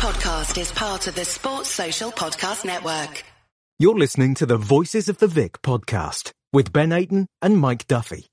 podcast 0.00 0.58
is 0.58 0.72
part 0.72 1.06
of 1.08 1.14
the 1.14 1.26
Sports 1.26 1.68
Social 1.68 2.10
Podcast 2.10 2.64
Network. 2.64 3.22
You're 3.78 3.98
listening 3.98 4.34
to 4.36 4.46
the 4.46 4.56
Voices 4.56 5.10
of 5.10 5.18
the 5.18 5.26
Vic 5.26 5.60
podcast 5.60 6.30
with 6.54 6.72
Ben 6.72 6.88
Aiton 6.88 7.26
and 7.42 7.58
Mike 7.58 7.86
Duffy. 7.86 8.24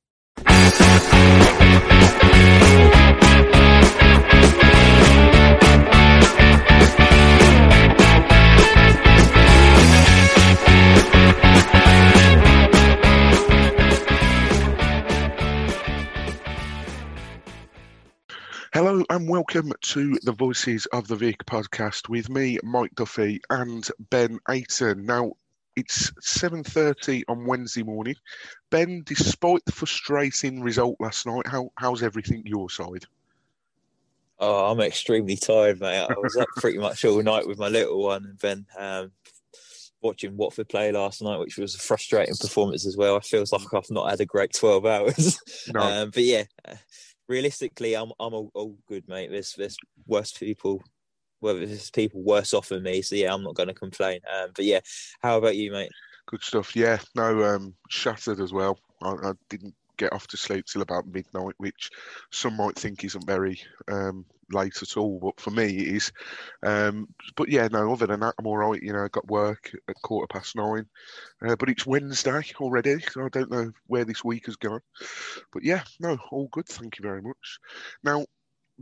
And 19.10 19.30
welcome 19.30 19.72
to 19.82 20.20
the 20.24 20.34
Voices 20.34 20.86
of 20.88 21.08
the 21.08 21.16
Vic 21.16 21.46
podcast 21.46 22.10
with 22.10 22.30
me, 22.30 22.60
Mike 22.62 22.94
Duffy, 22.96 23.40
and 23.50 23.88
Ben 24.10 24.38
Aiton. 24.50 25.04
Now, 25.04 25.32
it's 25.78 26.12
7.30 26.22 27.24
on 27.30 27.46
Wednesday 27.46 27.84
morning. 27.84 28.16
Ben, 28.70 29.04
despite 29.06 29.64
the 29.66 29.72
frustrating 29.72 30.62
result 30.62 30.98
last 31.00 31.26
night, 31.26 31.48
how, 31.48 31.72
how's 31.78 32.04
everything 32.04 32.44
your 32.46 32.70
side? 32.70 33.06
Oh, 34.40 34.72
I'm 34.72 34.82
extremely 34.82 35.38
tired, 35.38 35.80
mate. 35.80 36.06
I 36.10 36.14
was 36.22 36.36
up 36.36 36.50
pretty 36.58 36.78
much 36.78 37.06
all 37.06 37.22
night 37.24 37.48
with 37.48 37.60
my 37.60 37.70
little 37.70 38.04
one 38.04 38.26
and 38.26 38.40
then 38.40 38.66
um, 38.78 39.12
watching 40.02 40.36
Watford 40.36 40.68
play 40.68 40.92
last 40.92 41.22
night, 41.22 41.40
which 41.40 41.58
was 41.58 41.76
a 41.76 41.80
frustrating 41.80 42.36
performance 42.36 42.86
as 42.86 42.98
well. 42.98 43.16
It 43.16 43.26
feels 43.26 43.54
like 43.54 43.74
I've 43.74 43.90
not 43.90 44.10
had 44.10 44.20
a 44.20 44.26
great 44.26 44.54
12 44.54 44.86
hours. 44.86 45.40
No. 45.74 45.80
um, 46.04 46.10
but 46.10 46.24
yeah, 46.24 46.44
realistically, 47.28 47.96
I'm 47.96 48.12
I'm 48.20 48.34
all, 48.34 48.52
all 48.54 48.78
good, 48.88 49.08
mate. 49.08 49.32
There's 49.32 49.54
there's 49.54 49.78
worse 50.06 50.32
people, 50.32 50.84
well, 51.42 51.56
there's 51.56 51.92
people 51.92 52.22
worse 52.22 52.54
off 52.54 52.70
than 52.70 52.84
me. 52.84 53.02
So 53.02 53.16
yeah, 53.16 53.34
I'm 53.34 53.44
not 53.44 53.56
going 53.56 53.68
to 53.68 53.74
complain. 53.74 54.20
Um, 54.34 54.52
but 54.56 54.66
yeah, 54.66 54.80
how 55.22 55.38
about 55.38 55.56
you, 55.56 55.72
mate? 55.72 55.92
Good 56.28 56.44
stuff. 56.44 56.76
Yeah, 56.76 57.00
no, 57.16 57.44
um, 57.44 57.74
shattered 57.90 58.40
as 58.40 58.52
well. 58.52 58.80
I, 59.02 59.12
I 59.12 59.32
didn't 59.50 59.76
get 59.98 60.14
off 60.14 60.28
to 60.28 60.38
sleep 60.38 60.66
till 60.66 60.82
about 60.82 61.08
midnight, 61.08 61.56
which 61.58 61.90
some 62.32 62.56
might 62.58 62.76
think 62.76 63.04
isn't 63.04 63.26
very 63.26 63.60
um, 63.90 64.26
late 64.52 64.82
at 64.82 64.98
all, 64.98 65.20
but 65.20 65.40
for 65.40 65.52
me 65.52 65.66
it 65.66 65.96
is. 65.96 66.12
Um, 66.64 67.08
but 67.36 67.50
yeah, 67.50 67.68
no, 67.72 67.92
other 67.92 68.08
than 68.08 68.20
that, 68.22 68.36
I'm 68.40 68.48
all 68.48 68.58
right. 68.58 68.82
You 68.82 68.94
know, 68.94 69.04
I 69.04 69.08
got 69.10 69.28
work 69.28 69.72
at 69.88 69.96
quarter 70.04 70.28
past 70.28 70.56
nine, 70.56 70.86
uh, 71.46 71.56
but 71.56 71.70
it's 71.70 71.86
Wednesday 71.86 72.42
already, 72.60 73.00
so 73.12 73.26
I 73.26 73.30
don't 73.30 73.52
know 73.52 73.72
where 73.88 74.06
this 74.06 74.24
week 74.24 74.46
has 74.46 74.56
gone. 74.56 74.82
But 75.52 75.64
yeah, 75.64 75.84
no, 76.00 76.18
all 76.32 76.50
good. 76.52 76.68
Thank 76.68 76.98
you 77.00 77.04
very 77.04 77.22
much. 77.22 77.60
Now, 78.04 78.26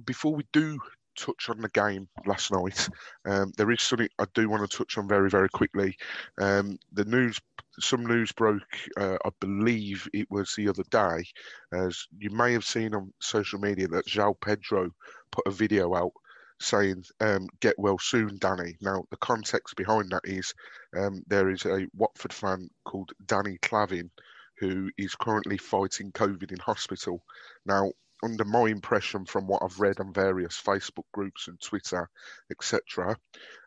before 0.06 0.36
we 0.36 0.44
do 0.52 0.80
touch 1.18 1.50
on 1.50 1.62
the 1.62 1.70
game 1.70 2.08
last 2.26 2.52
night, 2.52 2.90
um, 3.26 3.52
there 3.58 3.72
is 3.72 3.82
something 3.82 4.10
I 4.20 4.26
do 4.34 4.50
want 4.50 4.70
to 4.70 4.78
touch 4.78 4.98
on 4.98 5.08
very, 5.08 5.30
very 5.30 5.50
quickly. 5.50 5.98
Um, 6.40 6.78
the 6.92 7.06
news, 7.06 7.40
some 7.80 8.06
news 8.06 8.32
broke, 8.32 8.62
uh, 8.98 9.18
I 9.26 9.30
believe 9.40 10.08
it 10.14 10.30
was 10.30 10.54
the 10.56 10.70
other 10.70 10.84
day, 10.90 11.26
as 11.74 12.08
you 12.18 12.30
may 12.30 12.54
have 12.54 12.66
seen 12.66 12.94
on 12.94 13.14
social 13.20 13.60
media 13.60 13.88
that 13.90 14.08
João 14.08 14.36
Pedro 14.40 14.92
put 15.32 15.48
a 15.48 15.52
video 15.52 15.96
out 15.96 16.14
saying, 16.60 17.04
um, 17.20 17.48
Get 17.60 17.78
well 17.78 17.98
soon, 18.00 18.38
Danny. 18.38 18.78
Now, 18.82 19.04
the 19.12 19.18
context 19.18 19.76
behind 19.76 20.12
that 20.12 20.22
is 20.24 20.54
um, 20.98 21.22
there 21.28 21.50
is 21.50 21.66
a 21.66 21.88
Watford 21.96 22.34
fan 22.34 22.70
called 22.86 23.12
Danny 23.26 23.58
Clavin 23.62 24.10
who 24.58 24.90
is 24.98 25.16
currently 25.16 25.58
fighting 25.58 26.12
COVID 26.12 26.52
in 26.52 26.60
hospital. 26.60 27.22
Now, 27.66 27.92
under 28.24 28.46
my 28.46 28.70
impression 28.70 29.26
from 29.26 29.48
what 29.48 29.62
I've 29.62 29.80
read 29.80 30.00
on 30.00 30.14
various 30.14 30.62
Facebook 30.62 31.04
groups 31.14 31.48
and 31.48 31.60
Twitter, 31.62 32.10
etc., 32.50 33.18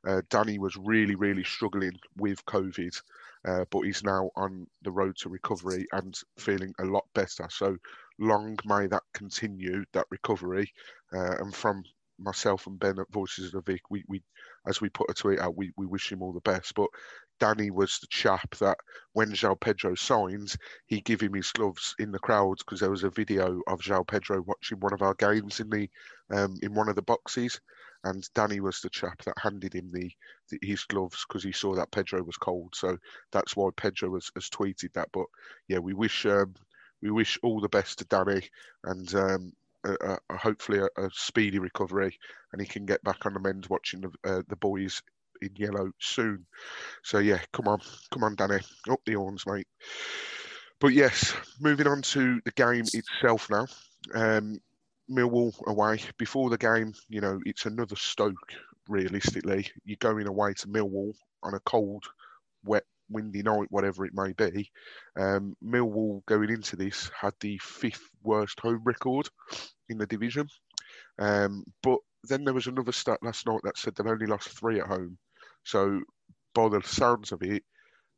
uh, 0.07 0.23
Danny 0.31 0.59
was 0.59 0.77
really, 0.77 1.15
really 1.15 1.45
struggling 1.45 1.99
with 2.17 2.45
COVID, 2.47 3.01
uh, 3.47 3.65
but 3.71 3.83
he's 3.83 4.05
now 4.05 4.31
on 4.37 4.67
the 4.83 4.91
road 4.91 5.17
to 5.17 5.29
recovery 5.29 5.87
and 5.93 6.15
feeling 6.39 6.73
a 6.81 6.85
lot 6.85 7.05
better. 7.15 7.47
So 7.51 7.77
long 8.19 8.59
may 8.65 8.87
that 8.89 9.03
continue, 9.15 9.85
that 9.93 10.07
recovery. 10.11 10.73
Uh, 11.13 11.37
and 11.39 11.55
from 11.55 11.83
myself 12.19 12.67
and 12.67 12.79
Ben 12.79 12.99
at 12.99 13.13
Voices 13.13 13.47
of 13.47 13.65
the 13.65 13.73
Vic, 13.73 13.83
we, 13.91 14.05
we 14.09 14.23
as 14.67 14.81
we 14.81 14.89
put 14.89 15.11
a 15.11 15.15
tweet 15.15 15.39
out, 15.39 15.57
we, 15.57 15.73
we 15.77 15.87
wish 15.87 16.11
him 16.11 16.23
all 16.23 16.33
the 16.33 16.41
best. 16.41 16.75
But 16.75 16.89
Danny 17.39 17.71
was 17.71 17.99
the 17.99 18.09
chap 18.09 18.57
that 18.57 18.77
when 19.13 19.31
João 19.33 19.59
Pedro 19.59 19.95
signs, 19.95 20.57
he 20.87 21.01
give 21.01 21.21
him 21.21 21.35
his 21.35 21.51
gloves 21.53 21.95
in 21.99 22.11
the 22.11 22.19
crowd 22.19 22.59
because 22.59 22.81
there 22.81 22.91
was 22.91 23.05
a 23.05 23.11
video 23.11 23.61
of 23.67 23.81
João 23.81 24.07
Pedro 24.07 24.43
watching 24.43 24.81
one 24.81 24.93
of 24.93 25.03
our 25.03 25.15
games 25.15 25.61
in 25.61 25.71
the 25.71 25.89
um, 26.31 26.57
in 26.63 26.75
one 26.75 26.89
of 26.89 26.97
the 26.97 27.03
boxes, 27.03 27.61
and 28.09 28.29
Danny 28.35 28.61
was 28.61 28.81
the 28.81 28.91
chap 28.91 29.23
that 29.25 29.39
handed 29.39 29.75
him 29.75 29.91
the, 29.93 30.11
the 30.51 30.59
his 30.63 30.85
gloves 30.85 31.25
because 31.27 31.43
he 31.43 31.53
saw 31.53 31.75
that 31.75 31.91
Pedro 31.91 32.23
was 32.23 32.37
cold. 32.37 32.75
So 32.75 32.97
that's 33.33 33.57
why 33.57 33.71
Pedro 33.77 34.15
has, 34.15 34.31
has 34.35 34.49
tweeted 34.49 34.93
that. 34.95 35.09
But 35.13 35.27
yeah, 35.69 35.79
we 35.79 35.95
wish 35.95 36.27
um, 36.27 36.55
we 37.03 37.11
wish 37.11 37.39
all 37.43 37.61
the 37.61 37.69
best 37.69 37.99
to 37.99 38.05
Danny 38.05 38.43
and. 38.85 39.15
Um, 39.15 39.53
uh, 39.87 39.95
uh, 40.05 40.37
hopefully 40.37 40.81
a, 40.81 40.89
a, 41.01 41.09
speedy 41.13 41.61
recovery, 41.61 42.19
and 42.53 42.61
he 42.61 42.67
can 42.67 42.85
get 42.85 43.03
back 43.05 43.25
on 43.25 43.33
the 43.33 43.39
men's 43.39 43.71
watching 43.71 44.01
the, 44.01 44.11
uh, 44.29 44.43
the 44.49 44.57
boys 44.57 45.01
in 45.41 45.51
yellow 45.55 45.93
soon. 46.01 46.45
So 47.05 47.19
yeah, 47.19 47.39
come 47.53 47.69
on, 47.69 47.81
come 48.13 48.25
on, 48.25 48.35
Danny, 48.35 48.59
up 48.91 49.01
the 49.07 49.15
horns, 49.15 49.45
mate. 49.47 49.69
But 50.81 50.89
yes, 50.89 51.35
moving 51.61 51.87
on 51.87 52.03
to 52.03 52.41
the 52.45 52.51
game 52.53 52.85
itself 52.93 53.49
now. 53.51 53.67
Um, 54.15 54.61
Millwall 55.11 55.55
away. 55.67 56.01
Before 56.19 56.51
the 56.51 56.59
game, 56.59 56.93
you 57.09 57.21
know, 57.21 57.41
it's 57.45 57.67
another 57.67 57.97
Stoke. 57.97 58.53
Realistically, 58.89 59.71
you're 59.85 59.97
going 60.01 60.27
away 60.27 60.55
to 60.55 60.69
Millwall 60.69 61.13
on 61.43 61.55
a 61.55 61.61
cold, 61.61 62.05
wet, 62.65 62.85
windy 63.11 63.43
night, 63.43 63.67
whatever 63.71 64.07
it 64.07 64.15
may 64.15 64.33
be. 64.33 64.71
Um, 65.17 65.55
Millwall 65.65 66.25
going 66.27 66.51
into 66.51 66.77
this 66.77 67.11
had 67.19 67.35
the 67.41 67.59
fifth 67.59 68.09
worst 68.23 68.61
home 68.61 68.83
record 68.85 69.29
in 69.89 69.99
the 69.99 70.07
division. 70.07 70.49
Um, 71.19 71.65
but 71.83 71.99
then 72.25 72.45
there 72.45 72.55
was 72.55 72.67
another 72.67 72.93
stat 72.93 73.19
last 73.23 73.47
night 73.47 73.61
that 73.65 73.79
said 73.79 73.95
they've 73.95 74.07
only 74.07 74.27
lost 74.27 74.49
three 74.49 74.81
at 74.81 74.87
home. 74.87 75.19
So, 75.65 76.01
by 76.55 76.69
the 76.69 76.83
sounds 76.83 77.33
of 77.33 77.43
it, 77.43 77.63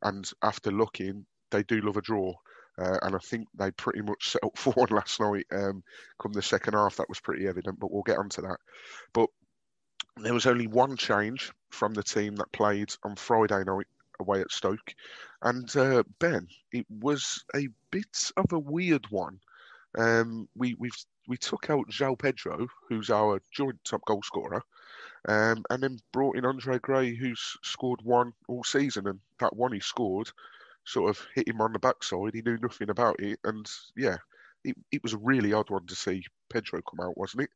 and 0.03 0.29
after 0.43 0.71
looking, 0.71 1.27
they 1.51 1.63
do 1.65 1.81
love 1.81 1.97
a 1.97 2.01
draw. 2.01 2.35
Uh, 2.79 2.99
and 3.03 3.15
I 3.15 3.19
think 3.19 3.49
they 3.55 3.71
pretty 3.73 4.03
much 4.03 4.31
set 4.31 4.45
up 4.45 4.57
for 4.59 4.73
one 4.73 4.91
last 4.91 5.21
night. 5.21 5.47
Um, 5.53 5.83
come 6.21 6.33
the 6.33 6.43
second 6.43 6.75
half, 6.75 6.97
that 6.97 7.09
was 7.09 7.21
pretty 7.21 7.47
evident, 7.47 7.79
but 7.79 7.91
we'll 7.91 8.03
get 8.03 8.19
onto 8.19 8.43
that. 8.43 8.59
But 9.13 9.29
there 10.17 10.35
was 10.35 10.47
only 10.47 10.67
one 10.67 10.97
change 10.97 11.53
from 11.71 11.95
the 11.95 12.03
team 12.03 12.37
that 12.37 12.53
played 12.53 12.93
on 13.05 13.17
Friday 13.17 13.65
night 13.65 13.87
away 14.19 14.41
at 14.41 14.51
Stoke. 14.51 14.95
And 15.43 15.75
uh, 15.77 16.03
Ben, 16.19 16.47
it 16.73 16.87
was 16.91 17.45
a 17.55 17.69
bit 17.91 18.31
of 18.37 18.53
a 18.53 18.59
weird 18.59 19.07
one. 19.11 19.41
Um, 19.99 20.49
we 20.55 20.75
we 20.79 20.91
we 21.27 21.37
took 21.37 21.71
out 21.71 21.91
João 21.91 22.19
Pedro, 22.19 22.69
who's 22.89 23.11
our 23.11 23.41
joint 23.53 23.79
top 23.85 24.05
goal 24.05 24.23
scorer, 24.23 24.63
um, 25.29 25.65
and 25.71 25.83
then 25.83 25.99
brought 26.13 26.37
in 26.37 26.45
Andre 26.45 26.79
Gray, 26.79 27.15
who's 27.15 27.57
scored 27.63 28.01
one 28.03 28.33
all 28.49 28.63
season, 28.63 29.07
and 29.09 29.21
that 29.41 29.57
one 29.57 29.73
he 29.73 29.81
scored 29.81 30.31
sort 30.85 31.11
of 31.11 31.27
hit 31.35 31.49
him 31.49 31.61
on 31.61 31.73
the 31.73 31.79
backside. 31.79 32.35
He 32.35 32.43
knew 32.43 32.59
nothing 32.59 32.91
about 32.91 33.21
it, 33.21 33.39
and 33.45 33.69
yeah, 33.97 34.17
it, 34.65 34.77
it 34.93 35.03
was 35.03 35.13
a 35.13 35.19
really 35.19 35.53
odd 35.53 35.71
one 35.71 35.87
to 35.87 35.95
see 35.95 36.25
Pedro 36.49 36.81
come 36.83 37.01
out, 37.01 37.17
wasn't 37.17 37.45
it? 37.45 37.51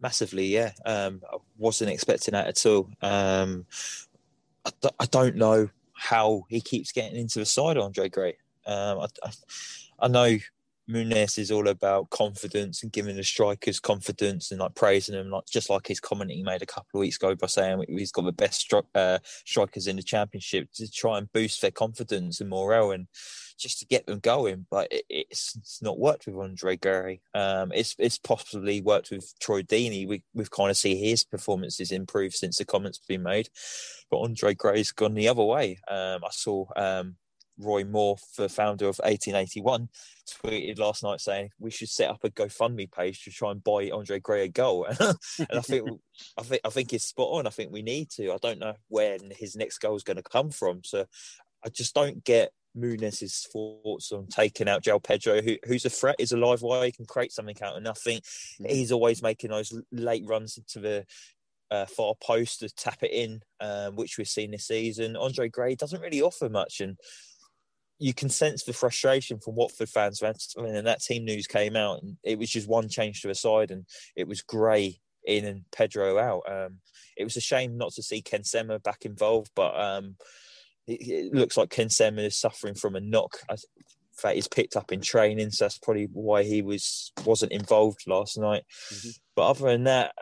Massively, 0.00 0.46
yeah. 0.46 0.72
Um, 0.84 1.22
I 1.32 1.38
wasn't 1.56 1.90
expecting 1.90 2.32
that 2.32 2.48
at 2.48 2.66
all. 2.66 2.90
Um, 3.00 3.66
I, 4.64 4.70
I, 5.00 5.06
don't 5.06 5.36
know 5.36 5.70
how 5.94 6.44
he 6.50 6.60
keeps 6.60 6.92
getting 6.92 7.18
into 7.18 7.38
the 7.38 7.46
side, 7.46 7.78
Andre 7.78 8.08
Gray. 8.10 8.36
Um, 8.66 9.00
I, 9.00 9.06
I, 9.22 9.30
I 10.00 10.08
know 10.08 10.38
Muñoz 10.88 11.38
is 11.38 11.50
all 11.50 11.66
about 11.68 12.10
confidence 12.10 12.82
and 12.82 12.92
giving 12.92 13.16
the 13.16 13.24
strikers 13.24 13.80
confidence 13.80 14.50
and 14.50 14.60
like 14.60 14.74
praising 14.74 15.14
them, 15.16 15.30
like 15.30 15.46
just 15.46 15.68
like 15.68 15.86
his 15.86 16.00
comment 16.00 16.30
he 16.30 16.42
made 16.42 16.62
a 16.62 16.66
couple 16.66 16.86
of 16.94 17.00
weeks 17.00 17.16
ago 17.16 17.34
by 17.34 17.48
saying 17.48 17.84
he's 17.88 18.12
got 18.12 18.24
the 18.24 18.32
best 18.32 18.68
stri- 18.68 18.86
uh, 18.94 19.18
strikers 19.44 19.88
in 19.88 19.96
the 19.96 20.02
championship 20.02 20.68
to 20.74 20.90
try 20.90 21.18
and 21.18 21.32
boost 21.32 21.60
their 21.60 21.72
confidence 21.72 22.40
and 22.40 22.50
morale 22.50 22.92
and 22.92 23.08
just 23.58 23.80
to 23.80 23.86
get 23.86 24.06
them 24.06 24.20
going. 24.20 24.66
But 24.70 24.92
it, 24.92 25.04
it's, 25.08 25.56
it's, 25.56 25.82
not 25.82 25.98
worked 25.98 26.26
with 26.26 26.36
Andre 26.36 26.76
Gray. 26.76 27.20
Um, 27.34 27.72
it's 27.74 27.94
it's 27.98 28.18
possibly 28.18 28.80
worked 28.80 29.10
with 29.10 29.32
Troy 29.40 29.62
Deeney. 29.62 30.06
We 30.06 30.22
we've 30.34 30.50
kind 30.50 30.70
of 30.70 30.76
see 30.76 30.96
his 30.96 31.24
performances 31.24 31.90
improve 31.90 32.34
since 32.34 32.58
the 32.58 32.64
comments 32.64 33.00
been 33.08 33.22
made, 33.22 33.48
but 34.10 34.20
Andre 34.20 34.54
Gray's 34.54 34.92
gone 34.92 35.14
the 35.14 35.28
other 35.28 35.44
way. 35.44 35.78
Um, 35.88 36.24
I 36.24 36.30
saw. 36.30 36.66
Um, 36.76 37.16
Roy 37.58 37.84
Moore, 37.84 38.16
the 38.36 38.48
founder 38.48 38.86
of 38.86 38.98
1881, 38.98 39.88
tweeted 40.44 40.78
last 40.78 41.02
night 41.02 41.20
saying 41.20 41.50
we 41.58 41.70
should 41.70 41.88
set 41.88 42.10
up 42.10 42.24
a 42.24 42.30
GoFundMe 42.30 42.90
page 42.90 43.24
to 43.24 43.30
try 43.30 43.50
and 43.50 43.62
buy 43.62 43.90
Andre 43.90 44.18
Gray 44.18 44.44
a 44.44 44.48
goal. 44.48 44.84
and 45.00 45.16
I 45.52 45.60
think, 45.60 45.88
I 46.38 46.42
think, 46.42 46.60
I 46.64 46.68
think 46.70 46.92
it's 46.92 47.06
spot 47.06 47.28
on. 47.32 47.46
I 47.46 47.50
think 47.50 47.72
we 47.72 47.82
need 47.82 48.10
to. 48.10 48.32
I 48.32 48.38
don't 48.40 48.58
know 48.58 48.74
when 48.88 49.32
his 49.36 49.56
next 49.56 49.78
goal 49.78 49.96
is 49.96 50.04
going 50.04 50.18
to 50.18 50.22
come 50.22 50.50
from. 50.50 50.82
So 50.84 51.06
I 51.64 51.68
just 51.68 51.94
don't 51.94 52.24
get 52.24 52.52
Muñoz's 52.76 53.48
thoughts 53.52 54.12
on 54.12 54.26
taking 54.26 54.68
out 54.68 54.82
João 54.82 55.02
Pedro, 55.02 55.40
who, 55.40 55.56
who's 55.66 55.84
a 55.84 55.90
threat, 55.90 56.16
is 56.18 56.32
a 56.32 56.36
live 56.36 56.62
wire, 56.62 56.84
he 56.86 56.92
can 56.92 57.06
create 57.06 57.32
something 57.32 57.56
out 57.62 57.76
of 57.76 57.82
nothing. 57.82 58.20
Mm. 58.60 58.70
He's 58.70 58.92
always 58.92 59.22
making 59.22 59.50
those 59.50 59.72
late 59.90 60.24
runs 60.26 60.58
into 60.58 60.80
the 60.80 61.06
uh, 61.70 61.86
far 61.86 62.14
post 62.22 62.60
to 62.60 62.68
tap 62.68 63.02
it 63.02 63.10
in, 63.10 63.40
um, 63.60 63.96
which 63.96 64.18
we've 64.18 64.28
seen 64.28 64.50
this 64.50 64.66
season. 64.66 65.16
Andre 65.16 65.48
Gray 65.48 65.74
doesn't 65.74 66.00
really 66.00 66.22
offer 66.22 66.48
much, 66.48 66.80
and 66.80 66.96
you 67.98 68.12
can 68.12 68.28
sense 68.28 68.64
the 68.64 68.72
frustration 68.72 69.38
from 69.38 69.54
Watford 69.54 69.88
fans 69.88 70.22
when 70.54 70.84
that 70.84 71.02
team 71.02 71.24
news 71.24 71.46
came 71.46 71.76
out, 71.76 72.02
and 72.02 72.16
it 72.22 72.38
was 72.38 72.50
just 72.50 72.68
one 72.68 72.88
change 72.88 73.22
to 73.22 73.30
a 73.30 73.34
side, 73.34 73.70
and 73.70 73.86
it 74.14 74.28
was 74.28 74.42
Gray 74.42 75.00
in 75.24 75.44
and 75.44 75.64
Pedro 75.72 76.18
out. 76.18 76.42
Um, 76.48 76.78
it 77.16 77.24
was 77.24 77.36
a 77.36 77.40
shame 77.40 77.76
not 77.76 77.92
to 77.92 78.02
see 78.02 78.22
Ken 78.22 78.44
Sema 78.44 78.78
back 78.78 79.04
involved, 79.04 79.50
but 79.54 79.78
um, 79.78 80.16
it, 80.86 81.00
it, 81.08 81.34
looks 81.34 81.56
like 81.56 81.70
Ken 81.70 81.90
Sema 81.90 82.22
is 82.22 82.36
suffering 82.36 82.74
from 82.74 82.96
a 82.96 83.00
knock. 83.00 83.38
That 84.22 84.34
he's 84.34 84.48
picked 84.48 84.76
up 84.76 84.92
in 84.92 85.00
training, 85.00 85.50
so 85.50 85.64
that's 85.64 85.78
probably 85.78 86.08
why 86.12 86.42
he 86.42 86.62
was 86.62 87.12
wasn't 87.24 87.52
involved 87.52 88.04
last 88.06 88.38
night. 88.38 88.64
Mm-hmm. 88.92 89.10
But 89.34 89.50
other 89.50 89.66
than 89.66 89.84
that, 89.84 90.14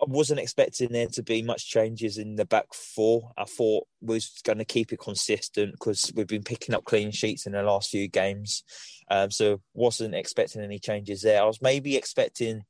I 0.00 0.04
wasn't 0.06 0.40
expecting 0.40 0.92
there 0.92 1.08
to 1.08 1.22
be 1.22 1.42
much 1.42 1.68
changes 1.68 2.18
in 2.18 2.36
the 2.36 2.44
back 2.44 2.72
four. 2.72 3.32
I 3.36 3.44
thought 3.44 3.86
was 4.00 4.40
going 4.44 4.58
to 4.58 4.64
keep 4.64 4.92
it 4.92 5.00
consistent 5.00 5.72
because 5.72 6.12
we've 6.14 6.26
been 6.26 6.44
picking 6.44 6.74
up 6.74 6.84
clean 6.84 7.10
sheets 7.10 7.46
in 7.46 7.52
the 7.52 7.62
last 7.62 7.90
few 7.90 8.06
games, 8.06 8.62
um, 9.10 9.30
so 9.30 9.60
wasn't 9.74 10.14
expecting 10.14 10.62
any 10.62 10.78
changes 10.78 11.22
there. 11.22 11.42
I 11.42 11.46
was 11.46 11.60
maybe 11.60 11.96
expecting, 11.96 12.62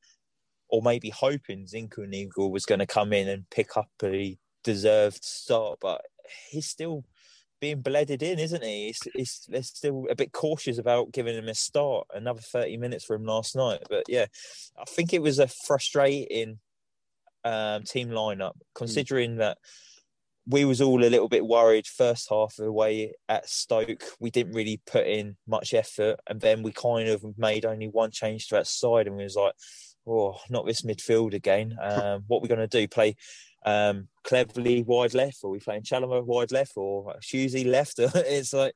or 0.69 0.81
maybe 0.81 1.11
hoping, 1.11 1.67
Zinchenko 1.67 2.51
was 2.51 2.65
going 2.65 2.79
to 2.79 2.87
come 2.87 3.13
in 3.13 3.29
and 3.29 3.51
pick 3.51 3.77
up 3.77 3.91
a 4.03 4.39
deserved 4.65 5.23
start, 5.23 5.79
but 5.81 6.01
he's 6.51 6.67
still 6.67 7.05
being 7.61 7.83
bledded 7.83 8.23
in, 8.23 8.39
isn't 8.39 8.63
he? 8.63 8.87
He's, 8.87 9.01
he's, 9.15 9.47
they're 9.49 9.63
still 9.63 10.07
a 10.09 10.15
bit 10.15 10.33
cautious 10.33 10.79
about 10.79 11.13
giving 11.13 11.37
him 11.37 11.49
a 11.49 11.55
start. 11.55 12.07
Another 12.15 12.41
30 12.41 12.77
minutes 12.77 13.05
for 13.05 13.17
him 13.17 13.25
last 13.25 13.57
night. 13.57 13.81
But 13.91 14.05
yeah, 14.09 14.27
I 14.81 14.85
think 14.85 15.13
it 15.13 15.23
was 15.23 15.39
a 15.39 15.49
frustrating 15.49 16.61
um, 17.49 17.83
team 17.85 18.11
lineup, 18.11 18.53
considering 18.75 19.35
mm. 19.35 19.39
that 19.39 19.59
we 20.47 20.65
was 20.65 20.81
all 20.81 21.05
a 21.05 21.11
little 21.11 21.29
bit 21.29 21.47
worried 21.47 21.87
first 21.87 22.29
half 22.31 22.59
of 22.59 22.65
the 22.65 22.73
way 22.73 23.13
at 23.29 23.49
Stoke. 23.49 24.05
We 24.19 24.31
didn't 24.31 24.55
really 24.55 24.81
put 24.87 25.07
in 25.07 25.37
much 25.47 25.75
effort, 25.75 26.21
and 26.29 26.41
then 26.41 26.63
we 26.63 26.73
kind 26.73 27.09
of 27.09 27.25
made 27.37 27.65
only 27.65 27.89
one 27.89 28.11
change 28.11 28.49
to 28.49 28.57
that 28.57 28.67
side, 28.67 29.07
and 29.07 29.17
we 29.17 29.25
was 29.25 29.37
like, 29.37 29.55
"Oh, 30.07 30.39
not 30.49 30.67
this 30.67 30.83
midfield 30.83 31.35
again. 31.35 31.77
Um, 31.83 32.25
what 32.27 32.41
we're 32.41 32.49
we 32.49 32.49
going 32.49 32.69
to 32.69 32.81
do? 32.81 32.89
Play 32.89 33.17
um, 33.65 34.09
Cleverley 34.25 34.85
wide 34.85 35.15
left, 35.15 35.41
or 35.43 35.51
we 35.51 35.59
playing 35.59 35.83
Chalobah 35.83 36.25
wide 36.25 36.53
left, 36.53 36.73
or 36.77 37.15
Hughesy 37.23 37.67
left?" 37.67 37.99
it's 37.99 38.53
like 38.53 38.75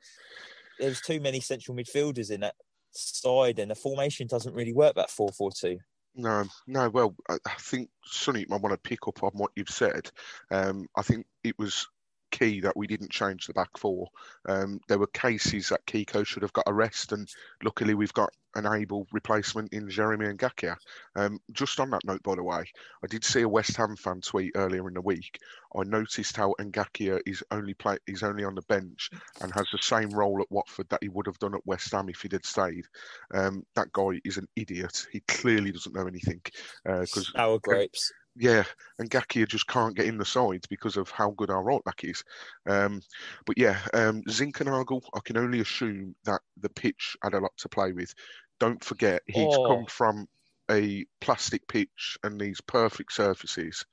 there's 0.79 1.01
too 1.01 1.21
many 1.21 1.41
central 1.41 1.77
midfielders 1.77 2.31
in 2.31 2.41
that 2.41 2.55
side, 2.93 3.59
and 3.59 3.71
the 3.71 3.75
formation 3.75 4.27
doesn't 4.27 4.55
really 4.55 4.73
work 4.73 4.95
that 4.97 5.11
four 5.11 5.31
four 5.31 5.51
two. 5.51 5.79
No, 6.15 6.45
no. 6.67 6.91
Well, 6.91 7.15
I, 7.29 7.39
think 7.59 7.89
Sonny, 8.05 8.47
I 8.51 8.57
want 8.57 8.73
to 8.73 8.89
pick 8.89 9.09
up 9.09 9.23
on 9.23 9.31
what 9.35 9.53
you've 9.57 9.71
said. 9.71 10.11
Um, 10.51 10.87
I 10.97 11.03
think 11.03 11.27
it 11.43 11.59
was 11.59 11.87
key 12.33 12.61
that 12.61 12.77
we 12.77 12.89
didn't 12.89 13.13
change 13.13 13.47
the 13.47 13.53
back 13.53 13.79
four. 13.79 14.09
Um, 14.49 14.81
there 14.89 14.99
were 14.99 15.07
cases 15.09 15.69
that 15.69 15.87
Kiko 15.87 16.27
should 16.27 16.43
have 16.43 16.53
got 16.53 16.65
a 16.67 16.75
rest, 16.75 17.13
and 17.13 17.29
luckily 17.63 17.95
we've 17.95 18.13
got 18.13 18.31
an 18.55 18.67
able 18.67 19.07
replacement 19.13 19.73
in 19.73 19.89
Jeremy 19.89 20.27
Ngakia. 20.27 20.77
Um, 21.17 21.39
just 21.53 21.81
on 21.81 21.91
that 21.91 22.05
note, 22.05 22.23
by 22.23 22.35
the 22.35 22.43
way, 22.43 22.65
I 23.03 23.07
did 23.07 23.25
see 23.25 23.43
a 23.43 23.49
West 23.49 23.77
Ham 23.77 23.97
fan 23.97 24.21
tweet 24.21 24.53
earlier 24.57 24.89
in 24.89 24.95
the 24.95 25.01
week. 25.01 25.39
I 25.77 25.85
noticed 25.85 26.37
how 26.37 26.55
Ngakia 26.61 27.21
is 27.27 27.43
only 27.51 27.75
play 27.75 27.97
is 28.07 28.23
only 28.23 28.45
on 28.45 28.55
the 28.55 28.63
bench 28.63 29.11
and 29.41 29.53
has 29.55 29.67
the 29.73 29.79
same 29.79 30.11
role 30.11 30.41
at 30.41 30.51
Watford 30.51 30.89
that 30.91 31.03
he 31.03 31.09
would 31.09 31.27
have 31.27 31.39
done 31.39 31.55
at 31.55 31.67
West 31.67 31.93
Ham 31.93 32.09
if 32.09 32.21
he'd 32.23 32.33
had 32.33 32.45
stayed. 32.45 32.85
Um, 33.33 33.65
that 33.75 33.93
guy 33.93 34.21
is 34.25 34.37
an 34.37 34.49
idiot. 34.57 35.07
He 35.13 35.21
clearly 35.21 35.73
doesn't 35.73 35.95
know 35.95 36.07
anything 36.07 36.43
uh, 36.89 37.07
our 37.37 37.59
grapes 37.59 38.13
yeah, 38.37 38.65
and 38.99 39.11
Ngakia 39.11 39.47
just 39.47 39.67
can't 39.67 39.95
get 39.95 40.07
in 40.07 40.19
the 40.19 40.25
sides 40.25 40.67
because 40.67 40.97
of 40.97 41.11
how 41.11 41.31
good 41.31 41.51
our 41.51 41.63
right 41.63 41.85
back 41.85 42.05
is. 42.05 42.25
Um, 42.67 43.03
but 43.45 43.59
yeah, 43.59 43.79
um, 43.93 44.23
Zinchenko, 44.23 45.03
I 45.15 45.21
can 45.21 45.37
only 45.37 45.61
assume 45.61 46.15
that 46.25 46.41
the 46.61 46.71
pitch 46.71 47.17
had 47.23 47.35
a 47.35 47.41
lot 47.41 47.53
to 47.59 47.69
play 47.69 47.93
with. 47.93 48.15
Don't 48.59 48.83
forget, 48.83 49.23
he's 49.27 49.55
oh. 49.55 49.67
come 49.67 49.87
from 49.87 50.27
a 50.71 51.05
plastic 51.21 51.67
pitch 51.69 52.17
and 52.23 52.41
these 52.41 52.61
perfect 52.61 53.13
surfaces, 53.13 53.85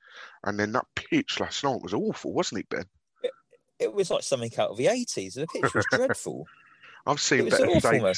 and 0.44 0.58
then 0.58 0.72
that 0.72 0.86
pitch 0.94 1.40
last 1.40 1.62
night 1.64 1.82
was 1.82 1.94
awful, 1.94 2.32
wasn't 2.32 2.60
it, 2.60 2.68
Ben? 2.68 2.84
It, 3.22 3.32
it 3.78 3.92
was 3.92 4.10
like 4.10 4.22
something 4.22 4.52
out 4.58 4.70
of 4.70 4.76
the 4.76 4.86
eighties. 4.86 5.34
The 5.34 5.46
pitch 5.46 5.74
was 5.74 5.84
dreadful. 5.92 6.46
I've 7.06 7.20
seen 7.20 7.48
better 7.48 7.66
awful, 7.66 7.80
states. 7.80 8.02
Man. 8.02 8.14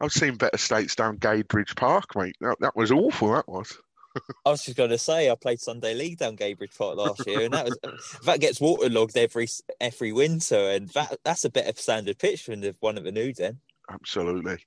I've 0.00 0.12
seen 0.12 0.36
better 0.36 0.58
states 0.58 0.94
down 0.94 1.18
Gadebridge 1.18 1.74
Park, 1.74 2.14
mate. 2.14 2.36
That, 2.40 2.56
that 2.60 2.76
was 2.76 2.92
awful. 2.92 3.32
That 3.32 3.48
was. 3.48 3.78
I 4.44 4.50
was 4.50 4.64
just 4.64 4.76
going 4.76 4.90
to 4.90 4.98
say 4.98 5.30
I 5.30 5.34
played 5.34 5.60
Sunday 5.60 5.94
League 5.94 6.18
down 6.18 6.36
Gadebridge 6.36 6.76
Park 6.76 6.96
last 6.96 7.26
year, 7.26 7.42
and 7.42 7.54
that 7.54 7.66
was 7.66 7.78
that 8.24 8.40
gets 8.40 8.60
waterlogged 8.60 9.16
every 9.16 9.48
every 9.80 10.12
winter, 10.12 10.70
and 10.70 10.88
that 10.90 11.18
that's 11.24 11.44
a 11.44 11.50
better 11.50 11.72
standard 11.76 12.18
pitch 12.18 12.46
than 12.46 12.60
the 12.60 12.74
one 12.80 12.96
at 12.96 13.04
the 13.04 13.12
new 13.12 13.32
den. 13.32 13.60
Absolutely, 13.88 14.58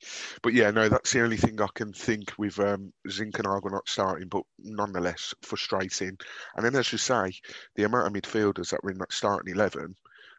but 0.42 0.54
yeah, 0.54 0.72
no, 0.72 0.88
that's 0.88 1.12
the 1.12 1.22
only 1.22 1.36
thing 1.36 1.62
I 1.62 1.68
can 1.74 1.92
think 1.92 2.32
with 2.38 2.58
um, 2.60 2.94
Zinchenko 3.08 3.70
not 3.70 3.90
starting, 3.90 4.30
but 4.30 4.44
nonetheless 4.60 5.34
frustrating. 5.42 6.18
And 6.56 6.66
then, 6.66 6.76
as 6.76 6.92
you 6.92 6.98
say, 6.98 7.34
the 7.76 7.84
amount 7.84 8.08
of 8.08 8.14
midfielders 8.14 8.70
that 8.70 8.82
were 8.84 8.92
in 8.92 8.98
that 9.00 9.12
starting 9.12 9.54
eleven, 9.54 9.96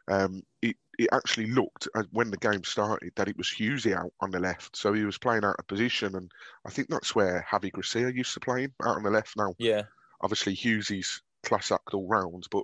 um, 0.07 0.41
it 0.61 0.75
it 0.99 1.09
actually 1.11 1.47
looked 1.47 1.87
when 2.11 2.29
the 2.29 2.37
game 2.37 2.63
started 2.63 3.11
that 3.15 3.27
it 3.27 3.37
was 3.37 3.47
Hughesy 3.47 3.95
out 3.95 4.11
on 4.19 4.31
the 4.31 4.39
left, 4.39 4.75
so 4.75 4.93
he 4.93 5.03
was 5.03 5.17
playing 5.17 5.43
out 5.43 5.55
of 5.57 5.67
position, 5.67 6.15
and 6.15 6.29
I 6.65 6.69
think 6.69 6.89
that's 6.89 7.15
where 7.15 7.45
Javi 7.49 7.71
Gracia 7.71 8.13
used 8.13 8.33
to 8.33 8.39
play 8.39 8.63
him 8.63 8.73
out 8.83 8.97
on 8.97 9.03
the 9.03 9.09
left. 9.09 9.35
Now, 9.37 9.53
yeah, 9.57 9.83
obviously 10.21 10.55
Hughesy's 10.55 11.21
class 11.43 11.71
act 11.71 11.93
all 11.93 12.07
round, 12.07 12.45
but 12.51 12.63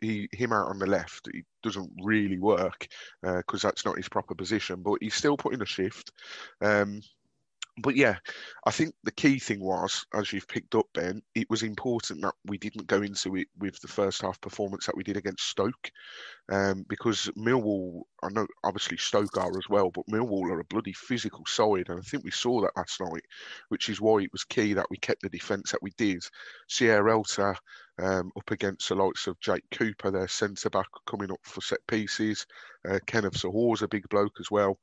he 0.00 0.28
him 0.32 0.52
out 0.52 0.68
on 0.68 0.78
the 0.78 0.86
left 0.86 1.28
he 1.32 1.42
doesn't 1.62 1.90
really 2.02 2.38
work 2.38 2.88
because 3.22 3.64
uh, 3.64 3.68
that's 3.68 3.84
not 3.84 3.96
his 3.96 4.08
proper 4.08 4.34
position. 4.34 4.82
But 4.82 4.98
he's 5.00 5.14
still 5.14 5.36
putting 5.36 5.62
a 5.62 5.66
shift. 5.66 6.12
Um, 6.60 7.00
but 7.78 7.96
yeah, 7.96 8.16
I 8.66 8.70
think 8.70 8.94
the 9.04 9.12
key 9.12 9.38
thing 9.38 9.60
was, 9.60 10.04
as 10.14 10.32
you've 10.32 10.48
picked 10.48 10.74
up, 10.74 10.86
Ben, 10.94 11.22
it 11.34 11.48
was 11.48 11.62
important 11.62 12.22
that 12.22 12.34
we 12.44 12.58
didn't 12.58 12.86
go 12.86 13.02
into 13.02 13.36
it 13.36 13.48
with 13.58 13.80
the 13.80 13.88
first 13.88 14.22
half 14.22 14.40
performance 14.40 14.86
that 14.86 14.96
we 14.96 15.04
did 15.04 15.16
against 15.16 15.48
Stoke, 15.48 15.90
um, 16.50 16.84
because 16.88 17.30
Millwall, 17.38 18.02
I 18.22 18.28
know 18.30 18.46
obviously 18.64 18.96
Stoke 18.96 19.36
are 19.36 19.56
as 19.56 19.68
well, 19.68 19.90
but 19.90 20.06
Millwall 20.06 20.50
are 20.50 20.60
a 20.60 20.64
bloody 20.64 20.92
physical 20.92 21.44
side, 21.46 21.88
and 21.88 21.98
I 21.98 22.02
think 22.02 22.24
we 22.24 22.30
saw 22.30 22.60
that 22.60 22.76
last 22.76 23.00
night, 23.00 23.24
which 23.68 23.88
is 23.88 24.00
why 24.00 24.18
it 24.20 24.32
was 24.32 24.44
key 24.44 24.74
that 24.74 24.90
we 24.90 24.96
kept 24.96 25.22
the 25.22 25.28
defence 25.28 25.72
that 25.72 25.82
we 25.82 25.92
did. 25.96 26.22
Sierralta 26.68 27.54
um, 28.02 28.30
up 28.36 28.50
against 28.50 28.88
the 28.88 28.94
likes 28.94 29.26
of 29.26 29.40
Jake 29.40 29.64
Cooper, 29.70 30.10
their 30.10 30.28
centre 30.28 30.70
back, 30.70 30.88
coming 31.06 31.30
up 31.30 31.40
for 31.44 31.60
set 31.60 31.80
pieces. 31.86 32.46
Uh, 32.88 32.98
Kenneth 33.06 33.34
Zohore's 33.34 33.82
a 33.82 33.88
big 33.88 34.08
bloke 34.08 34.36
as 34.40 34.50
well 34.50 34.78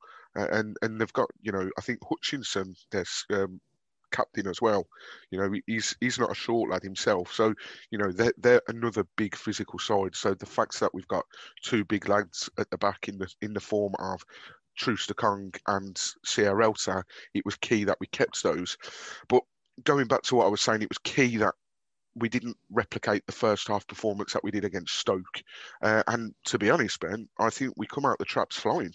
and 0.50 0.76
and 0.82 1.00
they've 1.00 1.12
got 1.12 1.28
you 1.40 1.52
know 1.52 1.70
I 1.78 1.80
think 1.80 2.00
Hutchinson, 2.08 2.74
their 2.90 3.04
um, 3.30 3.60
captain 4.10 4.46
as 4.46 4.60
well. 4.60 4.86
You 5.30 5.38
know 5.38 5.52
he's 5.66 5.96
he's 6.00 6.18
not 6.18 6.30
a 6.30 6.34
short 6.34 6.70
lad 6.70 6.82
himself, 6.82 7.32
so 7.32 7.54
you 7.90 7.98
know 7.98 8.10
they're 8.12 8.34
they're 8.38 8.62
another 8.68 9.04
big 9.16 9.36
physical 9.36 9.78
side. 9.78 10.14
So 10.14 10.34
the 10.34 10.46
fact 10.46 10.78
that 10.80 10.94
we've 10.94 11.08
got 11.08 11.24
two 11.62 11.84
big 11.84 12.08
lads 12.08 12.48
at 12.58 12.70
the 12.70 12.78
back 12.78 13.08
in 13.08 13.18
the 13.18 13.32
in 13.42 13.52
the 13.52 13.60
form 13.60 13.94
of 13.98 14.22
Troost-Ekong 14.76 15.56
and 15.66 15.96
Sierralta, 16.26 17.02
it 17.34 17.44
was 17.44 17.56
key 17.56 17.84
that 17.84 17.98
we 18.00 18.06
kept 18.08 18.42
those. 18.42 18.76
But 19.28 19.42
going 19.84 20.06
back 20.06 20.22
to 20.22 20.36
what 20.36 20.46
I 20.46 20.50
was 20.50 20.60
saying, 20.60 20.82
it 20.82 20.90
was 20.90 20.98
key 20.98 21.36
that 21.38 21.54
we 22.14 22.28
didn't 22.28 22.56
replicate 22.70 23.24
the 23.26 23.32
first 23.32 23.68
half 23.68 23.86
performance 23.86 24.32
that 24.32 24.42
we 24.42 24.50
did 24.50 24.64
against 24.64 24.98
Stoke. 24.98 25.42
Uh, 25.82 26.02
and 26.06 26.34
to 26.46 26.58
be 26.58 26.70
honest, 26.70 26.98
Ben, 27.00 27.28
I 27.38 27.50
think 27.50 27.74
we 27.76 27.86
come 27.86 28.06
out 28.06 28.18
the 28.18 28.24
traps 28.24 28.56
flying. 28.56 28.92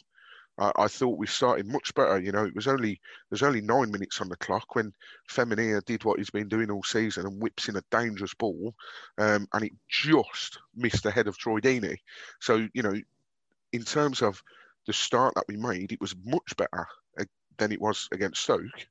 I, 0.57 0.71
I, 0.75 0.87
thought 0.87 1.17
we 1.17 1.27
started 1.27 1.67
much 1.67 1.93
better. 1.93 2.19
You 2.19 2.31
know, 2.31 2.45
it 2.45 2.55
was 2.55 2.67
only 2.67 2.99
there's 3.29 3.43
only 3.43 3.61
nine 3.61 3.91
minutes 3.91 4.21
on 4.21 4.29
the 4.29 4.35
clock 4.35 4.75
when 4.75 4.93
Femenía 5.29 5.83
did 5.85 6.03
what 6.03 6.19
he's 6.19 6.29
been 6.29 6.47
doing 6.47 6.69
all 6.69 6.83
season 6.83 7.25
and 7.25 7.41
whips 7.41 7.69
in 7.69 7.75
a 7.75 7.83
dangerous 7.91 8.33
ball, 8.33 8.73
um, 9.17 9.47
and 9.53 9.65
it 9.65 9.71
just 9.89 10.59
missed 10.75 11.03
the 11.03 11.11
head 11.11 11.27
of 11.27 11.37
Troy 11.37 11.59
Deeney. 11.59 11.97
So 12.39 12.67
you 12.73 12.83
know, 12.83 12.93
in 13.71 13.83
terms 13.83 14.21
of 14.21 14.41
the 14.85 14.93
start 14.93 15.33
that 15.35 15.45
we 15.47 15.57
made, 15.57 15.91
it 15.91 16.01
was 16.01 16.15
much 16.23 16.55
better 16.57 16.87
uh, 17.19 17.25
than 17.57 17.71
it 17.71 17.81
was 17.81 18.07
against 18.11 18.43
Stoke 18.43 18.87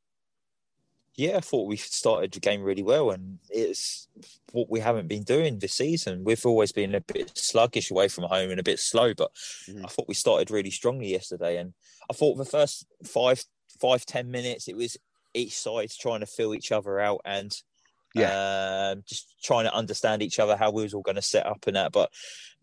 yeah, 1.14 1.36
I 1.36 1.40
thought 1.40 1.68
we 1.68 1.76
started 1.76 2.32
the 2.32 2.40
game 2.40 2.62
really 2.62 2.82
well, 2.82 3.10
and 3.10 3.38
it's 3.50 4.08
what 4.52 4.70
we 4.70 4.80
haven't 4.80 5.08
been 5.08 5.24
doing 5.24 5.58
this 5.58 5.74
season. 5.74 6.24
We've 6.24 6.44
always 6.46 6.72
been 6.72 6.94
a 6.94 7.00
bit 7.00 7.36
sluggish 7.36 7.90
away 7.90 8.08
from 8.08 8.24
home 8.24 8.50
and 8.50 8.60
a 8.60 8.64
bit 8.64 8.78
slow, 8.78 9.12
but 9.14 9.30
mm. 9.68 9.84
I 9.84 9.88
thought 9.88 10.08
we 10.08 10.14
started 10.14 10.50
really 10.50 10.70
strongly 10.70 11.10
yesterday. 11.10 11.58
And 11.58 11.74
I 12.10 12.14
thought 12.14 12.38
the 12.38 12.44
first 12.44 12.86
five, 13.04 13.44
five, 13.80 14.06
ten 14.06 14.30
minutes, 14.30 14.68
it 14.68 14.76
was 14.76 14.96
each 15.34 15.58
side 15.58 15.90
trying 15.90 16.20
to 16.20 16.26
fill 16.26 16.54
each 16.54 16.72
other 16.72 16.98
out 16.98 17.20
and 17.24 17.54
yeah, 18.14 18.92
um, 18.92 19.02
just 19.06 19.42
trying 19.42 19.64
to 19.64 19.74
understand 19.74 20.22
each 20.22 20.38
other 20.38 20.56
how 20.56 20.70
we 20.70 20.82
was 20.82 20.92
all 20.92 21.02
going 21.02 21.16
to 21.16 21.22
set 21.22 21.46
up 21.46 21.66
and 21.66 21.76
that. 21.76 21.92
But 21.92 22.10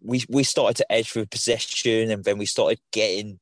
we 0.02 0.24
we 0.30 0.44
started 0.44 0.78
to 0.78 0.92
edge 0.92 1.10
for 1.10 1.26
possession, 1.26 2.12
and 2.12 2.24
then 2.24 2.38
we 2.38 2.46
started 2.46 2.80
getting 2.92 3.40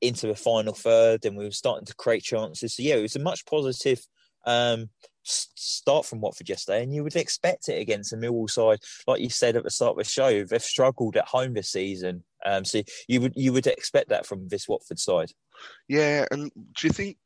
into 0.00 0.26
the 0.26 0.34
final 0.34 0.74
third 0.74 1.24
and 1.24 1.36
we 1.36 1.44
were 1.44 1.50
starting 1.50 1.86
to 1.86 1.94
create 1.94 2.22
chances. 2.22 2.74
So 2.74 2.82
yeah, 2.82 2.96
it 2.96 3.02
was 3.02 3.16
a 3.16 3.20
much 3.20 3.46
positive 3.46 4.00
um, 4.46 4.90
start 5.26 6.06
from 6.06 6.20
Watford 6.20 6.48
yesterday, 6.48 6.82
and 6.82 6.94
you 6.94 7.02
would 7.02 7.16
expect 7.16 7.68
it 7.68 7.80
against 7.80 8.12
a 8.12 8.16
Millwall 8.16 8.48
side, 8.48 8.78
like 9.06 9.20
you 9.20 9.28
said 9.28 9.56
at 9.56 9.64
the 9.64 9.70
start 9.70 9.92
of 9.92 9.98
the 9.98 10.04
show. 10.04 10.44
They've 10.44 10.62
struggled 10.62 11.16
at 11.16 11.26
home 11.26 11.54
this 11.54 11.70
season, 11.70 12.22
um, 12.44 12.64
so 12.64 12.82
you 13.08 13.20
would 13.20 13.32
you 13.34 13.52
would 13.52 13.66
expect 13.66 14.10
that 14.10 14.26
from 14.26 14.48
this 14.48 14.68
Watford 14.68 14.98
side. 14.98 15.32
Yeah, 15.88 16.26
and 16.30 16.50
do 16.54 16.86
you 16.86 16.92
think? 16.92 17.16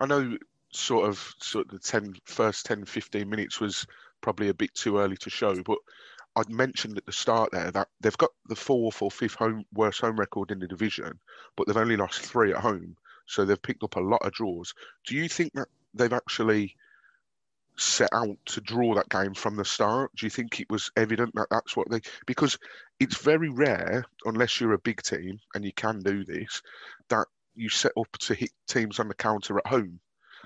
I 0.00 0.06
know, 0.06 0.36
sort 0.72 1.08
of, 1.08 1.34
sort 1.40 1.66
of 1.66 1.72
the 1.72 1.78
10, 1.78 2.14
first 2.26 2.66
10, 2.66 2.84
15 2.84 3.28
minutes 3.28 3.60
was 3.60 3.86
probably 4.20 4.48
a 4.48 4.54
bit 4.54 4.72
too 4.74 4.98
early 4.98 5.16
to 5.18 5.30
show, 5.30 5.62
but 5.62 5.78
I'd 6.40 6.48
mentioned 6.48 6.96
at 6.96 7.04
the 7.04 7.12
start 7.12 7.52
there 7.52 7.70
that 7.70 7.88
they've 8.00 8.16
got 8.16 8.30
the 8.48 8.56
fourth 8.56 9.02
or 9.02 9.10
fifth 9.10 9.34
home 9.34 9.64
worst 9.74 10.00
home 10.00 10.18
record 10.18 10.50
in 10.50 10.58
the 10.58 10.66
division, 10.66 11.18
but 11.56 11.66
they've 11.66 11.76
only 11.76 11.96
lost 11.96 12.22
three 12.22 12.52
at 12.52 12.60
home, 12.60 12.96
so 13.26 13.44
they've 13.44 13.60
picked 13.60 13.84
up 13.84 13.96
a 13.96 14.00
lot 14.00 14.24
of 14.24 14.32
draws. 14.32 14.74
Do 15.06 15.16
you 15.16 15.28
think 15.28 15.52
that 15.52 15.68
they've 15.92 16.12
actually 16.12 16.76
set 17.76 18.10
out 18.12 18.36
to 18.46 18.60
draw 18.60 18.94
that 18.94 19.08
game 19.08 19.34
from 19.34 19.56
the 19.56 19.64
start? 19.64 20.10
Do 20.16 20.26
you 20.26 20.30
think 20.30 20.60
it 20.60 20.70
was 20.70 20.90
evident 20.96 21.34
that 21.34 21.48
that's 21.50 21.76
what 21.76 21.90
they? 21.90 22.00
Because 22.26 22.58
it's 22.98 23.18
very 23.18 23.50
rare, 23.50 24.04
unless 24.24 24.60
you're 24.60 24.72
a 24.72 24.78
big 24.78 25.02
team 25.02 25.40
and 25.54 25.64
you 25.64 25.72
can 25.72 26.00
do 26.00 26.24
this, 26.24 26.62
that 27.08 27.26
you 27.54 27.68
set 27.68 27.92
up 27.98 28.10
to 28.18 28.34
hit 28.34 28.50
teams 28.66 28.98
on 28.98 29.08
the 29.08 29.14
counter 29.14 29.58
at 29.58 29.66
home. 29.66 30.00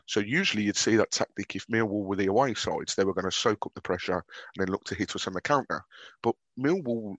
So 0.06 0.20
usually 0.20 0.64
you'd 0.64 0.76
see 0.76 0.96
that 0.96 1.10
tactic 1.10 1.56
if 1.56 1.66
Millwall 1.66 2.04
were 2.04 2.16
the 2.16 2.26
away 2.26 2.54
sides, 2.54 2.94
they 2.94 3.04
were 3.04 3.14
going 3.14 3.24
to 3.24 3.30
soak 3.30 3.66
up 3.66 3.74
the 3.74 3.80
pressure 3.80 4.22
and 4.56 4.58
then 4.58 4.68
look 4.68 4.84
to 4.84 4.94
hit 4.94 5.14
us 5.16 5.26
on 5.26 5.32
the 5.32 5.40
counter. 5.40 5.82
But 6.22 6.34
Millwall, 6.58 7.16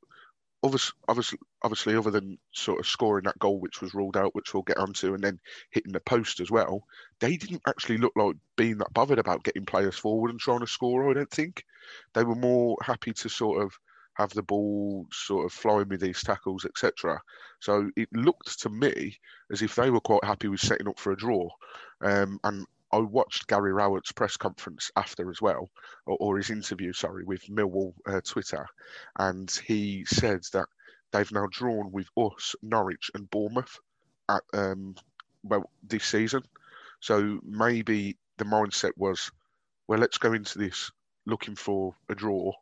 obviously, 0.62 1.40
obviously, 1.64 1.96
other 1.96 2.12
than 2.12 2.38
sort 2.52 2.80
of 2.80 2.88
scoring 2.88 3.26
that 3.26 3.40
goal 3.40 3.60
which 3.60 3.82
was 3.82 3.94
ruled 3.94 4.18
out, 4.18 4.36
which 4.36 4.54
we'll 4.54 4.64
get 4.64 4.78
onto, 4.78 5.14
and 5.14 5.24
then 5.24 5.40
hitting 5.72 5.94
the 5.94 6.00
post 6.00 6.40
as 6.40 6.52
well, 6.52 6.84
they 7.20 7.38
didn't 7.38 7.64
actually 7.68 7.98
look 7.98 8.14
like 8.16 8.36
being 8.56 8.78
that 8.78 8.94
bothered 8.94 9.20
about 9.20 9.44
getting 9.44 9.66
players 9.66 9.98
forward 9.98 10.32
and 10.32 10.40
trying 10.40 10.60
to 10.60 10.68
score. 10.68 11.10
I 11.10 11.14
don't 11.14 11.32
think 11.32 11.64
they 12.14 12.24
were 12.24 12.36
more 12.36 12.78
happy 12.82 13.14
to 13.14 13.30
sort 13.30 13.64
of 13.64 13.78
have 14.16 14.30
the 14.32 14.44
ball 14.44 15.06
sort 15.12 15.46
of 15.46 15.52
flowing 15.52 15.90
with 15.90 16.00
these 16.00 16.24
tackles, 16.24 16.66
etc. 16.66 17.22
So 17.60 17.90
it 17.96 18.10
looked 18.14 18.62
to 18.62 18.70
me 18.70 19.18
as 19.52 19.62
if 19.62 19.76
they 19.76 19.90
were 19.90 20.00
quite 20.00 20.24
happy 20.24 20.48
with 20.48 20.62
setting 20.62 20.88
up 20.88 21.00
for 21.00 21.12
a 21.12 21.18
draw. 21.18 21.50
Um, 22.02 22.40
and 22.44 22.66
I 22.96 23.00
watched 23.00 23.48
Gary 23.48 23.74
Rowett's 23.74 24.14
press 24.14 24.38
conference 24.38 24.90
after 24.96 25.30
as 25.30 25.42
well, 25.42 25.70
or, 26.06 26.18
or 26.20 26.38
his 26.38 26.50
interview, 26.50 26.94
sorry, 26.94 27.26
with 27.26 27.46
Millwall 27.48 27.94
uh, 28.08 28.22
Twitter, 28.22 28.66
and 29.18 29.52
he 29.68 30.06
said 30.06 30.42
that 30.54 30.68
they've 31.12 31.32
now 31.32 31.48
drawn 31.52 31.92
with 31.92 32.08
us, 32.16 32.56
Norwich, 32.62 33.12
and 33.14 33.30
Bournemouth 33.30 33.80
at 34.30 34.44
um, 34.54 34.96
well 35.44 35.70
this 35.84 36.06
season. 36.06 36.44
So 37.02 37.40
maybe 37.44 38.18
the 38.38 38.46
mindset 38.46 38.94
was, 38.96 39.30
well, 39.88 40.00
let's 40.00 40.18
go 40.18 40.32
into 40.32 40.58
this 40.58 40.90
looking 41.26 41.56
for 41.56 41.96
a 42.10 42.16
draw 42.16 42.54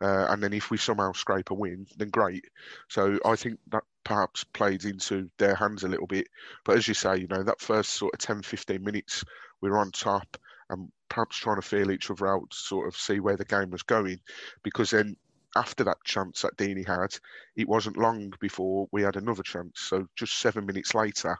uh, 0.00 0.26
and 0.28 0.42
then 0.42 0.52
if 0.52 0.70
we 0.70 0.76
somehow 0.76 1.12
scrape 1.12 1.50
a 1.50 1.54
win, 1.54 1.86
then 1.96 2.10
great. 2.10 2.44
So 2.88 3.18
I 3.24 3.36
think 3.36 3.58
that 3.68 3.82
perhaps 4.06 4.44
played 4.44 4.84
into 4.84 5.28
their 5.36 5.56
hands 5.56 5.82
a 5.82 5.88
little 5.88 6.06
bit. 6.06 6.28
But 6.64 6.76
as 6.76 6.86
you 6.86 6.94
say, 6.94 7.18
you 7.18 7.26
know, 7.26 7.42
that 7.42 7.60
first 7.60 7.90
sort 7.90 8.14
of 8.14 8.20
10, 8.20 8.42
15 8.42 8.80
minutes, 8.80 9.24
we 9.60 9.68
were 9.68 9.78
on 9.78 9.90
top 9.90 10.36
and 10.70 10.92
perhaps 11.08 11.36
trying 11.36 11.56
to 11.56 11.62
feel 11.62 11.90
each 11.90 12.08
other 12.08 12.28
out, 12.28 12.54
sort 12.54 12.86
of 12.86 12.96
see 12.96 13.18
where 13.18 13.36
the 13.36 13.44
game 13.44 13.70
was 13.70 13.82
going. 13.82 14.20
Because 14.62 14.90
then 14.90 15.16
after 15.56 15.82
that 15.82 16.04
chance 16.04 16.42
that 16.42 16.56
Deeney 16.56 16.86
had, 16.86 17.18
it 17.56 17.68
wasn't 17.68 17.96
long 17.96 18.32
before 18.38 18.86
we 18.92 19.02
had 19.02 19.16
another 19.16 19.42
chance. 19.42 19.80
So 19.80 20.06
just 20.14 20.38
seven 20.38 20.66
minutes 20.66 20.94
later, 20.94 21.36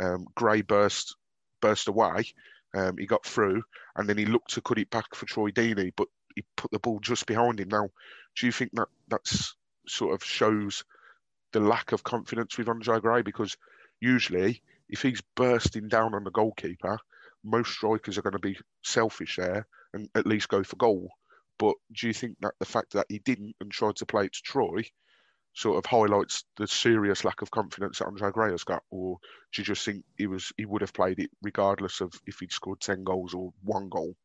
um, 0.00 0.26
Gray 0.36 0.62
burst 0.62 1.16
burst 1.60 1.88
away. 1.88 2.26
Um, 2.76 2.96
he 2.96 3.06
got 3.06 3.26
through, 3.26 3.64
and 3.96 4.08
then 4.08 4.18
he 4.18 4.24
looked 4.24 4.54
to 4.54 4.60
cut 4.60 4.78
it 4.78 4.90
back 4.90 5.16
for 5.16 5.26
Troy 5.26 5.50
Deeney, 5.50 5.90
but 5.96 6.06
he 6.36 6.44
put 6.56 6.70
the 6.70 6.78
ball 6.78 7.00
just 7.00 7.26
behind 7.26 7.58
him. 7.58 7.70
Now, 7.70 7.88
do 8.36 8.46
you 8.46 8.52
think 8.52 8.70
that 8.74 8.88
that's 9.08 9.56
sort 9.88 10.14
of 10.14 10.22
shows 10.22 10.84
the 11.54 11.60
lack 11.60 11.92
of 11.92 12.02
confidence 12.02 12.58
with 12.58 12.68
Andre 12.68 13.00
Gray? 13.00 13.22
Because 13.22 13.56
usually, 14.00 14.60
if 14.88 15.02
he's 15.02 15.22
bursting 15.36 15.88
down 15.88 16.14
on 16.14 16.24
the 16.24 16.30
goalkeeper, 16.30 16.98
most 17.44 17.70
strikers 17.70 18.18
are 18.18 18.22
going 18.22 18.32
to 18.32 18.38
be 18.38 18.58
selfish 18.82 19.36
there 19.36 19.66
and 19.92 20.08
at 20.14 20.26
least 20.26 20.48
go 20.48 20.64
for 20.64 20.76
goal. 20.76 21.08
But 21.58 21.76
do 21.92 22.08
you 22.08 22.12
think 22.12 22.38
that 22.40 22.54
the 22.58 22.66
fact 22.66 22.94
that 22.94 23.06
he 23.08 23.20
didn't 23.20 23.54
and 23.60 23.70
tried 23.70 23.96
to 23.96 24.06
play 24.06 24.26
it 24.26 24.32
to 24.32 24.42
Troy 24.42 24.82
sort 25.52 25.78
of 25.78 25.86
highlights 25.86 26.44
the 26.56 26.66
serious 26.66 27.24
lack 27.24 27.40
of 27.40 27.52
confidence 27.52 27.98
that 27.98 28.06
Andre 28.06 28.32
Gray 28.32 28.50
has 28.50 28.64
got, 28.64 28.82
or 28.90 29.18
do 29.52 29.62
you 29.62 29.64
just 29.64 29.84
think 29.84 30.04
he 30.18 30.26
was 30.26 30.52
he 30.56 30.66
would 30.66 30.80
have 30.80 30.92
played 30.92 31.20
it 31.20 31.30
regardless 31.40 32.00
of 32.00 32.12
if 32.26 32.40
he'd 32.40 32.50
scored 32.50 32.80
ten 32.80 33.04
goals 33.04 33.34
or 33.34 33.52
one 33.62 33.88
goal? 33.88 34.16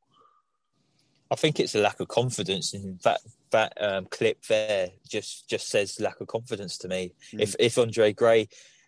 I 1.31 1.35
think 1.35 1.59
it's 1.59 1.75
a 1.75 1.79
lack 1.79 1.99
of 1.99 2.07
confidence, 2.07 2.73
and 2.73 2.99
that 3.01 3.21
that 3.51 3.73
um, 3.81 4.05
clip 4.05 4.43
there 4.45 4.89
just 5.07 5.49
just 5.49 5.69
says 5.69 5.99
lack 5.99 6.19
of 6.21 6.27
confidence 6.27 6.77
to 6.79 6.87
me. 6.87 7.13
Mm. 7.33 7.41
If 7.41 7.55
if 7.59 7.77
Andre 7.77 8.13
Gray 8.13 8.47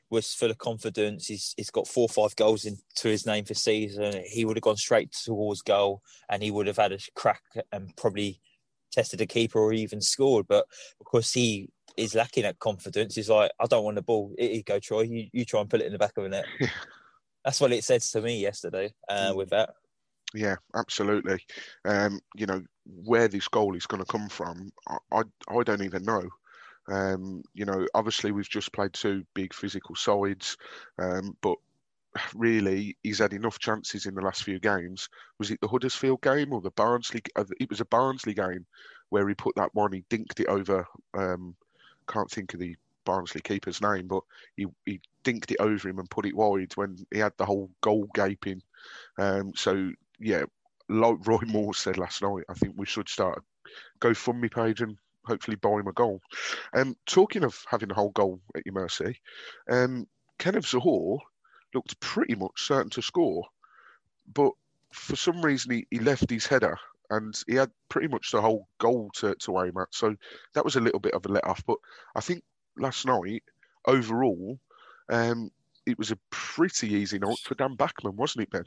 was 0.09 0.33
full 0.33 0.51
of 0.51 0.57
confidence, 0.57 1.27
he's 1.27 1.53
he's 1.55 1.69
got 1.69 1.87
four 1.87 2.03
or 2.03 2.09
five 2.09 2.35
goals 2.35 2.65
into 2.65 3.07
his 3.07 3.25
name 3.25 3.45
for 3.45 3.53
season. 3.53 4.23
He 4.27 4.45
would 4.45 4.57
have 4.57 4.63
gone 4.63 4.77
straight 4.77 5.11
towards 5.11 5.61
goal, 5.61 6.01
and 6.29 6.41
he 6.41 6.51
would 6.51 6.67
have 6.67 6.77
had 6.77 6.91
a 6.91 6.99
crack 7.15 7.43
and 7.71 7.95
probably 7.95 8.39
tested 8.91 9.21
a 9.21 9.25
keeper 9.25 9.59
or 9.59 9.73
even 9.73 10.01
scored. 10.01 10.47
But 10.47 10.65
because 10.99 11.31
he 11.31 11.69
is 11.95 12.15
lacking 12.15 12.43
that 12.43 12.59
confidence, 12.59 13.15
he's 13.15 13.29
like, 13.29 13.51
I 13.59 13.65
don't 13.67 13.83
want 13.83 13.95
the 13.95 14.01
ball. 14.01 14.33
Here 14.37 14.51
you 14.51 14.63
go, 14.63 14.79
Troy. 14.79 15.01
You 15.01 15.27
you 15.31 15.45
try 15.45 15.61
and 15.61 15.69
put 15.69 15.81
it 15.81 15.85
in 15.85 15.93
the 15.93 15.99
back 15.99 16.17
of 16.17 16.23
the 16.23 16.29
net. 16.29 16.45
That's 17.45 17.61
what 17.61 17.71
it 17.71 17.83
said 17.83 18.01
to 18.01 18.21
me 18.21 18.39
yesterday. 18.39 18.93
Uh, 19.07 19.31
mm. 19.31 19.35
With 19.35 19.49
that. 19.51 19.71
Yeah, 20.33 20.55
absolutely. 20.75 21.45
Um, 21.85 22.19
you 22.35 22.45
know 22.45 22.61
where 22.85 23.27
this 23.27 23.47
goal 23.47 23.75
is 23.75 23.85
going 23.85 24.03
to 24.03 24.11
come 24.11 24.29
from. 24.29 24.71
I, 24.87 24.97
I, 25.11 25.21
I 25.49 25.63
don't 25.63 25.83
even 25.83 26.03
know. 26.03 26.29
Um, 26.89 27.43
you 27.53 27.65
know, 27.65 27.87
obviously 27.95 28.31
we've 28.31 28.49
just 28.49 28.73
played 28.73 28.93
two 28.93 29.25
big 29.33 29.53
physical 29.53 29.95
sides, 29.95 30.57
um, 30.99 31.37
but 31.41 31.57
really 32.35 32.97
he's 33.03 33.19
had 33.19 33.33
enough 33.33 33.59
chances 33.59 34.05
in 34.07 34.15
the 34.15 34.21
last 34.21 34.43
few 34.43 34.59
games. 34.59 35.09
Was 35.39 35.51
it 35.51 35.61
the 35.61 35.67
Huddersfield 35.69 36.21
game 36.21 36.53
or 36.53 36.61
the 36.61 36.71
Barnsley? 36.71 37.21
Uh, 37.35 37.45
it 37.59 37.69
was 37.69 37.81
a 37.81 37.85
Barnsley 37.85 38.33
game 38.35 38.65
where 39.09 39.27
he 39.29 39.35
put 39.35 39.55
that 39.57 39.75
one. 39.75 39.93
He 39.93 40.03
dinked 40.09 40.39
it 40.39 40.47
over. 40.47 40.85
Um, 41.15 41.55
can't 42.07 42.31
think 42.31 42.53
of 42.53 42.59
the 42.61 42.75
Barnsley 43.05 43.41
keeper's 43.41 43.81
name, 43.81 44.07
but 44.07 44.23
he, 44.57 44.67
he 44.85 45.01
dinked 45.23 45.51
it 45.51 45.61
over 45.61 45.89
him 45.89 45.99
and 45.99 46.09
put 46.09 46.25
it 46.25 46.35
wide 46.35 46.73
when 46.75 46.97
he 47.13 47.19
had 47.19 47.33
the 47.37 47.45
whole 47.45 47.71
goal 47.81 48.07
gaping. 48.15 48.61
Um, 49.17 49.53
so 49.55 49.91
yeah, 50.21 50.43
like 50.89 51.25
Roy 51.25 51.39
Moore 51.47 51.73
said 51.73 51.97
last 51.97 52.21
night, 52.21 52.43
I 52.49 52.53
think 52.53 52.75
we 52.77 52.85
should 52.85 53.09
start 53.09 53.39
a 53.39 53.69
GoFundMe 53.99 54.51
page 54.51 54.81
and 54.81 54.97
hopefully 55.25 55.57
buy 55.57 55.79
him 55.79 55.87
a 55.87 55.93
goal. 55.93 56.21
Um, 56.73 56.95
talking 57.05 57.43
of 57.43 57.57
having 57.67 57.91
a 57.91 57.95
whole 57.95 58.11
goal 58.11 58.41
at 58.55 58.65
your 58.65 58.73
mercy, 58.73 59.19
um, 59.69 60.07
Kenneth 60.39 60.65
Zohore 60.65 61.19
looked 61.73 61.99
pretty 61.99 62.35
much 62.35 62.51
certain 62.57 62.89
to 62.91 63.01
score, 63.01 63.45
but 64.33 64.51
for 64.93 65.15
some 65.15 65.41
reason 65.41 65.71
he, 65.71 65.87
he 65.89 65.99
left 65.99 66.29
his 66.29 66.45
header 66.45 66.77
and 67.09 67.35
he 67.47 67.55
had 67.55 67.71
pretty 67.89 68.07
much 68.07 68.31
the 68.31 68.41
whole 68.41 68.67
goal 68.79 69.09
to, 69.15 69.35
to 69.35 69.59
aim 69.61 69.73
at. 69.79 69.87
So 69.91 70.15
that 70.53 70.65
was 70.65 70.75
a 70.75 70.81
little 70.81 70.99
bit 70.99 71.13
of 71.13 71.25
a 71.25 71.29
let 71.29 71.45
off. 71.45 71.63
But 71.65 71.77
I 72.15 72.21
think 72.21 72.43
last 72.77 73.05
night, 73.05 73.43
overall, 73.85 74.59
um, 75.09 75.51
it 75.85 75.97
was 75.97 76.11
a 76.11 76.19
pretty 76.29 76.93
easy 76.93 77.19
night 77.19 77.39
for 77.43 77.55
Dan 77.55 77.75
Bachmann, 77.75 78.15
wasn't 78.15 78.43
it, 78.43 78.51
Ben? 78.51 78.65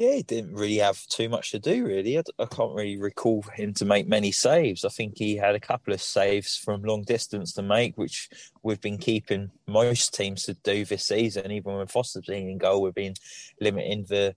Yeah, 0.00 0.14
he 0.14 0.22
didn't 0.22 0.54
really 0.54 0.78
have 0.78 1.06
too 1.08 1.28
much 1.28 1.50
to 1.50 1.58
do, 1.58 1.84
really. 1.84 2.16
I, 2.16 2.22
I, 2.38 2.46
can't 2.46 2.74
really 2.74 2.98
recall 2.98 3.42
him 3.54 3.74
to 3.74 3.84
make 3.84 4.08
many 4.08 4.32
saves. 4.32 4.82
I 4.82 4.88
think 4.88 5.18
he 5.18 5.36
had 5.36 5.54
a 5.54 5.60
couple 5.60 5.92
of 5.92 6.00
saves 6.00 6.56
from 6.56 6.80
long 6.80 7.02
distance 7.02 7.52
to 7.52 7.62
make, 7.62 7.98
which 7.98 8.30
we've 8.62 8.80
been 8.80 8.96
keeping 8.96 9.50
most 9.66 10.14
teams 10.14 10.44
to 10.44 10.54
do 10.54 10.86
this 10.86 11.04
season. 11.04 11.52
Even 11.52 11.74
when 11.74 11.86
Foster's 11.86 12.24
been 12.24 12.48
in 12.48 12.56
goal, 12.56 12.80
we've 12.80 12.94
been 12.94 13.12
limiting 13.60 14.06
the 14.08 14.34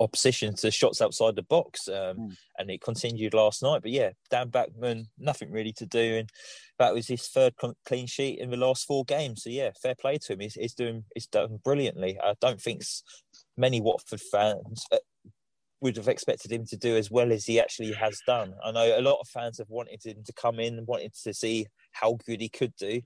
opposition 0.00 0.56
to 0.56 0.72
shots 0.72 1.00
outside 1.00 1.36
the 1.36 1.42
box, 1.42 1.86
um, 1.86 2.16
mm. 2.16 2.36
and 2.58 2.68
it 2.68 2.80
continued 2.80 3.34
last 3.34 3.62
night. 3.62 3.82
But 3.82 3.92
yeah, 3.92 4.10
Dan 4.28 4.48
Bachmann, 4.48 5.06
nothing 5.20 5.52
really 5.52 5.72
to 5.74 5.86
do, 5.86 6.16
and 6.16 6.28
that 6.80 6.92
was 6.92 7.06
his 7.06 7.28
third 7.28 7.54
clean 7.86 8.06
sheet 8.08 8.40
in 8.40 8.50
the 8.50 8.56
last 8.56 8.86
four 8.86 9.04
games. 9.04 9.44
So 9.44 9.50
yeah, 9.50 9.70
fair 9.80 9.94
play 9.94 10.18
to 10.18 10.32
him. 10.32 10.40
He's, 10.40 10.54
he's 10.54 10.74
doing 10.74 11.04
he's 11.14 11.28
done 11.28 11.60
brilliantly. 11.62 12.18
I 12.18 12.34
don't 12.40 12.60
think 12.60 12.82
many 13.56 13.80
Watford 13.80 14.20
fans 14.20 14.84
uh, 14.92 14.98
would 15.80 15.96
have 15.96 16.08
expected 16.08 16.52
him 16.52 16.64
to 16.66 16.76
do 16.76 16.96
as 16.96 17.10
well 17.10 17.32
as 17.32 17.44
he 17.44 17.60
actually 17.60 17.92
has 17.92 18.20
done. 18.26 18.54
I 18.64 18.70
know 18.70 18.98
a 18.98 19.02
lot 19.02 19.18
of 19.20 19.28
fans 19.28 19.58
have 19.58 19.70
wanted 19.70 20.04
him 20.04 20.22
to 20.24 20.32
come 20.32 20.60
in 20.60 20.78
and 20.78 20.86
wanted 20.86 21.14
to 21.24 21.34
see 21.34 21.66
how 21.92 22.18
good 22.26 22.40
he 22.40 22.48
could 22.48 22.74
do. 22.76 23.02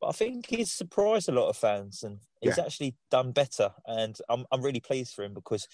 But 0.00 0.08
I 0.08 0.12
think 0.12 0.46
he's 0.46 0.72
surprised 0.72 1.28
a 1.28 1.32
lot 1.32 1.48
of 1.48 1.56
fans 1.56 2.02
and 2.02 2.18
he's 2.40 2.58
yeah. 2.58 2.64
actually 2.64 2.96
done 3.10 3.32
better. 3.32 3.70
And 3.86 4.16
I'm, 4.28 4.44
I'm 4.50 4.62
really 4.62 4.80
pleased 4.80 5.14
for 5.14 5.24
him 5.24 5.34
because 5.34 5.66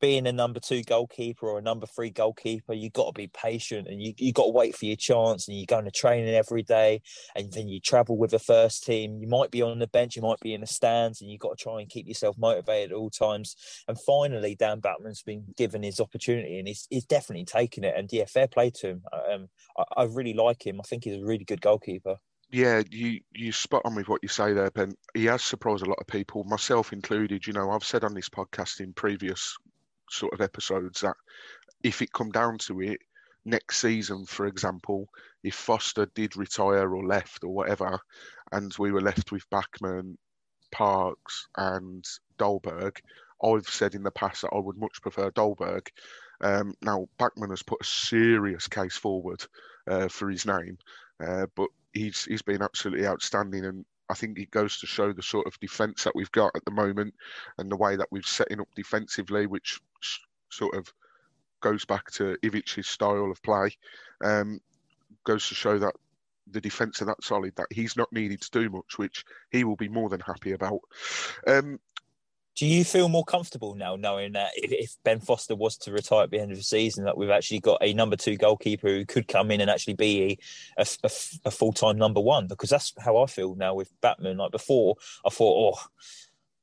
being 0.00 0.26
a 0.26 0.32
number 0.32 0.60
two 0.60 0.82
goalkeeper 0.82 1.46
or 1.46 1.58
a 1.58 1.62
number 1.62 1.86
three 1.86 2.10
goalkeeper, 2.10 2.72
you've 2.72 2.92
got 2.92 3.14
to 3.14 3.18
be 3.18 3.28
patient 3.28 3.88
and 3.88 4.02
you 4.02 4.14
you 4.16 4.32
got 4.32 4.44
to 4.44 4.52
wait 4.52 4.76
for 4.76 4.86
your 4.86 4.96
chance. 4.96 5.48
And 5.48 5.56
you're 5.56 5.66
going 5.66 5.84
to 5.84 5.90
training 5.90 6.34
every 6.34 6.62
day, 6.62 7.02
and 7.34 7.52
then 7.52 7.68
you 7.68 7.80
travel 7.80 8.16
with 8.16 8.30
the 8.30 8.38
first 8.38 8.84
team. 8.84 9.18
You 9.20 9.28
might 9.28 9.50
be 9.50 9.62
on 9.62 9.78
the 9.78 9.86
bench, 9.86 10.16
you 10.16 10.22
might 10.22 10.40
be 10.40 10.54
in 10.54 10.60
the 10.60 10.66
stands, 10.66 11.20
and 11.20 11.30
you've 11.30 11.40
got 11.40 11.56
to 11.56 11.62
try 11.62 11.80
and 11.80 11.88
keep 11.88 12.06
yourself 12.06 12.36
motivated 12.38 12.92
at 12.92 12.96
all 12.96 13.10
times. 13.10 13.56
And 13.86 13.98
finally, 14.00 14.54
Dan 14.54 14.80
Bachmann's 14.80 15.22
been 15.22 15.44
given 15.56 15.82
his 15.82 16.00
opportunity, 16.00 16.58
and 16.58 16.68
he's, 16.68 16.86
he's 16.90 17.04
definitely 17.04 17.44
taken 17.44 17.84
it. 17.84 17.94
And 17.96 18.08
yeah, 18.12 18.24
fair 18.26 18.48
play 18.48 18.70
to 18.76 18.88
him. 18.88 19.02
Um, 19.12 19.48
I, 19.76 20.02
I 20.02 20.04
really 20.04 20.34
like 20.34 20.66
him. 20.66 20.80
I 20.80 20.86
think 20.86 21.04
he's 21.04 21.20
a 21.20 21.24
really 21.24 21.44
good 21.44 21.60
goalkeeper. 21.60 22.16
Yeah, 22.50 22.82
you 22.90 23.20
you 23.34 23.52
spot 23.52 23.82
on 23.84 23.94
with 23.94 24.08
what 24.08 24.22
you 24.22 24.28
say 24.28 24.54
there, 24.54 24.70
Ben. 24.70 24.94
He 25.12 25.26
has 25.26 25.44
surprised 25.44 25.84
a 25.84 25.88
lot 25.88 25.98
of 26.00 26.06
people, 26.06 26.44
myself 26.44 26.94
included. 26.94 27.46
You 27.46 27.52
know, 27.52 27.70
I've 27.70 27.84
said 27.84 28.04
on 28.04 28.14
this 28.14 28.30
podcast 28.30 28.80
in 28.80 28.94
previous 28.94 29.54
sort 30.10 30.32
of 30.32 30.40
episodes 30.40 31.00
that 31.00 31.16
if 31.82 32.02
it 32.02 32.12
come 32.12 32.30
down 32.30 32.58
to 32.58 32.80
it, 32.80 33.00
next 33.44 33.78
season, 33.78 34.26
for 34.26 34.46
example, 34.46 35.08
if 35.42 35.54
Foster 35.54 36.06
did 36.14 36.36
retire 36.36 36.94
or 36.94 37.06
left 37.06 37.44
or 37.44 37.50
whatever, 37.50 37.98
and 38.52 38.74
we 38.78 38.92
were 38.92 39.00
left 39.00 39.32
with 39.32 39.48
Bachmann, 39.50 40.18
Parks, 40.70 41.48
and 41.56 42.04
Dahlberg, 42.38 42.96
I've 43.42 43.68
said 43.68 43.94
in 43.94 44.02
the 44.02 44.10
past 44.10 44.42
that 44.42 44.52
I 44.52 44.58
would 44.58 44.76
much 44.76 45.00
prefer 45.00 45.30
Dahlberg. 45.30 45.88
Um, 46.40 46.74
now, 46.82 47.08
Bachmann 47.18 47.50
has 47.50 47.62
put 47.62 47.80
a 47.80 47.84
serious 47.84 48.68
case 48.68 48.96
forward 48.96 49.44
uh, 49.86 50.08
for 50.08 50.28
his 50.28 50.44
name, 50.46 50.78
uh, 51.24 51.46
but 51.54 51.68
he's 51.92 52.24
he's 52.24 52.42
been 52.42 52.62
absolutely 52.62 53.06
outstanding, 53.06 53.64
and 53.64 53.84
I 54.08 54.14
think 54.14 54.38
it 54.38 54.50
goes 54.50 54.78
to 54.80 54.86
show 54.86 55.12
the 55.12 55.22
sort 55.22 55.46
of 55.46 55.58
defence 55.60 56.04
that 56.04 56.14
we've 56.14 56.32
got 56.32 56.52
at 56.54 56.64
the 56.64 56.70
moment 56.70 57.14
and 57.58 57.70
the 57.70 57.76
way 57.76 57.96
that 57.96 58.08
we've 58.10 58.26
setting 58.26 58.60
up 58.60 58.68
defensively, 58.74 59.46
which 59.46 59.80
sort 60.50 60.74
of 60.74 60.92
goes 61.60 61.84
back 61.84 62.10
to 62.12 62.36
Ivic's 62.42 62.88
style 62.88 63.30
of 63.30 63.42
play. 63.42 63.70
Um, 64.22 64.60
goes 65.24 65.48
to 65.48 65.54
show 65.54 65.78
that 65.78 65.94
the 66.50 66.60
defence 66.60 67.02
are 67.02 67.06
that 67.06 67.22
solid 67.22 67.54
that 67.56 67.66
he's 67.70 67.96
not 67.96 68.12
needed 68.12 68.40
to 68.40 68.50
do 68.50 68.70
much, 68.70 68.96
which 68.96 69.24
he 69.50 69.64
will 69.64 69.76
be 69.76 69.88
more 69.88 70.08
than 70.08 70.20
happy 70.20 70.52
about. 70.52 70.80
Um, 71.46 71.78
do 72.58 72.66
you 72.66 72.84
feel 72.84 73.08
more 73.08 73.24
comfortable 73.24 73.76
now 73.76 73.94
knowing 73.94 74.32
that 74.32 74.50
if, 74.56 74.96
Ben 75.04 75.20
Foster 75.20 75.54
was 75.54 75.76
to 75.78 75.92
retire 75.92 76.24
at 76.24 76.32
the 76.32 76.40
end 76.40 76.50
of 76.50 76.56
the 76.56 76.64
season, 76.64 77.04
that 77.04 77.16
we've 77.16 77.30
actually 77.30 77.60
got 77.60 77.78
a 77.80 77.92
number 77.92 78.16
two 78.16 78.36
goalkeeper 78.36 78.88
who 78.88 79.06
could 79.06 79.28
come 79.28 79.52
in 79.52 79.60
and 79.60 79.70
actually 79.70 79.94
be 79.94 80.40
a, 80.76 80.82
a, 80.82 81.10
a 81.44 81.50
full 81.52 81.72
time 81.72 81.98
number 81.98 82.20
one? 82.20 82.48
Because 82.48 82.68
that's 82.68 82.94
how 82.98 83.18
I 83.18 83.26
feel 83.26 83.54
now 83.54 83.74
with 83.74 83.92
Batman. 84.00 84.38
Like 84.38 84.50
before, 84.50 84.96
I 85.24 85.30
thought, 85.30 85.76
oh, 85.76 85.86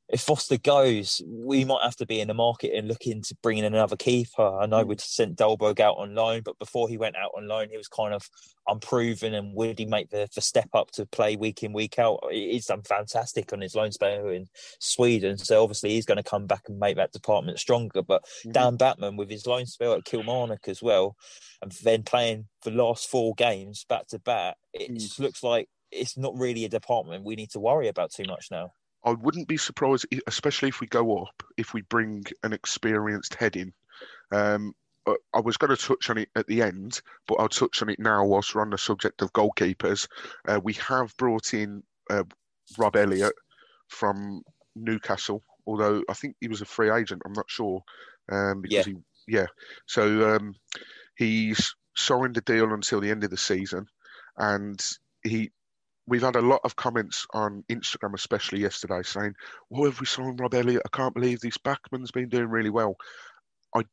if 0.10 0.22
Foster 0.22 0.58
goes, 0.58 1.22
we 1.28 1.66
might 1.66 1.84
have 1.84 1.96
to 1.96 2.06
be 2.06 2.20
in 2.20 2.28
the 2.28 2.36
market 2.36 2.74
and 2.76 2.88
look 2.88 3.08
into 3.08 3.36
bringing 3.42 3.64
in 3.64 3.74
another 3.74 3.96
keeper. 3.96 4.60
I 4.60 4.68
know 4.68 4.84
mm. 4.84 4.88
we'd 4.88 5.02
sent 5.02 5.38
Dahlberg 5.38 5.80
out 5.80 5.98
on 5.98 6.14
loan, 6.14 6.42
but 6.46 6.60
before 6.60 6.88
he 6.88 6.98
went 6.98 7.16
out 7.16 7.32
on 7.36 7.48
loan, 7.48 7.70
he 7.72 7.78
was 7.78 7.88
kind 7.88 8.14
of 8.14 8.30
unproven. 8.68 9.34
And 9.34 9.56
would 9.56 9.80
he 9.80 9.86
make 9.86 10.12
the, 10.12 10.28
the 10.36 10.42
step 10.42 10.70
up 10.76 10.92
to 10.92 11.08
play 11.08 11.36
week 11.36 11.64
in, 11.64 11.74
week 11.74 11.98
out? 11.98 12.20
He's 12.30 12.68
done 12.68 12.84
fantastic 12.84 13.52
on 13.52 13.62
his 13.62 13.74
loan 13.74 13.92
spell 13.92 14.30
in 14.30 14.46
Sweden. 14.80 15.40
So 15.40 15.64
obviously 15.64 15.90
he's 15.92 16.06
going 16.06 16.18
to 16.18 16.24
come 16.24 16.46
back 16.46 16.64
and 16.68 16.78
make 16.78 16.98
that 16.98 17.12
department 17.12 17.60
stronger. 17.60 18.04
But 18.04 18.24
mm-hmm. 18.24 18.52
Dan 18.52 18.78
Batman, 18.78 19.18
with 19.18 19.32
his 19.32 19.48
loan 19.48 19.66
spell 19.66 19.94
at 19.94 20.06
Kilmarnock 20.06 20.68
as 20.68 20.84
well, 20.84 21.16
and 21.64 21.72
then 21.84 22.04
playing 22.04 22.46
the 22.64 22.72
last 22.72 23.10
four 23.10 23.34
games 23.34 23.86
back 23.90 24.08
to 24.10 24.20
back, 24.20 24.58
it 24.72 24.92
mm. 24.92 25.20
looks 25.20 25.42
like 25.42 25.68
it's 25.92 26.16
not 26.16 26.38
really 26.38 26.66
a 26.66 26.70
department 26.70 27.24
we 27.24 27.36
need 27.36 27.50
to 27.52 27.60
worry 27.60 27.88
about 27.88 28.12
too 28.12 28.26
much 28.28 28.48
now. 28.52 28.72
I 29.06 29.12
wouldn't 29.12 29.48
be 29.48 29.58
surprised, 29.58 30.08
especially 30.28 30.70
if 30.70 30.82
we 30.82 30.88
go 30.88 31.20
up, 31.20 31.44
if 31.58 31.74
we 31.74 31.82
bring 31.82 32.24
an 32.44 32.54
experienced 32.54 33.36
head 33.36 33.56
in. 33.56 33.74
Um, 34.32 34.74
I 35.08 35.40
was 35.40 35.58
going 35.58 35.76
to 35.76 35.82
touch 35.82 36.10
on 36.10 36.18
it 36.18 36.30
at 36.36 36.48
the 36.48 36.64
end, 36.64 37.02
but 37.28 37.36
I'll 37.36 37.48
touch 37.48 37.82
on 37.84 37.90
it 37.90 38.00
now 38.00 38.26
whilst 38.26 38.56
we're 38.56 38.62
on 38.62 38.72
the 38.72 38.78
subject 38.78 39.22
of 39.22 39.32
goalkeepers. 39.34 40.08
Uh, 40.48 40.60
we 40.64 40.74
have 40.74 41.16
brought 41.18 41.54
in 41.54 41.84
uh, 42.10 42.24
Rob 42.78 42.96
Elliott 42.96 43.36
from 43.88 44.42
Newcastle, 44.76 45.44
although 45.68 46.04
I 46.10 46.14
think 46.14 46.36
he 46.42 46.48
was 46.48 46.62
a 46.62 46.66
free 46.66 46.90
agent. 46.90 47.22
I'm 47.24 47.34
not 47.34 47.50
sure 47.50 47.84
um, 48.32 48.62
because 48.62 48.88
yeah. 48.88 48.94
he, 48.94 49.34
yeah. 49.36 49.46
So 49.86 50.36
um, 50.36 50.56
he's 51.16 51.76
signed 51.96 52.38
a 52.38 52.42
deal 52.42 52.74
until 52.74 53.00
the 53.00 53.12
end 53.12 53.24
of 53.24 53.30
the 53.30 53.38
season, 53.38 53.86
and 54.38 54.84
he 55.24 55.52
we've 56.08 56.22
had 56.22 56.36
a 56.36 56.42
lot 56.42 56.62
of 56.64 56.76
comments 56.76 57.26
on 57.34 57.64
Instagram, 57.70 58.14
especially 58.14 58.60
yesterday, 58.60 59.02
saying, 59.04 59.34
"Why 59.70 59.86
have 59.86 60.00
we 60.00 60.06
signed 60.06 60.40
Rob 60.40 60.54
Elliott? 60.54 60.84
I 60.86 60.96
can't 60.96 61.14
believe 61.14 61.40
this 61.40 61.58
Bachmann's 61.58 62.12
been 62.12 62.30
doing 62.30 62.50
really 62.50 62.70
well." 62.70 62.96
I 63.76 63.84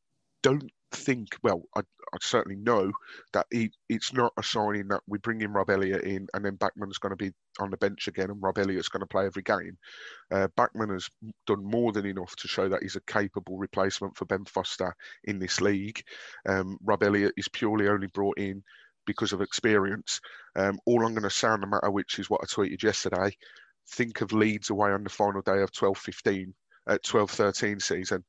don't 0.43 0.69
think, 0.93 1.29
well, 1.41 1.63
I, 1.75 1.81
I 1.81 2.17
certainly 2.21 2.57
know 2.57 2.91
that 3.33 3.47
he, 3.51 3.71
it's 3.89 4.13
not 4.13 4.33
a 4.37 4.43
signing 4.43 4.89
that 4.89 5.01
we 5.07 5.17
bring 5.17 5.41
in 5.41 5.51
Rob 5.51 5.69
Elliott 5.69 6.03
in 6.03 6.27
and 6.33 6.45
then 6.45 6.55
Bachmann's 6.55 6.99
going 6.99 7.11
to 7.11 7.15
be 7.15 7.31
on 7.59 7.71
the 7.71 7.77
bench 7.77 8.07
again 8.07 8.29
and 8.29 8.41
Rob 8.41 8.57
Elliott's 8.57 8.89
going 8.89 9.01
to 9.01 9.07
play 9.07 9.25
every 9.25 9.41
game. 9.41 9.77
Uh, 10.31 10.47
Bachmann 10.55 10.89
has 10.89 11.09
done 11.47 11.63
more 11.63 11.91
than 11.91 12.05
enough 12.05 12.35
to 12.37 12.47
show 12.47 12.69
that 12.69 12.83
he's 12.83 12.95
a 12.95 13.01
capable 13.01 13.57
replacement 13.57 14.15
for 14.15 14.25
Ben 14.25 14.45
Foster 14.45 14.95
in 15.23 15.39
this 15.39 15.59
league. 15.61 16.03
Um, 16.47 16.77
Rob 16.83 17.03
Elliott 17.03 17.33
is 17.37 17.47
purely 17.47 17.87
only 17.87 18.07
brought 18.07 18.37
in 18.37 18.63
because 19.05 19.33
of 19.33 19.41
experience. 19.41 20.19
Um, 20.55 20.79
all 20.85 21.05
I'm 21.05 21.13
going 21.13 21.23
to 21.23 21.29
sound 21.29 21.61
no 21.61 21.67
matter 21.67 21.91
which 21.91 22.19
is 22.19 22.29
what 22.29 22.41
I 22.43 22.45
tweeted 22.45 22.83
yesterday. 22.83 23.35
Think 23.89 24.21
of 24.21 24.33
Leeds 24.33 24.69
away 24.69 24.91
on 24.91 25.03
the 25.03 25.09
final 25.09 25.41
day 25.41 25.61
of 25.61 25.71
12-15, 25.71 26.53
uh, 26.87 26.97
12-13 27.05 27.81
season. 27.81 28.23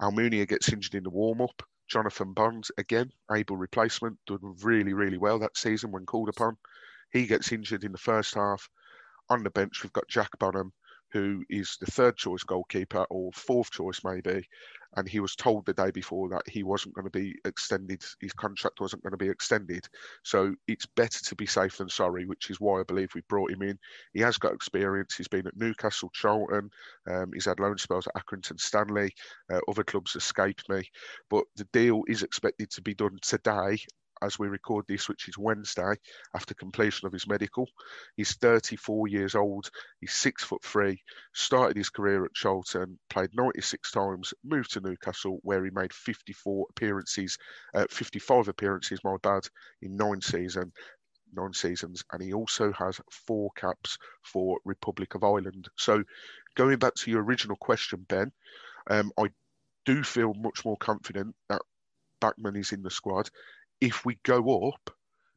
Almunia 0.00 0.46
gets 0.48 0.72
injured 0.72 0.94
in 0.94 1.04
the 1.04 1.10
warm-up. 1.10 1.62
Jonathan 1.88 2.32
Bonds, 2.32 2.70
again, 2.78 3.10
able 3.30 3.56
replacement, 3.56 4.18
done 4.26 4.56
really, 4.62 4.94
really 4.94 5.18
well 5.18 5.38
that 5.38 5.56
season 5.56 5.90
when 5.90 6.06
called 6.06 6.28
upon. 6.28 6.56
He 7.12 7.26
gets 7.26 7.52
injured 7.52 7.84
in 7.84 7.92
the 7.92 7.98
first 7.98 8.34
half. 8.34 8.68
On 9.28 9.42
the 9.42 9.50
bench, 9.50 9.82
we've 9.82 9.92
got 9.92 10.08
Jack 10.08 10.30
Bonham, 10.38 10.72
who 11.12 11.44
is 11.50 11.76
the 11.80 11.90
third 11.90 12.16
choice 12.16 12.42
goalkeeper 12.42 13.04
or 13.10 13.30
fourth 13.32 13.70
choice 13.70 14.00
maybe, 14.04 14.46
and 14.96 15.08
he 15.08 15.20
was 15.20 15.34
told 15.34 15.64
the 15.64 15.72
day 15.72 15.90
before 15.90 16.28
that 16.28 16.48
he 16.48 16.62
wasn't 16.62 16.94
going 16.94 17.06
to 17.06 17.10
be 17.10 17.34
extended, 17.44 18.04
his 18.20 18.32
contract 18.32 18.80
wasn't 18.80 19.02
going 19.02 19.12
to 19.12 19.16
be 19.16 19.28
extended. 19.28 19.86
So 20.22 20.54
it's 20.68 20.86
better 20.86 21.24
to 21.24 21.34
be 21.34 21.46
safe 21.46 21.78
than 21.78 21.88
sorry, 21.88 22.26
which 22.26 22.50
is 22.50 22.60
why 22.60 22.80
I 22.80 22.84
believe 22.84 23.14
we 23.14 23.22
brought 23.28 23.50
him 23.50 23.62
in. 23.62 23.78
He 24.12 24.20
has 24.20 24.36
got 24.36 24.52
experience. 24.52 25.14
He's 25.16 25.28
been 25.28 25.46
at 25.46 25.56
Newcastle, 25.56 26.10
Charlton. 26.12 26.70
Um, 27.10 27.30
he's 27.32 27.46
had 27.46 27.60
loan 27.60 27.78
spells 27.78 28.06
at 28.06 28.22
Accrington 28.22 28.60
Stanley. 28.60 29.14
Uh, 29.50 29.60
other 29.68 29.84
clubs 29.84 30.14
escaped 30.14 30.68
me, 30.68 30.82
but 31.30 31.44
the 31.56 31.68
deal 31.72 32.02
is 32.06 32.22
expected 32.22 32.70
to 32.70 32.82
be 32.82 32.94
done 32.94 33.18
today 33.22 33.78
as 34.22 34.38
we 34.38 34.48
record 34.48 34.84
this, 34.88 35.08
which 35.08 35.28
is 35.28 35.36
Wednesday, 35.36 35.94
after 36.34 36.54
completion 36.54 37.06
of 37.06 37.12
his 37.12 37.26
medical. 37.26 37.68
He's 38.16 38.34
34 38.34 39.08
years 39.08 39.34
old. 39.34 39.70
He's 40.00 40.12
six 40.12 40.44
foot 40.44 40.62
three. 40.62 41.02
Started 41.34 41.76
his 41.76 41.90
career 41.90 42.24
at 42.24 42.34
Charlton, 42.34 42.98
played 43.10 43.30
96 43.34 43.90
times, 43.90 44.32
moved 44.44 44.72
to 44.72 44.80
Newcastle, 44.80 45.40
where 45.42 45.64
he 45.64 45.70
made 45.70 45.92
54 45.92 46.66
appearances, 46.70 47.38
uh, 47.74 47.86
55 47.90 48.48
appearances, 48.48 49.00
my 49.04 49.16
bad, 49.22 49.46
in 49.80 49.96
nine 49.96 50.20
seasons. 50.20 50.72
Nine 51.34 51.54
seasons, 51.54 52.04
and 52.12 52.22
he 52.22 52.34
also 52.34 52.72
has 52.72 53.00
four 53.10 53.50
caps 53.56 53.96
for 54.22 54.58
Republic 54.66 55.14
of 55.14 55.24
Ireland. 55.24 55.66
So, 55.78 56.04
going 56.56 56.78
back 56.78 56.94
to 56.96 57.10
your 57.10 57.22
original 57.22 57.56
question, 57.56 58.04
Ben, 58.06 58.32
um, 58.90 59.12
I 59.18 59.28
do 59.86 60.02
feel 60.04 60.34
much 60.34 60.64
more 60.66 60.76
confident 60.76 61.34
that 61.48 61.62
Bachmann 62.22 62.56
is 62.56 62.72
in 62.72 62.82
the 62.82 62.90
squad 62.90 63.30
if 63.82 64.04
we 64.04 64.16
go 64.22 64.68
up 64.68 64.90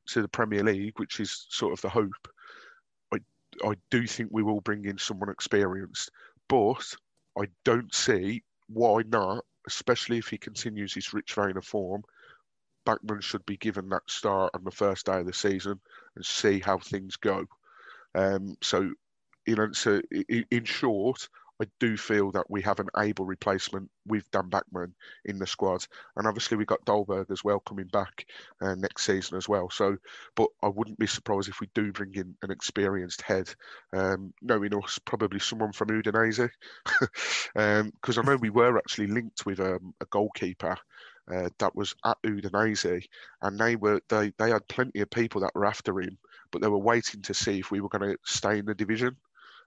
to 0.08 0.21
the 0.21 0.27
Premier 0.27 0.63
League, 0.63 0.99
which 0.99 1.19
is 1.19 1.47
sort 1.49 1.73
of 1.73 1.81
the 1.81 1.89
hope, 1.89 2.27
I 3.12 3.17
I 3.63 3.73
do 3.89 4.05
think 4.05 4.29
we 4.31 4.43
will 4.43 4.62
bring 4.62 4.86
in 4.86 4.99
someone 4.99 5.29
experienced, 5.29 6.12
but 6.47 6.95
I 7.38 7.47
don't 7.63 7.93
see 7.93 8.43
why 8.67 9.01
not, 9.08 9.43
especially 9.67 10.19
if 10.19 10.27
he 10.27 10.38
continues 10.38 10.93
his 10.93 11.12
rich 11.12 11.34
vein 11.34 11.58
of 11.58 11.65
form. 11.65 12.03
Bachmann 12.86 13.21
should 13.21 13.43
be 13.47 13.58
given 13.58 13.89
that 13.89 14.03
start 14.08 14.51
on 14.53 14.63
the 14.63 14.69
first 14.69 15.08
day 15.08 15.19
of 15.19 15.25
the 15.25 15.34
season 15.34 15.81
and 16.15 16.23
see 16.23 16.60
how 16.60 16.77
things 16.77 17.15
go. 17.15 17.45
Um, 18.13 18.58
so, 18.62 18.91
you 19.47 19.55
know, 19.55 19.71
so 19.71 20.01
in 20.51 20.65
short, 20.65 21.27
I 21.62 21.65
do 21.80 21.96
feel 21.96 22.32
that 22.32 22.50
we 22.50 22.62
have 22.63 22.80
an 22.80 22.89
able 22.98 23.26
replacement 23.26 23.89
with 24.06 24.30
Dan 24.32 24.50
Bachmann 24.50 24.94
in 25.24 25.39
the 25.39 25.48
squad, 25.48 25.86
and 26.15 26.28
obviously 26.28 26.58
we've 26.58 26.68
got 26.68 26.86
Dahlberg 26.86 27.32
as 27.32 27.44
well 27.44 27.60
coming 27.60 27.88
back 27.88 28.26
uh, 28.62 28.76
next 28.76 29.06
season 29.06 29.38
as 29.38 29.48
well. 29.48 29.70
So, 29.70 29.98
but 30.36 30.50
I 30.62 30.68
wouldn't 30.68 31.00
be 31.00 31.08
surprised 31.08 31.48
if 31.48 31.62
we 31.62 31.70
do 31.74 31.94
bring 31.94 32.13
in 32.15 32.36
an 32.41 32.52
experienced 32.52 33.22
head, 33.22 33.54
um, 33.94 34.34
knowing 34.41 34.76
us, 34.76 35.00
probably 35.06 35.39
someone 35.39 35.72
from 35.72 35.89
Udinese, 35.89 36.50
because 36.84 37.56
um, 37.56 37.91
I 38.20 38.22
know 38.22 38.36
we 38.36 38.50
were 38.50 38.78
actually 38.78 39.08
linked 39.08 39.46
with 39.46 39.60
um, 39.60 39.94
a 40.02 40.06
goalkeeper. 40.06 40.78
Uh, 41.34 41.50
that 41.58 41.76
was 41.76 41.96
at 42.06 42.22
Udinese, 42.24 43.06
and 43.41 43.58
they 43.58 43.76
were 43.76 44.00
they 44.10 44.32
they 44.38 44.52
had 44.52 44.68
plenty 44.68 45.00
of 45.00 45.10
people 45.10 45.41
that 45.41 45.56
were 45.56 45.65
after 45.65 46.00
him, 46.00 46.20
but 46.52 46.62
they 46.62 46.68
were 46.68 46.78
waiting 46.78 47.24
to 47.24 47.34
see 47.34 47.58
if 47.58 47.72
we 47.72 47.82
were 47.82 47.89
going 47.89 48.12
to 48.12 48.18
stay 48.26 48.60
in 48.60 48.65
the 48.65 48.76
division 48.76 49.18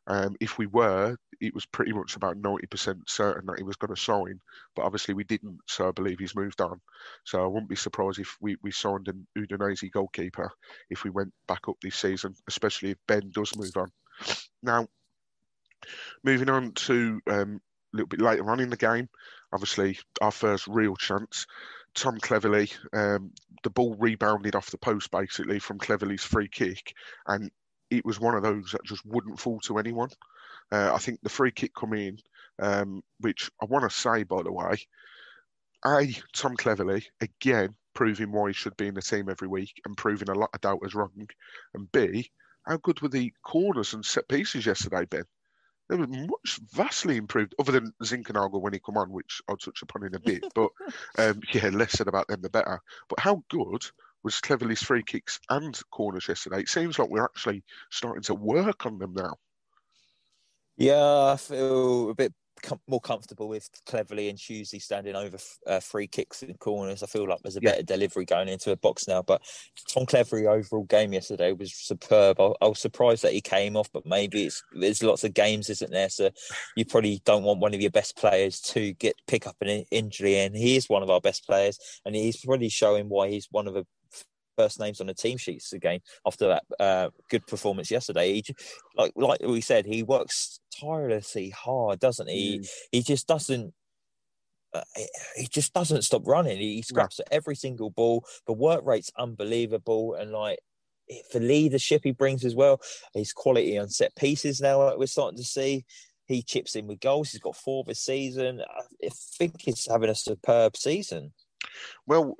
Um, 0.09 0.37
if 0.41 0.57
we 0.57 0.67
were, 0.67 1.17
it 1.39 1.55
was 1.55 1.67
pretty 1.67 1.93
much 1.93 2.17
about 2.17 2.41
90% 2.41 3.03
certain 3.07 3.47
that 3.47 3.59
he 3.59 3.63
was 3.63 3.77
going 3.77 3.95
to 3.95 4.01
sign, 4.01 4.41
but 4.75 4.87
obviously 4.87 5.13
we 5.13 5.25
didn't, 5.25 5.59
so 5.67 5.89
I 5.89 5.93
believe 5.93 6.19
he's 6.19 6.35
moved 6.35 6.63
on. 6.63 6.81
So 7.25 7.45
I 7.45 7.47
wouldn't 7.47 7.69
be 7.69 7.77
surprised 7.77 8.19
if 8.19 8.35
we, 8.41 8.57
we 8.63 8.73
signed 8.73 9.09
an 9.09 9.27
Udinese 9.37 9.93
goalkeeper 9.93 10.51
if 10.89 11.05
we 11.05 11.11
went 11.11 11.33
back 11.47 11.69
up 11.69 11.77
this 11.83 11.95
season, 11.95 12.35
especially 12.49 12.93
if 12.93 12.99
Ben 13.07 13.31
does 13.35 13.55
move 13.55 13.77
on. 13.77 13.91
Now, 14.63 14.89
moving 16.25 16.49
on 16.49 16.73
to 16.73 17.21
um, 17.27 17.61
a 17.93 17.97
little 17.97 18.09
bit 18.09 18.23
later 18.23 18.51
on 18.51 18.61
in 18.61 18.71
the 18.71 18.77
game, 18.77 19.11
obviously 19.53 19.99
our 20.23 20.33
first 20.33 20.67
real 20.67 20.97
chance. 20.97 21.47
Tom 21.95 22.19
Cleverley, 22.19 22.73
um, 22.95 23.33
the 23.63 23.71
ball 23.71 23.95
rebounded 23.99 24.55
off 24.55 24.71
the 24.71 24.79
post 24.79 25.11
basically 25.11 25.59
from 25.59 25.79
Cleverley's 25.79 26.25
free 26.25 26.49
kick, 26.49 26.95
and 27.27 27.51
it 27.91 28.05
was 28.05 28.21
one 28.21 28.35
of 28.35 28.43
those 28.43 28.73
that 28.73 28.85
just 28.85 29.05
wouldn't 29.05 29.41
fall 29.41 29.61
to 29.61 29.79
anyone. 29.79 30.11
Uh, 30.71 30.93
I 30.95 30.99
think 30.99 31.21
the 31.23 31.29
free 31.29 31.51
kick 31.51 31.75
come 31.75 31.95
in, 31.95 32.19
um, 32.61 33.03
which 33.21 33.51
I 33.63 33.67
want 33.67 33.89
to 33.89 33.97
say 33.97 34.25
by 34.25 34.43
the 34.43 34.53
way, 34.53 34.77
a 35.87 36.15
Tom 36.35 36.57
Cleverley 36.57 37.05
again 37.21 37.75
proving 37.95 38.31
why 38.31 38.49
he 38.49 38.53
should 38.53 38.77
be 38.77 38.89
in 38.89 38.95
the 38.95 39.03
team 39.03 39.29
every 39.29 39.49
week 39.49 39.81
and 39.85 39.97
proving 39.97 40.29
a 40.29 40.35
lot 40.35 40.51
of 40.55 40.61
doubters 40.61 40.95
wrong, 40.95 41.29
and 41.75 41.91
B 41.91 42.31
how 42.69 42.77
good 42.77 43.01
were 43.01 43.09
the 43.09 43.33
corners 43.43 43.95
and 43.95 44.05
set 44.05 44.29
pieces 44.29 44.67
yesterday, 44.67 45.07
Ben? 45.07 45.25
They 45.89 45.97
were 45.97 46.07
much 46.07 46.61
vastly 46.71 47.17
improved, 47.17 47.55
other 47.59 47.73
than 47.73 47.95
Zinckernagel 48.03 48.61
when 48.61 48.75
he 48.75 48.79
come 48.79 48.99
on, 48.99 49.11
which 49.11 49.41
I'll 49.49 49.57
touch 49.57 49.81
upon 49.81 50.05
in 50.05 50.15
a 50.15 50.21
bit. 50.21 50.45
But 50.55 50.71
um, 51.17 51.41
yeah, 51.53 51.71
less 51.71 51.93
said 51.93 52.09
about 52.09 52.29
them 52.29 52.43
the 52.43 52.51
better. 52.51 52.81
But 53.09 53.21
how 53.21 53.43
good 53.49 53.87
was 54.25 54.41
Cleverley's 54.41 54.83
free 54.83 55.03
kicks 55.03 55.39
and 55.49 55.79
corners 55.91 56.29
yesterday? 56.29 56.61
It 56.61 56.69
seems 56.69 56.99
like 56.99 57.09
we're 57.09 57.25
actually 57.25 57.63
starting 57.91 58.23
to 58.25 58.35
work 58.35 58.87
on 58.87 58.99
them 58.99 59.15
now. 59.15 59.37
Yeah, 60.77 61.33
I 61.33 61.37
feel 61.37 62.11
a 62.11 62.15
bit 62.15 62.33
com- 62.63 62.81
more 62.89 63.01
comfortable 63.01 63.49
with 63.49 63.69
Cleverley 63.87 64.29
and 64.29 64.39
Tuesday 64.39 64.79
standing 64.79 65.17
over 65.17 65.39
uh, 65.67 65.81
free 65.81 66.07
kicks 66.07 66.43
and 66.43 66.59
corners. 66.59 67.03
I 67.03 67.07
feel 67.07 67.29
like 67.29 67.41
there's 67.43 67.57
a 67.57 67.61
yeah. 67.63 67.71
better 67.71 67.83
delivery 67.83 68.25
going 68.25 68.49
into 68.49 68.73
a 68.73 68.77
box 68.77 69.09
now. 69.09 69.23
But 69.23 69.43
Tom 69.89 70.07
Cleverley 70.07 70.47
overall 70.47 70.85
game 70.85 71.13
yesterday 71.13 71.53
was 71.53 71.75
superb. 71.75 72.41
I, 72.41 72.53
I, 72.61 72.69
was 72.69 72.79
surprised 72.79 73.23
that 73.25 73.33
he 73.33 73.41
came 73.41 73.77
off, 73.77 73.91
but 73.93 74.07
maybe 74.07 74.47
it's 74.47 74.63
there's 74.73 75.03
lots 75.03 75.25
of 75.25 75.35
games, 75.35 75.71
isn't 75.71 75.91
there? 75.91 76.09
So 76.09 76.31
you 76.77 76.85
probably 76.85 77.21
don't 77.25 77.45
want 77.45 77.61
one 77.61 77.75
of 77.75 77.81
your 77.81 77.91
best 77.91 78.17
players 78.17 78.61
to 78.61 78.93
get 78.95 79.17
pick 79.27 79.47
up 79.47 79.57
an 79.61 79.85
injury, 79.91 80.39
and 80.39 80.57
he 80.57 80.77
is 80.77 80.89
one 80.89 81.03
of 81.03 81.11
our 81.11 81.21
best 81.21 81.47
players, 81.47 81.79
and 82.05 82.15
he's 82.15 82.45
probably 82.45 82.69
showing 82.69 83.09
why 83.09 83.29
he's 83.29 83.49
one 83.51 83.67
of 83.67 83.75
the 83.75 83.87
first 84.59 84.81
names 84.81 85.01
on 85.01 85.07
the 85.07 85.15
team 85.15 85.39
sheets 85.39 85.73
again 85.73 86.01
after 86.27 86.49
that 86.49 86.65
uh, 86.81 87.11
good 87.31 87.47
performance 87.47 87.91
yesterday. 87.91 88.35
He, 88.35 88.45
like 88.97 89.13
like 89.15 89.41
we 89.41 89.61
said, 89.61 89.87
he 89.87 90.03
works 90.03 90.61
tirelessly 90.79 91.51
hard, 91.51 92.01
doesn't 92.01 92.29
he? 92.29 92.59
Mm. 92.59 92.69
He 92.93 93.03
just 93.03 93.27
doesn't. 93.27 93.73
Uh, 94.75 94.83
he 95.37 95.47
just 95.47 95.73
doesn't 95.73 96.03
stop 96.03 96.27
running. 96.27 96.59
He 96.59 96.83
scraps 96.83 97.21
at 97.21 97.29
every 97.31 97.55
single 97.55 97.91
ball. 97.91 98.25
The 98.47 98.53
work 98.53 98.85
rate's 98.85 99.11
unbelievable, 99.17 100.15
and 100.15 100.33
like 100.33 100.59
for 101.31 101.41
leadership 101.41 102.03
he 102.05 102.11
brings 102.11 102.45
as 102.45 102.55
well. 102.55 102.81
His 103.15 103.33
quality 103.33 103.79
on 103.79 103.89
set 103.89 104.15
pieces 104.17 104.61
now 104.61 104.85
like 104.85 104.99
we're 104.99 105.07
starting 105.07 105.39
to 105.39 105.45
see. 105.45 105.85
He 106.27 106.43
chips 106.43 106.77
in 106.77 106.87
with 106.87 107.01
goals. 107.01 107.31
He's 107.31 107.41
got 107.41 107.57
four 107.57 107.85
this 107.85 108.01
season. 108.01 108.61
I 108.61 109.09
think 109.39 109.63
he's 109.63 109.89
having 109.91 110.11
a 110.11 110.15
superb 110.15 110.77
season. 110.77 111.33
Well, 112.07 112.37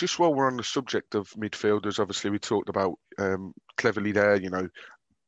just 0.00 0.18
while 0.18 0.32
we're 0.32 0.46
on 0.46 0.56
the 0.56 0.64
subject 0.64 1.14
of 1.14 1.28
midfielders, 1.32 2.00
obviously 2.00 2.30
we 2.30 2.38
talked 2.38 2.70
about 2.70 2.94
um, 3.18 3.52
Cleverley 3.76 4.14
there. 4.14 4.40
You 4.40 4.48
know, 4.48 4.66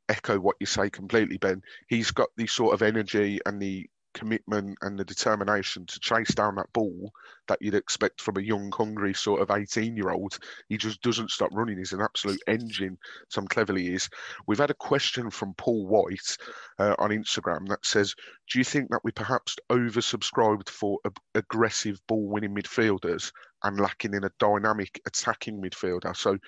echo 0.09 0.41
what 0.41 0.57
you 0.61 0.67
say 0.67 0.89
completely, 0.89 1.37
Ben. 1.37 1.61
He's 1.89 2.11
got 2.11 2.31
the 2.39 2.47
sort 2.47 2.73
of 2.73 2.81
energy 2.81 3.39
and 3.45 3.61
the 3.61 3.87
commitment 4.15 4.77
and 4.83 4.99
the 4.99 5.05
determination 5.05 5.87
to 5.87 6.01
chase 6.01 6.35
down 6.35 6.57
that 6.57 6.73
ball 6.73 7.13
that 7.49 7.61
you'd 7.61 7.75
expect 7.75 8.21
from 8.21 8.37
a 8.37 8.43
young, 8.43 8.71
hungry 8.73 9.15
sort 9.15 9.41
of 9.41 9.51
18 9.51 9.97
year 9.97 10.11
old. 10.11 10.39
He 10.69 10.77
just 10.77 11.03
doesn't 11.03 11.31
stop 11.31 11.51
running. 11.53 11.79
He's 11.79 11.93
an 11.93 12.01
absolute 12.01 12.41
engine, 12.47 12.99
Tom 13.33 13.47
Cleverley 13.47 13.95
is. 13.95 14.09
We've 14.47 14.59
had 14.59 14.71
a 14.71 14.75
question 14.75 15.31
from 15.31 15.55
Paul 15.55 15.87
White 15.87 16.37
uh, 16.79 16.95
on 16.99 17.11
Instagram 17.11 17.69
that 17.69 17.85
says, 17.85 18.15
Do 18.51 18.59
you 18.59 18.65
think 18.65 18.91
that 18.91 19.05
we 19.05 19.13
perhaps 19.13 19.57
oversubscribed 19.71 20.69
for 20.69 20.99
ag- 21.05 21.17
aggressive 21.35 22.01
ball 22.07 22.29
winning 22.29 22.55
midfielders 22.55 23.33
and 23.65 23.81
lacking 23.81 24.15
in 24.15 24.25
a 24.25 24.33
dynamic 24.39 25.01
attacking 25.07 25.61
midfielder? 25.61 26.17
So 26.17 26.39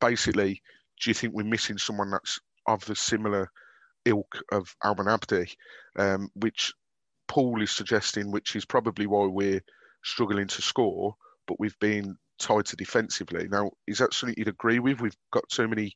basically, 0.00 0.62
do 1.00 1.10
you 1.10 1.14
think 1.14 1.34
we're 1.34 1.44
missing 1.44 1.78
someone 1.78 2.10
that's 2.10 2.40
of 2.66 2.84
the 2.84 2.94
similar 2.94 3.50
ilk 4.04 4.42
of 4.52 4.74
Almen 4.84 5.08
Abdi, 5.08 5.52
um, 5.96 6.30
which 6.34 6.72
Paul 7.30 7.62
is 7.62 7.70
suggesting, 7.70 8.32
which 8.32 8.56
is 8.56 8.64
probably 8.64 9.06
why 9.06 9.24
we're 9.26 9.62
struggling 10.02 10.48
to 10.48 10.62
score, 10.62 11.14
but 11.46 11.60
we've 11.60 11.78
been 11.78 12.16
tied 12.40 12.66
to 12.66 12.76
defensively. 12.76 13.46
Now, 13.48 13.70
is 13.86 13.98
that 13.98 14.12
something 14.12 14.34
you'd 14.36 14.48
agree 14.48 14.80
with? 14.80 15.00
We've 15.00 15.16
got 15.32 15.48
too 15.48 15.68
many 15.68 15.94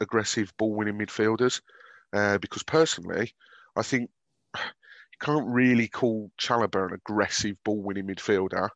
aggressive 0.00 0.54
ball 0.56 0.74
winning 0.74 0.98
midfielders. 0.98 1.60
Uh, 2.14 2.38
because 2.38 2.62
personally, 2.62 3.34
I 3.76 3.82
think 3.82 4.08
you 4.56 5.18
can't 5.20 5.46
really 5.48 5.86
call 5.86 6.30
Chalobah 6.40 6.88
an 6.88 6.94
aggressive 6.94 7.56
ball 7.62 7.82
winning 7.82 8.06
midfielder 8.06 8.70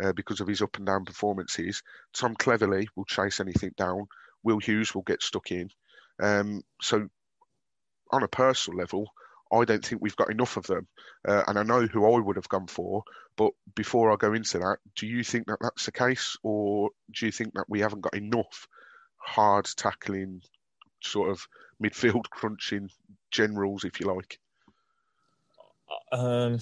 uh, 0.00 0.12
because 0.12 0.38
of 0.38 0.46
his 0.46 0.62
up 0.62 0.76
and 0.76 0.86
down 0.86 1.04
performances. 1.04 1.82
Tom 2.14 2.36
Cleverley 2.36 2.86
will 2.94 3.06
chase 3.06 3.40
anything 3.40 3.72
down. 3.76 4.06
Will 4.44 4.60
Hughes 4.60 4.94
will 4.94 5.02
get 5.02 5.24
stuck 5.24 5.50
in. 5.50 5.70
Um, 6.22 6.62
so, 6.80 7.08
on 8.12 8.22
a 8.22 8.28
personal 8.28 8.78
level, 8.78 9.10
I 9.52 9.64
don't 9.64 9.84
think 9.84 10.00
we've 10.00 10.16
got 10.16 10.30
enough 10.30 10.56
of 10.56 10.66
them. 10.66 10.86
Uh, 11.26 11.42
and 11.46 11.58
I 11.58 11.62
know 11.62 11.86
who 11.86 12.06
I 12.06 12.18
would 12.18 12.36
have 12.36 12.48
gone 12.48 12.66
for. 12.66 13.04
But 13.36 13.52
before 13.74 14.10
I 14.10 14.16
go 14.16 14.32
into 14.32 14.58
that, 14.58 14.78
do 14.96 15.06
you 15.06 15.22
think 15.22 15.46
that 15.46 15.58
that's 15.60 15.84
the 15.84 15.92
case? 15.92 16.36
Or 16.42 16.90
do 17.14 17.26
you 17.26 17.32
think 17.32 17.54
that 17.54 17.66
we 17.68 17.80
haven't 17.80 18.00
got 18.00 18.16
enough 18.16 18.66
hard 19.16 19.66
tackling, 19.76 20.42
sort 21.02 21.30
of 21.30 21.46
midfield 21.82 22.24
crunching 22.30 22.88
generals, 23.30 23.84
if 23.84 24.00
you 24.00 24.06
like? 24.06 24.38
Um, 26.10 26.58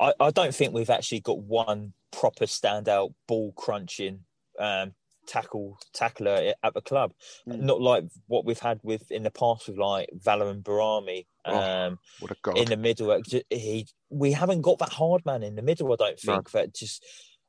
I, 0.00 0.12
I 0.18 0.30
don't 0.30 0.54
think 0.54 0.74
we've 0.74 0.90
actually 0.90 1.20
got 1.20 1.38
one 1.38 1.92
proper 2.10 2.46
standout 2.46 3.14
ball 3.26 3.52
crunching 3.52 4.20
um, 4.58 4.94
tackle 5.26 5.78
tackler 5.92 6.54
at 6.62 6.74
the 6.74 6.80
club. 6.80 7.12
Mm. 7.48 7.60
Not 7.60 7.80
like 7.80 8.04
what 8.26 8.44
we've 8.44 8.58
had 8.58 8.80
with 8.82 9.10
in 9.10 9.22
the 9.22 9.30
past 9.30 9.68
with 9.68 9.78
like 9.78 10.08
Valérien 10.16 10.62
Behrami. 10.62 11.26
Oh, 11.26 11.31
um, 11.44 11.98
oh, 12.22 12.52
in 12.52 12.66
the 12.66 12.76
middle, 12.76 13.20
he 13.50 13.86
we 14.10 14.32
haven't 14.32 14.62
got 14.62 14.78
that 14.78 14.92
hard 14.92 15.24
man 15.24 15.42
in 15.42 15.54
the 15.54 15.62
middle. 15.62 15.92
I 15.92 15.96
don't 15.96 16.18
think 16.18 16.54
no. 16.54 16.60
that 16.60 16.74
just. 16.74 17.04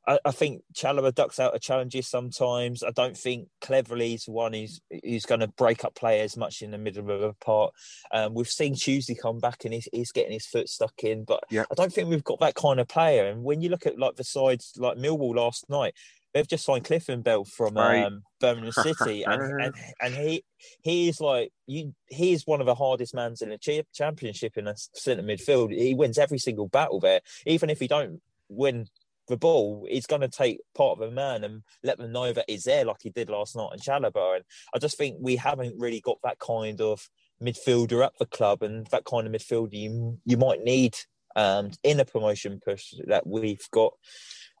I, 0.06 0.18
I 0.22 0.32
think 0.32 0.60
Chalobah 0.74 1.14
ducks 1.14 1.40
out 1.40 1.54
of 1.54 1.62
challenges 1.62 2.08
sometimes. 2.08 2.82
I 2.82 2.90
don't 2.90 3.16
think 3.16 3.48
Cleverley 3.62 4.16
Cleverley's 4.16 4.28
one 4.28 4.52
who's 4.52 4.78
who's 5.02 5.24
going 5.24 5.40
to 5.40 5.48
break 5.48 5.82
up 5.82 5.94
players 5.94 6.36
much 6.36 6.60
in 6.60 6.70
the 6.70 6.76
middle 6.76 7.10
of 7.10 7.22
a 7.22 7.32
part. 7.34 7.72
Um, 8.12 8.34
we've 8.34 8.46
seen 8.46 8.74
Tuesday 8.74 9.14
come 9.14 9.38
back 9.38 9.64
and 9.64 9.72
he's, 9.72 9.88
he's 9.92 10.12
getting 10.12 10.32
his 10.32 10.46
foot 10.46 10.68
stuck 10.68 11.04
in, 11.04 11.24
but 11.24 11.44
yep. 11.50 11.68
I 11.70 11.74
don't 11.74 11.90
think 11.90 12.10
we've 12.10 12.22
got 12.22 12.40
that 12.40 12.54
kind 12.54 12.80
of 12.80 12.88
player. 12.88 13.24
And 13.24 13.44
when 13.44 13.62
you 13.62 13.70
look 13.70 13.86
at 13.86 13.98
like 13.98 14.16
the 14.16 14.24
sides 14.24 14.74
like 14.76 14.98
Millwall 14.98 15.36
last 15.36 15.70
night, 15.70 15.94
they've 16.34 16.48
just 16.48 16.64
signed 16.64 16.84
Kieftenbeld 16.84 17.48
from 17.48 17.74
right. 17.74 18.04
um, 18.04 18.22
Birmingham 18.40 18.72
City, 18.72 19.22
and, 19.26 19.62
and 19.62 19.74
and 20.00 20.14
he 20.14 20.44
he 20.82 21.08
is 21.08 21.20
like 21.20 21.52
you. 21.66 21.94
He 22.10 22.32
is 22.32 22.46
one 22.46 22.60
of 22.60 22.66
the 22.66 22.74
hardest 22.74 23.14
mans 23.14 23.40
in 23.40 23.50
the 23.50 23.84
championship 23.94 24.56
in 24.56 24.66
a 24.66 24.74
centre 24.76 25.22
midfield. 25.22 25.72
He 25.72 25.94
wins 25.94 26.18
every 26.18 26.38
single 26.38 26.68
battle 26.68 27.00
there, 27.00 27.20
even 27.46 27.70
if 27.70 27.80
he 27.80 27.86
don't 27.86 28.20
win 28.48 28.88
the 29.28 29.36
ball, 29.36 29.86
he's 29.88 30.06
going 30.06 30.20
to 30.20 30.28
take 30.28 30.60
part 30.74 30.98
of 30.98 31.08
a 31.08 31.10
man 31.10 31.44
and 31.44 31.62
let 31.82 31.98
them 31.98 32.12
know 32.12 32.32
that 32.32 32.44
he's 32.48 32.64
there, 32.64 32.84
like 32.84 32.98
he 33.00 33.10
did 33.10 33.30
last 33.30 33.56
night 33.56 33.70
in 33.72 33.78
Chalobah. 33.78 34.36
And 34.36 34.44
I 34.74 34.78
just 34.78 34.98
think 34.98 35.16
we 35.18 35.36
haven't 35.36 35.78
really 35.78 36.00
got 36.00 36.18
that 36.24 36.38
kind 36.38 36.80
of 36.80 37.08
midfielder 37.42 38.04
at 38.04 38.12
the 38.18 38.26
club, 38.26 38.62
and 38.62 38.86
that 38.88 39.04
kind 39.04 39.26
of 39.26 39.32
midfielder 39.32 39.72
you 39.72 40.18
you 40.24 40.36
might 40.36 40.62
need 40.62 40.96
um, 41.36 41.70
in 41.82 42.00
a 42.00 42.04
promotion 42.04 42.60
push 42.64 42.94
that 43.06 43.26
we've 43.26 43.68
got 43.72 43.92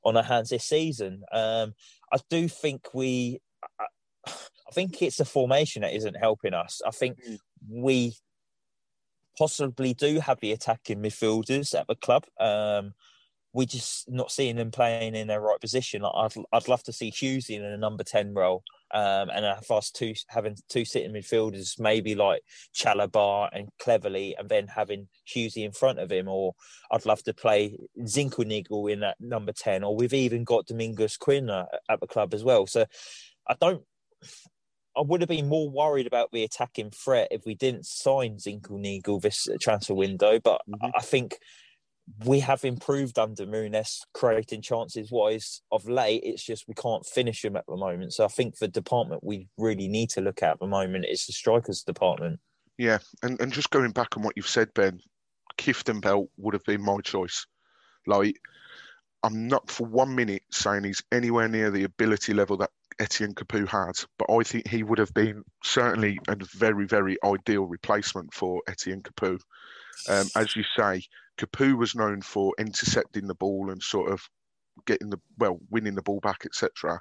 on 0.04 0.16
our 0.16 0.22
hands 0.22 0.50
this 0.50 0.64
season. 0.64 1.22
Um, 1.32 1.74
I 2.12 2.18
do 2.30 2.48
think 2.48 2.94
we, 2.94 3.40
I, 3.78 3.86
I 4.26 4.72
think 4.72 5.02
it's 5.02 5.16
the 5.16 5.24
formation 5.24 5.82
that 5.82 5.94
isn't 5.94 6.16
helping 6.16 6.54
us. 6.54 6.80
I 6.86 6.90
think 6.90 7.18
mm. 7.24 7.38
we 7.68 8.14
possibly 9.38 9.94
do 9.94 10.20
have 10.20 10.40
the 10.40 10.52
attacking 10.52 11.02
midfielders 11.02 11.78
at 11.78 11.86
the 11.86 11.96
club. 11.96 12.24
Um, 12.38 12.94
we're 13.52 13.66
just 13.66 14.10
not 14.10 14.32
seeing 14.32 14.56
them 14.56 14.70
playing 14.70 15.14
in 15.14 15.28
their 15.28 15.40
right 15.40 15.60
position. 15.60 16.02
Like 16.02 16.12
I'd, 16.14 16.44
I'd 16.52 16.68
love 16.68 16.82
to 16.84 16.92
see 16.92 17.10
Hughes 17.10 17.48
in 17.48 17.62
a 17.62 17.76
number 17.76 18.02
10 18.04 18.34
role 18.34 18.62
um, 18.94 19.28
and 19.28 19.44
have 19.44 19.70
us 19.70 19.90
two 19.90 20.14
having 20.28 20.56
two 20.68 20.84
sitting 20.84 21.12
midfielders, 21.12 21.80
maybe 21.80 22.14
like 22.14 22.42
Chalobah 22.74 23.48
and 23.52 23.68
Cleverley, 23.82 24.34
and 24.38 24.48
then 24.48 24.68
having 24.68 25.08
Hughesy 25.28 25.64
in 25.64 25.72
front 25.72 25.98
of 25.98 26.12
him. 26.12 26.28
Or 26.28 26.54
I'd 26.92 27.04
love 27.04 27.22
to 27.24 27.34
play 27.34 27.76
Zinckernagel 28.00 28.92
in 28.92 29.00
that 29.00 29.16
number 29.20 29.52
10, 29.52 29.82
or 29.82 29.96
we've 29.96 30.14
even 30.14 30.44
got 30.44 30.66
Domingos 30.66 31.18
Quina 31.18 31.66
at 31.90 32.00
the 32.00 32.06
club 32.06 32.32
as 32.32 32.44
well. 32.44 32.66
So 32.68 32.86
I 33.48 33.56
don't. 33.60 33.82
I 34.96 35.00
would 35.00 35.22
have 35.22 35.28
been 35.28 35.48
more 35.48 35.68
worried 35.68 36.06
about 36.06 36.30
the 36.30 36.44
attacking 36.44 36.90
threat 36.90 37.26
if 37.32 37.42
we 37.44 37.56
didn't 37.56 37.84
sign 37.84 38.36
Zinkel 38.36 39.20
this 39.20 39.48
transfer 39.60 39.94
window. 39.94 40.38
But 40.38 40.60
mm-hmm. 40.70 40.90
I 40.94 41.00
think 41.00 41.36
we 42.24 42.40
have 42.40 42.64
improved 42.64 43.18
under 43.18 43.46
Muñoz, 43.46 44.00
creating 44.12 44.62
chances 44.62 45.10
wise 45.10 45.62
of 45.72 45.88
late. 45.88 46.22
It's 46.24 46.44
just 46.44 46.68
we 46.68 46.74
can't 46.74 47.04
finish 47.06 47.42
them 47.42 47.56
at 47.56 47.64
the 47.66 47.76
moment. 47.76 48.12
So 48.12 48.24
I 48.24 48.28
think 48.28 48.58
the 48.58 48.68
department 48.68 49.24
we 49.24 49.48
really 49.56 49.88
need 49.88 50.10
to 50.10 50.20
look 50.20 50.42
at 50.42 50.52
at 50.52 50.60
the 50.60 50.66
moment 50.66 51.06
is 51.08 51.26
the 51.26 51.32
strikers 51.32 51.82
department. 51.82 52.40
Yeah, 52.76 52.98
and, 53.22 53.40
and 53.40 53.52
just 53.52 53.70
going 53.70 53.92
back 53.92 54.16
on 54.16 54.22
what 54.22 54.34
you've 54.36 54.48
said, 54.48 54.74
Ben, 54.74 55.00
Kieftenbeld 55.58 56.28
would 56.36 56.54
have 56.54 56.64
been 56.64 56.82
my 56.82 56.98
choice. 57.02 57.46
Like, 58.06 58.36
I'm 59.22 59.48
not 59.48 59.70
for 59.70 59.86
one 59.86 60.14
minute 60.14 60.42
saying 60.50 60.84
he's 60.84 61.02
anywhere 61.10 61.48
near 61.48 61.70
the 61.70 61.84
ability 61.84 62.34
level 62.34 62.58
that 62.58 62.70
Etienne 62.98 63.34
Capoue 63.34 63.68
had, 63.68 63.94
but 64.18 64.30
I 64.30 64.42
think 64.42 64.68
he 64.68 64.82
would 64.82 64.98
have 64.98 65.14
been 65.14 65.44
certainly 65.62 66.18
a 66.28 66.36
very, 66.54 66.86
very 66.86 67.16
ideal 67.24 67.64
replacement 67.64 68.34
for 68.34 68.60
Etienne 68.68 69.02
Capoue. 69.02 69.40
Um, 70.08 70.26
as 70.36 70.54
you 70.56 70.64
say, 70.76 71.02
Capoue 71.36 71.76
was 71.76 71.94
known 71.94 72.22
for 72.22 72.54
intercepting 72.58 73.26
the 73.26 73.34
ball 73.34 73.70
and 73.70 73.82
sort 73.82 74.10
of 74.10 74.28
getting 74.86 75.10
the 75.10 75.20
well, 75.38 75.58
winning 75.70 75.94
the 75.94 76.02
ball 76.02 76.20
back, 76.20 76.44
etc. 76.44 77.00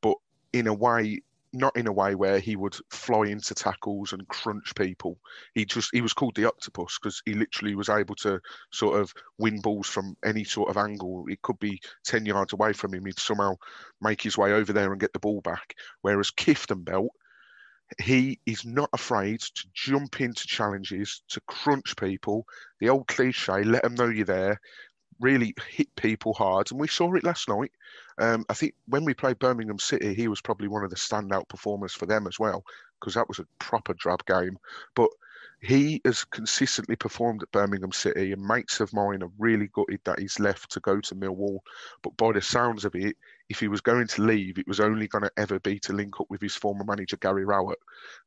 But 0.00 0.16
in 0.52 0.66
a 0.66 0.74
way, 0.74 1.22
not 1.52 1.76
in 1.76 1.86
a 1.86 1.92
way 1.92 2.14
where 2.14 2.38
he 2.38 2.56
would 2.56 2.76
fly 2.90 3.26
into 3.26 3.54
tackles 3.54 4.12
and 4.12 4.28
crunch 4.28 4.74
people. 4.74 5.18
He 5.54 5.64
just 5.64 5.90
he 5.92 6.00
was 6.00 6.12
called 6.12 6.34
the 6.34 6.46
octopus 6.46 6.98
because 6.98 7.22
he 7.24 7.34
literally 7.34 7.74
was 7.74 7.88
able 7.88 8.14
to 8.16 8.40
sort 8.72 9.00
of 9.00 9.12
win 9.38 9.60
balls 9.60 9.86
from 9.88 10.16
any 10.24 10.44
sort 10.44 10.70
of 10.70 10.76
angle. 10.76 11.24
It 11.28 11.42
could 11.42 11.58
be 11.58 11.80
ten 12.04 12.26
yards 12.26 12.52
away 12.52 12.72
from 12.72 12.94
him. 12.94 13.04
He'd 13.06 13.18
somehow 13.18 13.56
make 14.00 14.22
his 14.22 14.36
way 14.36 14.52
over 14.52 14.72
there 14.72 14.92
and 14.92 15.00
get 15.00 15.12
the 15.12 15.18
ball 15.18 15.40
back. 15.40 15.74
Whereas 16.02 16.30
Kieftenbeld, 16.30 17.08
he 18.00 18.38
is 18.46 18.64
not 18.64 18.90
afraid 18.92 19.40
to 19.40 19.66
jump 19.72 20.20
into 20.20 20.46
challenges, 20.46 21.22
to 21.28 21.40
crunch 21.42 21.96
people. 21.96 22.46
The 22.80 22.90
old 22.90 23.06
cliche, 23.08 23.62
let 23.62 23.82
them 23.82 23.94
know 23.94 24.08
you're 24.08 24.26
there, 24.26 24.60
really 25.20 25.54
hit 25.70 25.94
people 25.96 26.34
hard. 26.34 26.70
And 26.70 26.80
we 26.80 26.88
saw 26.88 27.14
it 27.14 27.24
last 27.24 27.48
night. 27.48 27.72
Um, 28.18 28.44
I 28.48 28.54
think 28.54 28.74
when 28.86 29.04
we 29.04 29.14
played 29.14 29.38
Birmingham 29.38 29.78
City, 29.78 30.14
he 30.14 30.28
was 30.28 30.40
probably 30.40 30.68
one 30.68 30.84
of 30.84 30.90
the 30.90 30.96
standout 30.96 31.48
performers 31.48 31.94
for 31.94 32.06
them 32.06 32.26
as 32.26 32.38
well, 32.38 32.64
because 33.00 33.14
that 33.14 33.28
was 33.28 33.38
a 33.38 33.46
proper 33.58 33.94
drab 33.94 34.24
game. 34.26 34.58
But 34.94 35.10
he 35.60 36.00
has 36.04 36.24
consistently 36.24 36.94
performed 36.94 37.42
at 37.42 37.50
Birmingham 37.50 37.92
City, 37.92 38.32
and 38.32 38.42
mates 38.42 38.80
of 38.80 38.92
mine 38.92 39.22
are 39.22 39.30
really 39.38 39.68
gutted 39.68 40.00
that 40.04 40.18
he's 40.20 40.38
left 40.38 40.70
to 40.72 40.80
go 40.80 41.00
to 41.00 41.14
Millwall. 41.14 41.60
But 42.02 42.16
by 42.16 42.32
the 42.32 42.40
sounds 42.40 42.84
of 42.84 42.94
it, 42.94 43.16
if 43.48 43.58
he 43.58 43.68
was 43.68 43.80
going 43.80 44.06
to 44.06 44.22
leave, 44.22 44.58
it 44.58 44.68
was 44.68 44.78
only 44.80 45.08
going 45.08 45.24
to 45.24 45.32
ever 45.36 45.58
be 45.58 45.78
to 45.80 45.92
link 45.92 46.20
up 46.20 46.30
with 46.30 46.40
his 46.40 46.54
former 46.54 46.84
manager 46.84 47.16
Gary 47.16 47.44
Rowett, 47.44 47.78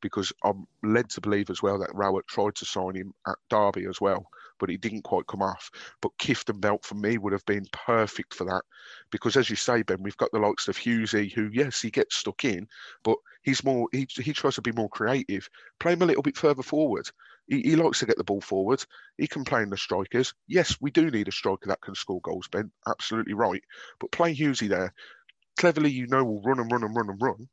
because 0.01 0.33
I'm 0.43 0.67
led 0.83 1.09
to 1.11 1.21
believe 1.21 1.49
as 1.49 1.61
well 1.61 1.79
that 1.79 1.95
Rowett 1.95 2.27
tried 2.27 2.55
to 2.55 2.65
sign 2.65 2.95
him 2.95 3.13
at 3.27 3.35
Derby 3.49 3.85
as 3.85 4.01
well, 4.01 4.27
but 4.61 4.69
he 4.69 4.77
didn't 4.77 5.01
quite 5.01 5.25
come 5.25 5.41
off. 5.41 5.71
But 6.01 6.15
Kieftenbeld 6.19 6.85
for 6.85 6.95
me 6.95 7.17
would 7.17 7.33
have 7.33 7.45
been 7.45 7.65
perfect 7.73 8.35
for 8.35 8.45
that, 8.45 8.61
because 9.09 9.35
as 9.35 9.49
you 9.49 9.55
say, 9.55 9.81
Ben, 9.81 10.03
we've 10.03 10.15
got 10.17 10.31
the 10.31 10.39
likes 10.39 10.67
of 10.67 10.77
Hughesy, 10.77 11.33
who 11.33 11.49
yes, 11.51 11.81
he 11.81 11.89
gets 11.89 12.15
stuck 12.15 12.45
in, 12.45 12.67
but 13.03 13.17
he's 13.41 13.63
more 13.63 13.87
he, 13.91 14.07
he 14.09 14.33
tries 14.33 14.55
to 14.55 14.61
be 14.61 14.71
more 14.71 14.89
creative. 14.89 15.49
Play 15.79 15.93
him 15.93 16.03
a 16.03 16.05
little 16.05 16.23
bit 16.23 16.37
further 16.37 16.63
forward. 16.63 17.09
He, 17.47 17.61
he, 17.61 17.75
likes 17.75 17.99
to 17.99 18.05
get 18.05 18.17
the 18.17 18.23
ball 18.23 18.39
forward. 18.39 18.85
He 19.17 19.27
can 19.27 19.43
play 19.43 19.63
in 19.63 19.71
the 19.71 19.77
strikers. 19.77 20.33
Yes, 20.47 20.77
we 20.79 20.91
do 20.91 21.09
need 21.09 21.27
a 21.27 21.33
striker 21.33 21.67
that 21.67 21.81
can 21.81 21.95
score 21.95 22.21
goals, 22.21 22.47
Ben. 22.47 22.71
Absolutely 22.87 23.33
right. 23.33 23.63
But 23.99 24.11
play 24.11 24.33
Hughesy 24.33 24.69
there. 24.69 24.93
Cleverley, 25.57 25.91
you 25.91 26.07
know, 26.07 26.23
will 26.23 26.41
run 26.43 26.59
and 26.59 26.71
run 26.71 26.83
and 26.83 26.95
run 26.95 27.09
and 27.09 27.21
run. 27.21 27.49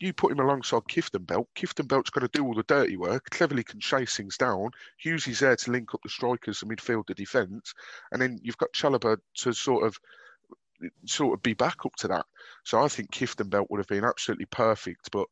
You 0.00 0.14
put 0.14 0.32
him 0.32 0.40
alongside 0.40 0.82
Kieftenbeld. 0.84 1.46
Kieftenbeld's 1.54 2.10
going 2.10 2.26
to 2.26 2.32
do 2.32 2.44
all 2.44 2.54
the 2.54 2.62
dirty 2.62 2.96
work. 2.96 3.28
Cleverley 3.30 3.64
can 3.64 3.80
chase 3.80 4.16
things 4.16 4.38
down. 4.38 4.70
Hughes 4.96 5.28
is 5.28 5.40
there 5.40 5.56
to 5.56 5.70
link 5.70 5.94
up 5.94 6.00
the 6.02 6.08
strikers, 6.08 6.60
the 6.60 6.66
midfield, 6.66 7.06
the 7.06 7.14
defence, 7.14 7.74
and 8.10 8.20
then 8.20 8.38
you've 8.42 8.56
got 8.56 8.72
Chalobah 8.72 9.18
to 9.36 9.52
sort 9.52 9.84
of 9.84 9.98
sort 11.04 11.34
of 11.34 11.42
be 11.42 11.52
back 11.52 11.84
up 11.84 11.94
to 11.96 12.08
that. 12.08 12.24
So 12.64 12.82
I 12.82 12.88
think 12.88 13.12
Kieftenbeld 13.12 13.66
would 13.68 13.78
have 13.78 13.86
been 13.86 14.04
absolutely 14.04 14.46
perfect. 14.46 15.10
But 15.12 15.26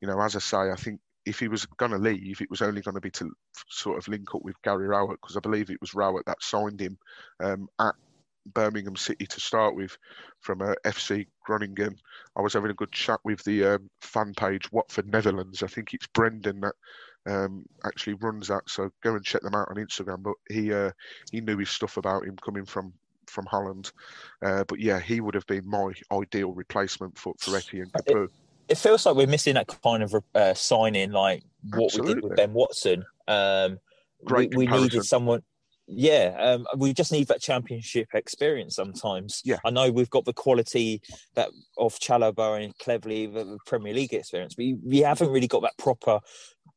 you 0.00 0.08
know, 0.08 0.20
as 0.20 0.36
I 0.36 0.38
say, 0.38 0.70
I 0.70 0.76
think 0.76 1.00
if 1.24 1.38
he 1.38 1.48
was 1.48 1.66
going 1.66 1.92
to 1.92 1.98
leave, 1.98 2.40
it 2.40 2.50
was 2.50 2.62
only 2.62 2.80
going 2.80 2.94
to 2.94 3.00
be 3.00 3.10
to 3.10 3.30
sort 3.68 3.98
of 3.98 4.08
link 4.08 4.34
up 4.34 4.42
with 4.42 4.60
Gary 4.62 4.86
Rowett 4.86 5.20
because 5.20 5.36
I 5.36 5.40
believe 5.40 5.70
it 5.70 5.80
was 5.80 5.94
Rowett 5.94 6.26
that 6.26 6.42
signed 6.42 6.80
him 6.80 6.98
um, 7.40 7.68
at 7.80 7.94
Birmingham 8.46 8.96
City 8.96 9.26
to 9.26 9.40
start 9.40 9.74
with 9.74 9.96
from 10.40 10.62
uh, 10.62 10.74
FC 10.84 11.26
Groningen. 11.44 11.96
I 12.36 12.40
was 12.40 12.52
having 12.52 12.70
a 12.70 12.74
good 12.74 12.92
chat 12.92 13.20
with 13.24 13.42
the 13.44 13.64
um, 13.64 13.90
fan 14.00 14.32
page 14.34 14.70
Watford 14.72 15.10
Netherlands. 15.10 15.62
I 15.62 15.66
think 15.66 15.94
it's 15.94 16.06
Brendan 16.08 16.60
that 16.60 16.74
um, 17.26 17.64
actually 17.84 18.14
runs 18.14 18.48
that, 18.48 18.62
so 18.68 18.90
go 19.02 19.14
and 19.14 19.24
check 19.24 19.42
them 19.42 19.54
out 19.54 19.68
on 19.70 19.76
Instagram. 19.76 20.22
But 20.22 20.34
he 20.48 20.72
uh, 20.72 20.90
he 21.30 21.40
knew 21.40 21.58
his 21.58 21.70
stuff 21.70 21.96
about 21.96 22.24
him 22.24 22.36
coming 22.36 22.64
from 22.64 22.92
from 23.26 23.46
Holland. 23.46 23.92
Uh, 24.42 24.64
but 24.64 24.80
yeah, 24.80 25.00
he 25.00 25.20
would 25.20 25.34
have 25.34 25.46
been 25.46 25.68
my 25.68 25.92
ideal 26.12 26.52
replacement 26.52 27.16
for 27.18 27.34
for 27.38 27.56
Etienne 27.56 27.90
Capoue. 27.96 28.24
It, 28.24 28.30
it 28.68 28.78
feels 28.78 29.06
like 29.06 29.16
we're 29.16 29.26
missing 29.26 29.54
that 29.54 29.68
kind 29.82 30.02
of 30.02 30.14
uh, 30.34 30.54
signing, 30.54 31.12
like 31.12 31.42
what 31.70 31.84
Absolutely. 31.84 32.14
we 32.14 32.20
did 32.20 32.24
with 32.24 32.36
Ben 32.36 32.52
Watson. 32.52 33.04
Um, 33.28 33.78
Great 34.24 34.54
we, 34.54 34.66
we 34.68 34.80
needed 34.80 35.04
someone 35.04 35.42
yeah, 35.86 36.36
um, 36.38 36.66
we 36.76 36.92
just 36.92 37.12
need 37.12 37.28
that 37.28 37.40
championship 37.40 38.08
experience 38.14 38.76
sometimes. 38.76 39.42
Yeah, 39.44 39.58
I 39.64 39.70
know 39.70 39.90
we've 39.90 40.10
got 40.10 40.24
the 40.24 40.32
quality 40.32 41.02
that 41.34 41.50
of 41.76 41.98
Chalobah 41.98 42.64
and 42.64 42.76
Cleverley, 42.78 43.32
the 43.32 43.58
Premier 43.66 43.92
League 43.92 44.14
experience, 44.14 44.54
but 44.54 44.66
we 44.84 44.98
haven't 44.98 45.30
really 45.30 45.48
got 45.48 45.62
that 45.62 45.76
proper 45.78 46.20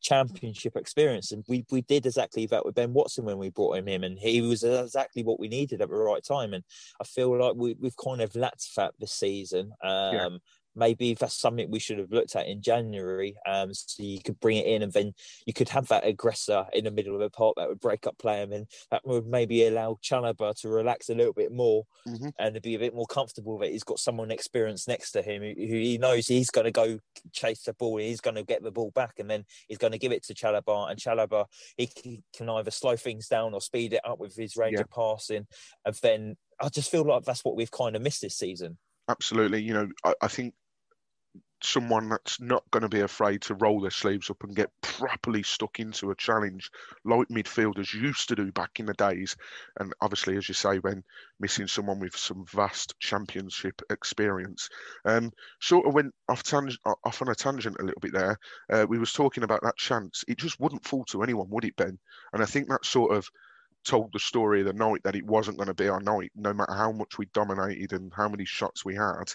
championship 0.02 0.76
experience. 0.76 1.32
And 1.32 1.44
we 1.48 1.66
we 1.72 1.82
did 1.82 2.06
exactly 2.06 2.46
that 2.48 2.66
with 2.66 2.76
Ben 2.76 2.94
Watson 2.94 3.26
when 3.26 3.38
we 3.38 3.50
brought 3.52 3.78
him 3.78 3.88
in, 3.88 4.04
and 4.04 4.18
he 4.18 4.42
was 4.42 4.64
exactly 4.64 5.24
what 5.24 5.40
we 5.40 5.48
needed 5.48 5.82
at 5.82 5.90
the 5.90 5.96
right 5.96 6.24
time. 6.24 6.54
And 6.54 6.64
I 7.00 7.04
feel 7.04 7.38
like 7.38 7.56
we, 7.56 7.76
we've 7.80 7.98
kind 7.98 8.22
of 8.22 8.36
lacked 8.36 8.76
that 8.76 8.94
this 9.00 9.14
season. 9.14 9.72
Um, 9.84 10.14
yeah 10.14 10.30
maybe 10.76 11.14
that's 11.14 11.40
something 11.40 11.70
we 11.70 11.80
should 11.80 11.98
have 11.98 12.12
looked 12.12 12.36
at 12.36 12.48
in 12.48 12.62
January. 12.62 13.36
Um, 13.48 13.74
so 13.74 14.04
you 14.04 14.22
could 14.22 14.40
bring 14.40 14.58
it 14.58 14.66
in, 14.66 14.82
and 14.84 14.92
then 14.92 15.14
you 15.46 15.54
could 15.54 15.70
have 15.70 15.88
that 15.88 16.06
aggressor 16.06 16.66
in 16.74 16.86
the 16.86 16.92
middle 16.92 17.14
of 17.14 17.22
the 17.22 17.30
park 17.30 17.56
that 17.58 17.70
would 17.70 17.80
break 17.80 18.08
up 18.08 18.18
play, 18.18 18.42
and 18.42 18.68
that 18.92 19.06
would 19.06 19.26
maybe 19.26 19.66
allow 19.66 19.98
Chalobah 20.04 20.60
to 20.62 20.70
relax 20.70 21.10
a 21.10 21.16
little 21.16 21.34
bit 21.34 21.52
more 21.52 21.84
mm-hmm. 22.08 22.30
and 22.40 22.56
to 22.56 22.62
be 22.62 22.76
a 22.76 22.80
bit 22.80 22.96
more 22.96 23.08
comfortable 23.08 23.58
that 23.60 23.72
he's 23.72 23.84
got 23.84 24.00
someone 24.00 24.32
experienced 24.32 24.88
next 24.88 25.12
to 25.12 25.22
him 25.22 25.42
who, 25.42 25.54
who 25.56 25.76
he 25.76 25.98
knows 25.98 26.28
he's 26.28 26.50
going 26.50 26.66
to 26.66 26.72
go 26.72 27.00
chase 27.32 27.64
the 27.64 27.74
ball, 27.74 27.98
he's 27.98 28.22
going 28.22 28.36
to 28.36 28.44
get 28.44 28.64
the 28.64 28.72
ball 28.72 28.92
back, 28.92 29.20
and 29.20 29.30
then 29.30 29.46
he's 29.68 29.78
going 29.78 29.94
to 29.94 30.00
give 30.00 30.12
it 30.12 30.24
to 30.26 30.34
Chalobah, 30.34 30.92
and 30.92 31.00
Chalobah 31.00 31.46
he 31.78 32.22
can 32.36 32.50
either 32.50 32.72
slow 32.72 32.96
things 32.96 33.28
down 33.28 33.54
or 33.54 33.62
speed 33.62 33.94
it 33.94 34.02
up 34.06 34.20
with 34.20 34.36
his 34.36 34.56
range 34.56 34.76
yeah. 34.76 34.82
of 34.82 34.90
passing, 34.90 35.48
and 35.86 35.96
then 36.02 36.36
I 36.62 36.70
just 36.70 36.92
feel 36.92 37.04
like 37.04 37.24
that's 37.24 37.44
what 37.44 37.56
we've 37.56 37.72
kind 37.72 37.96
of 37.96 38.02
missed 38.02 38.22
this 38.22 38.38
season. 38.38 38.78
Absolutely, 39.08 39.62
you 39.62 39.74
know, 39.74 39.88
I, 40.04 40.14
I 40.22 40.28
think 40.28 40.54
someone 41.62 42.10
that's 42.10 42.40
not 42.40 42.64
going 42.72 42.82
to 42.82 42.90
be 42.90 43.02
afraid 43.02 43.42
to 43.42 43.56
roll 43.56 43.82
their 43.82 43.92
sleeves 43.92 44.30
up 44.30 44.44
and 44.44 44.56
get 44.56 44.70
properly 44.82 45.44
stuck 45.44 45.80
into 45.80 46.12
a 46.12 46.16
challenge 46.16 46.70
like 47.04 47.28
midfielders 47.30 47.94
used 47.94 48.28
to 48.30 48.36
do 48.36 48.52
back 48.52 48.80
in 48.80 48.86
the 48.86 48.94
days. 48.94 49.36
And 49.80 49.94
obviously, 50.02 50.38
as 50.38 50.48
you 50.48 50.54
say, 50.54 50.78
when 50.78 51.04
missing 51.40 51.68
someone 51.68 52.00
with 52.00 52.16
some 52.16 52.46
vast 52.46 53.00
championship 53.00 53.82
experience, 53.90 54.70
um, 55.06 55.32
sort 55.60 55.88
of 55.88 55.94
went 55.94 56.14
off, 56.30 56.44
tang- 56.44 56.72
off 56.86 57.22
on 57.22 57.30
a 57.30 57.36
tangent 57.36 57.78
a 57.80 57.84
little 57.84 58.02
bit 58.02 58.14
there. 58.14 58.38
Uh, 58.72 58.86
we 58.88 59.00
was 59.00 59.14
talking 59.14 59.44
about 59.44 59.64
that 59.64 59.78
chance. 59.78 60.24
It 60.28 60.38
just 60.38 60.60
wouldn't 60.60 60.86
fall 60.86 61.06
to 61.06 61.24
anyone, 61.24 61.50
would 61.50 61.66
it, 61.66 61.76
Ben? 61.76 61.98
And 62.34 62.44
I 62.44 62.46
think 62.46 62.70
that 62.70 62.86
sort 62.86 63.16
of 63.16 63.28
told 63.86 64.12
the 64.12 64.20
story 64.20 64.62
of 64.62 64.68
the 64.68 64.74
night 64.74 65.02
that 65.04 65.16
it 65.16 65.26
wasn't 65.26 65.58
going 65.58 65.68
to 65.68 65.74
be 65.74 65.88
our 65.88 66.02
night, 66.02 66.32
no 66.36 66.54
matter 66.54 66.74
how 66.74 66.92
much 66.92 67.18
we 67.18 67.28
dominated 67.28 67.94
and 67.94 68.12
how 68.14 68.28
many 68.28 68.44
shots 68.44 68.84
we 68.84 68.96
had. 68.96 69.32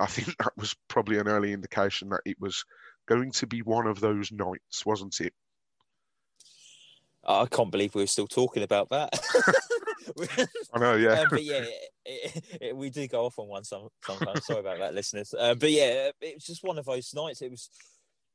I 0.00 0.06
think 0.06 0.36
that 0.38 0.52
was 0.56 0.74
probably 0.88 1.18
an 1.18 1.28
early 1.28 1.52
indication 1.52 2.10
that 2.10 2.20
it 2.24 2.36
was 2.40 2.64
going 3.06 3.32
to 3.32 3.46
be 3.46 3.62
one 3.62 3.86
of 3.86 4.00
those 4.00 4.30
nights, 4.32 4.84
wasn't 4.84 5.20
it? 5.20 5.32
I 7.26 7.46
can't 7.46 7.70
believe 7.70 7.94
we 7.94 8.02
are 8.02 8.06
still 8.06 8.26
talking 8.26 8.62
about 8.62 8.88
that. 8.90 9.18
I 10.72 10.78
know, 10.78 10.94
yeah. 10.94 11.20
Um, 11.20 11.26
but 11.30 11.44
yeah, 11.44 11.64
it, 11.64 11.90
it, 12.04 12.58
it, 12.60 12.76
we 12.76 12.90
do 12.90 13.06
go 13.06 13.26
off 13.26 13.38
on 13.38 13.48
one 13.48 13.64
sometimes. 13.64 14.46
Sorry 14.46 14.60
about 14.60 14.78
that, 14.78 14.94
listeners. 14.94 15.34
Um, 15.38 15.58
but 15.58 15.70
yeah, 15.70 16.10
it 16.20 16.34
was 16.34 16.44
just 16.44 16.64
one 16.64 16.78
of 16.78 16.86
those 16.86 17.12
nights. 17.14 17.42
It 17.42 17.50
was 17.50 17.68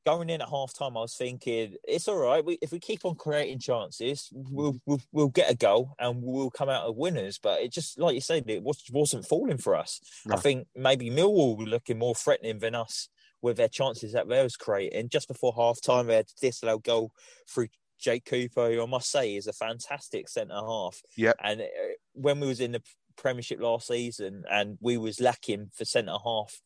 going 0.04 0.30
in 0.30 0.42
at 0.42 0.48
half 0.48 0.74
time, 0.74 0.96
I 0.96 1.00
was 1.00 1.16
thinking 1.16 1.74
it's 1.84 2.08
all 2.08 2.18
right. 2.18 2.44
We, 2.44 2.58
if 2.60 2.72
we 2.72 2.78
keep 2.78 3.04
on 3.04 3.14
creating 3.14 3.58
chances, 3.58 4.28
we'll, 4.32 4.76
we'll, 4.86 5.00
we'll 5.12 5.28
get 5.28 5.50
a 5.50 5.56
goal 5.56 5.94
and 5.98 6.22
we'll 6.22 6.50
come 6.50 6.68
out 6.68 6.88
as 6.88 6.94
winners. 6.94 7.38
But 7.38 7.60
it 7.60 7.72
just 7.72 7.98
like 7.98 8.14
you 8.14 8.20
said, 8.20 8.48
it 8.48 8.62
was, 8.62 8.82
wasn't 8.92 9.26
falling 9.26 9.58
for 9.58 9.74
us. 9.74 10.00
No. 10.26 10.36
I 10.36 10.38
think 10.38 10.66
maybe 10.76 11.10
Millwall 11.10 11.58
were 11.58 11.64
looking 11.64 11.98
more 11.98 12.14
threatening 12.14 12.58
than 12.58 12.74
us 12.74 13.08
with 13.42 13.56
their 13.56 13.68
chances 13.68 14.12
that 14.12 14.28
they 14.28 14.42
was 14.42 14.56
creating. 14.56 15.08
Just 15.08 15.28
before 15.28 15.52
half 15.56 15.80
time, 15.80 16.06
they 16.06 16.16
had 16.16 16.26
a 16.26 16.40
disallowed 16.40 16.84
goal 16.84 17.12
through 17.48 17.68
Jake 17.98 18.24
Cooper, 18.24 18.70
who 18.70 18.82
I 18.82 18.86
must 18.86 19.10
say 19.10 19.36
is 19.36 19.46
a 19.46 19.52
fantastic 19.52 20.28
centre 20.28 20.54
half. 20.54 21.00
Yeah, 21.16 21.32
and 21.42 21.60
uh, 21.60 21.64
when 22.12 22.40
we 22.40 22.46
was 22.46 22.60
in 22.60 22.72
the 22.72 22.82
Premiership 23.16 23.60
last 23.60 23.86
season, 23.86 24.44
and 24.50 24.76
we 24.80 24.96
was 24.96 25.20
lacking 25.20 25.70
for 25.74 25.84
centre 25.84 26.16
half, 26.24 26.60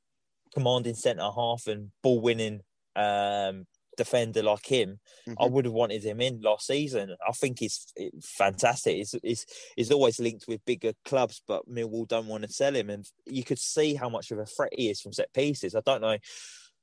commanding 0.55 0.94
centre 0.94 1.31
half 1.35 1.66
and 1.66 1.90
ball 2.03 2.20
winning 2.20 2.61
um, 2.99 3.67
defender 3.99 4.43
like 4.43 4.65
him, 4.65 4.99
mm-hmm. 5.29 5.43
I 5.43 5.47
would 5.47 5.67
have 5.67 5.75
wanted 5.75 6.03
him 6.03 6.21
in 6.23 6.41
last 6.41 6.67
season. 6.67 7.15
I 7.27 7.33
think 7.33 7.59
he's 7.59 7.93
fantastic. 8.23 8.97
He's, 8.97 9.15
he's, 9.23 9.47
he's 9.77 9.91
always 9.91 10.19
linked 10.19 10.47
with 10.49 10.65
bigger 10.65 10.93
clubs, 11.05 11.43
but 11.47 11.69
Millwall 11.69 12.09
don't 12.09 12.29
want 12.29 12.45
to 12.45 12.53
sell 12.53 12.75
him. 12.75 12.89
And 12.89 13.05
you 13.27 13.45
could 13.45 13.59
see 13.59 13.95
how 13.95 14.09
much 14.09 14.31
of 14.31 14.39
a 14.39 14.47
threat 14.47 14.73
he 14.75 14.89
is 14.89 15.01
from 15.01 15.13
set 15.13 15.33
pieces. 15.35 15.75
I 15.75 15.81
don't 15.85 16.01
know 16.01 16.17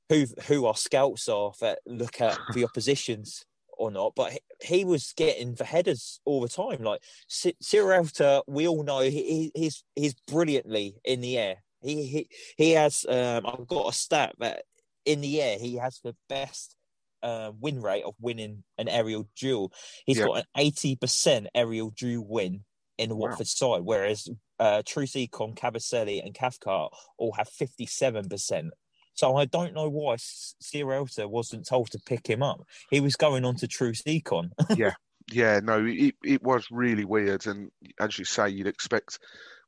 who 0.08 0.26
who 0.46 0.66
our 0.66 0.76
scouts 0.76 1.28
are 1.28 1.52
that 1.60 1.80
look 1.86 2.20
at 2.20 2.38
the 2.54 2.64
oppositions 2.68 3.44
or 3.78 3.90
not, 3.90 4.12
but 4.14 4.32
he, 4.32 4.38
he, 4.62 4.84
was 4.84 5.12
getting 5.16 5.54
the 5.54 5.64
headers 5.64 6.20
all 6.24 6.40
the 6.40 6.48
time. 6.48 6.82
Like 6.82 7.02
Sierralta, 7.28 8.42
we 8.46 8.68
all 8.68 8.84
know 8.84 9.00
he, 9.00 9.50
he's 9.54 9.82
he's 9.94 10.14
brilliantly 10.28 10.96
in 11.04 11.20
the 11.20 11.38
air. 11.38 11.56
He 11.82 12.06
he 12.06 12.28
he 12.56 12.70
has. 12.72 13.04
Um, 13.08 13.46
I've 13.46 13.66
got 13.66 13.90
a 13.90 13.92
stat 13.92 14.34
that 14.38 14.62
in 15.06 15.20
the 15.22 15.40
air 15.40 15.58
he 15.58 15.76
has 15.76 16.00
the 16.04 16.14
best 16.28 16.76
uh, 17.22 17.52
win 17.60 17.80
rate 17.80 18.04
of 18.04 18.14
winning 18.20 18.62
an 18.78 18.88
aerial 18.88 19.28
duel. 19.36 19.72
He's 20.04 20.18
got 20.18 20.38
an 20.38 20.44
eighty 20.56 20.96
percent 20.96 21.48
aerial 21.54 21.90
duel 21.90 22.26
win 22.28 22.64
in 22.98 23.08
the 23.08 23.16
wow. 23.16 23.28
Watford 23.28 23.46
side, 23.46 23.82
whereas 23.82 24.28
uh, 24.58 24.82
Troost-Ekong, 24.86 25.56
Kabasele, 25.56 26.24
and 26.24 26.34
Cathcart 26.34 26.92
all 27.18 27.32
have 27.32 27.48
fifty 27.48 27.86
seven 27.86 28.28
percent. 28.28 28.72
So 29.14 29.36
I 29.36 29.46
don't 29.46 29.74
know 29.74 29.88
why 29.88 30.16
Sierralta 30.16 31.26
wasn't 31.28 31.66
told 31.66 31.90
to 31.92 31.98
pick 31.98 32.26
him 32.26 32.42
up. 32.42 32.60
He 32.90 33.00
was 33.00 33.16
going 33.16 33.46
on 33.46 33.56
to 33.56 33.66
Troost-Ekong. 33.66 34.50
yeah, 34.76 34.92
yeah, 35.32 35.60
no, 35.62 35.84
it 35.84 36.14
it 36.22 36.42
was 36.42 36.68
really 36.70 37.04
weird, 37.04 37.46
and 37.46 37.70
as 37.98 38.18
you 38.18 38.24
say, 38.24 38.50
you'd 38.50 38.66
expect 38.66 39.18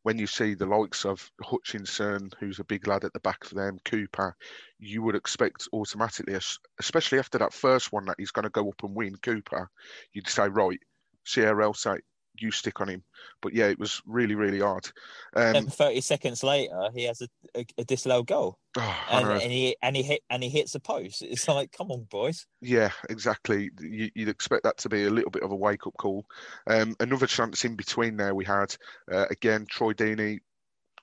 when 0.03 0.19
you 0.19 0.27
see 0.27 0.55
the 0.55 0.67
likes 0.67 1.05
of 1.05 1.31
Hutchinson, 1.43 2.31
who's 2.39 2.59
a 2.59 2.65
big 2.65 2.87
lad 2.87 3.05
at 3.05 3.13
the 3.13 3.21
back 3.21 3.45
for 3.45 3.55
them, 3.55 3.79
Cooper, 3.85 4.37
you 4.79 5.03
would 5.03 5.15
expect 5.15 5.69
automatically, 5.73 6.39
especially 6.79 7.19
after 7.19 7.39
that 7.39 7.53
first 7.53 7.93
one 7.93 8.07
that 8.07 8.17
he's 8.19 8.31
going 8.31 8.45
to 8.45 8.51
go 8.51 8.69
up 8.69 8.83
and 8.83 8.95
win, 8.95 9.17
Cooper, 9.17 9.69
you'd 10.13 10.29
say, 10.29 10.49
right, 10.49 10.81
Sierralta, 11.27 11.99
you 12.40 12.51
stick 12.51 12.81
on 12.81 12.88
him. 12.88 13.03
But 13.40 13.55
yeah, 13.55 13.66
it 13.66 13.79
was 13.79 14.03
really, 14.07 14.35
really 14.35 14.61
hard. 14.61 14.90
Um, 15.35 15.57
and 15.57 15.72
30 15.72 16.01
seconds 16.01 16.42
later, 16.42 16.88
he 16.94 17.05
has 17.05 17.20
a, 17.20 17.29
a, 17.55 17.66
a 17.79 17.85
disallowed 17.85 18.27
goal. 18.27 18.59
Oh, 18.77 19.05
and, 19.11 19.29
and, 19.42 19.53
he 19.53 19.77
and 19.83 19.96
he 19.96 20.03
hit 20.03 20.22
and 20.31 20.42
he 20.42 20.48
hits 20.48 20.74
a 20.74 20.81
post. 20.81 21.22
It's 21.22 21.48
like, 21.48 21.72
come 21.72 21.90
on, 21.90 22.07
boys. 22.11 22.46
Yeah, 22.61 22.90
exactly. 23.09 23.70
You, 23.81 24.11
would 24.16 24.29
expect 24.29 24.64
that 24.64 24.79
to 24.79 24.88
be 24.88 25.05
a 25.05 25.11
little 25.11 25.31
bit 25.31 25.42
of 25.42 25.51
a 25.51 25.57
wake 25.57 25.87
up 25.87 25.96
call. 25.96 26.27
Um, 26.66 26.94
another 27.01 27.27
chance 27.27 27.64
in 27.64 27.77
between 27.77 28.16
there 28.16 28.35
we 28.35 28.44
had 28.44 28.77
uh, 29.11 29.27
again 29.31 29.66
Troy 29.68 29.92
Deeney 29.92 30.40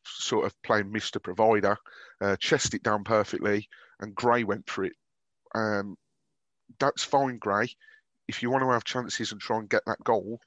sort 0.06 0.46
of 0.46 0.62
playing 0.62 0.92
Mr. 0.92 1.22
Provider, 1.22 1.78
uh, 2.22 2.36
chested 2.38 2.76
it 2.76 2.84
down 2.84 3.04
perfectly, 3.04 3.68
and 4.00 4.16
Gray 4.16 4.44
went 4.44 4.70
for 4.70 4.86
it. 4.86 4.94
Um, 5.54 5.98
that's 6.80 7.04
fine, 7.04 7.38
Gray. 7.38 7.70
If 8.28 8.42
you 8.42 8.50
want 8.50 8.64
to 8.64 8.72
have 8.72 8.84
chances 8.84 9.32
and 9.32 9.42
try 9.42 9.58
and 9.58 9.70
get 9.70 9.84
that 9.86 10.04
goal, 10.04 10.40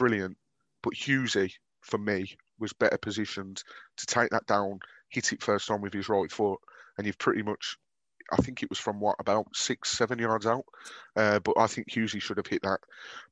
brilliant. 0.00 0.38
But 0.82 0.94
Hughesy, 0.94 1.52
for 1.82 1.98
me, 1.98 2.34
was 2.58 2.72
better 2.72 2.96
positioned 2.96 3.62
to 3.98 4.06
take 4.06 4.30
that 4.30 4.46
down, 4.46 4.80
hit 5.10 5.34
it 5.34 5.42
first 5.42 5.68
time 5.68 5.82
with 5.82 5.92
his 5.92 6.08
right 6.08 6.32
foot, 6.32 6.58
and 6.96 7.06
you've 7.06 7.18
pretty 7.18 7.42
much, 7.42 7.76
I 8.32 8.36
think 8.36 8.62
it 8.62 8.70
was 8.70 8.78
from 8.78 8.98
what 8.98 9.16
about 9.18 9.54
six, 9.54 9.92
seven 9.92 10.18
yards 10.18 10.46
out. 10.46 10.64
Uh, 11.16 11.38
but 11.40 11.58
I 11.58 11.66
think 11.66 11.90
Hughesy 11.90 12.20
should 12.20 12.38
have 12.38 12.46
hit 12.46 12.62
that. 12.62 12.78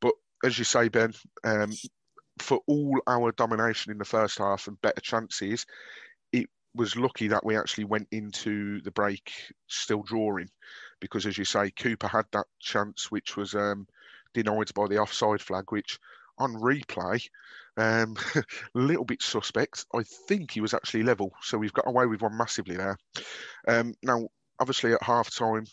But 0.00 0.12
as 0.44 0.58
you 0.58 0.64
say, 0.64 0.88
Ben, 0.88 1.14
um, 1.42 1.72
for 2.38 2.60
all 2.66 3.00
our 3.06 3.32
domination 3.32 3.90
in 3.90 3.98
the 3.98 4.04
first 4.04 4.36
half 4.36 4.68
and 4.68 4.80
better 4.82 5.00
chances, 5.00 5.64
it 6.32 6.50
was 6.74 6.96
lucky 6.96 7.28
that 7.28 7.46
we 7.46 7.56
actually 7.56 7.84
went 7.84 8.08
into 8.12 8.82
the 8.82 8.90
break 8.90 9.32
still 9.68 10.02
drawing, 10.02 10.50
because 11.00 11.24
as 11.24 11.38
you 11.38 11.46
say, 11.46 11.70
Cooper 11.70 12.08
had 12.08 12.26
that 12.32 12.46
chance 12.60 13.10
which 13.10 13.38
was 13.38 13.54
um, 13.54 13.86
denied 14.34 14.72
by 14.74 14.86
the 14.86 14.98
offside 14.98 15.40
flag, 15.40 15.64
which 15.70 15.98
on 16.38 16.54
replay, 16.54 17.26
um, 17.76 18.16
a 18.34 18.44
little 18.74 19.04
bit 19.04 19.22
suspect. 19.22 19.86
I 19.94 20.02
think 20.02 20.52
he 20.52 20.60
was 20.60 20.74
actually 20.74 21.02
level, 21.02 21.32
so 21.42 21.58
we've 21.58 21.72
got 21.72 21.88
away 21.88 22.06
with 22.06 22.22
one 22.22 22.36
massively 22.36 22.76
there. 22.76 22.96
Um, 23.66 23.94
now, 24.02 24.28
obviously, 24.60 24.92
at 24.92 25.02
half 25.02 25.34
time, 25.34 25.66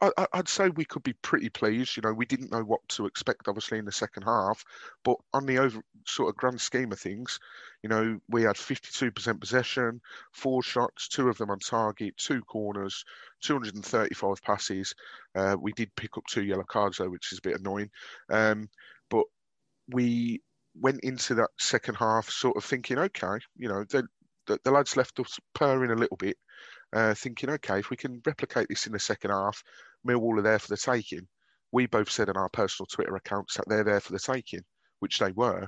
I, 0.00 0.26
would 0.34 0.48
say 0.48 0.70
we 0.70 0.86
could 0.86 1.02
be 1.02 1.12
pretty 1.12 1.50
pleased. 1.50 1.96
You 1.96 2.02
know, 2.02 2.14
we 2.14 2.24
didn't 2.24 2.50
know 2.50 2.62
what 2.62 2.80
to 2.90 3.06
expect, 3.06 3.48
obviously, 3.48 3.78
in 3.78 3.84
the 3.84 3.92
second 3.92 4.22
half, 4.22 4.64
but 5.04 5.16
on 5.34 5.44
the 5.44 5.58
over 5.58 5.82
sort 6.06 6.30
of 6.30 6.36
grand 6.36 6.60
scheme 6.60 6.90
of 6.92 6.98
things, 6.98 7.38
you 7.82 7.90
know, 7.90 8.18
we 8.30 8.42
had 8.42 8.56
52% 8.56 9.40
possession, 9.40 10.00
four 10.32 10.62
shots, 10.62 11.08
two 11.08 11.28
of 11.28 11.36
them 11.36 11.50
on 11.50 11.58
target, 11.58 12.16
two 12.16 12.40
corners, 12.42 13.04
235 13.42 14.42
passes. 14.42 14.94
Uh, 15.34 15.56
we 15.60 15.72
did 15.72 15.94
pick 15.96 16.16
up 16.16 16.24
two 16.30 16.44
yellow 16.44 16.64
cards 16.64 16.96
though, 16.96 17.10
which 17.10 17.30
is 17.32 17.38
a 17.38 17.42
bit 17.42 17.60
annoying. 17.60 17.90
Um, 18.30 18.70
we 19.88 20.40
went 20.80 21.00
into 21.02 21.34
that 21.34 21.50
second 21.58 21.94
half 21.94 22.28
sort 22.28 22.56
of 22.56 22.64
thinking, 22.64 22.98
okay, 22.98 23.38
you 23.56 23.68
know, 23.68 23.84
the, 23.90 24.06
the, 24.46 24.58
the 24.64 24.70
lads 24.70 24.96
left 24.96 25.18
us 25.20 25.38
purring 25.54 25.90
a 25.90 25.96
little 25.96 26.16
bit, 26.16 26.36
uh, 26.92 27.14
thinking, 27.14 27.50
okay, 27.50 27.78
if 27.78 27.90
we 27.90 27.96
can 27.96 28.20
replicate 28.26 28.68
this 28.68 28.86
in 28.86 28.92
the 28.92 28.98
second 28.98 29.30
half, 29.30 29.62
Millwall 30.06 30.38
are 30.38 30.42
there 30.42 30.58
for 30.58 30.68
the 30.68 30.76
taking. 30.76 31.26
We 31.72 31.86
both 31.86 32.10
said 32.10 32.28
on 32.28 32.36
our 32.36 32.48
personal 32.48 32.86
Twitter 32.86 33.16
accounts 33.16 33.56
that 33.56 33.64
they're 33.68 33.84
there 33.84 34.00
for 34.00 34.12
the 34.12 34.18
taking, 34.18 34.62
which 35.00 35.18
they 35.18 35.32
were. 35.32 35.66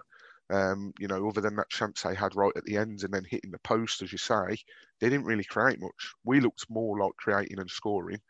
Um, 0.48 0.92
you 1.00 1.08
know, 1.08 1.28
other 1.28 1.40
than 1.40 1.56
that 1.56 1.70
chance 1.70 2.02
they 2.02 2.14
had 2.14 2.36
right 2.36 2.52
at 2.54 2.64
the 2.64 2.76
end 2.76 3.02
and 3.02 3.12
then 3.12 3.24
hitting 3.28 3.50
the 3.50 3.58
post, 3.58 4.02
as 4.02 4.12
you 4.12 4.18
say, 4.18 4.56
they 5.00 5.08
didn't 5.08 5.26
really 5.26 5.42
create 5.42 5.80
much. 5.80 6.12
We 6.24 6.38
looked 6.40 6.70
more 6.70 6.98
like 6.98 7.16
creating 7.16 7.58
and 7.58 7.68
scoring. 7.68 8.20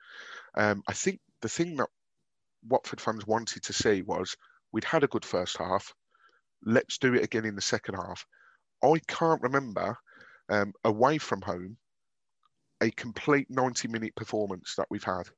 Um, 0.57 0.83
I 0.89 0.95
think 0.95 1.21
the 1.43 1.49
thing 1.51 1.77
that 1.77 1.89
Watford 2.67 3.03
fans 3.03 3.27
wanted 3.27 3.63
to 3.65 3.73
see 3.75 4.01
was 4.01 4.35
We'd 4.77 4.85
had 4.85 5.05
a 5.05 5.09
good 5.09 5.25
first 5.25 5.57
half. 5.57 5.95
Let's 6.63 6.99
do 6.99 7.15
it 7.15 7.25
again 7.25 7.47
in 7.47 7.55
the 7.55 7.63
second 7.63 7.95
half. 7.95 8.27
I 8.85 9.01
can't 9.09 9.41
remember 9.41 9.97
um, 10.51 10.75
away 10.85 11.17
from 11.17 11.41
home 11.41 11.79
a 12.83 12.91
complete 12.91 13.47
90 13.49 13.89
minute 13.89 14.15
performance 14.17 14.75
that 14.77 14.89
we've 14.91 15.03
had, 15.03 15.31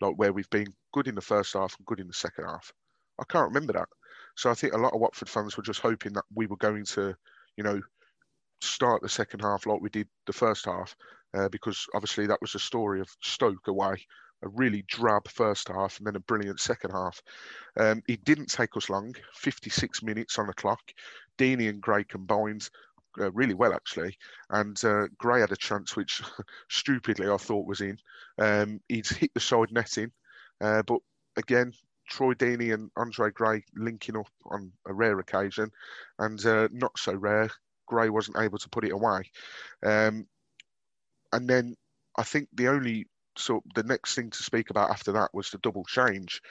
like 0.00 0.14
where 0.16 0.32
we've 0.32 0.50
been 0.50 0.66
good 0.92 1.06
in 1.06 1.14
the 1.14 1.20
first 1.20 1.52
half 1.52 1.76
and 1.78 1.86
good 1.86 2.00
in 2.00 2.08
the 2.08 2.12
second 2.12 2.46
half. 2.46 2.72
I 3.20 3.24
can't 3.28 3.54
remember 3.54 3.72
that. 3.74 3.88
So 4.36 4.50
I 4.50 4.54
think 4.54 4.72
a 4.72 4.78
lot 4.78 4.94
of 4.94 5.00
Watford 5.00 5.28
fans 5.28 5.56
were 5.56 5.62
just 5.62 5.78
hoping 5.78 6.14
that 6.14 6.24
we 6.34 6.48
were 6.48 6.56
going 6.56 6.84
to, 6.86 7.14
you 7.56 7.62
know, 7.62 7.80
start 8.62 9.00
the 9.00 9.08
second 9.08 9.42
half 9.42 9.64
like 9.64 9.80
we 9.80 9.90
did 9.90 10.08
the 10.26 10.32
first 10.32 10.64
half, 10.64 10.96
uh, 11.34 11.48
because 11.50 11.86
obviously 11.94 12.26
that 12.26 12.40
was 12.40 12.52
the 12.52 12.58
story 12.58 13.00
of 13.00 13.08
Stoke 13.20 13.68
away 13.68 14.04
a 14.42 14.48
really 14.48 14.84
drab 14.88 15.28
first 15.28 15.68
half 15.68 15.98
and 15.98 16.06
then 16.06 16.16
a 16.16 16.20
brilliant 16.20 16.60
second 16.60 16.90
half. 16.90 17.20
Um, 17.78 18.02
it 18.08 18.24
didn't 18.24 18.46
take 18.46 18.76
us 18.76 18.90
long, 18.90 19.14
56 19.34 20.02
minutes 20.02 20.38
on 20.38 20.46
the 20.46 20.54
clock. 20.54 20.80
Deeney 21.38 21.68
and 21.68 21.80
Gray 21.80 22.04
combined 22.04 22.68
uh, 23.20 23.30
really 23.32 23.54
well, 23.54 23.72
actually. 23.72 24.16
And 24.50 24.82
uh, 24.84 25.06
Gray 25.18 25.40
had 25.40 25.52
a 25.52 25.56
chance, 25.56 25.96
which 25.96 26.22
stupidly 26.70 27.28
I 27.28 27.36
thought 27.36 27.66
was 27.66 27.80
in. 27.80 27.98
Um, 28.38 28.80
he'd 28.88 29.06
hit 29.06 29.32
the 29.34 29.40
side 29.40 29.72
netting, 29.72 30.12
uh, 30.60 30.82
but 30.82 30.98
again, 31.36 31.72
Troy 32.08 32.34
Deeney 32.34 32.74
and 32.74 32.90
Andre 32.96 33.30
Gray 33.30 33.64
linking 33.74 34.16
up 34.16 34.28
on 34.46 34.72
a 34.86 34.92
rare 34.92 35.18
occasion, 35.18 35.70
and 36.18 36.44
uh, 36.44 36.68
not 36.72 36.98
so 36.98 37.14
rare. 37.14 37.50
Gray 37.86 38.08
wasn't 38.08 38.38
able 38.38 38.58
to 38.58 38.68
put 38.68 38.84
it 38.84 38.92
away. 38.92 39.22
Um, 39.82 40.26
and 41.32 41.48
then 41.48 41.76
I 42.16 42.22
think 42.22 42.48
the 42.52 42.68
only 42.68 43.06
so 43.36 43.62
the 43.74 43.82
next 43.82 44.14
thing 44.14 44.30
to 44.30 44.42
speak 44.42 44.70
about 44.70 44.90
after 44.90 45.12
that 45.12 45.30
was 45.32 45.50
the 45.50 45.58
double 45.58 45.84
change. 45.84 46.42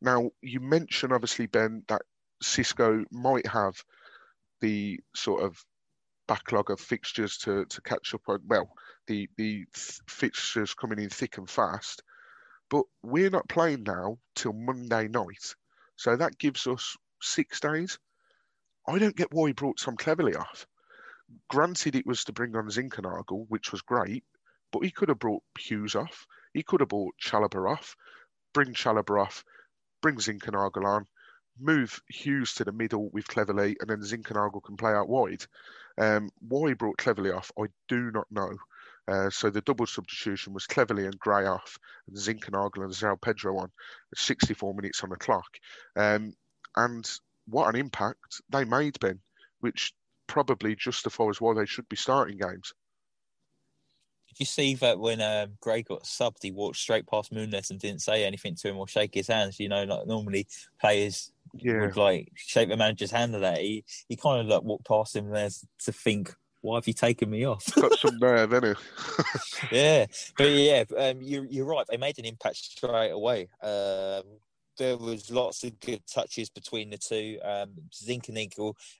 Now 0.00 0.30
you 0.42 0.60
mentioned 0.60 1.12
obviously 1.12 1.46
Ben 1.46 1.82
that 1.88 2.02
Xisco 2.42 3.04
might 3.10 3.46
have 3.46 3.82
the 4.60 5.00
sort 5.14 5.42
of 5.42 5.62
backlog 6.26 6.70
of 6.70 6.80
fixtures 6.80 7.38
to, 7.38 7.64
to 7.64 7.80
catch 7.80 8.14
up 8.14 8.22
on. 8.28 8.40
Well, 8.46 8.70
the 9.06 9.28
the 9.36 9.64
fixtures 10.08 10.74
coming 10.74 11.00
in 11.00 11.08
thick 11.08 11.38
and 11.38 11.48
fast, 11.48 12.02
but 12.70 12.84
we're 13.02 13.30
not 13.30 13.48
playing 13.48 13.82
now 13.84 14.18
till 14.34 14.52
Monday 14.52 15.08
night, 15.08 15.54
so 15.96 16.16
that 16.16 16.38
gives 16.38 16.66
us 16.66 16.96
six 17.20 17.60
days. 17.60 17.98
I 18.86 18.98
don't 18.98 19.16
get 19.16 19.32
why 19.32 19.48
he 19.48 19.52
brought 19.52 19.78
Tom 19.78 19.96
Cleverley 19.96 20.36
off. 20.38 20.66
Granted, 21.50 21.94
it 21.94 22.06
was 22.06 22.24
to 22.24 22.32
bring 22.32 22.56
on 22.56 22.68
Zinckernagel, 22.68 23.46
which 23.48 23.72
was 23.72 23.82
great, 23.82 24.24
but 24.72 24.84
he 24.84 24.90
could 24.90 25.08
have 25.08 25.18
brought 25.18 25.42
Hughes 25.58 25.94
off. 25.94 26.26
He 26.52 26.62
could 26.62 26.80
have 26.80 26.88
brought 26.88 27.14
Chalobah 27.22 27.70
off, 27.70 27.96
bring 28.52 28.74
Chalobah 28.74 29.22
off, 29.22 29.44
bring 30.02 30.16
Zinckernagel 30.16 30.84
on, 30.84 31.06
move 31.58 32.00
Hughes 32.08 32.54
to 32.54 32.64
the 32.64 32.72
middle 32.72 33.10
with 33.10 33.26
Cleverley, 33.28 33.76
and 33.80 33.88
then 33.88 34.00
Zinckernagel 34.00 34.62
can 34.62 34.76
play 34.76 34.92
out 34.92 35.08
wide. 35.08 35.44
Um, 35.96 36.30
why 36.40 36.68
he 36.68 36.74
brought 36.74 36.98
Cleverley 36.98 37.34
off, 37.36 37.50
I 37.58 37.66
do 37.88 38.10
not 38.10 38.26
know. 38.30 38.56
Uh, 39.06 39.30
so 39.30 39.48
the 39.48 39.62
double 39.62 39.86
substitution 39.86 40.52
was 40.52 40.66
Cleverley 40.66 41.06
and 41.06 41.18
Gray 41.18 41.46
off, 41.46 41.78
and 42.06 42.16
Zinckernagel 42.16 42.84
and 42.84 42.92
João 42.92 43.20
Pedro 43.20 43.58
on 43.58 43.70
at 44.12 44.18
64 44.18 44.74
minutes 44.74 45.02
on 45.02 45.10
the 45.10 45.16
clock. 45.16 45.48
Um, 45.96 46.34
and 46.76 47.10
what 47.46 47.74
an 47.74 47.80
impact 47.80 48.42
they 48.50 48.64
made, 48.64 49.00
Ben, 49.00 49.20
which 49.60 49.94
probably 50.26 50.76
justifies 50.76 51.40
why 51.40 51.54
they 51.54 51.66
should 51.66 51.88
be 51.88 51.96
starting 51.96 52.36
games 52.36 52.74
you 54.40 54.46
see 54.46 54.74
that 54.76 54.98
when 54.98 55.20
um, 55.20 55.52
Gray 55.60 55.82
got 55.82 56.04
subbed, 56.04 56.42
he 56.42 56.50
walked 56.50 56.76
straight 56.76 57.06
past 57.06 57.32
Muñoz 57.32 57.70
and 57.70 57.78
didn't 57.80 58.02
say 58.02 58.24
anything 58.24 58.54
to 58.56 58.68
him 58.68 58.76
or 58.78 58.88
shake 58.88 59.14
his 59.14 59.28
hands? 59.28 59.58
You 59.60 59.68
know, 59.68 59.84
like 59.84 60.06
normally 60.06 60.46
players 60.80 61.32
Yeah. 61.54 61.80
would 61.80 61.96
like 61.96 62.32
shake 62.34 62.68
the 62.68 62.76
manager's 62.76 63.10
hand 63.10 63.34
at 63.34 63.40
that. 63.42 63.58
He 63.58 63.84
he 64.08 64.16
kind 64.16 64.40
of 64.40 64.46
like 64.46 64.62
walked 64.62 64.86
past 64.86 65.16
him 65.16 65.30
there 65.30 65.50
to 65.84 65.92
think, 65.92 66.34
why 66.60 66.76
have 66.76 66.86
you 66.88 66.92
taken 66.94 67.30
me 67.30 67.44
off? 67.46 67.72
Got 67.74 67.98
some 67.98 68.18
nerve, 68.20 68.50
innit? 68.50 68.76
yeah, 69.70 70.06
but 70.36 70.50
yeah, 70.50 70.84
um, 70.96 71.22
you're 71.22 71.44
you're 71.46 71.66
right. 71.66 71.86
They 71.88 71.96
made 71.96 72.18
an 72.18 72.24
impact 72.24 72.56
straight 72.56 73.10
away. 73.10 73.48
Um, 73.62 74.22
there 74.78 74.96
was 74.96 75.30
lots 75.30 75.64
of 75.64 75.78
good 75.80 76.02
touches 76.06 76.48
between 76.48 76.90
the 76.90 76.98
two. 76.98 77.38
Um, 77.44 77.74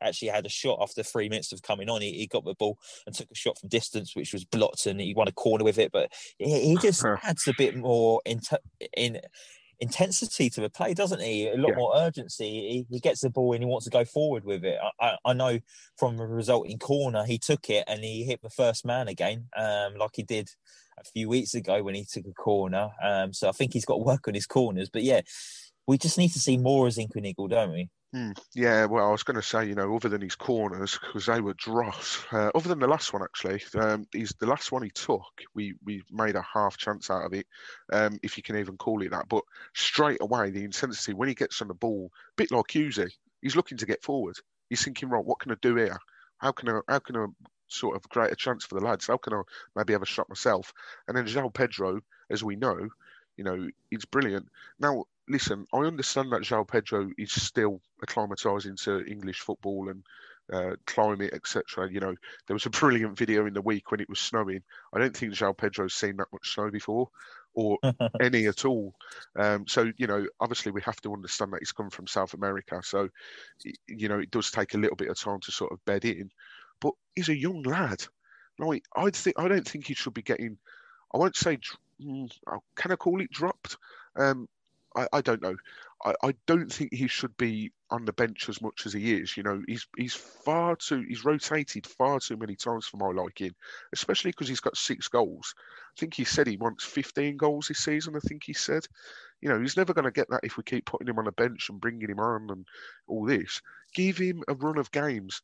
actually 0.03 0.29
had 0.29 0.47
a 0.47 0.51
shot 0.51 0.79
after 0.83 1.03
three 1.03 1.29
minutes 1.29 1.53
of 1.53 1.63
coming 1.63 1.89
on. 1.89 2.03
He, 2.03 2.13
he 2.13 2.27
got 2.27 2.45
the 2.45 2.55
ball 2.55 2.79
and 3.07 3.15
took 3.15 3.31
a 3.31 3.35
shot 3.35 3.59
from 3.59 3.69
distance, 3.69 4.15
which 4.15 4.33
was 4.33 4.45
blocked, 4.45 4.87
and 4.87 5.01
he 5.01 5.15
won 5.15 5.29
a 5.29 5.33
corner 5.33 5.65
with 5.65 5.79
it. 5.79 5.93
But 5.93 6.13
he, 6.39 6.61
he 6.61 6.77
just 6.77 7.05
adds 7.23 7.47
a 7.49 7.55
bit 7.55 7.77
more 7.77 8.21
in, 8.25 8.41
in 8.97 9.21
intensity 9.81 10.51
to 10.51 10.61
the 10.61 10.71
play, 10.71 10.95
doesn't 10.95 11.21
he? 11.21 11.49
A 11.49 11.57
lot 11.57 11.71
Yeah. 11.71 11.75
more 11.77 11.97
urgency. 11.97 12.51
He, 12.51 12.87
he 12.91 13.01
gets 13.01 13.21
the 13.21 13.31
ball 13.31 13.53
and 13.53 13.63
he 13.63 13.69
wants 13.69 13.85
to 13.85 13.91
go 13.91 14.05
forward 14.05 14.45
with 14.45 14.65
it. 14.65 14.79
I, 15.01 15.07
I, 15.07 15.17
I 15.25 15.33
know 15.33 15.61
from 15.97 16.17
the 16.17 16.27
resulting 16.27 16.79
corner, 16.79 17.25
he 17.25 17.39
took 17.39 17.71
it 17.71 17.85
and 17.87 18.03
he 18.03 18.25
hit 18.25 18.43
the 18.43 18.51
first 18.51 18.85
man 18.85 19.09
again, 19.09 19.47
um, 19.57 19.95
like 19.97 20.11
he 20.15 20.23
did 20.23 20.51
a 20.99 21.05
few 21.05 21.29
weeks 21.29 21.55
ago 21.55 21.83
when 21.83 21.95
he 21.95 22.05
took 22.05 22.27
a 22.27 22.33
corner. 22.33 22.91
Um, 23.03 23.33
so 23.33 23.49
I 23.49 23.53
think 23.53 23.73
he's 23.73 23.85
got 23.85 23.95
to 23.95 24.05
work 24.05 24.27
on 24.27 24.35
his 24.35 24.47
corners. 24.47 24.91
But 24.91 25.05
yeah, 25.05 25.21
we 25.89 25.97
just 25.97 26.19
need 26.19 26.29
to 26.29 26.39
see 26.39 26.59
more 26.59 26.87
of 26.87 26.93
Zinckernagel, 26.93 27.49
don't 27.49 27.73
we? 27.73 27.89
Hmm. 28.13 28.33
Yeah, 28.55 28.85
well, 28.85 29.09
I 29.09 29.11
was 29.11 29.23
going 29.23 29.37
to 29.37 29.43
say, 29.43 29.67
you 29.67 29.75
know, 29.75 29.97
other 29.97 30.11
than 30.11 30.21
his 30.21 30.35
corners, 30.35 30.99
because 31.01 31.27
they 31.27 31.41
were 31.41 31.55
dross. 31.55 32.25
Uh, 32.31 32.51
other 32.55 32.69
than 32.69 32.79
the 32.79 32.87
last 32.87 33.13
one, 33.13 33.23
actually, 33.23 33.63
um, 33.75 34.07
he's 34.13 34.35
the 34.39 34.47
last 34.47 34.71
one 34.71 34.83
he 34.83 34.91
took. 34.91 35.25
We 35.55 35.75
we 35.85 36.03
made 36.11 36.37
a 36.37 36.43
half 36.55 36.77
chance 36.77 37.11
out 37.11 37.25
of 37.25 37.33
it, 37.33 37.47
um, 37.91 38.19
if 38.23 38.37
you 38.37 38.43
can 38.43 38.57
even 38.57 38.77
call 38.77 39.03
it 39.03 39.11
that. 39.11 39.29
But 39.29 39.45
straight 39.75 40.21
away, 40.21 40.51
the 40.51 40.65
intensity 40.65 41.15
when 41.15 41.29
he 41.29 41.35
gets 41.35 41.61
on 41.63 41.69
the 41.69 41.75
ball, 41.75 42.11
bit 42.37 42.51
like 42.51 42.67
Hughesy, 42.67 43.11
he's 43.41 43.57
looking 43.57 43.79
to 43.79 43.87
get 43.87 44.03
forward. 44.03 44.37
He's 44.69 44.85
thinking, 44.85 45.09
right, 45.09 45.25
what 45.25 45.41
can 45.41 45.53
I 45.53 45.57
do 45.61 45.75
here? 45.77 45.99
How 46.37 46.53
can 46.53 46.69
I 46.69 46.81
how 46.87 46.99
can 46.99 47.17
I 47.17 47.27
sort 47.69 47.97
of 47.97 48.09
create 48.11 48.33
a 48.33 48.37
chance 48.37 48.65
for 48.65 48.79
the 48.79 48.85
lads? 48.85 49.07
How 49.07 49.17
can 49.17 49.33
I 49.33 49.43
maybe 49.75 49.95
have 49.95 50.03
a 50.03 50.07
shot 50.07 50.29
myself? 50.29 50.73
And 51.07 51.17
then 51.17 51.27
João 51.27 51.53
Pedro, 51.53 52.01
as 52.31 52.45
we 52.45 52.57
know, 52.57 52.89
you 53.39 53.45
know, 53.45 53.69
he's 53.91 54.05
brilliant. 54.05 54.49
Now, 54.81 55.05
listen, 55.29 55.67
I 55.73 55.79
understand 55.79 56.33
that 56.33 56.43
João 56.43 56.67
Pedro 56.67 57.11
is 57.19 57.33
still 57.33 57.81
acclimatising 58.05 58.83
to 58.85 59.05
English 59.05 59.41
football 59.41 59.89
and 59.89 60.03
uh, 60.53 60.77
climate, 60.87 61.33
etc. 61.35 61.91
You 61.91 62.01
know, 62.01 62.15
there 62.47 62.55
was 62.55 62.67
a 62.67 62.71
brilliant 62.71 63.17
video 63.19 63.47
in 63.47 63.55
the 63.55 63.63
week 63.63 63.91
when 63.91 64.01
it 64.01 64.09
was 64.09 64.21
snowing. 64.21 64.63
I 64.93 64.99
don't 64.99 65.17
think 65.17 65.35
João 65.35 65.57
Pedro's 65.57 65.95
seen 65.95 66.17
that 66.17 66.33
much 66.33 66.55
snow 66.55 66.71
before, 66.71 67.09
or 67.55 67.79
any 68.21 68.47
at 68.47 68.65
all. 68.65 68.95
Um, 69.37 69.67
so, 69.67 69.91
you 69.97 70.07
know, 70.07 70.27
obviously 70.41 70.73
we 70.73 70.83
have 70.83 71.01
to 71.03 71.13
understand 71.13 71.53
that 71.53 71.61
he's 71.61 71.73
come 71.73 71.91
from 71.91 72.07
South 72.07 72.35
America. 72.35 72.81
So, 72.83 73.09
you 73.87 74.09
know, 74.09 74.19
it 74.19 74.31
does 74.31 74.51
take 74.51 74.75
a 74.75 74.79
little 74.79 74.97
bit 74.97 75.09
of 75.09 75.19
time 75.19 75.41
to 75.41 75.53
sort 75.53 75.73
of 75.73 75.85
bed 75.85 76.05
in. 76.05 76.31
But 76.81 76.93
he's 77.15 77.29
a 77.29 77.37
young 77.37 77.63
lad. 77.63 78.03
Like, 78.59 78.85
I 78.97 79.11
think 79.11 79.39
I 79.39 79.49
don't 79.49 79.67
think 79.67 79.87
he 79.87 79.95
should 79.95 80.15
be 80.15 80.23
getting. 80.23 80.59
I 81.15 81.19
won't 81.19 81.37
say. 81.37 81.59
mm, 82.01 82.31
uh, 82.47 82.59
Can 82.77 82.93
I 82.93 82.97
call 82.97 83.21
it 83.21 83.31
dropped? 83.31 83.77
Um, 84.17 84.49
I, 84.97 85.07
I 85.13 85.21
don't 85.21 85.43
know. 85.43 85.57
I, 86.05 86.15
I 86.23 86.35
don't 86.47 86.73
think 86.73 86.93
he 86.93 87.09
should 87.09 87.37
be 87.37 87.73
on 87.91 88.05
the 88.05 88.13
bench 88.13 88.49
as 88.49 88.63
much 88.63 88.87
as 88.87 88.93
he 88.93 89.15
is. 89.15 89.37
You 89.37 89.43
know, 89.43 89.63
he's 89.67 89.87
he's 89.97 90.15
far 90.15 90.77
too 90.77 91.05
he's 91.09 91.25
rotated 91.25 91.87
far 91.87 92.21
too 92.21 92.37
many 92.37 92.57
times 92.57 92.87
for 92.87 92.97
my 92.97 93.09
liking, 93.09 93.55
especially 93.93 94.31
because 94.31 94.49
he's 94.49 94.61
got 94.61 94.77
six 94.77 95.09
goals. 95.09 95.55
I 95.59 96.01
think 96.01 96.15
he 96.15 96.25
said 96.25 96.47
he 96.47 96.57
wants 96.57 96.85
15 96.85 97.37
goals 97.37 97.69
this 97.69 97.79
season. 97.79 98.15
I 98.17 98.21
think 98.21 98.45
he 98.45 98.53
said, 98.53 98.87
you 99.41 99.49
know, 99.49 99.61
he's 99.61 99.77
never 99.77 99.95
going 99.95 100.05
to 100.05 100.11
get 100.11 100.31
that 100.31 100.45
if 100.45 100.57
we 100.57 100.63
keep 100.63 100.87
putting 100.87 101.09
him 101.09 101.19
on 101.19 101.27
a 101.27 101.33
bench 101.33 101.69
and 101.69 101.81
bringing 101.81 102.11
him 102.11 102.21
on 102.21 102.49
and 102.51 102.67
all 103.07 103.27
this. 103.27 103.61
Give 103.95 104.17
him 104.17 104.43
a 104.49 104.55
run 104.55 104.79
of 104.79 104.93
games. 104.93 105.43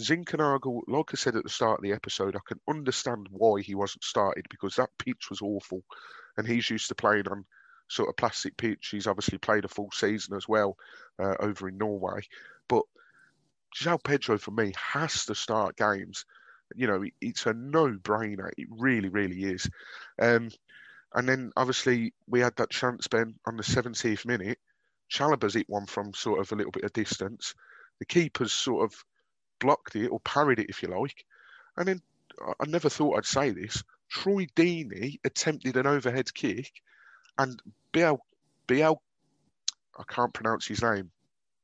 Zinckernagel, 0.00 0.82
like 0.88 1.10
I 1.12 1.16
said 1.16 1.36
at 1.36 1.42
the 1.42 1.50
start 1.50 1.80
of 1.80 1.82
the 1.82 1.92
episode, 1.92 2.34
I 2.34 2.40
can 2.46 2.60
understand 2.66 3.26
why 3.30 3.60
he 3.60 3.74
wasn't 3.74 4.04
started 4.04 4.46
because 4.48 4.76
that 4.76 4.96
pitch 4.98 5.28
was 5.28 5.42
awful, 5.42 5.82
and 6.38 6.46
he's 6.46 6.70
used 6.70 6.88
to 6.88 6.94
playing 6.94 7.28
on 7.28 7.44
sort 7.90 8.08
of 8.08 8.16
plastic 8.16 8.56
pitch. 8.56 8.88
He's 8.90 9.06
obviously 9.06 9.38
played 9.38 9.64
a 9.64 9.68
full 9.68 9.90
season 9.92 10.36
as 10.36 10.48
well 10.48 10.76
uh, 11.18 11.34
over 11.40 11.68
in 11.68 11.76
Norway. 11.78 12.22
But 12.68 12.84
João 13.76 14.02
Pedro, 14.02 14.38
for 14.38 14.52
me, 14.52 14.72
has 14.92 15.26
to 15.26 15.34
start 15.34 15.76
games. 15.76 16.24
You 16.74 16.86
know, 16.86 17.02
it- 17.02 17.14
it's 17.20 17.46
a 17.46 17.52
no-brainer. 17.52 18.50
It 18.56 18.68
really, 18.70 19.08
really 19.08 19.44
is. 19.44 19.68
Um, 20.20 20.50
and 21.12 21.28
then 21.28 21.52
obviously 21.56 22.14
we 22.28 22.40
had 22.40 22.56
that 22.56 22.70
chance, 22.70 23.08
Ben, 23.08 23.34
on 23.44 23.56
the 23.56 23.64
70th 23.64 24.24
minute. 24.24 24.58
Chalobah's 25.10 25.54
hit 25.54 25.68
one 25.68 25.86
from 25.86 26.14
sort 26.14 26.38
of 26.40 26.52
a 26.52 26.54
little 26.54 26.70
bit 26.70 26.84
of 26.84 26.92
distance. 26.92 27.54
The 27.98 28.04
keeper's 28.06 28.52
sort 28.52 28.84
of 28.84 29.04
blocked 29.58 29.96
it 29.96 30.08
or 30.08 30.20
parried 30.20 30.60
it, 30.60 30.70
if 30.70 30.82
you 30.82 30.88
like. 30.88 31.24
And 31.76 31.88
then 31.88 32.02
I 32.40 32.66
never 32.66 32.88
thought 32.88 33.16
I'd 33.18 33.26
say 33.26 33.50
this. 33.50 33.82
Troy 34.08 34.46
Deeney 34.56 35.18
attempted 35.24 35.76
an 35.76 35.86
overhead 35.86 36.32
kick, 36.32 36.70
and 37.38 37.60
Biel, 37.92 38.18
Biel, 38.66 39.00
I 39.98 40.02
can't 40.08 40.32
pronounce 40.32 40.66
his 40.66 40.82
name, 40.82 41.10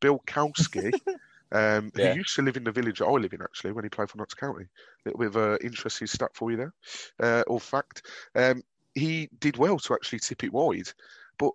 Bill 0.01 0.21
Kowski, 0.27 0.93
um, 1.53 1.93
Yeah. 1.95 2.13
who 2.13 2.19
used 2.19 2.35
to 2.37 2.43
live 2.43 2.57
in 2.57 2.65
the 2.65 2.73
village 2.73 2.99
that 2.99 3.07
I 3.07 3.13
live 3.13 3.33
in 3.33 3.43
actually 3.43 3.73
when 3.73 3.85
he 3.85 3.89
played 3.89 4.11
for 4.11 4.19
Notts 4.19 4.35
County. 4.35 4.65
A 4.65 5.09
little 5.09 5.19
bit 5.19 5.29
of 5.29 5.37
an 5.37 5.59
interesting 5.63 6.07
stat 6.07 6.31
for 6.35 6.51
you 6.51 6.57
there, 6.57 6.75
uh, 7.21 7.43
or 7.47 7.61
fact. 7.61 8.03
Um, 8.35 8.63
he 8.95 9.29
did 9.39 9.57
well 9.57 9.79
to 9.79 9.95
actually 9.95 10.21
tip 10.21 10.43
it 10.45 10.53
wide, 10.53 10.89
but 11.39 11.53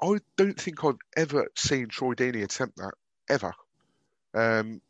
I 0.00 0.18
don't 0.36 0.58
think 0.58 0.84
I've 0.84 0.98
ever 1.16 1.48
seen 1.56 1.88
Troy 1.88 2.14
Deeney 2.14 2.44
attempt 2.44 2.76
that 2.76 2.94
ever. 3.28 3.52
Um, 4.34 4.80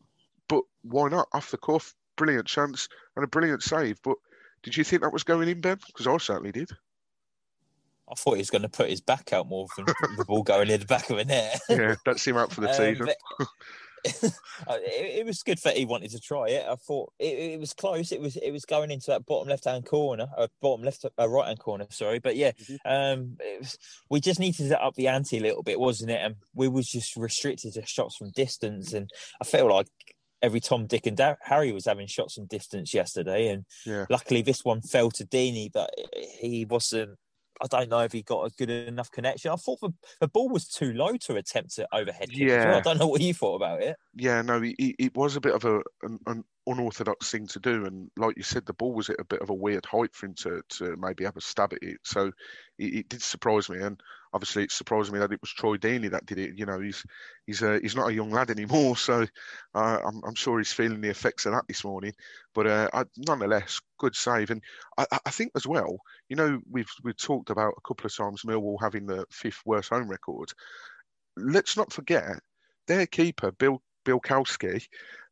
but 0.48 0.62
why 0.82 1.08
not? 1.08 1.28
Off 1.32 1.50
the 1.50 1.56
cuff, 1.56 1.94
brilliant 2.16 2.46
chance 2.46 2.88
and 3.16 3.24
a 3.24 3.28
brilliant 3.28 3.62
save. 3.62 4.00
But 4.02 4.16
did 4.62 4.76
you 4.76 4.84
think 4.84 5.02
that 5.02 5.12
was 5.12 5.24
going 5.24 5.48
in, 5.48 5.60
Ben? 5.60 5.78
Because 5.86 6.06
I 6.06 6.16
certainly 6.18 6.52
did. 6.52 6.70
I 8.10 8.14
thought 8.14 8.34
he 8.34 8.38
was 8.38 8.50
going 8.50 8.62
to 8.62 8.68
put 8.68 8.88
his 8.90 9.00
back 9.00 9.32
out 9.32 9.48
more 9.48 9.66
than 9.76 9.86
the 10.16 10.24
ball 10.24 10.42
going 10.42 10.70
in 10.70 10.80
the 10.80 10.86
back 10.86 11.10
of 11.10 11.16
the 11.18 11.24
net. 11.24 11.60
Yeah, 11.68 11.94
that's 12.04 12.24
him 12.26 12.36
out 12.36 12.52
for 12.52 12.60
the 12.62 12.68
Um, 12.68 12.74
season. 12.74 13.08
Uh, 14.66 14.76
it, 14.86 15.18
it 15.20 15.26
was 15.26 15.42
good 15.42 15.58
that 15.64 15.76
he 15.76 15.84
wanted 15.84 16.10
to 16.12 16.20
try 16.20 16.48
it. 16.48 16.64
I 16.68 16.76
thought 16.76 17.12
it, 17.18 17.36
it 17.36 17.60
was 17.60 17.74
close. 17.74 18.12
It 18.12 18.20
was 18.20 18.36
it 18.36 18.52
was 18.52 18.64
going 18.64 18.92
into 18.92 19.06
that 19.08 19.26
bottom 19.26 19.48
left 19.48 19.64
hand 19.64 19.86
corner, 19.86 20.28
uh, 20.36 20.46
bottom 20.62 20.84
left 20.84 21.04
uh, 21.04 21.28
right 21.28 21.48
hand 21.48 21.58
corner. 21.58 21.84
Sorry, 21.90 22.20
but 22.20 22.36
yeah, 22.36 22.52
Mhm. 22.52 22.78
um, 22.84 23.36
it 23.40 23.58
was, 23.60 23.76
we 24.08 24.20
just 24.20 24.38
needed 24.38 24.68
to 24.68 24.80
up 24.82 24.94
the 24.94 25.08
ante 25.08 25.38
a 25.38 25.42
little 25.42 25.64
bit, 25.64 25.80
wasn't 25.80 26.12
it? 26.12 26.20
And 26.22 26.36
we 26.54 26.68
was 26.68 26.88
just 26.88 27.16
restricted 27.16 27.74
to 27.74 27.84
shots 27.86 28.16
from 28.16 28.30
distance, 28.30 28.92
and 28.92 29.10
I 29.40 29.44
feel 29.44 29.68
like 29.68 29.88
every 30.42 30.60
Tom, 30.60 30.86
Dick, 30.86 31.06
and 31.06 31.16
da- 31.16 31.34
Harry 31.42 31.72
was 31.72 31.86
having 31.86 32.06
shots 32.06 32.34
from 32.34 32.46
distance 32.46 32.94
yesterday, 32.94 33.48
and 33.48 33.64
Yeah. 33.84 34.06
luckily 34.08 34.42
this 34.42 34.64
one 34.64 34.80
fell 34.80 35.10
to 35.10 35.24
Deeney, 35.26 35.70
but 35.72 35.90
he 36.40 36.64
wasn't. 36.64 37.18
I 37.60 37.66
don't 37.66 37.88
know 37.88 38.00
if 38.00 38.12
he 38.12 38.22
got 38.22 38.44
a 38.44 38.50
good 38.50 38.70
enough 38.70 39.10
connection. 39.10 39.50
I 39.50 39.56
thought 39.56 39.80
the, 39.80 39.90
the 40.20 40.28
ball 40.28 40.48
was 40.48 40.68
too 40.68 40.92
low 40.92 41.16
to 41.16 41.36
attempt 41.36 41.74
to 41.76 41.88
overhead 41.92 42.30
kick. 42.30 42.48
as 42.48 42.64
well. 42.64 42.72
Yeah. 42.72 42.76
I 42.76 42.80
don't 42.80 42.98
know 42.98 43.08
what 43.08 43.20
you 43.20 43.34
thought 43.34 43.56
about 43.56 43.82
it. 43.82 43.96
Yeah, 44.14 44.42
no, 44.42 44.62
it, 44.62 44.74
it 44.78 44.96
it 44.98 45.16
was 45.16 45.36
a 45.36 45.40
bit 45.40 45.54
of 45.54 45.64
a 45.64 45.82
an, 46.02 46.18
an 46.26 46.44
unorthodox 46.66 47.30
thing 47.30 47.46
to 47.48 47.60
do, 47.60 47.86
and 47.86 48.10
like 48.16 48.36
you 48.36 48.42
said, 48.42 48.66
the 48.66 48.74
ball 48.74 48.94
was 48.94 49.10
at 49.10 49.20
a 49.20 49.24
bit 49.24 49.40
of 49.40 49.50
a 49.50 49.54
weird 49.54 49.86
height 49.86 50.14
for 50.14 50.26
him 50.26 50.34
to, 50.34 50.60
to 50.68 50.96
maybe 50.96 51.24
have 51.24 51.36
a 51.36 51.40
stab 51.40 51.72
at 51.72 51.82
it. 51.82 51.98
So 52.04 52.30
it, 52.78 52.94
it 52.94 53.08
did 53.08 53.22
surprise 53.22 53.68
me, 53.68 53.78
and 53.80 54.00
obviously 54.32 54.64
it 54.64 54.72
surprised 54.72 55.12
me 55.12 55.18
that 55.18 55.32
it 55.32 55.40
was 55.40 55.50
Troy 55.50 55.76
Deeney 55.76 56.10
that 56.10 56.26
did 56.26 56.38
it. 56.38 56.58
You 56.58 56.66
know, 56.66 56.80
he's 56.80 57.04
he's 57.46 57.62
a, 57.62 57.78
he's 57.80 57.96
not 57.96 58.08
a 58.08 58.14
young 58.14 58.30
lad 58.30 58.50
anymore, 58.50 58.96
so 59.08 59.26
uh, 59.74 59.98
I'm 60.04 60.22
I'm 60.24 60.34
sure 60.34 60.58
he's 60.58 60.72
feeling 60.72 61.00
the 61.00 61.10
effects 61.10 61.46
of 61.46 61.52
that 61.52 61.66
this 61.68 61.84
morning. 61.84 62.12
But 62.54 62.66
uh, 62.66 62.88
I, 62.92 63.04
nonetheless, 63.16 63.80
good 63.98 64.16
save, 64.16 64.50
and 64.50 64.62
I, 64.96 65.06
I- 65.12 65.18
I 65.26 65.30
think 65.30 65.52
as 65.56 65.66
well, 65.66 65.98
you 66.28 66.36
know, 66.36 66.60
we've 66.70 66.90
we've 67.02 67.16
talked 67.16 67.50
about 67.50 67.74
a 67.76 67.88
couple 67.88 68.06
of 68.06 68.14
times 68.16 68.42
Millwall 68.42 68.78
having 68.80 69.06
the 69.06 69.24
fifth 69.30 69.62
worst 69.64 69.90
home 69.90 70.08
record. 70.08 70.50
Let's 71.36 71.76
not 71.76 71.92
forget 71.92 72.40
their 72.86 73.06
keeper 73.06 73.52
Bill 73.52 73.82
Bilkowski, 74.04 74.86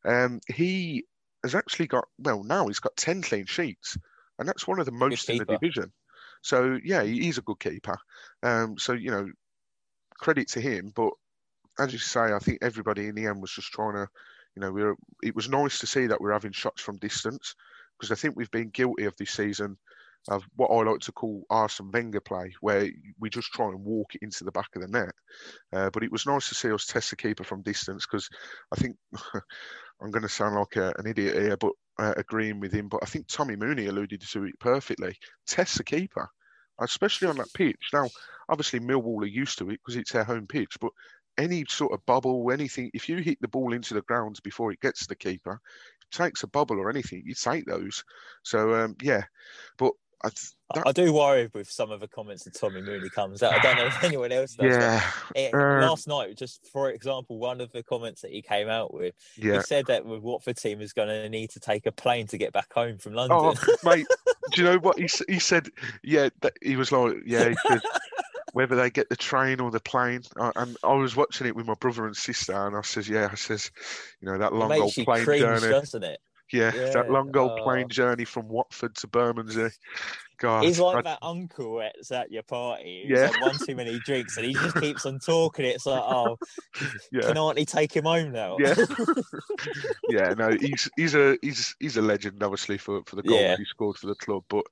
um, 0.05 0.39
he 0.47 1.05
has 1.43 1.55
actually 1.55 1.87
got 1.87 2.05
well 2.19 2.43
now 2.43 2.67
he's 2.67 2.79
got 2.79 2.95
ten 2.95 3.21
clean 3.21 3.45
sheets, 3.45 3.97
and 4.39 4.47
that's 4.47 4.67
one 4.67 4.79
of 4.79 4.85
the 4.85 4.91
most 4.91 5.29
in 5.29 5.37
the 5.37 5.45
division. 5.45 5.91
So 6.47 6.79
yeah, 6.81 7.03
he's 7.03 7.37
a 7.37 7.41
good 7.41 7.59
keeper. 7.59 7.97
Um, 8.41 8.77
so 8.77 8.93
you 8.93 9.11
know, 9.11 9.27
credit 10.17 10.47
to 10.51 10.61
him. 10.61 10.93
But 10.95 11.11
as 11.77 11.91
you 11.91 11.99
say, 11.99 12.21
I 12.21 12.39
think 12.39 12.59
everybody 12.61 13.07
in 13.07 13.15
the 13.15 13.25
end 13.25 13.41
was 13.41 13.51
just 13.51 13.73
trying 13.73 13.95
to, 13.95 14.07
you 14.55 14.61
know, 14.61 14.71
we 14.71 14.81
were. 14.81 14.95
It 15.21 15.35
was 15.35 15.49
nice 15.49 15.77
to 15.79 15.87
see 15.87 16.07
that 16.07 16.21
we're 16.21 16.31
having 16.31 16.53
shots 16.53 16.81
from 16.81 16.99
distance 16.99 17.53
because 17.99 18.13
I 18.13 18.15
think 18.15 18.37
we've 18.37 18.51
been 18.51 18.69
guilty 18.69 19.03
of 19.03 19.15
this 19.17 19.31
season 19.31 19.77
of 20.29 20.45
what 20.55 20.69
I 20.69 20.89
like 20.89 21.01
to 21.01 21.11
call 21.11 21.43
Arsene 21.49 21.91
Wenger 21.91 22.21
play, 22.21 22.53
where 22.61 22.89
we 23.19 23.29
just 23.29 23.51
try 23.51 23.67
and 23.67 23.83
walk 23.83 24.15
it 24.15 24.21
into 24.23 24.45
the 24.45 24.51
back 24.51 24.69
of 24.75 24.83
the 24.83 24.87
net. 24.87 25.13
Uh, 25.73 25.89
but 25.89 26.03
it 26.03 26.11
was 26.13 26.25
nice 26.25 26.47
to 26.47 26.55
see 26.55 26.71
us 26.71 26.85
test 26.85 27.09
the 27.09 27.17
keeper 27.17 27.43
from 27.43 27.61
distance 27.61 28.05
because 28.05 28.29
I 28.73 28.77
think 28.77 28.95
I'm 30.01 30.11
going 30.11 30.23
to 30.23 30.29
sound 30.29 30.55
like 30.55 30.77
a, 30.77 30.93
an 30.97 31.07
idiot 31.07 31.35
here, 31.35 31.57
but 31.57 31.73
uh, 31.99 32.13
agreeing 32.17 32.59
with 32.59 32.71
him, 32.71 32.87
but 32.89 33.01
I 33.03 33.05
think 33.05 33.27
Tommy 33.27 33.55
Mooney 33.55 33.87
alluded 33.87 34.21
to 34.21 34.43
it 34.45 34.59
perfectly. 34.59 35.15
Test 35.45 35.77
the 35.77 35.83
keeper, 35.83 36.29
especially 36.79 37.27
on 37.27 37.37
that 37.37 37.53
pitch. 37.53 37.89
Now, 37.93 38.09
obviously, 38.49 38.79
Millwall 38.79 39.23
are 39.23 39.27
used 39.27 39.57
to 39.59 39.69
it 39.69 39.79
because 39.83 39.95
it's 39.95 40.11
their 40.11 40.23
home 40.23 40.47
pitch, 40.47 40.77
but 40.79 40.91
any 41.37 41.65
sort 41.69 41.93
of 41.93 42.05
bubble, 42.05 42.51
anything, 42.51 42.89
if 42.93 43.07
you 43.07 43.17
hit 43.17 43.37
the 43.41 43.47
ball 43.47 43.73
into 43.73 43.93
the 43.93 44.01
grounds 44.01 44.39
before 44.39 44.71
it 44.71 44.81
gets 44.81 45.01
to 45.01 45.07
the 45.09 45.15
keeper, 45.15 45.59
takes 46.11 46.43
a 46.43 46.47
bubble 46.47 46.79
or 46.79 46.89
anything, 46.89 47.23
you 47.25 47.33
take 47.35 47.65
those. 47.65 48.03
So 48.43 48.73
um, 48.73 48.95
yeah, 49.01 49.23
but 49.77 49.93
I, 50.23 50.29
that... 50.73 50.87
I, 50.87 50.91
do 50.91 51.13
worry 51.13 51.49
with 51.53 51.69
some 51.69 51.91
of 51.91 51.99
the 51.99 52.07
comments 52.07 52.43
that 52.45 52.55
Tommy 52.55 52.81
Mooney 52.81 53.09
comes 53.09 53.43
out. 53.43 53.53
I 53.53 53.59
don't 53.59 53.77
know 53.77 53.85
if 53.85 54.03
anyone 54.03 54.31
else 54.31 54.55
does. 54.55 54.75
Yeah. 54.75 55.03
It, 55.35 55.53
uh, 55.53 55.87
last 55.87 56.07
night, 56.07 56.35
just 56.35 56.67
for 56.71 56.89
example, 56.89 57.37
one 57.37 57.61
of 57.61 57.71
the 57.71 57.83
comments 57.83 58.21
that 58.21 58.31
he 58.31 58.41
came 58.41 58.67
out 58.67 58.93
with, 58.93 59.13
yeah. 59.37 59.57
he 59.57 59.61
said 59.61 59.85
that 59.87 60.03
the 60.05 60.19
Watford 60.19 60.57
team 60.57 60.81
is 60.81 60.93
going 60.93 61.09
to 61.09 61.29
need 61.29 61.51
to 61.51 61.59
take 61.59 61.85
a 61.85 61.91
plane 61.91 62.25
to 62.27 62.37
get 62.37 62.51
back 62.51 62.73
home 62.73 62.97
from 62.97 63.13
London. 63.13 63.37
Oh, 63.39 63.75
mate, 63.83 64.07
do 64.51 64.61
you 64.61 64.67
know 64.67 64.79
what 64.79 64.97
he 64.97 65.07
he 65.27 65.39
said? 65.39 65.69
Yeah, 66.03 66.29
that, 66.41 66.53
he 66.61 66.75
was 66.75 66.91
like, 66.91 67.17
yeah, 67.25 67.53
whether 68.53 68.75
they 68.75 68.89
get 68.89 69.09
the 69.09 69.15
train 69.15 69.59
or 69.59 69.69
the 69.69 69.79
plane. 69.79 70.23
I, 70.35 70.51
and 70.55 70.75
I 70.83 70.93
was 70.93 71.15
watching 71.15 71.45
it 71.45 71.55
with 71.55 71.67
my 71.67 71.75
brother 71.75 72.07
and 72.07 72.17
sister, 72.17 72.53
and 72.53 72.75
I 72.75 72.81
says, 72.81 73.07
yeah, 73.07 73.29
I 73.31 73.35
says, 73.35 73.69
you 74.19 74.27
know, 74.27 74.39
that 74.39 74.53
long 74.53 74.73
old 74.73 74.93
plane 74.93 75.23
cringe, 75.23 75.41
journey, 75.41 75.69
doesn't 75.69 76.03
it? 76.03 76.19
Yeah, 76.51 76.73
yeah, 76.73 76.89
that 76.91 77.11
long 77.11 77.35
old 77.35 77.59
plane 77.61 77.89
journey 77.89 78.25
from 78.25 78.47
Watford 78.47 78.95
to 78.95 79.07
Bermondsey. 79.07 79.69
God, 80.39 80.63
he's 80.63 80.79
like 80.79 80.97
I... 80.97 81.01
that 81.01 81.19
uncle 81.21 81.79
that's 81.79 82.11
at 82.11 82.31
your 82.31 82.43
party. 82.43 83.03
He's 83.07 83.17
yeah, 83.17 83.31
one 83.41 83.57
too 83.57 83.75
many 83.75 83.99
drinks, 83.99 84.37
and 84.37 84.45
he 84.45 84.53
just 84.53 84.75
keeps 84.79 85.05
on 85.05 85.19
talking. 85.19 85.65
It's 85.65 85.85
like, 85.85 86.03
oh, 86.03 86.37
yeah. 87.11 87.21
can 87.21 87.37
Auntie 87.37 87.65
take 87.65 87.95
him 87.95 88.05
home 88.05 88.31
now? 88.31 88.57
Yeah, 88.59 88.75
yeah. 90.09 90.33
No, 90.37 90.51
he's 90.51 90.89
he's 90.95 91.15
a 91.15 91.37
he's 91.41 91.75
he's 91.79 91.97
a 91.97 92.01
legend, 92.01 92.43
obviously 92.43 92.77
for 92.77 93.01
for 93.05 93.15
the 93.15 93.23
goals 93.23 93.41
yeah. 93.41 93.57
he 93.57 93.65
scored 93.65 93.97
for 93.97 94.07
the 94.07 94.15
club. 94.15 94.43
But 94.47 94.65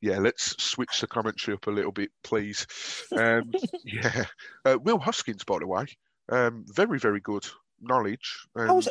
yeah, 0.00 0.18
let's 0.18 0.62
switch 0.62 1.00
the 1.00 1.08
commentary 1.08 1.56
up 1.56 1.66
a 1.66 1.70
little 1.70 1.92
bit, 1.92 2.10
please. 2.22 2.66
Um, 3.12 3.50
yeah, 3.84 4.26
uh, 4.64 4.78
Will 4.80 4.98
Hoskins, 4.98 5.42
by 5.42 5.58
the 5.58 5.66
way, 5.66 5.86
um, 6.28 6.64
very 6.68 7.00
very 7.00 7.20
good 7.20 7.46
knowledge. 7.80 8.46
And... 8.54 8.70
Oh, 8.70 8.82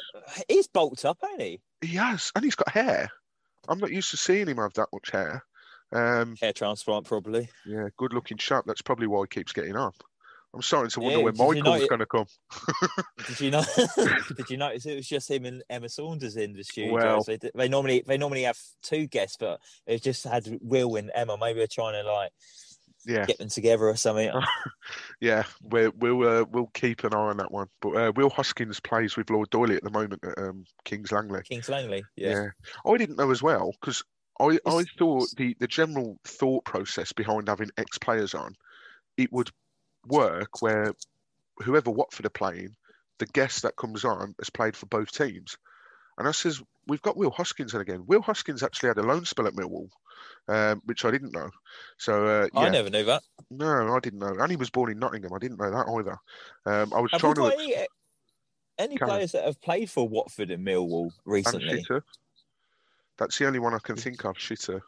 he's 0.50 0.68
bulked 0.68 1.06
up, 1.06 1.20
ain't 1.32 1.42
he? 1.42 1.62
He 1.82 1.96
has, 1.96 2.32
and 2.36 2.44
he's 2.44 2.56
got 2.56 2.70
hair. 2.70 3.10
I'm 3.68 3.80
not 3.80 3.92
used 3.92 4.12
to 4.12 4.18
seeing 4.18 4.48
him 4.48 4.58
have 4.58 4.74
that 4.74 4.90
much 4.92 5.12
hair. 5.12 5.44
Um, 5.92 6.36
hair 6.40 6.54
transplant, 6.54 7.06
probably. 7.06 7.50
Yeah, 7.66 7.88
good 7.98 8.14
looking 8.14 8.38
chap. 8.38 8.66
That's 8.66 8.82
probably 8.82 9.08
why 9.08 9.22
he 9.24 9.28
keeps 9.28 9.54
getting 9.54 9.76
up. 9.76 9.96
I'm 10.54 10.64
starting 10.64 10.90
to 10.90 11.00
wonder 11.00 11.20
yeah, 11.20 11.26
when 11.26 11.38
Michael's 11.38 11.88
going 11.88 12.00
to 12.00 12.08
come. 12.08 12.26
did 13.28 13.40
you 13.40 13.52
know? 13.52 13.64
did 14.36 14.50
you 14.50 14.58
notice 14.58 14.86
it 14.86 14.96
was 14.96 15.08
just 15.08 15.30
him 15.30 15.46
and 15.46 15.64
Emma 15.70 15.90
Saunders 15.90 16.38
in 16.38 16.54
the 16.54 16.64
studio? 16.64 16.94
Well, 16.94 17.24
they, 17.24 17.38
they, 17.54 17.68
normally 17.68 18.04
they 18.06 18.18
normally 18.18 18.44
have 18.44 18.58
two 18.82 19.06
guests, 19.06 19.38
but 19.40 19.60
they 19.86 20.00
just 20.00 20.24
had 20.24 20.48
Will 20.62 20.96
and 20.96 21.12
Emma. 21.14 21.38
Maybe 21.40 21.60
they're 21.60 21.68
trying 21.68 22.02
to 22.02 22.12
like 22.12 22.32
yeah. 23.10 23.26
get 23.26 23.40
them 23.40 23.50
together 23.50 23.88
or 23.88 23.96
something. 23.96 24.32
yeah, 25.20 25.44
we 25.64 25.90
will 25.90 26.28
uh, 26.28 26.46
we'll 26.52 26.70
keep 26.74 27.04
an 27.04 27.14
eye 27.14 27.18
on 27.18 27.38
that 27.38 27.52
one. 27.52 27.68
But 27.82 27.90
uh, 27.90 28.12
Will 28.16 28.30
Hoskins 28.30 28.80
plays 28.80 29.18
with 29.18 29.30
Lloyd 29.30 29.50
Doyley 29.50 29.76
at 29.76 29.84
the 29.84 29.90
moment 29.90 30.24
at 30.24 30.38
um, 30.38 30.66
Kings 30.86 31.12
Langley. 31.12 31.42
Kings 31.44 31.70
Langley, 31.70 32.04
yeah. 32.16 32.30
yeah. 32.30 32.48
I 32.92 32.98
didn't 32.98 33.18
know 33.18 33.32
as 33.32 33.42
well 33.42 33.74
because 33.80 34.04
I, 34.40 34.60
I 34.66 34.86
thought 34.98 35.30
the, 35.36 35.56
the 35.60 35.68
general 35.68 36.18
thought 36.24 36.64
process 36.66 37.12
behind 37.12 37.50
having 37.50 37.72
ex 37.78 37.98
players 37.98 38.34
on, 38.34 38.56
it 39.18 39.32
would 39.34 39.50
work 40.08 40.62
where 40.62 40.94
whoever 41.58 41.92
Watford 41.92 42.26
are 42.26 42.30
playing, 42.30 42.76
the 43.18 43.26
guest 43.26 43.64
that 43.64 43.76
comes 43.76 44.06
on 44.06 44.36
has 44.40 44.50
played 44.50 44.76
for 44.78 44.86
both 44.86 45.12
teams. 45.12 45.58
And 46.18 46.28
I 46.28 46.32
says, 46.32 46.62
we've 46.88 47.02
got 47.02 47.18
Will 47.18 47.32
Hoskins 47.32 47.74
in 47.74 47.82
again. 47.82 48.04
Will 48.06 48.22
Hoskins 48.22 48.64
actually 48.64 48.90
had 48.90 48.98
a 48.98 49.04
loan 49.04 49.26
spell 49.26 49.48
at 49.48 49.54
Millwall, 49.54 49.90
um, 50.48 50.82
which 50.86 51.06
I 51.06 51.12
didn't 51.12 51.34
know. 51.34 51.50
So 51.98 52.26
uh, 52.26 52.48
yeah. 52.54 52.60
I 52.60 52.70
never 52.70 52.90
knew 52.90 53.06
that. 53.06 53.24
No, 53.50 53.94
I 53.96 54.00
didn't 54.00 54.20
know. 54.20 54.36
And 54.40 54.50
he 54.52 54.58
was 54.58 54.70
born 54.70 54.92
in 54.92 55.00
Nottingham. 55.00 55.34
I 55.34 55.40
didn't 55.40 55.60
know 55.60 55.72
that 55.72 55.88
either. 55.88 56.18
Um, 56.66 56.94
I 56.94 57.00
was 57.00 57.12
have 57.12 57.22
trying 57.22 57.36
to. 57.36 57.46
Any, 57.48 57.76
any 58.78 58.98
players 58.98 59.34
that 59.34 59.46
have 59.46 59.62
played 59.62 59.90
for 59.90 60.08
Watford 60.08 60.52
and 60.52 60.66
Millwall 60.66 61.12
recently? 61.26 61.86
That's 63.18 63.38
the 63.38 63.48
only 63.48 63.60
one 63.60 63.74
I 63.74 63.80
can 63.80 63.98
think 63.98 64.24
of. 64.24 64.38
Shittu. 64.38 64.80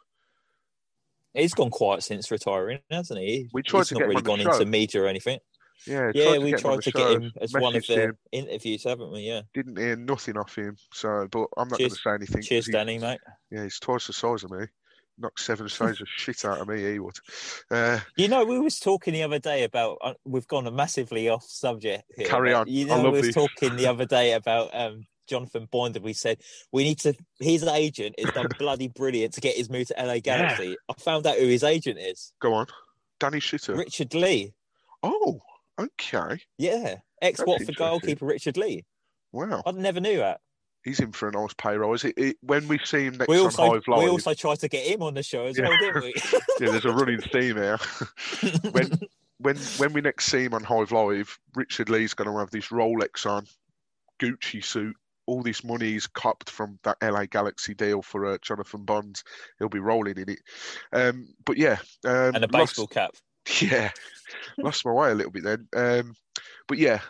He's 1.34 1.54
gone 1.54 1.70
quiet 1.70 2.02
since 2.02 2.30
retiring, 2.30 2.80
hasn't 2.90 3.20
he? 3.20 3.48
We 3.52 3.62
tried 3.62 3.80
He's 3.80 3.88
to 3.88 3.94
not 3.94 4.00
get 4.00 4.08
really 4.08 4.22
gone 4.22 4.40
into 4.40 4.66
media 4.66 5.02
or 5.02 5.06
anything. 5.06 5.38
Yeah, 5.86 6.12
yeah, 6.14 6.38
we 6.38 6.52
tried 6.52 6.82
to 6.82 6.90
get 6.92 7.10
him 7.10 7.32
as 7.40 7.52
one 7.52 7.74
of 7.74 7.84
the 7.86 8.16
interviews, 8.30 8.84
haven't 8.84 9.10
we? 9.10 9.22
Yeah. 9.22 9.42
Didn't 9.52 9.78
hear 9.78 9.96
nothing 9.96 10.36
off 10.36 10.54
him, 10.54 10.76
so 10.92 11.26
but 11.30 11.48
I'm 11.56 11.68
not 11.68 11.78
going 11.78 11.90
to 11.90 11.96
say 11.96 12.10
anything. 12.10 12.42
Cheers, 12.42 12.68
Danny, 12.68 12.98
mate. 12.98 13.18
Yeah, 13.50 13.64
he's 13.64 13.80
twice 13.80 14.06
the 14.06 14.12
size 14.12 14.44
of 14.44 14.50
me. 14.52 14.66
Knocked 15.22 15.40
seven 15.40 15.68
sides 15.68 16.00
of 16.00 16.08
shit 16.08 16.44
out 16.44 16.60
of 16.60 16.68
me. 16.68 16.82
He 16.82 16.98
would. 16.98 17.16
Uh, 17.70 18.00
you 18.16 18.28
know, 18.28 18.44
we 18.44 18.58
was 18.58 18.80
talking 18.80 19.14
the 19.14 19.22
other 19.22 19.38
day 19.38 19.62
about. 19.62 19.98
Uh, 20.02 20.14
we've 20.24 20.48
gone 20.48 20.74
massively 20.74 21.28
off 21.28 21.44
subject 21.44 22.04
here. 22.16 22.26
Carry 22.26 22.52
on. 22.52 22.66
You 22.68 22.86
know, 22.86 23.10
we 23.10 23.20
was 23.20 23.34
talking 23.34 23.76
the 23.76 23.86
other 23.86 24.04
day 24.04 24.32
about 24.32 24.70
um, 24.74 25.06
Jonathan 25.28 25.68
Boynder, 25.72 26.02
we 26.02 26.12
said 26.12 26.40
we 26.72 26.84
need 26.84 26.98
to. 27.00 27.14
His 27.40 27.64
agent 27.64 28.16
is 28.18 28.30
done 28.32 28.48
bloody 28.58 28.88
brilliant 28.88 29.34
to 29.34 29.40
get 29.40 29.56
his 29.56 29.70
move 29.70 29.88
to 29.88 29.94
LA 29.98 30.18
Galaxy. 30.18 30.68
Yeah. 30.68 30.74
I 30.90 31.00
found 31.00 31.26
out 31.26 31.38
who 31.38 31.46
his 31.46 31.64
agent 31.64 31.98
is. 31.98 32.32
Go 32.40 32.54
on, 32.54 32.66
Danny 33.20 33.38
Shittu. 33.38 33.76
Richard 33.76 34.14
Lee. 34.14 34.52
Oh, 35.02 35.40
okay. 35.78 36.40
Yeah, 36.58 36.96
ex 37.20 37.40
Watford 37.44 37.76
goalkeeper 37.76 38.26
Richard 38.26 38.56
Lee. 38.56 38.84
Wow, 39.32 39.62
I 39.64 39.70
never 39.72 40.00
knew 40.00 40.18
that. 40.18 40.40
He's 40.84 41.00
in 41.00 41.12
for 41.12 41.28
a 41.28 41.32
nice 41.32 41.54
pay 41.54 41.76
rise. 41.76 42.04
It, 42.04 42.14
it, 42.16 42.36
when 42.40 42.66
we 42.66 42.78
see 42.84 43.04
him 43.04 43.16
next 43.18 43.28
we 43.28 43.38
also, 43.38 43.62
on 43.62 43.70
Hive 43.70 43.88
Live, 43.88 44.02
we 44.02 44.08
also 44.08 44.34
tried 44.34 44.58
to 44.60 44.68
get 44.68 44.86
him 44.86 45.02
on 45.02 45.14
the 45.14 45.22
show 45.22 45.46
as 45.46 45.56
yeah. 45.56 45.68
well, 45.68 45.78
didn't 45.78 46.02
we? 46.02 46.14
yeah, 46.60 46.70
there's 46.70 46.84
a 46.84 46.92
running 46.92 47.20
theme 47.20 47.56
here. 47.56 47.78
when 48.72 48.90
when 49.38 49.56
when 49.56 49.92
we 49.92 50.00
next 50.00 50.26
see 50.26 50.44
him 50.44 50.54
on 50.54 50.64
Hive 50.64 50.90
Live, 50.90 51.38
Richard 51.54 51.88
Lee's 51.88 52.14
going 52.14 52.30
to 52.30 52.38
have 52.38 52.50
this 52.50 52.68
Rolex 52.68 53.26
on, 53.26 53.46
Gucci 54.20 54.64
suit, 54.64 54.96
all 55.26 55.42
this 55.42 55.64
money 55.64 55.92
he's 55.92 56.06
copped 56.06 56.50
from 56.50 56.78
that 56.82 56.96
LA 57.02 57.26
Galaxy 57.26 57.74
deal 57.74 58.02
for 58.02 58.26
uh, 58.26 58.38
Jonathan 58.42 58.84
Bonds. 58.84 59.24
He'll 59.58 59.68
be 59.68 59.78
rolling 59.78 60.18
in 60.18 60.30
it. 60.30 60.40
Um, 60.92 61.28
but 61.44 61.56
yeah, 61.56 61.78
um, 62.04 62.34
and 62.34 62.44
a 62.44 62.48
baseball 62.48 62.84
lost, 62.84 62.92
cap. 62.92 63.10
Yeah, 63.60 63.90
lost 64.58 64.84
my 64.84 64.92
way 64.92 65.10
a 65.10 65.14
little 65.14 65.32
bit 65.32 65.42
then. 65.42 65.68
Um, 65.74 66.14
but 66.68 66.78
yeah, 66.78 67.00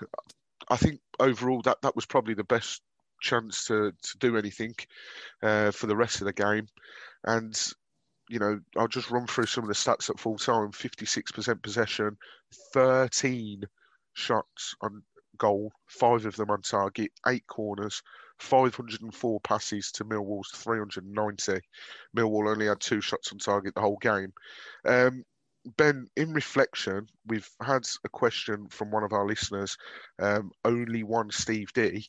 I 0.68 0.76
think 0.76 1.00
overall 1.20 1.60
that 1.62 1.82
that 1.82 1.94
was 1.94 2.06
probably 2.06 2.34
the 2.34 2.44
best 2.44 2.80
chance 3.22 3.64
to 3.66 3.92
to 3.92 4.18
do 4.18 4.36
anything 4.36 4.74
uh, 5.42 5.70
for 5.70 5.86
the 5.86 5.96
rest 5.96 6.20
of 6.20 6.26
the 6.26 6.32
game, 6.32 6.66
and. 7.24 7.58
You 8.28 8.38
know, 8.38 8.60
I'll 8.78 8.88
just 8.88 9.10
run 9.10 9.26
through 9.26 9.44
some 9.44 9.64
of 9.64 9.68
the 9.68 9.74
stats 9.74 10.08
at 10.08 10.18
full 10.18 10.38
time. 10.38 10.72
Fifty-six 10.72 11.32
percent 11.32 11.62
possession, 11.62 12.16
thirteen 12.72 13.64
shots 14.14 14.74
on 14.80 15.02
goal, 15.36 15.70
five 15.86 16.24
of 16.24 16.36
them 16.36 16.50
on 16.50 16.62
target, 16.62 17.10
eight 17.26 17.46
corners, 17.46 18.00
504 18.42 19.40
passes 19.40 19.92
to 19.92 20.04
Millwall's 20.04 20.50
390. 20.54 21.60
Millwall 22.16 22.50
only 22.50 22.66
had 22.66 22.80
two 22.80 23.00
shots 23.00 23.32
on 23.32 23.38
target 23.38 23.74
the 23.74 23.80
whole 23.80 23.98
game. 24.00 24.32
Um, 24.84 25.24
ben, 25.76 26.06
in 26.16 26.32
reflection, 26.32 27.06
we've 27.26 27.48
had 27.62 27.86
a 28.04 28.08
question 28.08 28.68
from 28.68 28.90
one 28.90 29.04
of 29.04 29.12
our 29.12 29.26
listeners, 29.26 29.76
um, 30.18 30.50
only 30.64 31.04
one 31.04 31.30
Steve 31.30 31.72
D. 31.72 32.06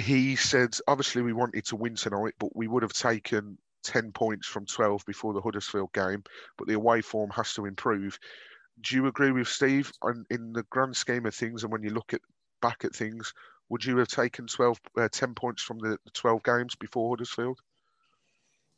He 0.00 0.36
said, 0.36 0.76
obviously, 0.88 1.22
we 1.22 1.32
wanted 1.32 1.64
to 1.66 1.76
win 1.76 1.94
tonight, 1.94 2.34
but 2.38 2.54
we 2.56 2.68
would 2.68 2.82
have 2.82 2.92
taken 2.92 3.58
10 3.84 4.12
points 4.12 4.46
from 4.46 4.66
12 4.66 5.04
before 5.06 5.32
the 5.32 5.40
Huddersfield 5.40 5.92
game, 5.92 6.22
but 6.56 6.68
the 6.68 6.74
away 6.74 7.00
form 7.00 7.30
has 7.30 7.54
to 7.54 7.66
improve 7.66 8.18
do 8.80 8.96
you 8.96 9.06
agree 9.06 9.32
with 9.32 9.48
Steve? 9.48 9.92
And 10.02 10.26
in 10.30 10.52
the 10.52 10.62
grand 10.64 10.96
scheme 10.96 11.26
of 11.26 11.34
things, 11.34 11.62
and 11.62 11.72
when 11.72 11.82
you 11.82 11.90
look 11.90 12.14
at 12.14 12.20
back 12.62 12.84
at 12.84 12.94
things, 12.94 13.32
would 13.68 13.84
you 13.84 13.96
have 13.98 14.08
taken 14.08 14.46
12, 14.46 14.80
uh, 14.96 15.08
10 15.10 15.34
points 15.34 15.62
from 15.62 15.78
the, 15.78 15.98
the 16.04 16.10
12 16.12 16.42
games 16.42 16.74
before 16.76 17.10
Huddersfield? 17.10 17.58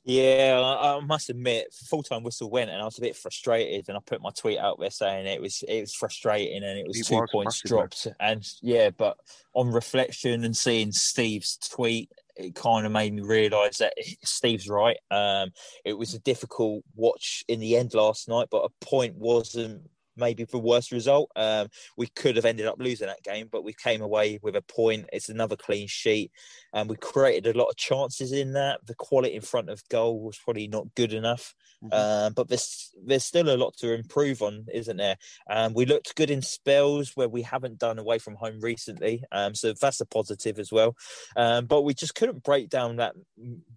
Yeah, 0.04 0.60
I, 0.60 0.98
must 1.00 1.30
admit, 1.30 1.72
full 1.72 2.02
time 2.02 2.24
whistle 2.24 2.50
went, 2.50 2.70
and 2.70 2.82
I 2.82 2.84
was 2.84 2.98
a 2.98 3.02
bit 3.02 3.14
frustrated. 3.14 3.88
And 3.88 3.96
I 3.96 4.00
put 4.04 4.20
my 4.20 4.30
tweet 4.30 4.58
out 4.58 4.80
there 4.80 4.90
saying 4.90 5.26
it 5.26 5.40
was 5.40 5.62
it 5.68 5.80
was 5.80 5.94
frustrating, 5.94 6.64
and 6.64 6.78
it 6.78 6.86
was 6.86 7.00
it 7.00 7.06
two 7.06 7.20
was 7.20 7.30
points 7.30 7.62
dropped. 7.64 8.08
And 8.18 8.44
yeah, 8.62 8.90
but 8.90 9.16
on 9.54 9.68
reflection 9.68 10.44
and 10.44 10.56
seeing 10.56 10.90
Steve's 10.90 11.56
tweet, 11.56 12.10
it 12.36 12.56
kind 12.56 12.84
of 12.84 12.90
made 12.90 13.14
me 13.14 13.22
realise 13.22 13.78
that 13.78 13.94
Steve's 14.24 14.68
right. 14.68 14.96
Um, 15.10 15.50
it 15.84 15.92
was 15.92 16.14
a 16.14 16.20
difficult 16.20 16.84
watch 16.96 17.44
in 17.46 17.60
the 17.60 17.76
end 17.76 17.94
last 17.94 18.28
night, 18.28 18.48
but 18.50 18.64
a 18.64 18.84
point 18.84 19.14
wasn't 19.14 19.88
maybe 20.16 20.44
the 20.44 20.58
worst 20.58 20.92
result. 20.92 21.30
Um, 21.36 21.68
we 21.96 22.06
could 22.08 22.36
have 22.36 22.44
ended 22.44 22.66
up 22.66 22.76
losing 22.78 23.06
that 23.06 23.22
game, 23.22 23.48
but 23.50 23.64
we 23.64 23.72
came 23.72 24.02
away 24.02 24.38
with 24.42 24.56
a 24.56 24.62
point. 24.62 25.08
It's 25.12 25.28
another 25.28 25.56
clean 25.56 25.88
sheet, 25.88 26.30
and 26.72 26.88
we 26.88 26.96
created 26.96 27.54
a 27.54 27.58
lot 27.58 27.68
of 27.68 27.76
chances 27.76 28.32
in 28.32 28.52
that. 28.52 28.80
The 28.86 28.94
quality 28.94 29.34
in 29.34 29.42
front 29.42 29.70
of 29.70 29.86
goal 29.88 30.20
was 30.20 30.38
probably 30.38 30.68
not 30.68 30.94
good 30.94 31.12
enough, 31.12 31.54
mm-hmm. 31.82 31.94
um, 31.94 32.32
but 32.34 32.48
there's 32.48 32.90
there's 33.04 33.24
still 33.24 33.48
a 33.48 33.56
lot 33.56 33.76
to 33.78 33.94
improve 33.94 34.42
on, 34.42 34.66
isn't 34.72 34.96
there? 34.96 35.16
Um, 35.50 35.74
we 35.74 35.86
looked 35.86 36.14
good 36.14 36.30
in 36.30 36.42
spells 36.42 37.12
where 37.14 37.28
we 37.28 37.42
haven't 37.42 37.78
done 37.78 37.98
away 37.98 38.18
from 38.18 38.34
home 38.34 38.60
recently, 38.60 39.24
um, 39.32 39.54
so 39.54 39.72
that's 39.72 40.00
a 40.00 40.06
positive 40.06 40.58
as 40.58 40.72
well. 40.72 40.96
Um, 41.36 41.66
but 41.66 41.82
we 41.82 41.94
just 41.94 42.14
couldn't 42.14 42.42
break 42.42 42.68
down 42.68 42.96
that 42.96 43.14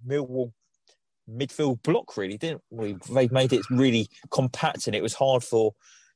Millwall 0.07 0.51
midfield 1.29 1.81
block 1.81 2.17
really 2.17 2.37
didn't 2.37 2.61
we 2.69 2.95
they 3.11 3.27
made 3.29 3.51
it 3.51 3.61
really 3.71 4.07
compact 4.29 4.85
and 4.85 4.95
it 4.95 5.01
was 5.01 5.15
hard 5.15 5.43
for 5.43 5.73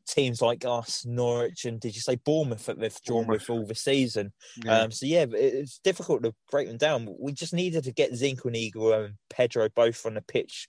teams 0.07 0.41
like 0.41 0.65
us, 0.65 1.05
Norwich, 1.05 1.65
and 1.65 1.79
did 1.79 1.95
you 1.95 2.01
say 2.01 2.15
Bournemouth 2.15 2.65
that 2.65 2.79
they've 2.79 3.01
drawn 3.05 3.25
Bournemouth. 3.25 3.49
with 3.49 3.49
all 3.49 3.65
the 3.65 3.75
season? 3.75 4.33
Yeah. 4.63 4.81
Um, 4.81 4.91
so 4.91 5.05
yeah, 5.05 5.25
it's 5.31 5.79
difficult 5.79 6.23
to 6.23 6.33
break 6.51 6.67
them 6.67 6.77
down. 6.77 7.15
We 7.19 7.31
just 7.31 7.53
needed 7.53 7.83
to 7.85 7.93
get 7.93 8.13
Zinchenko 8.13 9.05
and 9.05 9.13
Pedro 9.29 9.69
both 9.75 10.05
on 10.05 10.15
the 10.15 10.21
pitch 10.21 10.67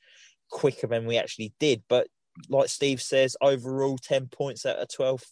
quicker 0.51 0.87
than 0.87 1.07
we 1.07 1.17
actually 1.17 1.53
did. 1.59 1.83
But 1.89 2.09
like 2.49 2.69
Steve 2.69 3.01
says, 3.01 3.37
overall, 3.41 3.99
ten 3.99 4.27
points 4.27 4.67
out 4.67 4.79
of 4.79 4.89
twelve. 4.93 5.23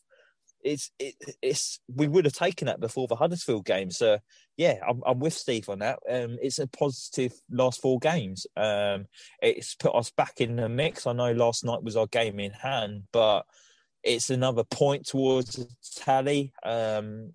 It's 0.62 0.90
it, 0.98 1.14
it's 1.40 1.78
we 1.94 2.08
would 2.08 2.24
have 2.24 2.34
taken 2.34 2.66
that 2.66 2.80
before 2.80 3.06
the 3.06 3.16
Huddersfield 3.16 3.64
game. 3.64 3.90
So 3.90 4.18
yeah, 4.56 4.74
I'm, 4.86 5.02
I'm 5.06 5.20
with 5.20 5.34
Steve 5.34 5.68
on 5.68 5.78
that. 5.78 6.00
Um, 6.10 6.36
it's 6.42 6.58
a 6.58 6.66
positive 6.66 7.32
last 7.48 7.80
four 7.80 8.00
games. 8.00 8.46
Um, 8.56 9.06
it's 9.40 9.76
put 9.76 9.94
us 9.94 10.10
back 10.10 10.40
in 10.40 10.56
the 10.56 10.68
mix. 10.68 11.06
I 11.06 11.12
know 11.12 11.32
last 11.32 11.64
night 11.64 11.84
was 11.84 11.96
our 11.96 12.08
game 12.08 12.40
in 12.40 12.50
hand, 12.50 13.04
but 13.12 13.42
it's 14.02 14.30
another 14.30 14.64
point 14.64 15.06
towards 15.06 15.56
the 15.56 15.68
tally. 15.96 16.52
Um, 16.64 17.32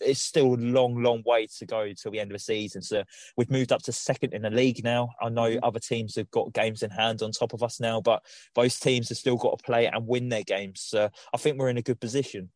it's 0.00 0.22
still 0.22 0.54
a 0.54 0.56
long, 0.56 1.02
long 1.02 1.22
way 1.26 1.46
to 1.58 1.66
go 1.66 1.92
till 1.92 2.12
the 2.12 2.20
end 2.20 2.30
of 2.30 2.36
the 2.36 2.42
season. 2.42 2.82
So 2.82 3.02
we've 3.36 3.50
moved 3.50 3.72
up 3.72 3.82
to 3.82 3.92
second 3.92 4.32
in 4.32 4.42
the 4.42 4.50
league 4.50 4.82
now. 4.82 5.10
I 5.20 5.28
know 5.28 5.50
mm-hmm. 5.50 5.64
other 5.64 5.80
teams 5.80 6.16
have 6.16 6.30
got 6.30 6.52
games 6.52 6.82
in 6.82 6.90
hand 6.90 7.22
on 7.22 7.32
top 7.32 7.52
of 7.52 7.62
us 7.62 7.80
now, 7.80 8.00
but 8.00 8.22
both 8.54 8.80
teams 8.80 9.08
have 9.10 9.18
still 9.18 9.36
got 9.36 9.58
to 9.58 9.64
play 9.64 9.86
and 9.86 10.06
win 10.06 10.28
their 10.28 10.44
games. 10.44 10.80
So 10.80 11.10
I 11.34 11.36
think 11.36 11.58
we're 11.58 11.68
in 11.68 11.78
a 11.78 11.82
good 11.82 12.00
position. 12.00 12.50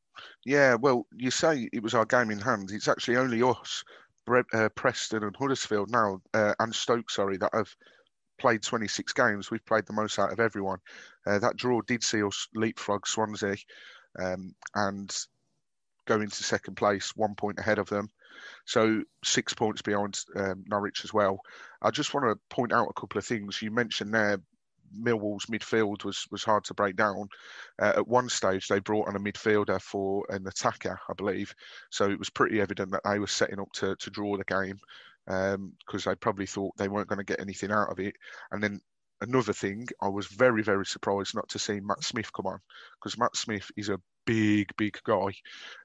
Yeah, 0.45 0.75
well, 0.75 1.07
you 1.17 1.31
say 1.31 1.69
it 1.73 1.83
was 1.83 1.95
our 1.95 2.05
game 2.05 2.31
in 2.31 2.39
hand. 2.39 2.71
It's 2.71 2.89
actually 2.89 3.17
only 3.17 3.43
us, 3.43 3.83
uh, 4.29 4.69
Preston 4.75 5.25
and 5.25 5.37
Huddersfield 5.37 5.91
now, 5.91 6.21
uh, 6.35 6.55
and 6.61 6.75
Stoke, 6.75 7.11
sorry, 7.11 7.39
that 7.39 7.55
have 7.55 7.75
played 8.43 8.63
26 8.63 9.13
games. 9.13 9.51
We've 9.51 9.65
played 9.65 9.87
the 9.87 9.93
most 9.93 10.19
out 10.19 10.33
of 10.33 10.41
everyone. 10.41 10.81
Uh, 11.25 11.39
that 11.39 11.57
draw 11.57 11.81
did 11.81 12.03
see 12.03 12.25
us 12.25 12.49
leapfrog 12.55 13.07
Swansea 13.07 13.55
um, 14.19 14.57
and 14.75 15.17
go 16.07 16.21
into 16.21 16.43
second 16.43 16.75
place, 16.75 17.13
one 17.15 17.37
point 17.37 17.61
ahead 17.61 17.79
of 17.79 17.89
them. 17.89 18.09
So 18.67 19.03
six 19.25 19.55
points 19.55 19.81
behind 19.83 20.19
um, 20.35 20.65
Norwich 20.67 21.05
as 21.05 21.15
well. 21.15 21.39
I 21.81 21.93
just 21.93 22.13
want 22.13 22.27
to 22.27 22.55
point 22.55 22.73
out 22.73 22.89
a 22.91 23.01
couple 23.01 23.19
of 23.19 23.25
things. 23.25 23.63
You 23.63 23.71
mentioned 23.71 24.13
there 24.13 24.39
Millwall's 24.93 25.47
midfield 25.47 26.05
was 26.05 26.27
was 26.31 26.43
hard 26.43 26.65
to 26.65 26.75
break 26.75 26.97
down. 26.97 27.29
Uh, 27.81 27.93
at 27.97 28.09
one 28.09 28.29
stage, 28.29 28.67
they 28.67 28.81
brought 28.81 29.09
on 29.09 29.17
a 29.17 29.21
midfielder 29.21 29.81
for 29.81 30.27
an 30.29 30.47
attacker, 30.47 30.99
I 31.09 31.15
believe. 31.15 31.55
So 31.91 32.11
it 32.11 32.19
was 32.19 32.29
pretty 32.29 32.61
evident 32.61 32.91
that 32.91 33.03
they 33.05 33.19
were 33.19 33.29
setting 33.29 33.61
up 33.61 33.73
to 33.75 33.95
to 33.97 34.11
draw 34.11 34.37
the 34.37 34.45
game 34.45 34.81
because 35.27 35.55
um, 35.55 35.73
they 36.05 36.15
probably 36.17 36.47
thought 36.47 36.77
they 36.77 36.89
weren't 36.89 37.09
going 37.09 37.19
to 37.19 37.25
get 37.25 37.41
anything 37.41 37.71
out 37.71 37.91
of 37.91 37.99
it. 38.01 38.15
And 38.51 38.63
then 38.63 38.81
another 39.21 39.53
thing, 39.53 39.87
I 40.01 40.09
was 40.09 40.27
very, 40.27 40.63
very 40.63 40.85
surprised 40.85 41.35
not 41.35 41.49
to 41.51 41.59
see 41.59 41.81
Matt 41.81 42.03
Smith 42.03 42.33
come 42.33 42.47
on 42.47 42.59
because 43.01 43.19
Matt 43.19 43.37
Smith 43.37 43.71
is 43.77 43.89
a 43.89 44.01
big, 44.25 44.69
big 44.77 44.99
guy, 45.05 45.29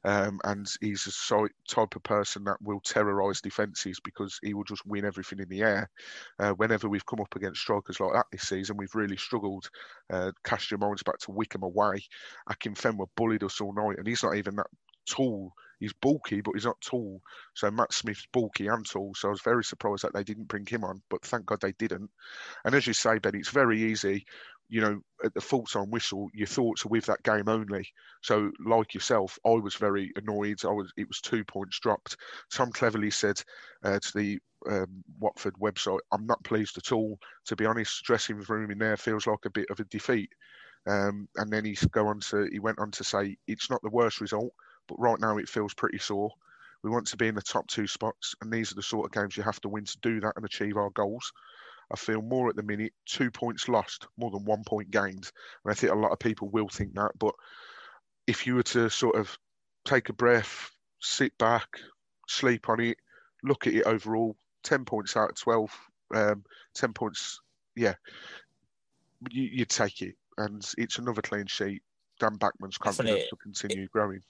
um, 0.03 0.39
and 0.43 0.67
he's 0.81 1.07
a 1.31 1.47
type 1.69 1.95
of 1.95 2.03
person 2.03 2.43
that 2.45 2.61
will 2.61 2.79
terrorise 2.81 3.41
defences 3.41 3.99
because 4.03 4.39
he 4.43 4.53
will 4.53 4.63
just 4.63 4.85
win 4.85 5.05
everything 5.05 5.39
in 5.39 5.49
the 5.49 5.61
air. 5.61 5.89
Uh, 6.39 6.51
whenever 6.51 6.89
we've 6.89 7.05
come 7.05 7.21
up 7.21 7.35
against 7.35 7.61
strikers 7.61 7.99
like 7.99 8.13
that 8.13 8.25
this 8.31 8.43
season, 8.43 8.77
we've 8.77 8.95
really 8.95 9.17
struggled. 9.17 9.69
Uh, 10.11 10.31
cast 10.43 10.71
your 10.71 10.79
minds 10.79 11.03
back 11.03 11.17
to 11.19 11.31
Wycombe 11.31 11.63
away. 11.63 12.03
Akinfenwa 12.49 13.07
bullied 13.15 13.43
us 13.43 13.61
all 13.61 13.73
night, 13.73 13.97
and 13.97 14.07
he's 14.07 14.23
not 14.23 14.35
even 14.35 14.55
that 14.55 14.67
tall 15.09 15.53
he's 15.79 15.93
bulky, 15.93 16.41
but 16.41 16.53
he's 16.53 16.65
not 16.65 16.79
tall. 16.81 17.21
So 17.53 17.69
Matt 17.71 17.93
Smith's 17.93 18.27
bulky 18.31 18.67
and 18.67 18.85
tall. 18.87 19.13
So 19.15 19.29
I 19.29 19.31
was 19.31 19.41
very 19.41 19.63
surprised 19.63 20.03
that 20.03 20.13
they 20.13 20.23
didn't 20.23 20.47
bring 20.47 20.65
him 20.65 20.83
on, 20.83 21.01
but 21.09 21.23
thank 21.23 21.45
God 21.45 21.59
they 21.61 21.73
didn't. 21.73 22.09
And 22.65 22.75
as 22.75 22.87
you 22.87 22.93
say, 22.93 23.19
Ben, 23.19 23.35
it's 23.35 23.49
very 23.49 23.81
easy. 23.81 24.25
You 24.69 24.81
know, 24.81 25.01
at 25.23 25.33
the 25.33 25.41
full 25.41 25.65
time 25.65 25.89
whistle, 25.91 26.29
your 26.33 26.47
thoughts 26.47 26.85
are 26.85 26.89
with 26.89 27.05
that 27.05 27.23
game 27.23 27.47
only. 27.47 27.87
So, 28.21 28.51
like 28.65 28.93
yourself, 28.93 29.39
I 29.45 29.51
was 29.51 29.75
very 29.75 30.11
annoyed. 30.17 30.59
I 30.65 30.71
was. 30.71 30.91
It 30.97 31.07
was 31.07 31.21
two 31.21 31.45
points 31.45 31.79
dropped. 31.79 32.17
Tom 32.51 32.73
Cleverley 32.73 33.13
said 33.13 33.41
uh, 33.83 33.97
to 33.99 34.17
the 34.17 34.39
um, 34.69 35.05
Watford 35.19 35.53
website, 35.61 35.99
"I'm 36.11 36.25
not 36.25 36.43
pleased 36.43 36.77
at 36.77 36.91
all. 36.91 37.17
To 37.45 37.55
be 37.55 37.65
honest, 37.65 38.03
dressing 38.03 38.41
room 38.41 38.69
in 38.69 38.77
there 38.77 38.97
feels 38.97 39.25
like 39.25 39.45
a 39.45 39.51
bit 39.51 39.69
of 39.69 39.79
a 39.79 39.85
defeat." 39.85 40.31
Um, 40.87 41.27
and 41.35 41.51
then 41.51 41.65
he 41.65 41.77
go 41.91 42.07
on 42.07 42.19
to 42.21 42.47
he 42.51 42.59
went 42.59 42.79
on 42.79 42.91
to 42.91 43.03
say 43.03 43.37
it's 43.47 43.69
not 43.69 43.81
the 43.83 43.89
worst 43.89 44.21
result, 44.21 44.53
but 44.87 44.99
right 44.99 45.19
now 45.19 45.37
it 45.37 45.49
feels 45.49 45.73
pretty 45.73 45.97
sore. 45.97 46.31
We 46.83 46.89
want 46.89 47.07
to 47.07 47.17
be 47.17 47.27
in 47.27 47.35
the 47.35 47.41
top 47.41 47.67
two 47.67 47.87
spots, 47.87 48.35
and 48.41 48.51
these 48.51 48.71
are 48.71 48.75
the 48.75 48.83
sort 48.83 49.05
of 49.05 49.11
games 49.11 49.35
you 49.35 49.43
have 49.43 49.59
to 49.61 49.69
win 49.69 49.85
to 49.85 49.97
do 50.01 50.19
that 50.21 50.33
and 50.35 50.45
achieve 50.45 50.77
our 50.77 50.89
goals. 50.91 51.33
I 51.91 51.95
feel 51.95 52.21
more 52.21 52.49
at 52.49 52.55
the 52.55 52.63
minute 52.63 52.93
two 53.05 53.31
points 53.31 53.69
lost 53.69 54.07
more 54.17 54.31
than 54.31 54.45
one 54.45 54.63
point 54.65 54.91
gained, 54.91 55.31
and 55.63 55.71
I 55.71 55.73
think 55.73 55.91
a 55.91 55.95
lot 55.95 56.11
of 56.11 56.19
people 56.19 56.49
will 56.49 56.69
think 56.69 56.93
that. 56.95 57.11
But 57.17 57.33
if 58.27 58.45
you 58.45 58.55
were 58.55 58.63
to 58.63 58.89
sort 58.89 59.15
of 59.15 59.37
take 59.85 60.09
a 60.09 60.13
breath, 60.13 60.69
sit 60.99 61.37
back, 61.37 61.67
sleep 62.27 62.69
on 62.69 62.79
it, 62.81 62.97
look 63.43 63.67
at 63.67 63.73
it 63.73 63.83
overall, 63.83 64.35
ten 64.63 64.85
points 64.85 65.15
out 65.15 65.31
of 65.31 65.35
twelve, 65.35 65.71
um, 66.13 66.43
ten 66.73 66.93
points, 66.93 67.39
yeah, 67.75 67.95
you, 69.31 69.59
would 69.59 69.69
take 69.69 70.01
it, 70.01 70.15
and 70.37 70.65
it's 70.77 70.99
another 70.99 71.21
clean 71.21 71.47
sheet. 71.47 71.81
Dan 72.19 72.37
Bachmann's 72.37 72.77
confidence 72.77 73.25
will 73.31 73.37
continue 73.37 73.87
growing 73.87 74.21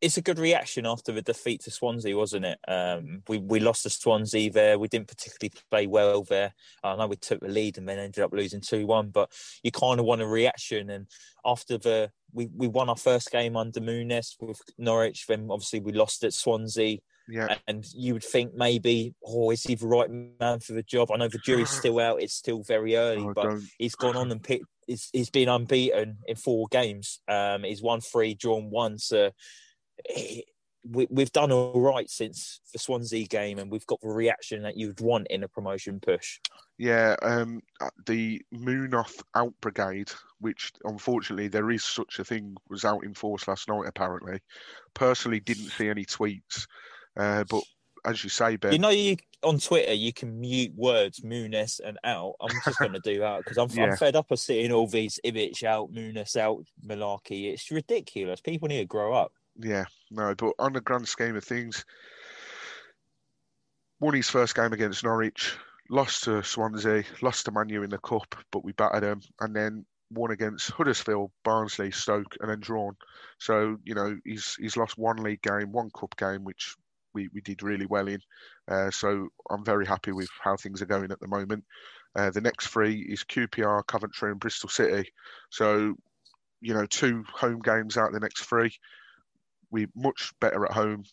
it's 0.00 0.16
a 0.16 0.22
good 0.22 0.38
reaction 0.38 0.86
after 0.86 1.12
the 1.12 1.22
defeat 1.22 1.62
to 1.62 1.70
Swansea, 1.70 2.16
wasn't 2.16 2.44
it? 2.44 2.58
Um, 2.68 3.22
we 3.28 3.38
we 3.38 3.60
lost 3.60 3.84
to 3.84 3.90
Swansea 3.90 4.50
there. 4.50 4.78
We 4.78 4.88
didn't 4.88 5.08
particularly 5.08 5.52
play 5.70 5.86
well 5.86 6.22
there. 6.24 6.54
I 6.82 6.96
know 6.96 7.06
we 7.06 7.16
took 7.16 7.40
the 7.40 7.48
lead 7.48 7.78
and 7.78 7.88
then 7.88 7.98
ended 7.98 8.22
up 8.22 8.32
losing 8.32 8.60
two 8.60 8.86
one, 8.86 9.08
but 9.08 9.32
you 9.62 9.70
kind 9.70 10.00
of 10.00 10.06
want 10.06 10.22
a 10.22 10.26
reaction. 10.26 10.90
And 10.90 11.06
after 11.44 11.78
the 11.78 12.10
we, 12.32 12.48
we 12.54 12.68
won 12.68 12.88
our 12.88 12.96
first 12.96 13.30
game 13.30 13.56
under 13.56 13.80
Muñoz 13.80 14.34
with 14.40 14.60
Norwich, 14.76 15.26
then 15.26 15.48
obviously 15.50 15.80
we 15.80 15.92
lost 15.92 16.24
at 16.24 16.34
Swansea. 16.34 16.98
Yeah. 17.28 17.56
And 17.66 17.86
you 17.94 18.12
would 18.12 18.24
think 18.24 18.54
maybe, 18.54 19.14
oh, 19.24 19.50
is 19.50 19.62
he 19.62 19.76
the 19.76 19.86
right 19.86 20.10
man 20.10 20.60
for 20.60 20.74
the 20.74 20.82
job? 20.82 21.10
I 21.10 21.16
know 21.16 21.28
the 21.28 21.38
jury's 21.38 21.70
still 21.78 21.98
out; 22.00 22.20
it's 22.20 22.34
still 22.34 22.62
very 22.62 22.96
early, 22.96 23.22
oh, 23.22 23.32
but 23.34 23.44
don't. 23.44 23.64
he's 23.78 23.94
gone 23.94 24.16
on 24.16 24.30
and 24.30 24.42
picked. 24.42 24.66
He's, 24.86 25.08
he's 25.14 25.30
been 25.30 25.48
unbeaten 25.48 26.18
in 26.26 26.36
four 26.36 26.66
games. 26.70 27.20
Um, 27.26 27.64
he's 27.64 27.80
won 27.80 28.02
three, 28.02 28.34
drawn 28.34 28.68
one. 28.68 28.98
So 28.98 29.30
we, 30.84 31.06
have 31.18 31.32
done 31.32 31.50
all 31.50 31.80
right 31.80 32.08
since 32.10 32.60
the 32.72 32.78
Swansea 32.78 33.26
game, 33.26 33.58
and 33.58 33.70
we've 33.70 33.86
got 33.86 34.00
the 34.00 34.08
reaction 34.08 34.62
that 34.62 34.76
you'd 34.76 35.00
want 35.00 35.28
in 35.28 35.42
a 35.42 35.48
promotion 35.48 35.98
push. 36.00 36.38
Yeah, 36.76 37.16
um, 37.22 37.62
uh, 37.80 37.90
the 38.06 38.42
Muñoz 38.54 39.22
Out 39.34 39.54
Brigade, 39.60 40.10
which 40.40 40.72
unfortunately 40.84 41.48
there 41.48 41.70
is 41.70 41.84
such 41.84 42.18
a 42.18 42.24
thing, 42.24 42.56
was 42.68 42.84
out 42.84 43.04
in 43.04 43.14
force 43.14 43.48
last 43.48 43.68
night. 43.68 43.86
Apparently, 43.86 44.40
personally 44.92 45.40
didn't 45.40 45.70
see 45.70 45.88
any 45.88 46.04
tweets, 46.04 46.66
uh, 47.16 47.44
but 47.44 47.62
as 48.04 48.22
you 48.22 48.28
say, 48.28 48.56
Ben, 48.56 48.72
you 48.72 48.78
know, 48.78 48.90
you 48.90 49.16
on 49.42 49.58
Twitter 49.58 49.92
you 49.92 50.12
can 50.12 50.40
mute 50.40 50.72
words 50.74 51.20
Muñoz 51.20 51.80
and 51.84 51.98
out. 52.04 52.34
I'm 52.40 52.56
just 52.64 52.78
going 52.78 52.92
to 52.92 53.00
do 53.00 53.20
that 53.20 53.38
because 53.38 53.56
I'm, 53.58 53.70
yeah. 53.70 53.90
I'm, 53.90 53.96
fed 53.96 54.16
up 54.16 54.30
of 54.30 54.38
seeing 54.38 54.72
all 54.72 54.86
these 54.86 55.18
Ivic 55.24 55.62
out, 55.64 55.92
Muñoz 55.92 56.36
out, 56.36 56.64
malarkey. 56.86 57.52
It's 57.52 57.70
ridiculous. 57.70 58.40
People 58.40 58.68
need 58.68 58.80
to 58.80 58.86
grow 58.86 59.14
up 59.14 59.32
yeah, 59.56 59.84
no, 60.10 60.34
but 60.34 60.52
on 60.58 60.72
the 60.72 60.80
grand 60.80 61.08
scheme 61.08 61.36
of 61.36 61.44
things, 61.44 61.84
won 64.00 64.14
his 64.14 64.28
first 64.28 64.54
game 64.54 64.72
against 64.72 65.04
Norwich, 65.04 65.56
lost 65.90 66.24
to 66.24 66.42
Swansea, 66.42 67.04
lost 67.22 67.46
to 67.46 67.52
Manu 67.52 67.82
in 67.82 67.90
the 67.90 67.98
cup, 67.98 68.34
but 68.50 68.64
we 68.64 68.72
battered 68.72 69.02
them, 69.02 69.20
and 69.40 69.54
then 69.54 69.86
won 70.10 70.30
against 70.30 70.70
Huddersfield, 70.70 71.30
Barnsley, 71.44 71.90
Stoke, 71.90 72.36
and 72.40 72.50
then 72.50 72.60
drawn. 72.60 72.96
So 73.38 73.76
you 73.84 73.94
know 73.94 74.16
he's 74.24 74.56
he's 74.58 74.76
lost 74.76 74.98
one 74.98 75.16
league 75.16 75.42
game, 75.42 75.72
one 75.72 75.90
cup 75.90 76.16
game, 76.16 76.44
which 76.44 76.74
we, 77.14 77.28
we 77.32 77.40
did 77.40 77.62
really 77.62 77.86
well 77.86 78.08
in. 78.08 78.20
Uh, 78.68 78.90
so 78.90 79.28
I'm 79.50 79.64
very 79.64 79.86
happy 79.86 80.10
with 80.10 80.28
how 80.40 80.56
things 80.56 80.82
are 80.82 80.86
going 80.86 81.12
at 81.12 81.20
the 81.20 81.28
moment. 81.28 81.64
Uh, 82.16 82.30
the 82.30 82.40
next 82.40 82.68
three 82.68 83.00
is 83.00 83.24
QPR, 83.24 83.86
Coventry, 83.86 84.30
and 84.30 84.40
Bristol 84.40 84.68
City. 84.68 85.10
So 85.50 85.94
you 86.60 86.74
know 86.74 86.86
two 86.86 87.24
home 87.32 87.60
games 87.60 87.96
out 87.96 88.08
of 88.08 88.14
the 88.14 88.20
next 88.20 88.44
three 88.44 88.72
we're 89.74 89.90
much 89.94 90.32
better 90.40 90.64
at 90.64 90.72
home. 90.72 91.04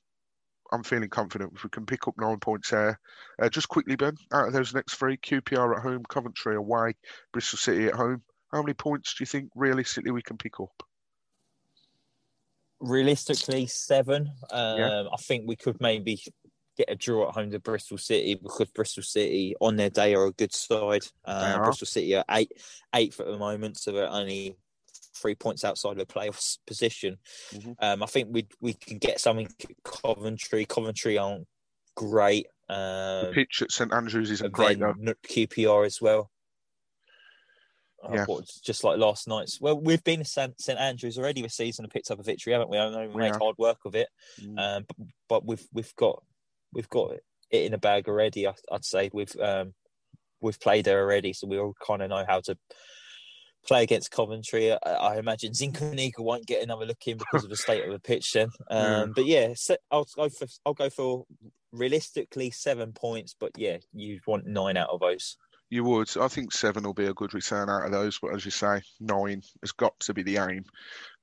I'm 0.71 0.83
feeling 0.83 1.09
confident 1.09 1.51
if 1.55 1.63
we 1.63 1.69
can 1.69 1.85
pick 1.85 2.07
up 2.07 2.13
nine 2.17 2.39
points 2.39 2.69
there. 2.69 2.97
Uh, 3.41 3.49
just 3.49 3.67
quickly, 3.67 3.97
Ben, 3.97 4.15
out 4.31 4.47
of 4.47 4.53
those 4.53 4.73
next 4.73 4.95
three, 4.95 5.17
QPR 5.17 5.75
at 5.75 5.83
home, 5.83 6.03
Coventry 6.07 6.55
away, 6.55 6.93
Bristol 7.33 7.57
City 7.57 7.87
at 7.87 7.95
home. 7.95 8.21
How 8.53 8.61
many 8.61 8.73
points 8.73 9.13
do 9.13 9.21
you 9.21 9.25
think 9.25 9.49
realistically 9.55 10.11
we 10.11 10.21
can 10.21 10.37
pick 10.37 10.59
up? 10.61 10.83
realistically, 12.81 13.67
seven. 13.67 14.31
Um, 14.49 14.77
Yeah. 14.79 15.03
I 15.11 15.17
think 15.17 15.47
we 15.47 15.55
could 15.55 15.79
maybe 15.79 16.21
get 16.77 16.89
a 16.89 16.95
draw 16.95 17.29
at 17.29 17.35
home 17.35 17.51
to 17.51 17.59
Bristol 17.59 17.97
City 17.97 18.35
because 18.35 18.69
Bristol 18.71 19.03
City 19.03 19.55
on 19.61 19.75
their 19.75 19.89
day 19.89 20.15
are 20.15 20.25
a 20.25 20.31
good 20.31 20.53
side. 20.53 21.05
Uh. 21.23 21.59
Bristol 21.59 21.87
City 21.87 22.15
are 22.15 22.25
eight, 22.31 22.51
eighth 22.95 23.19
at 23.19 23.27
the 23.27 23.37
moment, 23.37 23.77
so 23.77 23.91
they're 23.91 24.07
only 24.07 24.57
three 25.15 25.35
points 25.35 25.63
outside 25.63 25.91
of 25.91 25.97
the 25.97 26.05
playoffs 26.05 26.57
position. 26.65 27.17
Mhm. 27.51 27.75
Um, 27.79 28.03
I 28.03 28.05
think 28.05 28.29
we 28.31 28.47
we 28.59 28.73
can 28.73 28.97
get 28.97 29.19
something 29.19 29.47
at 29.47 29.83
Coventry. 29.83 30.65
Coventry 30.65 31.17
aren't 31.17 31.47
great. 31.95 32.47
The 32.67 33.27
Um, 33.27 33.33
pitch 33.33 33.61
at 33.61 33.71
St 33.71 33.93
Andrews 33.93 34.31
isn't 34.31 34.51
great 34.53 34.79
though. 34.79 34.93
QPR 35.27 35.85
as 35.85 36.01
well. 36.01 36.31
Yeah. 38.11 38.25
just 38.63 38.83
like 38.83 38.97
last 38.97 39.27
night's. 39.27 39.61
Well, 39.61 39.79
we've 39.79 40.03
been 40.03 40.23
to 40.23 40.25
St, 40.25 40.55
Andrews 40.79 41.19
already 41.19 41.43
this 41.43 41.53
season 41.55 41.85
and 41.85 41.91
picked 41.91 42.09
up 42.09 42.19
a 42.19 42.23
victory, 42.23 42.53
haven't 42.53 42.69
we? 42.71 42.79
I 42.79 42.89
know 42.89 43.01
we 43.01 43.07
We 43.09 43.21
made 43.21 43.35
hard 43.35 43.57
work 43.59 43.77
of 43.85 43.93
it, 43.93 44.07
Mm. 44.39 44.57
um, 44.59 44.85
but, 44.87 44.97
but 45.29 45.45
we've 45.45 45.67
we've 45.71 45.95
got 45.95 46.23
we've 46.73 46.89
got 46.89 47.11
it 47.11 47.23
in 47.51 47.75
a 47.75 47.77
bag 47.77 48.07
already. 48.07 48.47
I, 48.47 48.55
I'd 48.71 48.85
say 48.85 49.11
we've 49.13 49.35
um, 49.39 49.75
we've 50.41 50.59
played 50.59 50.85
there 50.85 50.99
already, 51.03 51.31
so 51.33 51.45
we 51.45 51.59
all 51.59 51.75
kind 51.85 52.01
of 52.01 52.09
know 52.09 52.25
how 52.27 52.39
to 52.41 52.57
play 53.67 53.83
against 53.83 54.11
Coventry. 54.11 54.71
I, 54.71 54.77
I 54.83 55.17
imagine 55.17 55.53
Zinchenko 55.53 56.19
won't 56.19 56.45
get 56.47 56.63
another 56.63 56.85
look 56.85 57.05
in 57.07 57.17
because 57.17 57.43
of 57.43 57.49
the 57.49 57.55
state 57.57 57.83
of 57.85 57.91
the 57.91 57.99
pitch. 57.99 58.33
Then, 58.33 58.49
um, 58.69 58.77
Yeah. 58.79 59.05
but 59.15 59.25
yeah, 59.25 59.53
se- 59.55 59.77
I'll 59.91 60.07
go 60.15 60.29
for 60.29 60.47
I'll 60.65 60.73
go 60.73 60.89
for 60.89 61.25
realistically 61.71 62.51
seven 62.51 62.91
points, 62.93 63.35
but 63.39 63.51
yeah, 63.57 63.77
you'd 63.93 64.25
want 64.27 64.45
nine 64.45 64.77
out 64.77 64.89
of 64.89 64.99
those. 64.99 65.37
You 65.69 65.85
would. 65.85 66.09
I 66.17 66.27
think 66.27 66.51
seven 66.51 66.83
will 66.83 66.93
be 66.93 67.05
a 67.05 67.13
good 67.13 67.33
return 67.33 67.69
out 67.69 67.85
of 67.85 67.91
those, 67.93 68.19
but 68.19 68.35
as 68.35 68.43
you 68.43 68.51
say, 68.51 68.81
nine 68.99 69.41
has 69.61 69.71
got 69.71 69.97
to 70.01 70.13
be 70.13 70.21
the 70.21 70.37
aim. 70.37 70.65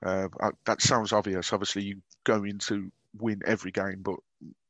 Uh, 0.05 0.29
that 0.65 0.81
sounds 0.81 1.13
obvious. 1.13 1.53
Obviously, 1.53 1.83
you 1.83 2.01
go 2.25 2.45
in 2.45 2.59
to 2.61 2.91
win 3.21 3.43
every 3.45 3.71
game, 3.73 3.99
but 4.01 4.17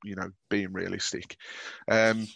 you 0.02 0.16
know, 0.16 0.30
being 0.48 0.72
realistic. 0.72 1.36
Um, 1.86 2.26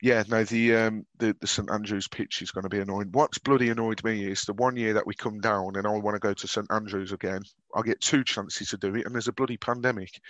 yeah, 0.00 0.22
no, 0.28 0.44
the 0.44 0.76
um, 0.76 1.06
the 1.18 1.36
the 1.40 1.46
St 1.46 1.70
Andrews 1.70 2.08
pitch 2.08 2.42
is 2.42 2.50
going 2.50 2.62
to 2.62 2.68
be 2.68 2.80
annoying. 2.80 3.08
What's 3.12 3.38
bloody 3.38 3.70
annoyed 3.70 4.02
me 4.04 4.24
is 4.24 4.42
the 4.42 4.52
one 4.52 4.76
year 4.76 4.94
that 4.94 5.06
we 5.06 5.14
come 5.14 5.40
down 5.40 5.76
and 5.76 5.86
I 5.86 5.90
want 5.90 6.14
to 6.14 6.20
go 6.20 6.34
to 6.34 6.48
St 6.48 6.70
Andrews 6.70 7.12
again. 7.12 7.42
I 7.74 7.82
get 7.82 8.00
two 8.00 8.24
chances 8.24 8.68
to 8.70 8.76
do 8.76 8.94
it, 8.94 9.06
and 9.06 9.14
there's 9.14 9.28
a 9.28 9.32
bloody 9.32 9.56
pandemic. 9.56 10.20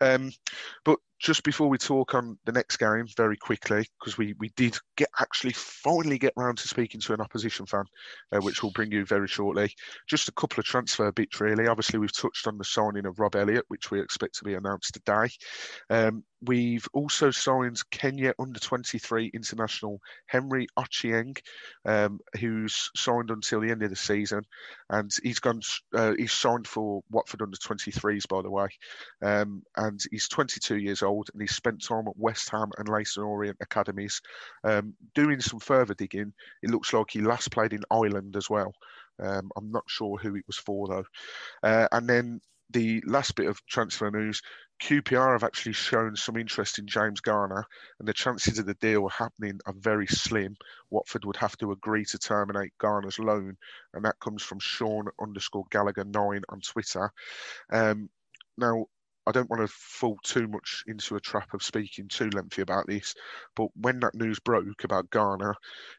Um, 0.00 0.32
but 0.84 0.98
just 1.18 1.42
before 1.42 1.68
we 1.68 1.78
talk 1.78 2.14
on 2.14 2.38
the 2.44 2.52
next 2.52 2.76
game, 2.76 3.06
very 3.16 3.36
quickly, 3.36 3.84
because 3.98 4.16
we, 4.16 4.34
we 4.38 4.50
did 4.56 4.78
get 4.96 5.08
actually 5.18 5.52
finally 5.52 6.16
get 6.18 6.32
round 6.36 6.58
to 6.58 6.68
speaking 6.68 7.00
to 7.00 7.12
an 7.12 7.20
opposition 7.20 7.66
fan, 7.66 7.84
uh, 8.32 8.38
which 8.38 8.62
we'll 8.62 8.72
bring 8.72 8.92
you 8.92 9.04
very 9.04 9.26
shortly. 9.26 9.72
Just 10.06 10.28
a 10.28 10.32
couple 10.32 10.60
of 10.60 10.64
transfer 10.64 11.10
bits, 11.10 11.40
really. 11.40 11.66
Obviously, 11.66 11.98
we've 11.98 12.16
touched 12.16 12.46
on 12.46 12.56
the 12.56 12.64
signing 12.64 13.04
of 13.04 13.18
Rob 13.18 13.34
Elliott, 13.34 13.64
which 13.68 13.90
we 13.90 14.00
expect 14.00 14.36
to 14.36 14.44
be 14.44 14.54
announced 14.54 14.94
today. 14.94 15.28
Um, 15.90 16.22
we've 16.42 16.86
also 16.92 17.30
signed 17.30 17.78
Kenya 17.90 18.32
under 18.38 18.60
23 18.60 19.30
international 19.34 20.00
Henry 20.26 20.66
Ochieng, 20.78 21.38
um, 21.84 22.20
who's 22.38 22.90
signed 22.96 23.30
until 23.30 23.60
the 23.60 23.70
end 23.70 23.82
of 23.82 23.90
the 23.90 23.96
season, 23.96 24.42
and 24.90 25.10
he's 25.22 25.40
gone. 25.40 25.60
Uh, 25.94 26.14
he's 26.16 26.32
signed 26.32 26.66
for 26.66 27.02
Watford 27.10 27.42
under 27.42 27.56
23s, 27.56 28.28
by 28.28 28.42
the 28.42 28.50
way, 28.50 28.68
um, 29.22 29.62
and 29.76 30.00
he's 30.10 30.28
22 30.28 30.76
years 30.76 31.02
old, 31.02 31.28
and 31.32 31.42
he's 31.42 31.54
spent 31.54 31.84
time 31.84 32.08
at 32.08 32.16
West 32.16 32.50
Ham 32.50 32.70
and 32.78 32.88
Leyton 32.88 33.24
Orient 33.24 33.58
academies. 33.60 34.20
Um, 34.64 34.94
doing 35.14 35.40
some 35.40 35.60
further 35.60 35.94
digging, 35.94 36.32
it 36.62 36.70
looks 36.70 36.92
like 36.92 37.10
he 37.10 37.20
last 37.20 37.50
played 37.50 37.72
in 37.72 37.82
Ireland 37.90 38.36
as 38.36 38.48
well. 38.48 38.72
Um, 39.20 39.50
I'm 39.56 39.72
not 39.72 39.84
sure 39.88 40.16
who 40.16 40.36
it 40.36 40.44
was 40.46 40.56
for 40.56 40.86
though. 40.86 41.04
Uh, 41.62 41.88
and 41.90 42.08
then 42.08 42.40
the 42.70 43.02
last 43.06 43.34
bit 43.34 43.48
of 43.48 43.64
transfer 43.66 44.10
news. 44.10 44.42
QPR 44.80 45.32
have 45.32 45.44
actually 45.44 45.72
shown 45.72 46.14
some 46.16 46.36
interest 46.36 46.78
in 46.78 46.86
James 46.86 47.20
Garner, 47.20 47.66
and 47.98 48.06
the 48.06 48.12
chances 48.12 48.58
of 48.58 48.66
the 48.66 48.74
deal 48.74 49.08
happening 49.08 49.58
are 49.66 49.74
very 49.76 50.06
slim. 50.06 50.56
Watford 50.90 51.24
would 51.24 51.36
have 51.36 51.56
to 51.58 51.72
agree 51.72 52.04
to 52.06 52.18
terminate 52.18 52.76
Garner's 52.78 53.18
loan, 53.18 53.56
and 53.92 54.04
that 54.04 54.20
comes 54.20 54.42
from 54.42 54.60
Sean 54.60 55.06
underscore 55.20 55.64
Gallagher 55.70 56.04
nine 56.04 56.42
on 56.48 56.60
Twitter. 56.60 57.10
Um, 57.72 58.08
now, 58.56 58.86
I 59.28 59.30
don't 59.30 59.50
want 59.50 59.60
to 59.60 59.68
fall 59.68 60.16
too 60.24 60.48
much 60.48 60.84
into 60.86 61.16
a 61.16 61.20
trap 61.20 61.52
of 61.52 61.62
speaking 61.62 62.08
too 62.08 62.30
lengthy 62.30 62.62
about 62.62 62.86
this, 62.86 63.14
but 63.54 63.68
when 63.76 64.00
that 64.00 64.14
news 64.14 64.38
broke 64.38 64.84
about 64.84 65.10
Garner, 65.10 65.54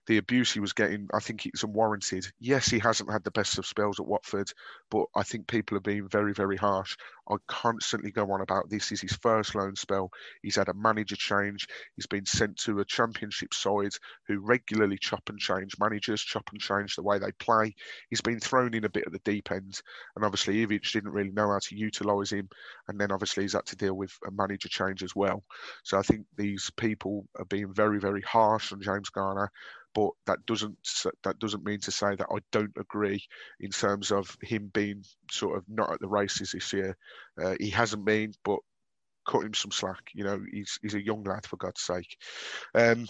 the 0.08 0.18
abuse 0.18 0.52
he 0.52 0.60
was 0.60 0.74
getting, 0.74 1.08
I 1.14 1.20
think 1.20 1.46
it's 1.46 1.62
unwarranted. 1.62 2.26
Yes, 2.40 2.68
he 2.68 2.80
hasn't 2.80 3.12
had 3.12 3.24
the 3.24 3.30
best 3.30 3.60
of 3.60 3.68
spells 3.68 4.00
at 4.00 4.08
Watford, 4.08 4.52
but 4.90 5.06
I 5.16 5.22
think 5.22 5.48
people 5.48 5.78
are 5.78 5.82
being 5.82 6.10
very, 6.10 6.34
very 6.34 6.58
harsh. 6.58 6.98
I 7.30 7.36
constantly 7.48 8.10
go 8.10 8.32
on 8.32 8.42
about 8.42 8.72
this 8.72 8.92
is 8.92 9.02
his 9.02 9.14
first 9.22 9.54
loan 9.54 9.76
spell. 9.76 10.10
He's 10.42 10.56
had 10.56 10.68
a 10.68 10.74
manager 10.74 11.16
change. 11.16 11.68
He's 11.96 12.08
been 12.08 12.26
sent 12.26 12.58
to 12.62 12.80
a 12.80 12.86
championship 12.86 13.54
side 13.54 13.92
who 14.28 14.40
regularly 14.40 14.98
chop 15.00 15.30
and 15.30 15.38
change 15.38 15.76
managers, 15.80 16.24
chop 16.24 16.50
and 16.52 16.60
change 16.60 16.96
the 16.96 17.04
way 17.04 17.20
they 17.20 17.32
play. 17.34 17.76
He's 18.10 18.22
been 18.22 18.40
thrown 18.40 18.74
in 18.74 18.86
a 18.86 18.90
bit 18.90 19.06
at 19.06 19.12
the 19.12 19.22
deep 19.24 19.52
end, 19.52 19.80
and 20.16 20.26
obviously 20.26 20.66
Ivic 20.66 20.92
didn't 20.92 21.12
really 21.12 21.30
know 21.30 21.52
how 21.52 21.60
to 21.60 21.76
utilise 21.76 22.32
him. 22.32 22.50
And 22.88 23.00
then 23.00 23.12
obviously 23.20 23.44
he's 23.44 23.54
had 23.54 23.66
to 23.66 23.76
deal 23.76 23.94
with 23.94 24.12
a 24.26 24.32
manager 24.32 24.70
change 24.70 25.04
as 25.04 25.14
well. 25.14 25.44
So 25.84 25.98
I 25.98 26.04
think 26.04 26.26
these 26.38 26.72
people 26.78 27.26
are 27.38 27.44
being 27.44 27.74
very, 27.74 28.00
very 28.00 28.22
harsh 28.22 28.72
on 28.72 28.82
James 28.82 29.10
Garner. 29.10 29.52
But 29.94 30.12
that 30.28 30.46
doesn't 30.46 30.78
that 31.24 31.40
doesn't 31.40 31.66
mean 31.66 31.80
to 31.82 31.92
say 31.92 32.16
that 32.16 32.28
I 32.32 32.38
don't 32.52 32.78
agree 32.80 33.24
in 33.60 33.72
terms 33.72 34.12
of 34.12 34.38
him 34.42 34.70
being 34.72 35.04
sort 35.32 35.58
of 35.58 35.66
not 35.68 35.92
at 35.92 36.00
the 36.00 36.08
races 36.08 36.52
this 36.52 36.72
year. 36.72 36.96
Uh, 37.42 37.56
he 37.60 37.72
hasn't 37.72 38.06
been, 38.06 38.34
but 38.46 38.60
cut 39.28 39.44
him 39.44 39.56
some 39.56 39.72
slack. 39.72 40.12
You 40.14 40.24
know, 40.24 40.40
he's 40.52 40.78
he's 40.82 40.94
a 40.94 41.04
young 41.04 41.24
lad 41.24 41.46
for 41.46 41.58
God's 41.58 41.82
sake. 41.82 42.18
Um, 42.76 43.08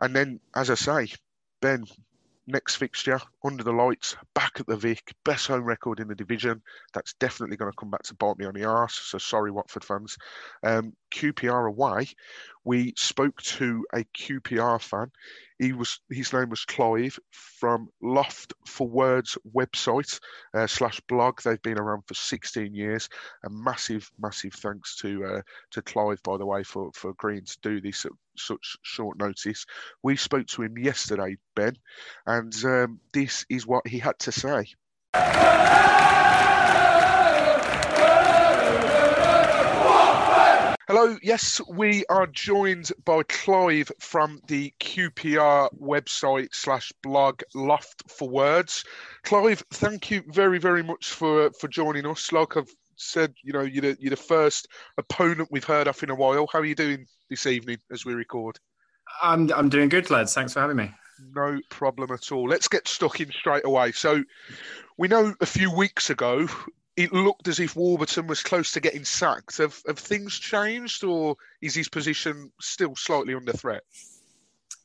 and 0.00 0.14
then, 0.14 0.40
as 0.54 0.70
I 0.70 0.74
say, 0.74 1.08
Ben, 1.60 1.84
next 2.46 2.76
fixture 2.76 3.20
under 3.44 3.62
the 3.62 3.72
lights, 3.72 4.16
back 4.34 4.52
at 4.60 4.66
the 4.66 4.76
Vic, 4.76 5.14
best 5.24 5.46
home 5.46 5.64
record 5.64 6.00
in 6.00 6.08
the 6.08 6.14
division. 6.14 6.62
That's 6.92 7.14
definitely 7.14 7.56
going 7.56 7.70
to 7.70 7.76
come 7.76 7.90
back 7.90 8.02
to 8.04 8.14
bite 8.14 8.38
me 8.38 8.44
on 8.44 8.54
the 8.54 8.64
arse. 8.64 8.94
So 8.94 9.18
sorry, 9.18 9.50
Watford 9.50 9.84
fans. 9.84 10.16
Um, 10.62 10.92
QPR 11.14 11.68
away. 11.68 12.08
We 12.64 12.94
spoke 12.96 13.40
to 13.42 13.86
a 13.92 14.04
QPR 14.04 14.80
fan. 14.80 15.10
He 15.58 15.72
was 15.72 16.00
his 16.10 16.32
name 16.32 16.48
was 16.48 16.64
Clive 16.64 17.18
from 17.30 17.88
Loft 18.02 18.54
for 18.66 18.88
Words 18.88 19.38
website 19.54 20.18
uh, 20.52 20.66
slash 20.66 21.00
blog. 21.02 21.40
They've 21.42 21.62
been 21.62 21.78
around 21.78 22.02
for 22.08 22.14
16 22.14 22.74
years. 22.74 23.08
A 23.44 23.50
massive, 23.50 24.10
massive 24.18 24.54
thanks 24.54 24.96
to 24.96 25.24
uh, 25.24 25.40
to 25.72 25.82
Clive, 25.82 26.22
by 26.24 26.38
the 26.38 26.46
way, 26.46 26.64
for 26.64 26.90
for 26.94 27.10
agreeing 27.10 27.44
to 27.44 27.58
do 27.62 27.80
this 27.80 28.04
at 28.04 28.12
such 28.36 28.76
short 28.82 29.18
notice. 29.18 29.66
We 30.02 30.16
spoke 30.16 30.46
to 30.48 30.62
him 30.62 30.76
yesterday, 30.78 31.36
Ben, 31.54 31.76
and 32.26 32.52
um, 32.64 33.00
this 33.12 33.46
is 33.48 33.66
what 33.66 33.86
he 33.86 33.98
had 33.98 34.18
to 34.20 34.32
say. 34.32 34.66
Hello, 40.86 41.16
yes, 41.22 41.62
we 41.66 42.04
are 42.10 42.26
joined 42.26 42.92
by 43.06 43.22
Clive 43.22 43.90
from 44.00 44.38
the 44.48 44.70
QPR 44.80 45.70
website 45.80 46.54
slash 46.54 46.92
blog 47.02 47.40
Loft 47.54 48.02
for 48.10 48.28
Words. 48.28 48.84
Clive, 49.22 49.64
thank 49.70 50.10
you 50.10 50.22
very, 50.28 50.58
very 50.58 50.82
much 50.82 51.06
for 51.06 51.50
for 51.52 51.68
joining 51.68 52.04
us. 52.04 52.30
Like 52.32 52.58
I've 52.58 52.68
said, 52.96 53.32
you 53.42 53.54
know, 53.54 53.62
you're 53.62 53.80
the, 53.80 53.96
you're 53.98 54.10
the 54.10 54.16
first 54.16 54.68
opponent 54.98 55.48
we've 55.50 55.64
heard 55.64 55.88
of 55.88 56.02
in 56.02 56.10
a 56.10 56.14
while. 56.14 56.46
How 56.52 56.58
are 56.58 56.66
you 56.66 56.74
doing 56.74 57.06
this 57.30 57.46
evening 57.46 57.78
as 57.90 58.04
we 58.04 58.12
record? 58.12 58.58
I'm 59.22 59.50
I'm 59.54 59.70
doing 59.70 59.88
good, 59.88 60.10
lads. 60.10 60.34
Thanks 60.34 60.52
for 60.52 60.60
having 60.60 60.76
me. 60.76 60.92
No 61.34 61.60
problem 61.70 62.12
at 62.12 62.30
all. 62.30 62.46
Let's 62.46 62.68
get 62.68 62.88
stuck 62.88 63.20
in 63.20 63.30
straight 63.30 63.64
away. 63.64 63.92
So, 63.92 64.22
we 64.98 65.08
know 65.08 65.34
a 65.40 65.46
few 65.46 65.74
weeks 65.74 66.10
ago 66.10 66.46
it 66.96 67.12
looked 67.12 67.48
as 67.48 67.58
if 67.58 67.74
Warburton 67.74 68.26
was 68.26 68.42
close 68.42 68.72
to 68.72 68.80
getting 68.80 69.04
sacked. 69.04 69.58
Have 69.58 69.80
have 69.86 69.98
things 69.98 70.38
changed, 70.38 71.04
or 71.04 71.36
is 71.60 71.74
his 71.74 71.88
position 71.88 72.52
still 72.60 72.94
slightly 72.94 73.34
under 73.34 73.52
threat? 73.52 73.82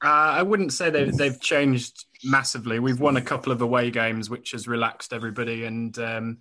Uh, 0.03 0.07
I 0.07 0.43
wouldn't 0.43 0.73
say 0.73 0.89
they've, 0.89 1.15
they've 1.15 1.39
changed 1.41 2.05
massively. 2.23 2.79
We've 2.79 3.01
won 3.01 3.17
a 3.17 3.21
couple 3.21 3.51
of 3.51 3.61
away 3.61 3.91
games, 3.91 4.29
which 4.29 4.51
has 4.51 4.65
relaxed 4.65 5.11
everybody 5.11 5.65
and 5.65 5.97
um, 5.99 6.37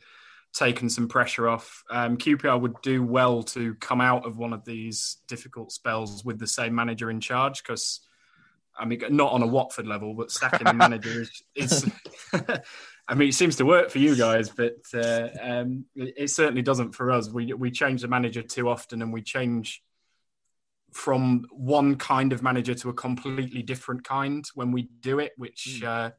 taken 0.52 0.88
some 0.88 1.08
pressure 1.08 1.48
off. 1.48 1.82
Um, 1.90 2.18
QPR 2.18 2.60
would 2.60 2.80
do 2.82 3.02
well 3.02 3.42
to 3.44 3.74
come 3.74 4.00
out 4.00 4.26
of 4.26 4.38
one 4.38 4.52
of 4.52 4.64
these 4.64 5.16
difficult 5.26 5.72
spells 5.72 6.24
with 6.24 6.38
the 6.38 6.46
same 6.46 6.74
manager 6.74 7.10
in 7.10 7.20
charge 7.20 7.62
because. 7.62 8.00
I 8.80 8.84
mean, 8.84 9.02
not 9.10 9.32
on 9.32 9.42
a 9.42 9.46
Watford 9.48 9.88
level, 9.88 10.14
but 10.14 10.30
sacking 10.30 10.64
the 10.64 10.72
manager 10.72 11.22
is. 11.22 11.42
is 11.56 11.90
I 13.08 13.14
mean, 13.14 13.30
it 13.30 13.34
seems 13.34 13.56
to 13.56 13.64
work 13.64 13.90
for 13.90 13.98
you 13.98 14.14
guys, 14.14 14.50
but 14.50 14.82
uh, 14.92 15.28
um, 15.40 15.86
it, 15.94 16.28
certainly 16.28 16.60
doesn't 16.60 16.92
for 16.92 17.10
us. 17.10 17.30
We 17.30 17.54
we 17.54 17.70
change 17.70 18.02
the 18.02 18.08
manager 18.08 18.42
too 18.42 18.68
often, 18.68 19.00
and 19.00 19.12
we 19.12 19.22
change 19.22 19.82
from 20.92 21.46
one 21.50 21.96
kind 21.96 22.32
of 22.32 22.42
manager 22.42 22.74
to 22.74 22.90
a 22.90 22.94
completely 22.94 23.62
different 23.62 24.04
kind 24.04 24.44
when 24.54 24.72
we 24.72 24.88
do 25.00 25.20
it, 25.20 25.32
which 25.36 25.82
uh, 25.82 26.10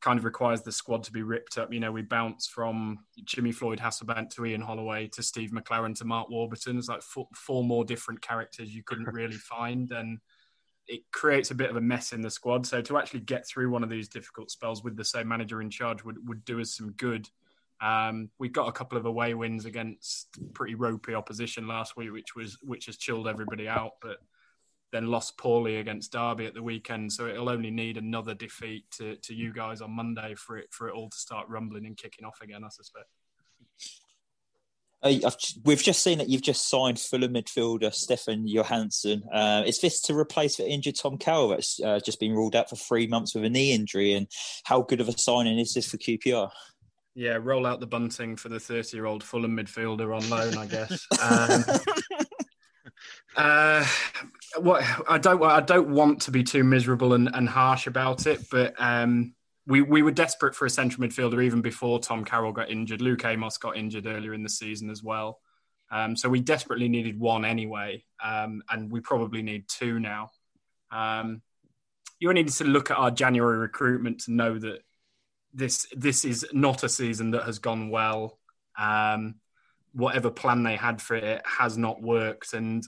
kind 0.00 0.18
of 0.18 0.24
requires 0.24 0.62
the 0.62 0.72
squad 0.72 1.04
to 1.04 1.12
be 1.12 1.22
ripped 1.22 1.58
up. 1.58 1.72
You 1.72 1.80
know, 1.80 1.92
we 1.92 2.02
bounce 2.02 2.48
from 2.48 2.98
Jimmy 3.24 3.52
Floyd 3.52 3.78
Hasselbaink 3.78 4.30
to 4.30 4.44
Ian 4.44 4.60
Holloway 4.60 5.08
to 5.08 5.22
Steve 5.22 5.52
McClaren 5.52 5.94
to 5.98 6.04
Mark 6.04 6.28
Warburton. 6.28 6.76
It's 6.76 6.88
like 6.88 7.02
four, 7.02 7.28
four 7.34 7.62
more 7.62 7.84
different 7.84 8.20
characters 8.20 8.74
you 8.74 8.82
couldn't 8.82 9.06
really 9.12 9.36
find. 9.36 9.90
And 9.92 10.18
it 10.92 11.10
creates 11.10 11.50
a 11.50 11.54
bit 11.54 11.70
of 11.70 11.76
a 11.76 11.80
mess 11.80 12.12
in 12.12 12.20
the 12.20 12.30
squad. 12.30 12.66
So 12.66 12.82
to 12.82 12.98
actually 12.98 13.20
get 13.20 13.46
through 13.46 13.70
one 13.70 13.82
of 13.82 13.88
these 13.88 14.08
difficult 14.08 14.50
spells 14.50 14.84
with 14.84 14.94
the 14.94 15.04
same 15.04 15.26
manager 15.26 15.62
in 15.62 15.70
charge 15.70 16.04
would, 16.04 16.28
would 16.28 16.44
do 16.44 16.60
us 16.60 16.76
some 16.76 16.92
good. 16.92 17.30
Um, 17.80 18.28
we 18.38 18.50
got 18.50 18.68
a 18.68 18.72
couple 18.72 18.98
of 18.98 19.06
away 19.06 19.32
wins 19.32 19.64
against 19.64 20.38
pretty 20.52 20.74
ropey 20.74 21.14
opposition 21.14 21.66
last 21.66 21.96
week, 21.96 22.12
which 22.12 22.36
was 22.36 22.58
which 22.62 22.86
has 22.86 22.98
chilled 22.98 23.26
everybody 23.26 23.66
out. 23.68 23.92
But 24.02 24.18
then 24.92 25.06
lost 25.06 25.38
poorly 25.38 25.76
against 25.76 26.12
Derby 26.12 26.44
at 26.44 26.52
the 26.52 26.62
weekend. 26.62 27.10
So 27.10 27.26
it'll 27.26 27.48
only 27.48 27.70
need 27.70 27.96
another 27.96 28.34
defeat 28.34 28.84
to, 28.98 29.16
to 29.16 29.34
you 29.34 29.50
guys 29.50 29.80
on 29.80 29.92
Monday 29.92 30.34
for 30.34 30.58
it 30.58 30.68
for 30.70 30.88
it 30.88 30.94
all 30.94 31.08
to 31.08 31.16
start 31.16 31.48
rumbling 31.48 31.86
and 31.86 31.96
kicking 31.96 32.26
off 32.26 32.42
again. 32.42 32.64
I 32.64 32.68
suspect. 32.68 33.06
Uh, 35.02 35.30
we've 35.64 35.82
just 35.82 36.02
seen 36.02 36.18
that 36.18 36.28
you've 36.28 36.42
just 36.42 36.68
signed 36.68 36.98
Fulham 36.98 37.34
midfielder 37.34 37.92
Stefan 37.92 38.46
Johansen. 38.46 39.22
Uh, 39.32 39.64
is 39.66 39.80
this 39.80 40.00
to 40.02 40.14
replace 40.16 40.56
the 40.56 40.68
injured 40.68 40.96
Tom 40.96 41.18
Carroll 41.18 41.48
that's 41.48 41.80
uh, 41.82 41.98
just 42.04 42.20
been 42.20 42.32
ruled 42.32 42.54
out 42.54 42.70
for 42.70 42.76
three 42.76 43.06
months 43.06 43.34
with 43.34 43.44
a 43.44 43.50
knee 43.50 43.72
injury? 43.72 44.12
And 44.12 44.28
how 44.64 44.82
good 44.82 45.00
of 45.00 45.08
a 45.08 45.14
signing 45.18 45.58
is 45.58 45.74
this 45.74 45.90
for 45.90 45.96
QPR? 45.96 46.50
Yeah, 47.14 47.38
roll 47.40 47.66
out 47.66 47.80
the 47.80 47.86
bunting 47.86 48.36
for 48.36 48.48
the 48.48 48.60
30 48.60 48.96
year 48.96 49.06
old 49.06 49.24
Fulham 49.24 49.56
midfielder 49.56 50.16
on 50.16 50.30
loan, 50.30 50.56
I 50.56 50.66
guess. 50.66 51.06
Um, 51.20 51.64
uh, 53.36 53.86
what 54.58 54.84
I 55.08 55.18
don't 55.18 55.42
I 55.42 55.60
don't 55.60 55.90
want 55.90 56.22
to 56.22 56.30
be 56.30 56.42
too 56.42 56.64
miserable 56.64 57.12
and, 57.12 57.28
and 57.34 57.48
harsh 57.48 57.86
about 57.86 58.26
it, 58.26 58.46
but 58.50 58.74
um, 58.78 59.34
we 59.66 59.80
we 59.80 60.02
were 60.02 60.10
desperate 60.10 60.54
for 60.54 60.66
a 60.66 60.70
central 60.70 61.06
midfielder 61.06 61.42
even 61.42 61.62
before 61.62 62.00
Tom 62.00 62.24
Carroll 62.24 62.52
got 62.52 62.70
injured. 62.70 63.00
Luke 63.00 63.24
Amos 63.24 63.58
got 63.58 63.76
injured 63.76 64.06
earlier 64.06 64.34
in 64.34 64.42
the 64.42 64.48
season 64.48 64.90
as 64.90 65.02
well, 65.02 65.40
um, 65.90 66.16
so 66.16 66.28
we 66.28 66.40
desperately 66.40 66.88
needed 66.88 67.18
one 67.18 67.44
anyway, 67.44 68.04
um, 68.22 68.62
and 68.70 68.90
we 68.90 69.00
probably 69.00 69.42
need 69.42 69.68
two 69.68 70.00
now. 70.00 70.30
Um, 70.90 71.42
you 72.18 72.28
only 72.28 72.42
need 72.42 72.52
to 72.52 72.64
look 72.64 72.90
at 72.90 72.96
our 72.96 73.10
January 73.10 73.58
recruitment 73.58 74.20
to 74.22 74.32
know 74.32 74.58
that 74.58 74.80
this 75.54 75.86
this 75.94 76.24
is 76.24 76.46
not 76.52 76.82
a 76.82 76.88
season 76.88 77.32
that 77.32 77.44
has 77.44 77.58
gone 77.58 77.90
well. 77.90 78.38
Um, 78.78 79.36
whatever 79.92 80.30
plan 80.30 80.62
they 80.62 80.76
had 80.76 81.02
for 81.02 81.16
it 81.16 81.42
has 81.44 81.76
not 81.76 82.02
worked, 82.02 82.52
and 82.52 82.86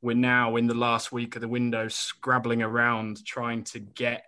we're 0.00 0.14
now 0.14 0.56
in 0.56 0.66
the 0.66 0.74
last 0.74 1.10
week 1.10 1.34
of 1.34 1.42
the 1.42 1.48
window 1.48 1.88
scrabbling 1.88 2.62
around 2.62 3.24
trying 3.24 3.64
to 3.64 3.80
get 3.80 4.24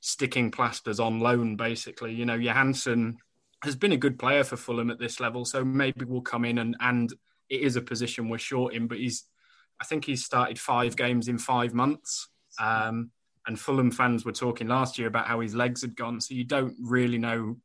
sticking 0.00 0.50
plasters 0.50 1.00
on 1.00 1.20
loan 1.20 1.56
basically. 1.56 2.12
You 2.12 2.26
know 2.26 2.38
Johansen 2.38 3.18
has 3.62 3.76
been 3.76 3.92
a 3.92 3.96
good 3.96 4.18
player 4.18 4.44
for 4.44 4.56
fulham 4.56 4.90
at 4.90 4.98
this 4.98 5.20
level 5.20 5.44
so 5.44 5.64
maybe 5.64 6.04
we'll 6.04 6.22
come 6.22 6.44
in 6.44 6.58
and 6.58 6.76
and 6.80 7.12
it 7.50 7.60
is 7.60 7.76
a 7.76 7.82
position 7.82 8.28
we're 8.28 8.38
short 8.38 8.72
in 8.72 8.86
but 8.86 8.96
he's 8.96 9.24
i 9.80 9.84
think 9.84 10.04
he's 10.06 10.24
started 10.24 10.58
five 10.58 10.96
games 10.96 11.28
in 11.28 11.38
five 11.38 11.74
months. 11.74 12.28
Um, 12.58 13.10
and 13.46 13.58
fulham 13.58 13.90
fans 13.90 14.24
were 14.24 14.32
talking 14.32 14.68
last 14.68 14.98
year 14.98 15.08
about 15.08 15.26
how 15.26 15.40
his 15.40 15.54
legs 15.54 15.80
had 15.80 15.96
gone 15.96 16.20
so 16.20 16.34
you 16.34 16.44
don't 16.44 16.74
really 16.80 17.18
know 17.18 17.56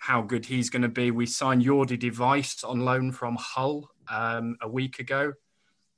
how 0.00 0.22
good 0.22 0.46
he's 0.46 0.70
going 0.70 0.82
to 0.82 0.88
be. 0.88 1.10
We 1.10 1.26
signed 1.26 1.62
Jordy 1.62 1.98
de 1.98 2.10
Wijs 2.10 2.66
on 2.66 2.80
loan 2.80 3.12
from 3.12 3.36
hull 3.38 3.90
um, 4.08 4.56
a 4.62 4.68
week 4.68 4.98
ago. 4.98 5.34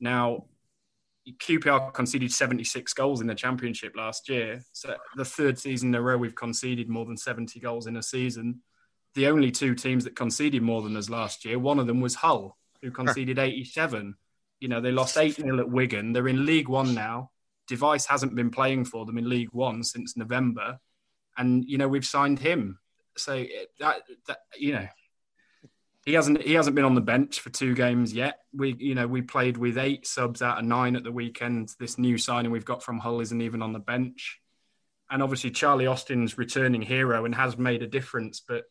Now 0.00 0.46
QPR 1.30 1.92
conceded 1.92 2.32
76 2.32 2.92
goals 2.94 3.20
in 3.20 3.26
the 3.26 3.34
championship 3.34 3.94
last 3.96 4.28
year. 4.28 4.62
So 4.72 4.96
the 5.16 5.24
third 5.24 5.58
season 5.58 5.90
in 5.90 5.94
a 5.94 6.02
row 6.02 6.16
we've 6.16 6.34
conceded 6.34 6.88
more 6.88 7.04
than 7.04 7.16
70 7.16 7.60
goals 7.60 7.86
in 7.86 7.96
a 7.96 8.02
season. 8.02 8.60
The 9.14 9.28
only 9.28 9.50
two 9.50 9.74
teams 9.74 10.04
that 10.04 10.16
conceded 10.16 10.62
more 10.62 10.82
than 10.82 10.96
us 10.96 11.10
last 11.10 11.44
year, 11.44 11.58
one 11.58 11.78
of 11.78 11.86
them 11.86 12.00
was 12.00 12.14
Hull, 12.14 12.56
who 12.80 12.90
conceded 12.90 13.38
87. 13.38 14.16
You 14.60 14.68
know, 14.68 14.80
they 14.80 14.90
lost 14.90 15.16
8 15.16 15.36
0 15.36 15.58
at 15.60 15.68
Wigan. 15.68 16.12
They're 16.12 16.28
in 16.28 16.46
League 16.46 16.68
One 16.68 16.94
now. 16.94 17.30
De 17.68 17.76
Wijs 17.76 18.06
hasn't 18.06 18.34
been 18.34 18.50
playing 18.50 18.86
for 18.86 19.04
them 19.06 19.18
in 19.18 19.28
League 19.28 19.52
One 19.52 19.84
since 19.84 20.16
November. 20.16 20.78
And, 21.36 21.64
you 21.64 21.78
know, 21.78 21.88
we've 21.88 22.04
signed 22.04 22.38
him. 22.38 22.78
So 23.16 23.44
that, 23.80 24.02
that 24.26 24.38
you 24.58 24.72
know, 24.72 24.88
he 26.04 26.14
hasn't 26.14 26.42
he 26.42 26.54
hasn't 26.54 26.74
been 26.74 26.84
on 26.84 26.94
the 26.94 27.00
bench 27.00 27.40
for 27.40 27.50
two 27.50 27.74
games 27.74 28.12
yet. 28.12 28.40
We 28.52 28.74
you 28.78 28.94
know 28.94 29.06
we 29.06 29.22
played 29.22 29.56
with 29.56 29.78
eight 29.78 30.06
subs 30.06 30.42
out 30.42 30.58
of 30.58 30.64
nine 30.64 30.96
at 30.96 31.04
the 31.04 31.12
weekend. 31.12 31.74
This 31.78 31.98
new 31.98 32.18
signing 32.18 32.50
we've 32.50 32.64
got 32.64 32.82
from 32.82 32.98
Hull 32.98 33.20
isn't 33.20 33.40
even 33.40 33.62
on 33.62 33.72
the 33.72 33.78
bench, 33.78 34.40
and 35.10 35.22
obviously 35.22 35.50
Charlie 35.50 35.86
Austin's 35.86 36.36
returning 36.36 36.82
hero 36.82 37.24
and 37.24 37.34
has 37.34 37.56
made 37.56 37.82
a 37.82 37.86
difference. 37.86 38.40
But 38.46 38.64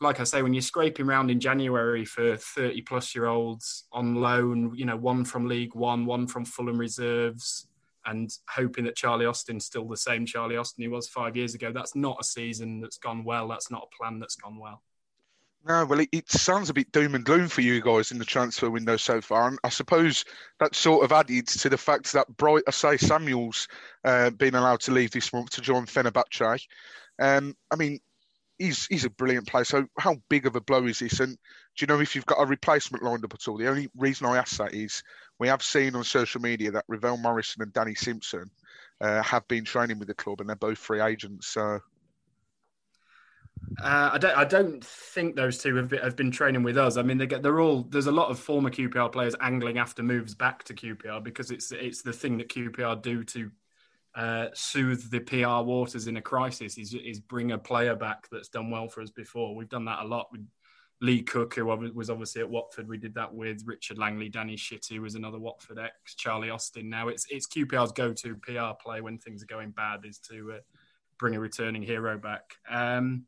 like 0.00 0.20
I 0.20 0.24
say, 0.24 0.42
when 0.42 0.54
you're 0.54 0.62
scraping 0.62 1.06
around 1.06 1.30
in 1.30 1.40
January 1.40 2.04
for 2.04 2.36
30 2.36 2.82
plus 2.82 3.14
year 3.14 3.26
olds 3.26 3.84
on 3.92 4.14
loan, 4.14 4.72
you 4.74 4.86
know 4.86 4.96
one 4.96 5.24
from 5.24 5.48
League 5.48 5.74
One, 5.74 6.06
one 6.06 6.26
from 6.26 6.46
Fulham 6.46 6.78
reserves, 6.78 7.66
and 8.06 8.30
hoping 8.48 8.84
that 8.84 8.96
Charlie 8.96 9.26
Austin's 9.26 9.66
still 9.66 9.86
the 9.86 9.98
same 9.98 10.24
Charlie 10.24 10.56
Austin 10.56 10.82
he 10.82 10.88
was 10.88 11.08
five 11.08 11.36
years 11.36 11.54
ago, 11.54 11.72
that's 11.72 11.94
not 11.94 12.16
a 12.18 12.24
season 12.24 12.80
that's 12.80 12.96
gone 12.96 13.22
well. 13.22 13.48
That's 13.48 13.70
not 13.70 13.86
a 13.92 13.96
plan 13.96 14.18
that's 14.18 14.36
gone 14.36 14.58
well. 14.58 14.82
No, 15.66 15.84
well, 15.84 16.00
it, 16.00 16.08
it, 16.12 16.30
sounds 16.30 16.70
a 16.70 16.74
bit 16.74 16.90
doom 16.92 17.14
and 17.14 17.24
gloom 17.24 17.48
for 17.48 17.60
you 17.60 17.82
guys 17.82 18.10
in 18.10 18.18
the 18.18 18.24
transfer 18.24 18.70
window 18.70 18.96
so 18.96 19.20
far. 19.20 19.48
And 19.48 19.58
I 19.64 19.68
suppose 19.68 20.24
that 20.60 20.74
sort 20.74 21.04
of 21.04 21.12
added 21.12 21.46
to 21.48 21.68
the 21.68 21.76
fact 21.76 22.12
that 22.12 22.36
Bright 22.36 22.64
Osayi-Samuel's 22.66 23.68
uh, 24.04 24.30
been 24.30 24.54
allowed 24.54 24.80
to 24.80 24.92
leave 24.92 25.10
this 25.10 25.32
month 25.32 25.50
to 25.50 25.60
join 25.60 25.84
Fenerbahce. 25.84 26.66
Um, 27.18 27.54
I 27.70 27.76
mean, 27.76 27.98
he's 28.58 28.86
he's 28.86 29.04
a 29.04 29.10
brilliant 29.10 29.46
player. 29.46 29.64
So 29.64 29.86
how 29.98 30.16
big 30.28 30.46
of 30.46 30.56
a 30.56 30.60
blow 30.60 30.86
is 30.86 31.00
this? 31.00 31.20
And 31.20 31.36
do 31.36 31.82
you 31.82 31.86
know 31.86 32.00
if 32.00 32.14
you've 32.14 32.26
got 32.26 32.40
a 32.40 32.46
replacement 32.46 33.04
lined 33.04 33.24
up 33.24 33.34
at 33.34 33.46
all? 33.48 33.56
The 33.56 33.68
only 33.68 33.88
reason 33.96 34.26
I 34.26 34.38
ask 34.38 34.56
that 34.58 34.74
is 34.74 35.02
we 35.38 35.48
have 35.48 35.62
seen 35.62 35.94
on 35.94 36.04
social 36.04 36.40
media 36.40 36.70
that 36.72 36.84
Ravel 36.88 37.16
Morrison 37.16 37.62
and 37.62 37.72
Danny 37.72 37.94
Simpson 37.94 38.50
uh, 39.00 39.22
have 39.22 39.46
been 39.48 39.64
training 39.64 39.98
with 39.98 40.08
the 40.08 40.14
club, 40.14 40.40
and 40.40 40.48
they're 40.48 40.56
both 40.56 40.78
free 40.78 41.00
agents. 41.00 41.48
So 41.48 41.80
uh, 43.82 44.10
I 44.12 44.18
don't. 44.18 44.36
I 44.36 44.44
don't 44.44 44.84
think 44.84 45.36
those 45.36 45.58
two 45.58 45.76
have 45.76 45.88
been, 45.88 46.00
have 46.00 46.16
been 46.16 46.30
training 46.30 46.62
with 46.62 46.76
us. 46.76 46.96
I 46.96 47.02
mean, 47.02 47.18
they 47.18 47.26
get. 47.26 47.42
They're 47.42 47.60
all. 47.60 47.82
There's 47.82 48.06
a 48.06 48.12
lot 48.12 48.30
of 48.30 48.38
former 48.38 48.70
QPR 48.70 49.12
players 49.12 49.36
angling 49.40 49.78
after 49.78 50.02
moves 50.02 50.34
back 50.34 50.64
to 50.64 50.74
QPR 50.74 51.22
because 51.22 51.50
it's 51.50 51.70
it's 51.70 52.02
the 52.02 52.12
thing 52.12 52.38
that 52.38 52.48
QPR 52.48 53.00
do 53.00 53.22
to 53.24 53.50
uh, 54.16 54.46
soothe 54.52 55.10
the 55.10 55.20
PR 55.20 55.64
waters 55.64 56.08
in 56.08 56.16
a 56.16 56.22
crisis. 56.22 56.76
Is 56.76 56.94
is 56.94 57.20
bring 57.20 57.52
a 57.52 57.58
player 57.58 57.94
back 57.94 58.26
that's 58.32 58.48
done 58.48 58.70
well 58.70 58.88
for 58.88 59.00
us 59.00 59.10
before. 59.10 59.54
We've 59.54 59.68
done 59.68 59.84
that 59.84 60.00
a 60.02 60.06
lot 60.06 60.28
with 60.32 60.44
Lee 61.00 61.22
Cook, 61.22 61.54
who 61.54 61.66
was 61.94 62.10
obviously 62.10 62.42
at 62.42 62.50
Watford. 62.50 62.88
We 62.88 62.98
did 62.98 63.14
that 63.14 63.32
with 63.32 63.62
Richard 63.64 63.98
Langley, 63.98 64.28
Danny 64.28 64.56
Shittu, 64.56 64.98
was 65.00 65.14
another 65.14 65.38
Watford 65.38 65.78
ex, 65.78 66.16
Charlie 66.16 66.50
Austin. 66.50 66.90
Now 66.90 67.08
it's 67.08 67.26
it's 67.30 67.46
QPR's 67.46 67.92
go-to 67.92 68.34
PR 68.36 68.74
play 68.80 69.00
when 69.00 69.18
things 69.18 69.42
are 69.42 69.46
going 69.46 69.70
bad 69.70 70.00
is 70.04 70.18
to 70.30 70.54
uh, 70.56 70.58
bring 71.18 71.36
a 71.36 71.40
returning 71.40 71.82
hero 71.82 72.18
back. 72.18 72.54
Um, 72.68 73.26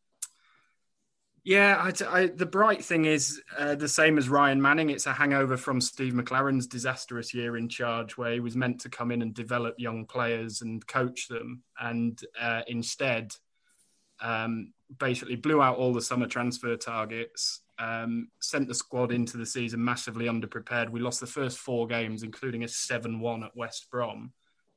yeah, 1.51 1.83
I, 1.83 2.17
I, 2.17 2.27
the 2.29 2.47
bright 2.47 2.85
thing 2.85 3.07
is 3.07 3.43
uh, 3.59 3.75
the 3.75 3.89
same 3.89 4.19
as 4.19 4.29
Ryan 4.29 4.63
Manning. 4.63 4.89
It's 4.89 5.07
a 5.07 5.13
hangover 5.13 5.57
from 5.57 5.81
Steve 5.81 6.13
McClaren's 6.13 6.69
disastrous 6.69 7.35
year 7.35 7.57
in 7.57 7.69
charge, 7.69 8.17
where 8.17 8.33
he 8.33 8.39
was 8.39 8.55
meant 8.55 8.81
to 8.83 8.89
come 8.89 9.11
in 9.11 9.21
and 9.21 9.35
develop 9.35 9.75
young 9.77 10.07
players 10.07 10.63
and 10.63 10.87
coach 10.87 11.27
them, 11.27 11.65
and 11.81 12.23
uh, 12.41 12.61
instead, 12.69 13.33
um, 14.21 14.73
basically 15.01 15.35
blew 15.35 15.61
out 15.61 15.77
all 15.77 15.93
the 15.93 16.01
summer 16.01 16.29
transfer 16.29 16.77
targets. 16.77 17.63
Um, 17.81 18.29
sent 18.41 18.69
the 18.69 18.75
squad 18.75 19.11
into 19.11 19.37
the 19.37 19.45
season 19.45 19.85
massively 19.85 20.27
underprepared. 20.27 20.91
We 20.91 21.01
lost 21.01 21.19
the 21.19 21.27
first 21.27 21.59
four 21.59 21.89
games, 21.89 22.23
including 22.23 22.63
a 22.63 22.69
seven-one 22.69 23.43
at 23.43 23.57
West 23.57 23.91
Brom. 23.91 24.33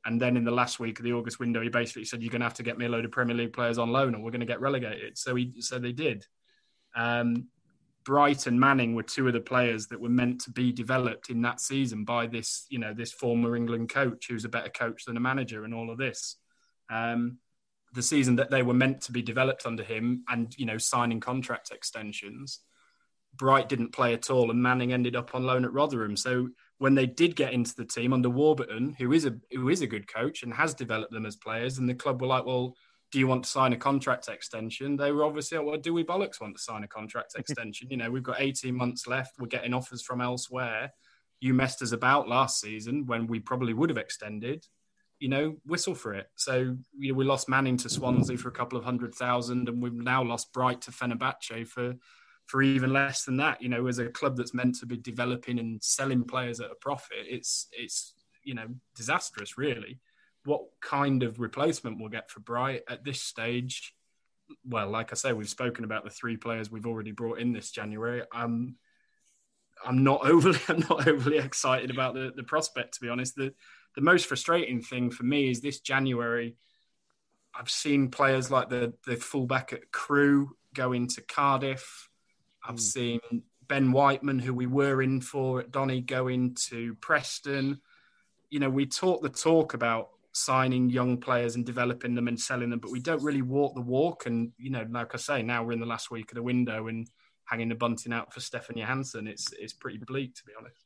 And 0.06 0.20
then 0.20 0.36
in 0.36 0.42
the 0.42 0.50
last 0.50 0.80
week 0.80 0.98
of 0.98 1.04
the 1.04 1.12
August 1.12 1.38
window, 1.38 1.60
he 1.60 1.68
basically 1.68 2.04
said, 2.04 2.20
"You're 2.20 2.32
going 2.32 2.40
to 2.40 2.46
have 2.46 2.54
to 2.54 2.64
get 2.64 2.78
me 2.78 2.86
a 2.86 2.88
load 2.88 3.04
of 3.04 3.12
Premier 3.12 3.36
League 3.36 3.52
players 3.52 3.78
on 3.78 3.92
loan, 3.92 4.16
or 4.16 4.22
we're 4.22 4.32
going 4.32 4.40
to 4.40 4.46
get 4.46 4.60
relegated." 4.60 5.16
So 5.16 5.36
he, 5.36 5.52
so 5.60 5.78
they 5.78 5.92
did. 5.92 6.26
Um, 6.94 7.48
Bright 8.04 8.46
and 8.46 8.60
Manning 8.60 8.94
were 8.94 9.02
two 9.02 9.26
of 9.26 9.32
the 9.32 9.40
players 9.40 9.86
that 9.86 10.00
were 10.00 10.10
meant 10.10 10.42
to 10.42 10.50
be 10.50 10.72
developed 10.72 11.30
in 11.30 11.40
that 11.42 11.60
season 11.60 12.04
by 12.04 12.26
this, 12.26 12.66
you 12.68 12.78
know, 12.78 12.92
this 12.92 13.12
former 13.12 13.56
England 13.56 13.88
coach 13.88 14.26
who's 14.28 14.44
a 14.44 14.50
better 14.50 14.68
coach 14.68 15.04
than 15.06 15.16
a 15.16 15.20
manager 15.20 15.64
and 15.64 15.74
all 15.74 15.90
of 15.90 15.96
this. 15.96 16.36
Um, 16.90 17.38
the 17.94 18.02
season 18.02 18.36
that 18.36 18.50
they 18.50 18.62
were 18.62 18.74
meant 18.74 19.00
to 19.02 19.12
be 19.12 19.22
developed 19.22 19.64
under 19.64 19.82
him 19.82 20.24
and, 20.28 20.54
you 20.58 20.66
know, 20.66 20.76
signing 20.76 21.20
contract 21.20 21.70
extensions, 21.70 22.60
Bright 23.36 23.68
didn't 23.68 23.92
play 23.92 24.12
at 24.12 24.30
all 24.30 24.50
and 24.50 24.62
Manning 24.62 24.92
ended 24.92 25.16
up 25.16 25.34
on 25.34 25.44
loan 25.44 25.64
at 25.64 25.72
Rotherham. 25.72 26.16
So 26.16 26.50
when 26.78 26.94
they 26.94 27.06
did 27.06 27.36
get 27.36 27.52
into 27.52 27.74
the 27.74 27.84
team 27.84 28.12
under 28.12 28.28
Warburton, 28.28 28.94
who 28.98 29.12
is 29.12 29.24
a 29.24 29.36
who 29.52 29.68
is 29.68 29.80
a 29.80 29.86
good 29.86 30.12
coach 30.12 30.42
and 30.42 30.52
has 30.52 30.74
developed 30.74 31.12
them 31.12 31.26
as 31.26 31.36
players, 31.36 31.78
and 31.78 31.88
the 31.88 31.94
club 31.94 32.20
were 32.20 32.28
like, 32.28 32.44
well, 32.44 32.76
do 33.14 33.20
you 33.20 33.28
want 33.28 33.44
to 33.44 33.48
sign 33.50 33.72
a 33.72 33.76
contract 33.76 34.26
extension? 34.26 34.96
They 34.96 35.12
were 35.12 35.22
obviously, 35.22 35.56
well, 35.60 35.78
do 35.78 35.94
we 35.94 36.02
bollocks 36.02 36.40
want 36.40 36.56
to 36.56 36.60
sign 36.60 36.82
a 36.82 36.88
contract 36.88 37.34
extension? 37.38 37.86
you 37.88 37.96
know, 37.96 38.10
we've 38.10 38.24
got 38.24 38.40
18 38.40 38.74
months 38.74 39.06
left. 39.06 39.38
We're 39.38 39.46
getting 39.46 39.72
offers 39.72 40.02
from 40.02 40.20
elsewhere. 40.20 40.92
You 41.38 41.54
messed 41.54 41.80
us 41.80 41.92
about 41.92 42.28
last 42.28 42.60
season 42.60 43.06
when 43.06 43.28
we 43.28 43.38
probably 43.38 43.72
would 43.72 43.88
have 43.88 43.98
extended. 43.98 44.66
you 45.20 45.28
know, 45.28 45.56
whistle 45.64 45.94
for 45.94 46.12
it. 46.12 46.26
So 46.34 46.76
you 46.98 47.12
know, 47.12 47.14
we 47.14 47.24
lost 47.24 47.48
Manning 47.48 47.76
to 47.78 47.88
Swansea 47.88 48.36
for 48.36 48.48
a 48.48 48.52
couple 48.52 48.76
of 48.76 48.84
hundred 48.84 49.14
thousand, 49.14 49.68
and 49.68 49.80
we've 49.80 49.92
now 49.92 50.24
lost 50.24 50.52
Bright 50.52 50.80
to 50.82 50.90
Fenerbahce 50.90 51.68
for 51.68 51.94
for 52.46 52.62
even 52.62 52.92
less 52.92 53.24
than 53.24 53.36
that. 53.36 53.62
You 53.62 53.68
know, 53.68 53.86
as 53.86 54.00
a 54.00 54.08
club 54.08 54.36
that's 54.36 54.54
meant 54.54 54.74
to 54.80 54.86
be 54.86 54.96
developing 54.96 55.60
and 55.60 55.80
selling 55.80 56.24
players 56.24 56.58
at 56.58 56.72
a 56.72 56.74
profit, 56.80 57.26
it's 57.28 57.68
it's 57.70 58.12
you 58.42 58.54
know 58.54 58.66
disastrous, 58.96 59.56
really. 59.56 60.00
What 60.44 60.62
kind 60.80 61.22
of 61.22 61.40
replacement 61.40 61.98
we'll 61.98 62.08
get 62.10 62.30
for 62.30 62.40
Bright 62.40 62.82
at 62.88 63.04
this 63.04 63.20
stage? 63.20 63.94
Well, 64.64 64.90
like 64.90 65.12
I 65.12 65.14
say, 65.14 65.32
we've 65.32 65.48
spoken 65.48 65.84
about 65.84 66.04
the 66.04 66.10
three 66.10 66.36
players 66.36 66.70
we've 66.70 66.86
already 66.86 67.12
brought 67.12 67.38
in 67.38 67.52
this 67.52 67.70
January. 67.70 68.22
Um, 68.32 68.76
I'm 69.84 70.04
not 70.04 70.26
overly 70.26 70.58
I'm 70.68 70.80
not 70.88 71.08
overly 71.08 71.38
excited 71.38 71.90
about 71.90 72.14
the, 72.14 72.32
the 72.34 72.42
prospect 72.42 72.94
to 72.94 73.00
be 73.00 73.08
honest. 73.08 73.36
The 73.36 73.54
the 73.94 74.02
most 74.02 74.26
frustrating 74.26 74.80
thing 74.80 75.10
for 75.10 75.22
me 75.22 75.50
is 75.50 75.60
this 75.60 75.80
January. 75.80 76.56
I've 77.54 77.70
seen 77.70 78.10
players 78.10 78.50
like 78.50 78.68
the 78.68 78.94
the 79.06 79.16
fullback 79.16 79.72
at 79.72 79.92
Crewe 79.92 80.56
go 80.74 80.92
into 80.92 81.22
Cardiff. 81.22 82.10
I've 82.66 82.76
mm. 82.76 82.80
seen 82.80 83.20
Ben 83.66 83.92
Whiteman, 83.92 84.38
who 84.38 84.52
we 84.52 84.66
were 84.66 85.00
in 85.00 85.20
for 85.20 85.60
at 85.60 85.70
Donny, 85.70 86.00
go 86.00 86.28
into 86.28 86.94
Preston. 86.96 87.80
You 88.50 88.60
know, 88.60 88.70
we 88.70 88.86
talk 88.86 89.22
the 89.22 89.28
talk 89.28 89.74
about 89.74 90.10
signing 90.34 90.90
young 90.90 91.16
players 91.16 91.54
and 91.54 91.64
developing 91.64 92.14
them 92.14 92.28
and 92.28 92.38
selling 92.38 92.70
them, 92.70 92.80
but 92.80 92.90
we 92.90 93.00
don't 93.00 93.22
really 93.22 93.42
walk 93.42 93.74
the 93.74 93.80
walk. 93.80 94.26
And 94.26 94.52
you 94.58 94.70
know, 94.70 94.84
like 94.90 95.14
I 95.14 95.18
say, 95.18 95.42
now 95.42 95.64
we're 95.64 95.72
in 95.72 95.80
the 95.80 95.86
last 95.86 96.10
week 96.10 96.30
of 96.30 96.36
the 96.36 96.42
window 96.42 96.88
and 96.88 97.08
hanging 97.46 97.68
the 97.68 97.74
bunting 97.74 98.12
out 98.12 98.34
for 98.34 98.40
Stefan 98.40 98.76
Johansen. 98.76 99.28
It's 99.28 99.52
it's 99.52 99.72
pretty 99.72 99.98
bleak 99.98 100.34
to 100.34 100.44
be 100.44 100.52
honest. 100.58 100.83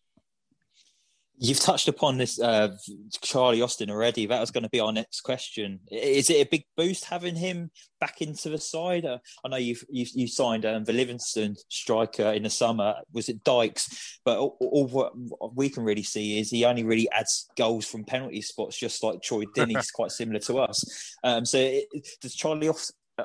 You've 1.41 1.61
touched 1.61 1.87
upon 1.87 2.19
this, 2.19 2.41
uh, 2.41 2.77
Charlie 3.23 3.63
Austin 3.63 3.91
already. 3.91 4.27
That 4.27 4.41
was 4.41 4.51
going 4.51 4.65
to 4.65 4.69
be 4.71 4.81
our 4.81 4.93
next 4.93 5.21
question. 5.21 5.79
Is 5.91 6.31
it 6.31 6.47
a 6.47 6.51
big 6.51 6.65
boost 6.77 7.05
having 7.05 7.37
him 7.37 7.71
back 8.01 8.21
into 8.21 8.49
the 8.49 8.59
side? 8.59 9.05
Uh, 9.05 9.19
I 9.45 9.49
know 9.49 9.57
you've, 9.57 9.85
you, 9.89 10.05
you 10.15 10.27
signed 10.27 10.67
um, 10.67 10.85
the 10.85 10.93
Livingston 10.93 11.55
striker 11.69 12.33
in 12.33 12.43
the 12.43 12.51
summer. 12.51 12.97
Was 13.13 13.29
it 13.29 13.45
Dykes? 13.45 14.21
But 14.25 14.39
all, 14.39 14.57
all, 14.61 14.89
what 14.89 15.55
we 15.55 15.69
can 15.69 15.85
really 15.85 16.03
see 16.03 16.41
is 16.41 16.51
he 16.51 16.65
only 16.65 16.83
really 16.83 17.09
adds 17.13 17.49
goals 17.57 17.87
from 17.87 18.05
penalty 18.05 18.43
spots, 18.43 18.79
just 18.79 19.05
like 19.05 19.23
Troy 19.23 19.45
Deeney's 19.57 19.91
quite 19.93 20.11
similar 20.11 20.41
to 20.41 20.59
us. 20.59 21.15
Um, 21.23 21.45
so 21.45 21.59
it, 21.59 21.87
does 22.21 22.35
Charlie 22.35 22.71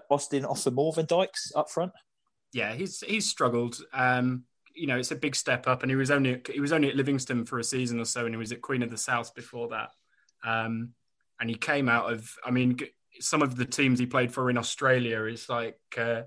Austin 0.10 0.46
offer 0.46 0.70
more 0.72 0.94
than 0.94 1.08
Dykes 1.08 1.52
up 1.56 1.72
front? 1.72 1.94
Yeah, 2.54 2.74
he's 2.74 3.02
he's 3.02 3.28
struggled. 3.28 3.78
Um, 3.92 4.44
you 4.74 4.88
know, 4.88 4.98
it's 4.98 5.12
a 5.12 5.16
big 5.16 5.36
step 5.36 5.68
up. 5.68 5.84
And 5.84 5.92
he 5.92 5.96
was 5.96 6.12
only 6.12 6.42
he 6.52 6.60
was 6.60 6.74
only 6.74 6.90
at 6.90 6.96
Livingston 6.96 7.46
for 7.46 7.60
a 7.60 7.64
season 7.64 8.00
or 8.00 8.06
so, 8.06 8.26
and 8.26 8.34
he 8.34 8.40
was 8.40 8.52
at 8.52 8.62
Queen 8.62 8.84
of 8.84 8.90
the 8.90 8.98
South 8.98 9.34
before 9.36 9.70
that. 9.70 9.90
Um, 10.44 10.94
and 11.40 11.50
he 11.50 11.56
came 11.56 11.90
out 11.90 12.12
of, 12.12 12.30
I 12.46 12.52
mean, 12.52 12.78
some 13.20 13.42
of 13.42 13.56
the 13.56 13.66
teams 13.66 14.00
he 14.00 14.06
played 14.06 14.34
for 14.34 14.50
in 14.50 14.58
Australia 14.58 15.24
is 15.26 15.50
like 15.50 15.80
uh, 15.98 16.24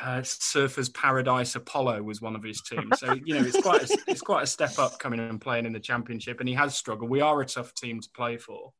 uh, 0.00 0.20
Surfers 0.20 0.92
Paradise 0.92 1.54
Apollo 1.54 2.02
was 2.02 2.20
one 2.20 2.36
of 2.36 2.42
his 2.42 2.62
teams. 2.62 2.98
So 2.98 3.14
you 3.24 3.34
know, 3.34 3.44
it's 3.46 3.60
quite 3.60 3.88
a, 3.88 3.98
it's 4.06 4.20
quite 4.20 4.42
a 4.42 4.46
step 4.46 4.78
up 4.78 4.98
coming 4.98 5.20
and 5.20 5.40
playing 5.40 5.66
in 5.66 5.72
the 5.72 5.80
Championship, 5.80 6.40
and 6.40 6.48
he 6.48 6.54
has 6.54 6.76
struggled. 6.76 7.10
We 7.10 7.20
are 7.20 7.40
a 7.40 7.46
tough 7.46 7.74
team 7.74 8.00
to 8.00 8.08
play 8.14 8.36
for. 8.36 8.72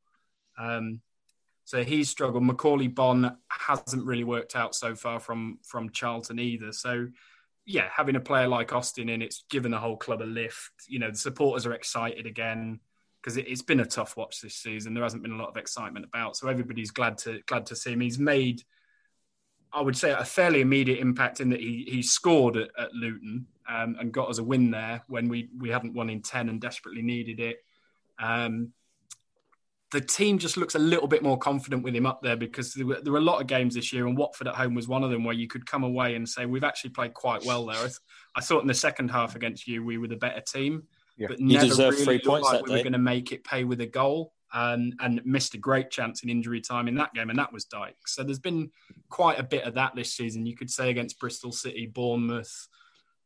Um, 0.57 1.01
so 1.65 1.83
he's 1.83 2.09
struggled. 2.09 2.43
Macauley 2.43 2.93
Bonne 2.93 3.37
hasn't 3.47 4.05
really 4.05 4.23
worked 4.23 4.55
out 4.55 4.73
so 4.73 4.95
far 4.95 5.19
from 5.19 5.59
from 5.63 5.91
Charlton 5.91 6.39
either. 6.39 6.71
So 6.71 7.07
yeah, 7.69 7.87
having 7.95 8.15
a 8.15 8.19
player 8.19 8.47
like 8.47 8.73
Austin 8.73 9.09
in, 9.09 9.21
it's 9.21 9.43
given 9.47 9.69
the 9.69 9.77
whole 9.77 9.95
club 9.95 10.23
a 10.23 10.23
lift. 10.23 10.71
You 10.87 10.97
know, 10.97 11.11
the 11.11 11.17
supporters 11.17 11.67
are 11.67 11.73
excited 11.73 12.25
again 12.25 12.79
because 13.21 13.37
it, 13.37 13.47
has 13.47 13.61
been 13.61 13.79
a 13.79 13.85
tough 13.85 14.17
watch 14.17 14.41
this 14.41 14.55
season. 14.55 14.95
There 14.95 15.03
hasn't 15.03 15.21
been 15.21 15.33
a 15.33 15.37
lot 15.37 15.49
of 15.49 15.55
excitement 15.55 16.07
about, 16.07 16.35
so 16.35 16.47
everybody's 16.47 16.89
glad 16.89 17.19
to 17.19 17.41
glad 17.45 17.67
to 17.67 17.75
see 17.75 17.93
him. 17.93 17.99
He's 17.99 18.17
made, 18.17 18.63
I 19.71 19.81
would 19.81 19.95
say, 19.95 20.09
a 20.09 20.25
fairly 20.25 20.61
immediate 20.61 20.97
impact 20.97 21.41
in 21.41 21.49
that 21.51 21.59
he 21.59 21.85
he 21.87 22.01
scored 22.01 22.57
at, 22.57 22.69
at 22.75 22.91
Luton 22.95 23.45
um, 23.69 23.97
and 23.99 24.11
got 24.11 24.29
us 24.29 24.39
a 24.39 24.43
win 24.43 24.71
there 24.71 25.03
when 25.07 25.29
we 25.29 25.49
we 25.55 25.69
hadn't 25.69 25.93
won 25.93 26.09
in 26.09 26.23
ten 26.23 26.49
and 26.49 26.59
desperately 26.59 27.03
needed 27.03 27.39
it. 27.39 27.57
Um, 28.17 28.73
the 29.91 30.01
team 30.01 30.37
just 30.37 30.57
looks 30.57 30.75
a 30.75 30.79
little 30.79 31.07
bit 31.07 31.23
more 31.23 31.37
confident 31.37 31.83
with 31.83 31.95
him 31.95 32.05
up 32.05 32.21
there 32.21 32.35
because 32.35 32.73
there 32.73 32.85
were, 32.85 33.01
there 33.01 33.13
were, 33.13 33.19
a 33.19 33.23
lot 33.23 33.41
of 33.41 33.47
games 33.47 33.73
this 33.73 33.91
year, 33.91 34.07
and 34.07 34.17
Watford 34.17 34.47
at 34.47 34.55
home 34.55 34.75
was 34.75 34.87
one 34.87 35.03
of 35.03 35.09
them 35.09 35.23
where 35.23 35.33
you 35.33 35.47
could 35.47 35.65
come 35.65 35.83
away 35.83 36.15
and 36.15 36.27
say 36.27 36.45
we've 36.45 36.63
actually 36.63 36.91
played 36.91 37.13
quite 37.13 37.43
well 37.43 37.65
there. 37.65 37.77
I, 37.77 37.89
I 38.35 38.41
thought 38.41 38.61
in 38.61 38.67
the 38.67 38.73
second 38.73 39.09
half 39.09 39.35
against 39.35 39.67
you 39.67 39.83
we 39.83 39.97
were 39.97 40.07
the 40.07 40.15
better 40.15 40.41
team, 40.41 40.83
yeah. 41.17 41.27
but 41.27 41.39
never 41.39 41.91
really 41.91 42.19
looked 42.19 42.45
like 42.45 42.65
we 42.65 42.71
were 42.71 42.83
going 42.83 42.93
to 42.93 42.99
make 42.99 43.31
it 43.31 43.43
pay 43.43 43.63
with 43.63 43.81
a 43.81 43.87
goal, 43.87 44.33
and 44.53 44.93
and 44.99 45.21
missed 45.25 45.55
a 45.55 45.57
great 45.57 45.89
chance 45.89 46.23
in 46.23 46.29
injury 46.29 46.61
time 46.61 46.87
in 46.87 46.95
that 46.95 47.13
game, 47.15 47.29
and 47.29 47.39
that 47.39 47.51
was 47.51 47.65
Dykes. 47.65 48.13
So 48.15 48.23
there's 48.23 48.39
been 48.39 48.69
quite 49.09 49.39
a 49.39 49.43
bit 49.43 49.63
of 49.63 49.73
that 49.73 49.95
this 49.95 50.13
season. 50.13 50.45
You 50.45 50.55
could 50.55 50.69
say 50.69 50.91
against 50.91 51.19
Bristol 51.19 51.51
City, 51.51 51.87
Bournemouth. 51.87 52.67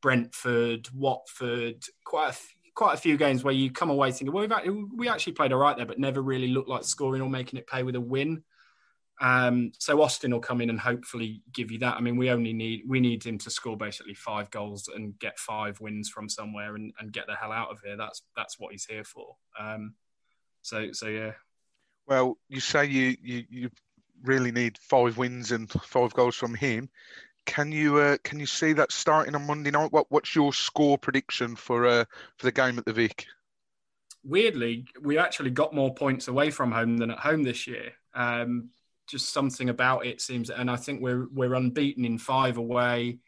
Brentford, 0.02 0.90
Watford, 0.94 1.86
quite 2.04 2.32
a 2.32 2.38
quite 2.76 2.94
a 2.94 2.98
few 2.98 3.18
games 3.18 3.44
where 3.44 3.54
you 3.54 3.72
come 3.72 3.90
away 3.90 4.12
thinking, 4.12 4.34
well, 4.34 4.52
actually, 4.52 4.86
we 4.96 5.08
actually 5.08 5.34
played 5.34 5.54
all 5.54 5.60
right 5.60 5.78
there, 5.78 5.86
but 5.86 6.00
never 6.00 6.22
really 6.22 6.48
looked 6.48 6.70
like 6.70 6.84
scoring 6.84 7.22
or 7.22 7.30
making 7.30 7.60
it 7.60 7.68
pay 7.68 7.84
with 7.84 7.96
a 7.96 8.02
win. 8.02 8.44
Um, 9.22 9.72
so 9.80 10.02
Austin 10.02 10.32
will 10.32 10.40
come 10.40 10.60
in 10.60 10.70
and 10.70 10.80
hopefully 10.80 11.44
give 11.54 11.72
you 11.72 11.80
that. 11.80 11.96
I 11.96 12.02
mean, 12.02 12.18
we 12.18 12.32
only 12.32 12.52
need 12.52 12.84
we 12.88 13.00
need 13.00 13.24
him 13.24 13.38
to 13.40 13.50
score 13.50 13.78
basically 13.78 14.16
five 14.16 14.50
goals 14.50 14.90
and 14.94 15.18
get 15.20 15.38
five 15.40 15.80
wins 15.80 16.10
from 16.10 16.28
somewhere 16.28 16.76
and, 16.76 16.92
and 17.00 17.14
get 17.14 17.28
the 17.28 17.36
hell 17.36 17.52
out 17.52 17.70
of 17.70 17.80
here. 17.84 17.96
That's 17.96 18.24
that's 18.36 18.60
what 18.60 18.72
he's 18.72 18.86
here 18.86 19.04
for. 19.04 19.36
Um, 19.58 19.94
so 20.62 20.92
so 20.92 21.08
yeah. 21.08 21.34
Well, 22.08 22.38
you 22.50 22.60
say 22.60 22.86
you, 22.86 23.16
you 23.22 23.44
you 23.50 23.70
really 24.24 24.52
need 24.52 24.78
five 24.80 25.18
wins 25.18 25.52
and 25.52 25.70
five 25.72 26.14
goals 26.14 26.36
from 26.36 26.56
him. 26.56 26.90
Can 27.46 27.72
you 27.72 27.98
uh, 27.98 28.18
can 28.24 28.40
you 28.40 28.46
see 28.46 28.74
that 28.74 28.92
starting 28.92 29.36
on 29.36 29.46
Monday 29.46 29.72
night? 29.72 29.92
What 29.92 30.08
what's 30.10 30.36
your 30.36 30.54
score 30.54 30.98
prediction 30.98 31.56
for 31.56 31.86
uh, 31.86 32.06
for 32.38 32.46
the 32.46 32.52
game 32.52 32.78
at 32.78 32.86
the 32.86 32.94
Vic? 32.94 33.26
Weirdly, 34.24 34.86
we 35.02 35.18
actually 35.18 35.50
got 35.50 35.74
more 35.74 35.94
points 35.94 36.28
away 36.28 36.50
from 36.50 36.72
home 36.72 36.98
than 36.98 37.12
at 37.12 37.20
home 37.20 37.44
this 37.44 37.68
year. 37.68 37.92
Um, 38.14 38.70
just 39.08 39.34
something 39.34 39.70
about 39.70 40.06
it 40.06 40.22
seems, 40.22 40.50
and 40.50 40.72
I 40.72 40.78
think 40.78 41.02
we're 41.02 41.28
we're 41.32 41.56
unbeaten 41.56 42.06
in 42.06 42.18
five 42.18 42.58
away, 42.58 43.20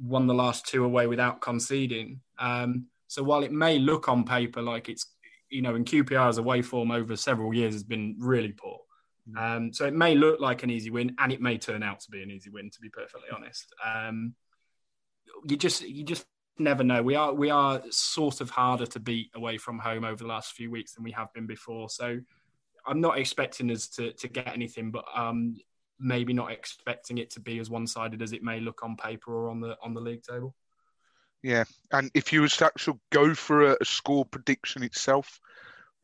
won 0.00 0.26
the 0.26 0.34
last 0.34 0.66
two 0.66 0.84
away 0.84 1.06
without 1.06 1.40
conceding. 1.40 2.20
Um, 2.38 2.86
so 3.06 3.22
while 3.22 3.44
it 3.44 3.52
may 3.52 3.78
look 3.78 4.08
on 4.08 4.24
paper 4.24 4.62
like 4.62 4.88
it's 4.88 5.06
you 5.50 5.62
know, 5.62 5.74
in 5.74 5.84
QPR's 5.84 6.38
away 6.38 6.62
form 6.62 6.90
over 6.90 7.16
several 7.16 7.52
years 7.52 7.74
has 7.74 7.82
been 7.82 8.16
really 8.18 8.52
poor. 8.52 8.78
Um, 9.36 9.72
so 9.72 9.86
it 9.86 9.94
may 9.94 10.14
look 10.14 10.40
like 10.40 10.62
an 10.62 10.70
easy 10.70 10.90
win, 10.90 11.14
and 11.18 11.32
it 11.32 11.40
may 11.40 11.58
turn 11.58 11.82
out 11.82 12.00
to 12.00 12.10
be 12.10 12.22
an 12.22 12.30
easy 12.30 12.50
win. 12.50 12.70
To 12.70 12.80
be 12.80 12.88
perfectly 12.88 13.28
honest, 13.34 13.72
um, 13.84 14.34
you 15.48 15.56
just 15.56 15.82
you 15.82 16.04
just 16.04 16.26
never 16.58 16.84
know. 16.84 17.02
We 17.02 17.14
are 17.14 17.32
we 17.32 17.50
are 17.50 17.82
sort 17.90 18.40
of 18.40 18.50
harder 18.50 18.86
to 18.86 19.00
beat 19.00 19.30
away 19.34 19.58
from 19.58 19.78
home 19.78 20.04
over 20.04 20.16
the 20.16 20.28
last 20.28 20.52
few 20.52 20.70
weeks 20.70 20.92
than 20.94 21.04
we 21.04 21.12
have 21.12 21.32
been 21.32 21.46
before. 21.46 21.88
So 21.88 22.20
I'm 22.86 23.00
not 23.00 23.18
expecting 23.18 23.70
us 23.70 23.88
to 23.88 24.12
to 24.12 24.28
get 24.28 24.48
anything, 24.48 24.90
but 24.90 25.04
um, 25.14 25.56
maybe 25.98 26.32
not 26.32 26.52
expecting 26.52 27.18
it 27.18 27.30
to 27.30 27.40
be 27.40 27.58
as 27.58 27.70
one 27.70 27.86
sided 27.86 28.22
as 28.22 28.32
it 28.32 28.42
may 28.42 28.60
look 28.60 28.82
on 28.82 28.96
paper 28.96 29.34
or 29.34 29.50
on 29.50 29.60
the 29.60 29.76
on 29.82 29.94
the 29.94 30.00
league 30.00 30.22
table. 30.22 30.54
Yeah, 31.42 31.64
and 31.90 32.10
if 32.14 32.32
you 32.32 32.42
was 32.42 32.56
to 32.58 32.66
actually 32.66 32.98
go 33.10 33.34
for 33.34 33.70
a, 33.70 33.76
a 33.80 33.84
score 33.84 34.26
prediction 34.26 34.82
itself, 34.82 35.40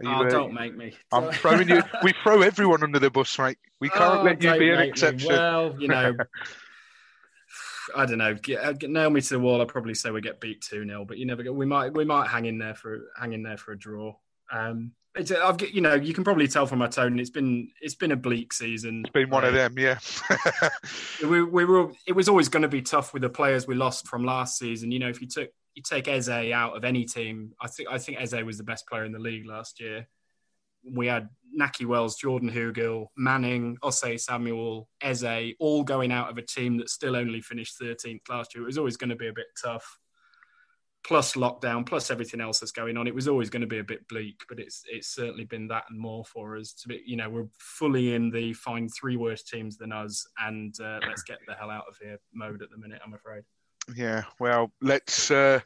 oh, 0.04 0.24
uh, 0.24 0.28
don't 0.28 0.52
make 0.52 0.76
me. 0.76 0.94
I'm 1.12 1.30
throwing 1.32 1.68
you. 1.68 1.82
We 2.02 2.12
throw 2.22 2.42
everyone 2.42 2.82
under 2.82 2.98
the 2.98 3.10
bus, 3.10 3.38
mate. 3.38 3.58
We 3.80 3.88
can't 3.88 4.20
oh, 4.20 4.22
let 4.22 4.42
you 4.42 4.58
be 4.58 4.70
an 4.70 4.80
exception. 4.80 5.30
Me. 5.30 5.34
Well, 5.34 5.76
you 5.80 5.88
know, 5.88 6.16
I 7.96 8.06
don't 8.06 8.18
know. 8.18 8.34
Get, 8.34 8.64
uh, 8.64 8.72
get, 8.72 8.90
nail 8.90 9.10
me 9.10 9.20
to 9.20 9.28
the 9.28 9.40
wall. 9.40 9.60
I'd 9.60 9.68
probably 9.68 9.94
say 9.94 10.10
we 10.10 10.20
get 10.20 10.40
beat 10.40 10.60
two 10.60 10.84
0 10.84 11.04
but 11.06 11.18
you 11.18 11.26
never 11.26 11.42
get. 11.42 11.54
We 11.54 11.66
might. 11.66 11.94
We 11.94 12.04
might 12.04 12.28
hang 12.28 12.46
in 12.46 12.58
there 12.58 12.74
for 12.74 13.00
hang 13.18 13.32
in 13.32 13.42
there 13.42 13.56
for 13.56 13.72
a 13.72 13.78
draw. 13.78 14.14
Um, 14.52 14.92
it's, 15.14 15.32
I've 15.32 15.60
you 15.62 15.80
know 15.80 15.94
you 15.94 16.12
can 16.12 16.24
probably 16.24 16.46
tell 16.46 16.66
from 16.66 16.80
my 16.80 16.88
tone. 16.88 17.18
It's 17.18 17.30
been 17.30 17.70
it's 17.80 17.94
been 17.94 18.12
a 18.12 18.16
bleak 18.16 18.52
season. 18.52 19.02
It's 19.04 19.12
been 19.12 19.30
one 19.30 19.44
of 19.44 19.54
them, 19.54 19.78
yeah. 19.78 19.98
we, 21.22 21.42
we 21.42 21.64
were. 21.64 21.92
It 22.06 22.12
was 22.12 22.28
always 22.28 22.48
going 22.48 22.62
to 22.62 22.68
be 22.68 22.82
tough 22.82 23.14
with 23.14 23.22
the 23.22 23.30
players 23.30 23.66
we 23.66 23.74
lost 23.74 24.08
from 24.08 24.24
last 24.24 24.58
season. 24.58 24.90
You 24.90 24.98
know, 24.98 25.08
if 25.08 25.20
you 25.20 25.26
took 25.26 25.50
you 25.76 25.82
take 25.82 26.08
Eze 26.08 26.28
out 26.30 26.76
of 26.76 26.84
any 26.84 27.04
team, 27.04 27.52
I 27.60 27.68
think 27.68 27.90
I 27.90 27.98
think 27.98 28.18
Eze 28.20 28.42
was 28.44 28.56
the 28.58 28.64
best 28.64 28.88
player 28.88 29.04
in 29.04 29.12
the 29.12 29.18
league 29.18 29.46
last 29.46 29.78
year. 29.78 30.08
We 30.82 31.06
had 31.06 31.28
Nahki 31.58 31.84
Wells, 31.84 32.16
Jordan 32.16 32.50
Hugill, 32.50 33.08
Manning, 33.16 33.76
Osayi-Samuel, 33.82 34.88
Eze, 35.02 35.54
all 35.58 35.82
going 35.84 36.12
out 36.12 36.30
of 36.30 36.38
a 36.38 36.42
team 36.42 36.78
that 36.78 36.88
still 36.88 37.16
only 37.16 37.40
finished 37.40 37.80
13th 37.80 38.28
last 38.28 38.54
year. 38.54 38.62
It 38.62 38.66
was 38.66 38.78
always 38.78 38.96
going 38.96 39.10
to 39.10 39.16
be 39.16 39.28
a 39.28 39.32
bit 39.32 39.46
tough. 39.62 39.98
Plus 41.04 41.34
lockdown, 41.34 41.86
plus 41.86 42.10
everything 42.10 42.40
else 42.40 42.60
that's 42.60 42.72
going 42.72 42.96
on, 42.96 43.06
it 43.06 43.14
was 43.14 43.28
always 43.28 43.50
going 43.50 43.60
to 43.60 43.66
be 43.66 43.78
a 43.78 43.84
bit 43.84 44.08
bleak. 44.08 44.40
But 44.48 44.58
it's 44.58 44.82
it's 44.88 45.14
certainly 45.14 45.44
been 45.44 45.68
that 45.68 45.84
and 45.90 45.98
more 45.98 46.24
for 46.24 46.56
us. 46.56 46.72
To 46.72 46.88
be, 46.88 47.02
you 47.06 47.16
know, 47.16 47.28
we're 47.30 47.48
fully 47.58 48.14
in 48.14 48.30
the 48.30 48.52
find 48.54 48.90
three 48.92 49.16
worse 49.16 49.42
teams 49.44 49.76
than 49.76 49.92
us, 49.92 50.26
and 50.38 50.74
uh, 50.80 51.00
let's 51.06 51.22
get 51.22 51.38
the 51.46 51.54
hell 51.54 51.70
out 51.70 51.84
of 51.88 51.96
here 52.02 52.18
mode 52.32 52.62
at 52.62 52.70
the 52.70 52.78
minute. 52.78 53.00
I'm 53.04 53.14
afraid. 53.14 53.44
Yeah, 53.94 54.24
well, 54.40 54.72
let's 54.80 55.30
uh, 55.30 55.60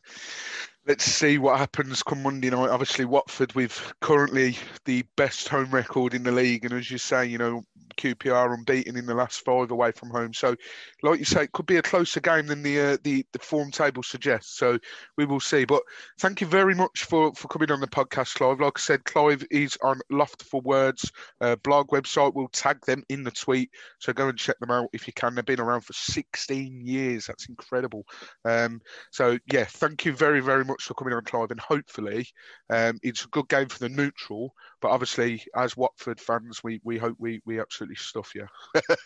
let's 0.91 1.05
see 1.05 1.39
what 1.39 1.57
happens 1.57 2.03
come 2.03 2.21
Monday 2.21 2.51
night. 2.51 2.69
Obviously, 2.69 3.05
Watford 3.05 3.53
with 3.53 3.93
currently 4.01 4.59
the 4.87 5.05
best 5.17 5.49
home 5.49 5.71
record 5.71 6.15
in 6.15 6.25
the 6.25 6.33
league, 6.33 6.65
and 6.65 6.75
as 6.75 6.91
you 6.91 6.99
say, 6.99 7.25
you 7.27 7.39
know 7.39 7.63
QPR 7.97 8.55
unbeaten 8.55 8.97
in 8.97 9.07
the 9.07 9.15
last 9.15 9.45
five 9.45 9.71
away 9.71 9.93
from 9.93 10.11
home. 10.11 10.33
So, 10.33 10.57
like 11.03 11.19
you 11.19 11.25
say, 11.25 11.45
it 11.45 11.53
could 11.53 11.67
be 11.67 11.77
a 11.77 11.83
closer 11.83 12.21
game 12.21 12.47
than 12.47 12.63
the 12.63 12.81
uh, 12.81 12.97
the, 13.03 13.25
the 13.33 13.39
form 13.39 13.71
table 13.71 14.03
suggests. 14.03 14.57
So 14.57 14.79
we 15.17 15.27
will 15.27 15.41
see. 15.41 15.65
But 15.65 15.83
thank 16.19 16.41
you 16.41 16.47
very 16.47 16.75
much 16.75 17.05
for, 17.05 17.33
for 17.35 17.49
coming 17.49 17.71
on 17.71 17.81
the 17.81 17.87
podcast, 17.87 18.35
Clive. 18.35 18.61
Like 18.61 18.73
I 18.77 18.81
said, 18.81 19.05
Clive 19.05 19.45
is 19.51 19.77
on 19.83 20.01
Loft 20.11 20.43
for 20.43 20.61
Words 20.63 21.11
uh, 21.41 21.57
blog 21.57 21.89
website. 21.89 22.35
We'll 22.35 22.49
tag 22.49 22.85
them 22.87 23.05
in 23.09 23.23
the 23.23 23.31
tweet. 23.31 23.71
So 23.99 24.13
go 24.13 24.29
and 24.29 24.39
check 24.39 24.59
them 24.61 24.71
out 24.71 24.89
if 24.93 25.07
you 25.07 25.13
can. 25.13 25.35
They've 25.35 25.45
been 25.45 25.61
around 25.61 25.83
for 25.83 25.93
16 25.93 26.81
years. 26.85 27.27
That's 27.27 27.49
incredible. 27.49 28.05
Um, 28.45 28.81
so 29.11 29.39
yeah, 29.53 29.65
thank 29.65 30.05
you 30.05 30.13
very 30.13 30.41
very 30.41 30.65
much 30.65 30.80
for 30.85 30.95
coming 30.95 31.15
on, 31.15 31.25
Clive. 31.25 31.51
And 31.51 31.61
hopefully, 31.61 32.29
um, 32.71 32.99
it's 33.03 33.25
a 33.25 33.29
good 33.29 33.49
game 33.49 33.69
for 33.69 33.79
the 33.79 33.89
neutral. 33.89 34.55
But 34.81 34.91
obviously, 34.91 35.43
as 35.57 35.77
Watford 35.77 36.21
fans, 36.21 36.63
we, 36.63 36.81
we 36.85 36.99
hope 36.99 37.17
we, 37.19 37.41
we 37.45 37.61
absolutely 37.61 37.97
stuff 37.97 38.33
you. 38.35 38.47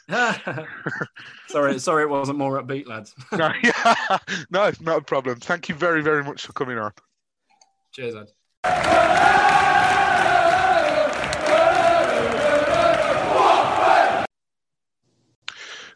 sorry, 1.49 1.79
sorry, 1.79 2.03
it 2.05 2.11
wasn't 2.11 2.39
more 2.39 2.63
upbeat, 2.63 2.87
lads. 2.87 3.15
no, 3.33 3.53
no, 4.51 4.73
not 4.81 4.99
a 4.99 5.03
problem. 5.03 5.41
Thank 5.41 5.69
you 5.69 5.75
very, 5.75 6.03
very 6.03 6.25
much 6.25 6.47
for 6.47 6.53
coming 6.53 6.79
on. 6.79 6.93
Cheers, 7.93 8.15
Ed. 8.65 9.61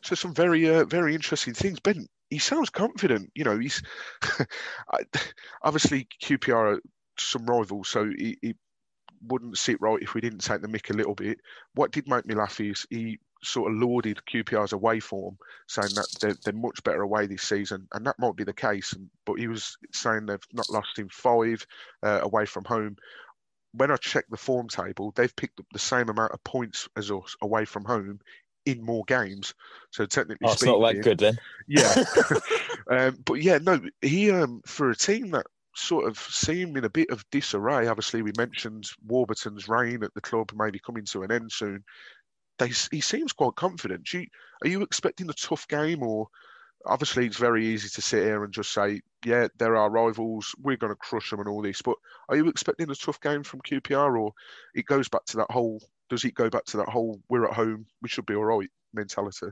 So 0.09 0.15
some 0.15 0.33
very, 0.33 0.67
uh, 0.67 0.87
very 0.87 1.15
interesting 1.15 1.53
things. 1.53 1.81
Ben, 1.81 2.07
he 2.31 2.39
sounds 2.39 2.71
confident. 2.71 3.31
You 3.35 3.45
know, 3.45 3.59
he's 3.59 3.83
obviously 5.63 6.09
QPR 6.23 6.77
are 6.77 6.81
some 7.19 7.45
rivals, 7.45 7.89
so 7.89 8.07
he, 8.07 8.39
he 8.41 8.55
wouldn't 9.21 9.59
sit 9.59 9.83
right 9.83 10.01
if 10.01 10.15
we 10.15 10.23
didn't 10.23 10.39
take 10.39 10.63
the 10.63 10.67
mick 10.67 10.89
a 10.89 10.97
little 10.97 11.15
bit. 11.15 11.41
What 11.75 11.91
did 11.91 12.09
make 12.09 12.25
me 12.25 12.35
laugh 12.35 12.59
is 12.59 12.87
he 12.89 13.19
sort 13.45 13.71
of 13.71 13.77
lauded 13.77 14.23
QPR's 14.33 14.73
away 14.73 15.01
form, 15.01 15.37
saying 15.67 15.95
that 15.97 16.09
they're, 16.23 16.37
they're, 16.43 16.55
much 16.55 16.83
better 16.83 17.03
away 17.03 17.27
this 17.27 17.43
season, 17.43 17.87
and 17.93 18.07
that 18.07 18.19
might 18.19 18.35
be 18.35 18.45
the 18.45 18.55
case. 18.55 18.95
But 19.27 19.35
he 19.35 19.47
was 19.47 19.77
saying 19.93 20.25
they've 20.25 20.41
not 20.55 20.71
lost 20.71 20.99
in 20.99 21.11
five 21.11 21.67
uh, 22.03 22.21
away 22.23 22.47
from 22.47 22.65
home. 22.65 22.97
When 23.73 23.91
I 23.91 23.97
checked 23.97 24.31
the 24.31 24.39
form 24.39 24.69
table, 24.69 25.13
they've 25.15 25.37
picked 25.37 25.61
up 25.61 25.67
the 25.71 25.79
same 25.79 26.09
amount 26.09 26.33
of 26.33 26.43
points 26.43 26.89
as 26.97 27.11
us 27.11 27.37
away 27.43 27.67
from 27.67 27.85
home 27.85 28.21
in 28.69 28.85
more 28.85 29.03
games. 29.07 29.55
So 29.91 30.05
technically, 30.05 30.47
oh, 30.47 30.53
it's 30.53 30.63
not 30.63 30.81
that 30.81 31.03
good 31.03 31.19
then. 31.19 31.39
Yeah, 31.67 32.05
um, 32.91 33.19
but 33.25 33.43
yeah, 33.43 33.59
no, 33.59 33.81
he 34.03 34.31
um, 34.31 34.61
for 34.67 34.91
a 34.91 34.97
team 34.97 35.31
that 35.31 35.47
sort 35.75 36.07
of 36.07 36.19
seemed 36.19 36.77
in 36.77 36.85
a 36.85 36.91
bit 36.91 37.11
of 37.11 37.25
disarray. 37.31 37.87
Obviously, 37.87 38.23
we 38.23 38.33
mentioned 38.37 38.91
Warburton's 39.07 39.69
reign 39.69 40.03
at 40.03 40.13
the 40.15 40.21
club 40.21 40.53
maybe 40.55 40.79
coming 40.79 41.05
to 41.07 41.23
an 41.23 41.33
end 41.33 41.51
soon. 41.51 41.83
They, 42.59 42.71
he 42.91 43.01
seems 43.01 43.33
quite 43.33 43.55
confident. 43.55 44.13
You, 44.13 44.27
are 44.63 44.69
you 44.69 44.83
expecting 44.83 45.31
a 45.31 45.35
tough 45.35 45.67
game, 45.69 46.03
or 46.03 46.29
obviously 46.85 47.27
it's 47.27 47.37
very 47.39 47.65
easy 47.65 47.89
to 47.89 48.03
sit 48.03 48.25
here 48.25 48.45
and 48.45 48.53
just 48.53 48.73
say, 48.73 49.01
yeah, 49.25 49.49
there 49.59 49.77
are 49.77 49.91
rivals, 49.91 50.55
we're 50.61 50.77
going 50.77 50.93
to 50.93 50.97
crush 50.97 51.31
them 51.31 51.41
and 51.41 51.49
all 51.49 51.63
this. 51.63 51.81
But 51.81 51.97
are 52.29 52.37
you 52.37 52.49
expecting 52.49 52.91
a 52.91 52.95
tough 52.95 53.21
game 53.21 53.45
from 53.45 53.61
QPR, 53.61 54.21
or 54.21 54.33
it 54.75 54.85
goes 54.85 55.09
back 55.09 55.25
to 55.27 55.39
that 55.39 55.51
whole? 55.51 55.81
Does 56.09 56.25
it 56.25 56.35
go 56.35 56.49
back 56.49 56.65
to 56.67 56.77
that 56.79 56.89
whole 56.89 57.21
"we're 57.29 57.47
at 57.47 57.55
home, 57.55 57.87
we 58.03 58.09
should 58.09 58.27
be 58.27 58.35
all 58.35 58.45
right" 58.45 58.71
mentality? 58.93 59.49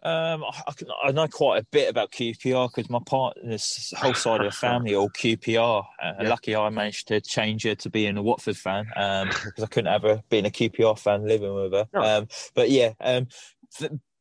Um, 0.00 0.44
I, 0.44 0.72
I, 1.06 1.10
know 1.10 1.26
quite 1.26 1.60
a 1.60 1.66
bit 1.72 1.90
about 1.90 2.12
QPR 2.12 2.68
because 2.68 2.88
my 2.88 3.00
partner's 3.04 3.92
whole 3.96 4.14
side 4.14 4.40
of 4.42 4.52
the 4.52 4.56
family 4.56 4.94
all 4.94 5.10
QPR. 5.10 5.84
Uh, 6.00 6.12
yeah. 6.20 6.28
Lucky 6.28 6.54
I 6.54 6.70
managed 6.70 7.08
to 7.08 7.20
change 7.20 7.64
her 7.64 7.74
to 7.74 7.90
being 7.90 8.16
a 8.16 8.22
Watford 8.22 8.56
fan 8.56 8.84
because 8.84 9.58
um, 9.58 9.64
I 9.64 9.66
couldn't 9.66 9.92
have 9.92 10.02
her 10.02 10.22
being 10.28 10.46
a 10.46 10.50
QPR 10.50 10.96
fan 10.96 11.26
living 11.26 11.52
with 11.52 11.72
her. 11.72 11.88
No. 11.92 12.00
Um, 12.00 12.28
but 12.54 12.70
yeah, 12.70 12.92
um, 13.00 13.26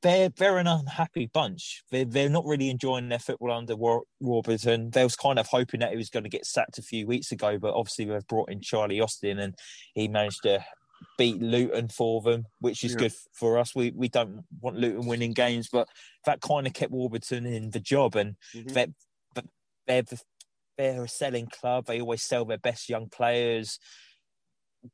they're 0.07 0.29
they're 0.29 0.57
an 0.57 0.67
unhappy 0.67 1.29
bunch. 1.33 1.83
They're 1.91 2.05
they're 2.05 2.29
not 2.29 2.45
really 2.45 2.69
enjoying 2.69 3.09
their 3.09 3.19
football 3.19 3.51
under 3.51 3.75
Warburton. 3.75 4.91
They 4.91 5.03
was 5.03 5.15
kind 5.15 5.37
of 5.37 5.47
hoping 5.47 5.81
that 5.81 5.91
he 5.91 5.97
was 5.97 6.09
going 6.09 6.23
to 6.23 6.29
get 6.29 6.45
sacked 6.45 6.77
a 6.77 6.81
few 6.81 7.05
weeks 7.05 7.31
ago, 7.31 7.59
but 7.59 7.73
obviously 7.73 8.05
they've 8.05 8.27
brought 8.27 8.49
in 8.49 8.61
Charlie 8.61 9.01
Austin 9.01 9.39
and 9.39 9.55
he 9.93 10.07
managed 10.07 10.43
to 10.43 10.63
beat 11.17 11.41
Luton 11.41 11.89
for 11.89 12.21
them, 12.21 12.45
which 12.59 12.83
is 12.83 12.93
yeah. 12.93 12.99
good 12.99 13.13
for 13.33 13.57
us. 13.57 13.75
We 13.75 13.91
we 13.91 14.07
don't 14.07 14.45
want 14.61 14.77
Luton 14.77 15.07
winning 15.07 15.33
games, 15.33 15.67
but 15.71 15.89
that 16.25 16.41
kind 16.41 16.65
of 16.65 16.73
kept 16.73 16.91
Warburton 16.91 17.45
in 17.45 17.71
the 17.71 17.81
job, 17.81 18.15
and 18.15 18.35
mm-hmm. 18.55 18.73
they're, 18.73 18.87
they're 19.87 20.03
they're 20.77 21.03
a 21.03 21.09
selling 21.09 21.47
club. 21.47 21.85
They 21.85 21.99
always 21.99 22.23
sell 22.23 22.45
their 22.45 22.57
best 22.57 22.87
young 22.87 23.09
players 23.09 23.77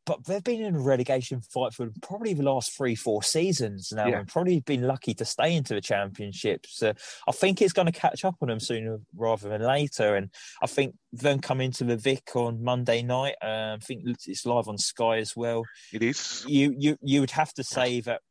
but 0.05 0.25
they've 0.25 0.43
been 0.43 0.61
in 0.61 0.75
a 0.75 0.79
relegation 0.79 1.41
fight 1.41 1.73
for 1.73 1.89
probably 2.01 2.33
the 2.33 2.43
last 2.43 2.75
three, 2.75 2.95
four 2.95 3.23
seasons 3.23 3.91
now, 3.91 4.07
yeah. 4.07 4.19
and 4.19 4.27
probably 4.27 4.59
been 4.61 4.83
lucky 4.83 5.13
to 5.15 5.25
stay 5.25 5.55
into 5.55 5.73
the 5.73 5.81
championship. 5.81 6.65
So 6.67 6.93
I 7.27 7.31
think 7.31 7.61
it's 7.61 7.73
going 7.73 7.85
to 7.85 7.91
catch 7.91 8.25
up 8.25 8.35
on 8.41 8.49
them 8.49 8.59
sooner 8.59 8.99
rather 9.15 9.49
than 9.49 9.61
later. 9.61 10.15
And 10.15 10.29
I 10.61 10.67
think 10.67 10.95
them 11.11 11.39
coming 11.39 11.71
to 11.73 11.83
the 11.83 11.97
Vic 11.97 12.35
on 12.35 12.63
Monday 12.63 13.01
night. 13.01 13.35
Um, 13.41 13.51
I 13.51 13.77
think 13.77 14.03
it's 14.05 14.45
live 14.45 14.67
on 14.67 14.77
Sky 14.77 15.17
as 15.17 15.35
well. 15.35 15.63
It 15.91 16.03
is. 16.03 16.45
You 16.47 16.73
you 16.77 16.97
you 17.01 17.19
would 17.21 17.31
have 17.31 17.53
to 17.53 17.63
say 17.63 18.01
that 18.01 18.21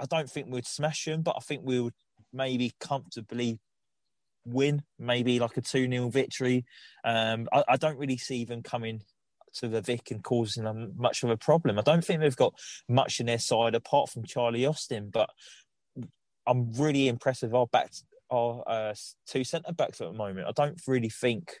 I 0.00 0.06
don't 0.06 0.30
think 0.30 0.48
we'd 0.48 0.66
smash 0.66 1.04
them, 1.04 1.22
but 1.22 1.36
I 1.36 1.40
think 1.40 1.62
we 1.64 1.80
would 1.80 1.94
maybe 2.32 2.72
comfortably 2.80 3.58
win, 4.44 4.82
maybe 4.98 5.38
like 5.38 5.56
a 5.56 5.60
2 5.60 5.88
0 5.90 6.08
victory. 6.08 6.64
Um, 7.04 7.48
I, 7.52 7.64
I, 7.68 7.76
don't 7.76 7.98
really 7.98 8.16
see 8.16 8.44
them 8.44 8.62
coming 8.62 9.02
to 9.54 9.68
the 9.68 9.80
Vic 9.80 10.10
and 10.10 10.22
causing 10.22 10.64
them 10.64 10.92
much 10.96 11.22
of 11.22 11.30
a 11.30 11.36
problem. 11.36 11.78
I 11.78 11.82
don't 11.82 12.04
think 12.04 12.20
they've 12.20 12.36
got 12.36 12.54
much 12.88 13.20
in 13.20 13.26
their 13.26 13.38
side 13.38 13.74
apart 13.74 14.10
from 14.10 14.24
Charlie 14.24 14.66
Austin, 14.66 15.10
but 15.12 15.30
I'm 16.46 16.72
really 16.72 17.08
impressed 17.08 17.42
with 17.42 17.54
our 17.54 17.66
back, 17.66 17.92
our 18.30 18.62
uh, 18.66 18.94
two 19.26 19.44
centre 19.44 19.72
backs 19.72 20.00
at 20.00 20.08
the 20.08 20.18
moment. 20.18 20.48
I 20.48 20.52
don't 20.52 20.80
really 20.86 21.10
think 21.10 21.56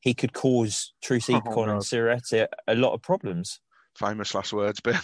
he 0.00 0.14
could 0.14 0.32
cause 0.32 0.92
Troost-Ekong 1.02 1.42
oh, 1.56 1.64
no. 1.64 1.72
and 1.72 1.84
Sirette 1.84 2.48
a 2.66 2.74
lot 2.74 2.94
of 2.94 3.02
problems. 3.02 3.60
Famous 3.96 4.32
last 4.32 4.52
words, 4.52 4.80
Ben. 4.80 5.00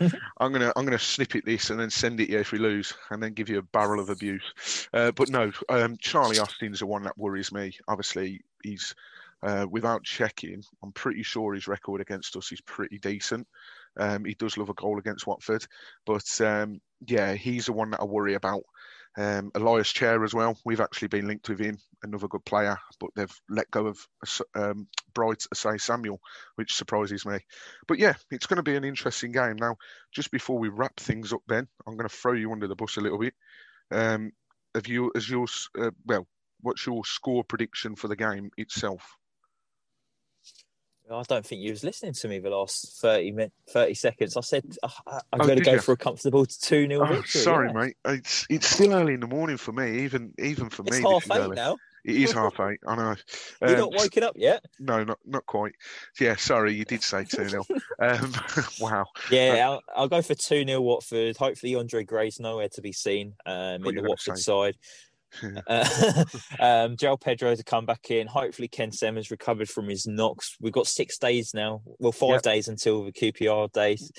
I'm 0.40 0.50
gonna 0.50 0.72
I'm 0.76 0.86
gonna 0.86 0.98
snippet 0.98 1.44
this 1.44 1.68
and 1.68 1.78
then 1.78 1.90
send 1.90 2.20
it 2.20 2.30
you 2.30 2.38
if 2.38 2.50
we 2.50 2.58
lose, 2.58 2.94
and 3.10 3.22
then 3.22 3.34
give 3.34 3.50
you 3.50 3.58
a 3.58 3.62
barrel 3.62 4.00
of 4.00 4.08
abuse. 4.08 4.88
Uh, 4.94 5.12
but 5.12 5.28
no, 5.28 5.52
um, 5.68 5.98
Charlie 6.00 6.38
Austin's 6.38 6.78
the 6.78 6.86
one 6.86 7.02
that 7.02 7.18
worries 7.18 7.52
me. 7.52 7.76
Obviously, 7.88 8.40
he's 8.62 8.94
uh, 9.42 9.66
without 9.70 10.04
checking, 10.04 10.62
I'm 10.82 10.92
pretty 10.92 11.22
sure 11.22 11.54
his 11.54 11.68
record 11.68 12.00
against 12.00 12.36
us 12.36 12.52
is 12.52 12.60
pretty 12.60 12.98
decent. 12.98 13.46
Um, 13.98 14.24
he 14.24 14.34
does 14.34 14.56
love 14.56 14.70
a 14.70 14.74
goal 14.74 14.98
against 14.98 15.26
Watford, 15.26 15.66
but 16.06 16.40
um, 16.40 16.80
yeah, 17.06 17.34
he's 17.34 17.66
the 17.66 17.72
one 17.72 17.90
that 17.90 18.00
I 18.00 18.04
worry 18.04 18.34
about. 18.34 18.62
Um, 19.18 19.50
Ilias 19.54 19.92
Chair 19.92 20.24
as 20.24 20.32
well. 20.32 20.56
We've 20.64 20.80
actually 20.80 21.08
been 21.08 21.26
linked 21.26 21.48
with 21.48 21.58
him, 21.58 21.76
another 22.02 22.28
good 22.28 22.44
player, 22.46 22.78
but 22.98 23.10
they've 23.14 23.40
let 23.50 23.70
go 23.70 23.88
of 23.88 23.98
um, 24.54 24.86
Bright 25.12 25.44
Osayi-Samuel, 25.54 26.18
which 26.56 26.74
surprises 26.74 27.26
me. 27.26 27.38
But 27.86 27.98
yeah, 27.98 28.14
it's 28.30 28.46
going 28.46 28.56
to 28.56 28.62
be 28.62 28.76
an 28.76 28.84
interesting 28.84 29.32
game. 29.32 29.56
Now, 29.56 29.76
just 30.14 30.30
before 30.30 30.58
we 30.58 30.70
wrap 30.70 30.98
things 30.98 31.32
up, 31.32 31.42
Ben, 31.46 31.68
I'm 31.86 31.96
going 31.96 32.08
to 32.08 32.16
throw 32.16 32.32
you 32.32 32.52
under 32.52 32.68
the 32.68 32.76
bus 32.76 32.96
a 32.96 33.02
little 33.02 33.18
bit. 33.18 33.34
Um, 33.90 34.32
have 34.74 34.86
you, 34.86 35.12
as 35.14 35.28
your, 35.28 35.46
uh, 35.78 35.90
well, 36.06 36.26
what's 36.62 36.86
your 36.86 37.04
score 37.04 37.44
prediction 37.44 37.96
for 37.96 38.08
the 38.08 38.16
game 38.16 38.50
itself? 38.56 39.02
I 41.12 41.22
don't 41.22 41.44
think 41.44 41.60
you 41.60 41.70
was 41.70 41.84
listening 41.84 42.12
to 42.14 42.28
me 42.28 42.38
the 42.38 42.50
last 42.50 43.00
30 43.00 43.32
minutes, 43.32 43.54
30 43.70 43.94
seconds. 43.94 44.36
I 44.36 44.40
said 44.40 44.64
I, 44.82 44.88
am 45.06 45.20
oh, 45.40 45.46
going 45.46 45.58
to 45.58 45.64
go 45.64 45.72
you? 45.72 45.80
for 45.80 45.92
a 45.92 45.96
comfortable 45.96 46.46
2 46.46 46.88
0 46.88 47.00
oh, 47.00 47.06
victory. 47.06 47.40
Sorry, 47.40 47.68
yeah. 47.68 47.72
mate. 47.72 47.96
It's 48.04 48.46
it's 48.48 48.68
still 48.68 48.92
early 48.92 49.14
in 49.14 49.20
the 49.20 49.26
morning 49.26 49.56
for 49.56 49.72
me, 49.72 50.00
even 50.00 50.32
even 50.38 50.70
for 50.70 50.82
me. 50.82 50.90
it's 50.92 51.02
me. 51.02 51.10
half 51.10 51.24
eight 51.30 51.38
early. 51.38 51.56
now. 51.56 51.76
It 52.04 52.16
is 52.16 52.32
half 52.32 52.58
eight. 52.58 52.80
I 52.86 52.96
know. 52.96 53.10
Um, 53.10 53.16
You're 53.62 53.78
not 53.78 53.94
woken 53.94 54.24
up 54.24 54.34
yet? 54.36 54.64
No, 54.80 55.04
not 55.04 55.18
not 55.24 55.46
quite. 55.46 55.74
Yeah, 56.18 56.34
sorry, 56.36 56.74
you 56.74 56.84
did 56.84 57.02
say 57.02 57.24
2 57.24 57.48
0. 57.48 57.64
um, 58.00 58.32
wow. 58.80 59.06
Yeah, 59.30 59.68
I'll, 59.68 59.82
I'll, 59.94 60.08
go 60.08 60.20
for 60.20 60.34
2 60.34 60.64
0 60.66 60.80
Watford. 60.80 61.36
Hopefully, 61.36 61.76
Andre 61.76 62.02
Gray's 62.04 62.40
nowhere 62.40 62.68
to 62.70 62.82
be 62.82 62.92
seen 62.92 63.34
um, 63.46 63.86
in 63.86 63.94
the 63.94 64.02
Watford 64.02 64.38
side 64.38 64.76
uh, 65.66 66.24
um, 66.60 66.96
João 66.96 67.20
Pedro 67.20 67.54
to 67.54 67.64
come 67.64 67.86
back 67.86 68.10
in. 68.10 68.26
Hopefully, 68.26 68.68
Ken 68.68 68.92
Sema 68.92 69.22
recovered 69.30 69.68
from 69.68 69.88
his 69.88 70.06
knocks. 70.06 70.56
We've 70.60 70.72
got 70.72 70.86
six 70.86 71.18
days 71.18 71.52
now. 71.54 71.82
Well, 71.98 72.12
five 72.12 72.30
yep. 72.30 72.42
days 72.42 72.68
until 72.68 73.04
the 73.04 73.12
QPR 73.12 73.72
days 73.72 74.10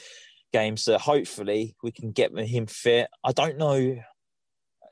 game. 0.52 0.78
So 0.78 0.98
hopefully, 0.98 1.76
we 1.84 1.92
can 1.92 2.12
get 2.12 2.38
him 2.38 2.68
fit. 2.68 3.10
I 3.24 3.32
don't 3.32 3.58
know 3.58 3.98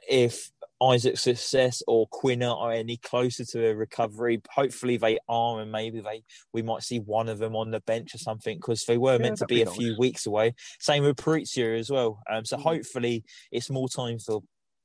if 0.09 0.51
Isaac's 0.81 1.21
Success 1.21 1.83
or 1.87 2.07
Quina 2.09 2.55
are 2.55 2.71
any 2.71 2.97
closer 2.97 3.45
to 3.45 3.67
a 3.67 3.75
recovery. 3.75 4.41
Hopefully 4.49 4.97
they 4.97 5.19
are, 5.29 5.61
and 5.61 5.71
maybe 5.71 6.01
they 6.01 6.23
we 6.53 6.63
might 6.63 6.81
see 6.81 6.99
one 6.99 7.29
of 7.29 7.37
them 7.37 7.55
on 7.55 7.69
the 7.69 7.81
bench 7.81 8.15
or 8.15 8.17
something 8.17 8.57
because 8.57 8.85
they 8.85 8.97
were 8.97 9.13
yeah, 9.13 9.19
meant 9.19 9.37
to 9.37 9.45
be, 9.45 9.55
be 9.55 9.61
a 9.61 9.65
nice. 9.65 9.75
few 9.75 9.95
weeks 9.99 10.25
away. 10.25 10.55
Same 10.79 11.03
with 11.03 11.17
Parizia 11.17 11.77
as 11.79 11.91
well. 11.91 12.21
Um, 12.29 12.45
so 12.45 12.57
mm. 12.57 12.63
hopefully 12.63 13.23
it's 13.51 13.69
more 13.69 13.87
time 13.87 14.17
for 14.17 14.41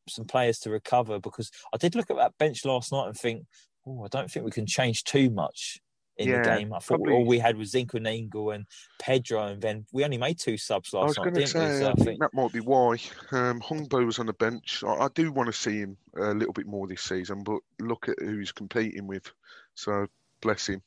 some 0.09 0.25
players 0.25 0.59
to 0.61 0.71
recover 0.71 1.19
because 1.19 1.51
I 1.73 1.77
did 1.77 1.95
look 1.95 2.11
at 2.11 2.17
that 2.17 2.39
bench 2.39 2.65
last 2.65 2.93
night 2.93 3.07
and 3.09 3.17
think 3.17 3.45
oh, 3.87 4.05
I 4.05 4.09
don't 4.09 4.31
think 4.31 4.45
we 4.45 4.51
can 4.51 4.67
change 4.67 5.05
too 5.05 5.31
much 5.31 5.79
in 6.17 6.29
Yeah, 6.29 6.43
the 6.43 6.49
game. 6.49 6.73
I 6.73 6.79
thought 6.79 6.97
probably- 6.99 7.13
all 7.13 7.25
we 7.27 7.39
had 7.39 7.57
was 7.57 7.73
Zinckernagel 7.73 8.55
and 8.55 8.65
Pedro, 8.99 9.47
and 9.49 9.63
then 9.63 9.87
we 9.93 10.05
only 10.05 10.19
made 10.19 10.39
two 10.39 10.57
subs 10.57 10.93
last 10.93 11.03
I 11.03 11.07
was 11.07 11.17
night, 11.19 11.25
didn't 11.25 11.37
we? 11.37 11.47
say, 11.47 11.81
So 11.81 11.91
I 11.91 11.93
think 11.95 12.21
that 12.21 12.35
might 12.35 12.53
be 12.53 12.61
why. 12.61 12.97
Um, 13.33 13.61
Hungbo 13.61 14.05
was 14.05 14.19
on 14.19 14.27
the 14.27 14.33
bench. 14.33 14.83
I, 14.85 14.93
I 14.93 15.09
do 15.15 15.31
want 15.31 15.49
to 15.49 15.53
see 15.53 15.79
him 15.79 15.97
a 16.17 16.33
little 16.35 16.55
bit 16.55 16.67
more 16.67 16.87
this 16.89 17.03
season, 17.03 17.45
but 17.45 17.61
look 17.81 18.09
at 18.09 18.19
who 18.19 18.39
he's 18.39 18.51
competing 18.53 19.07
with. 19.07 19.31
So 19.75 20.07
bless 20.41 20.67
him. 20.67 20.83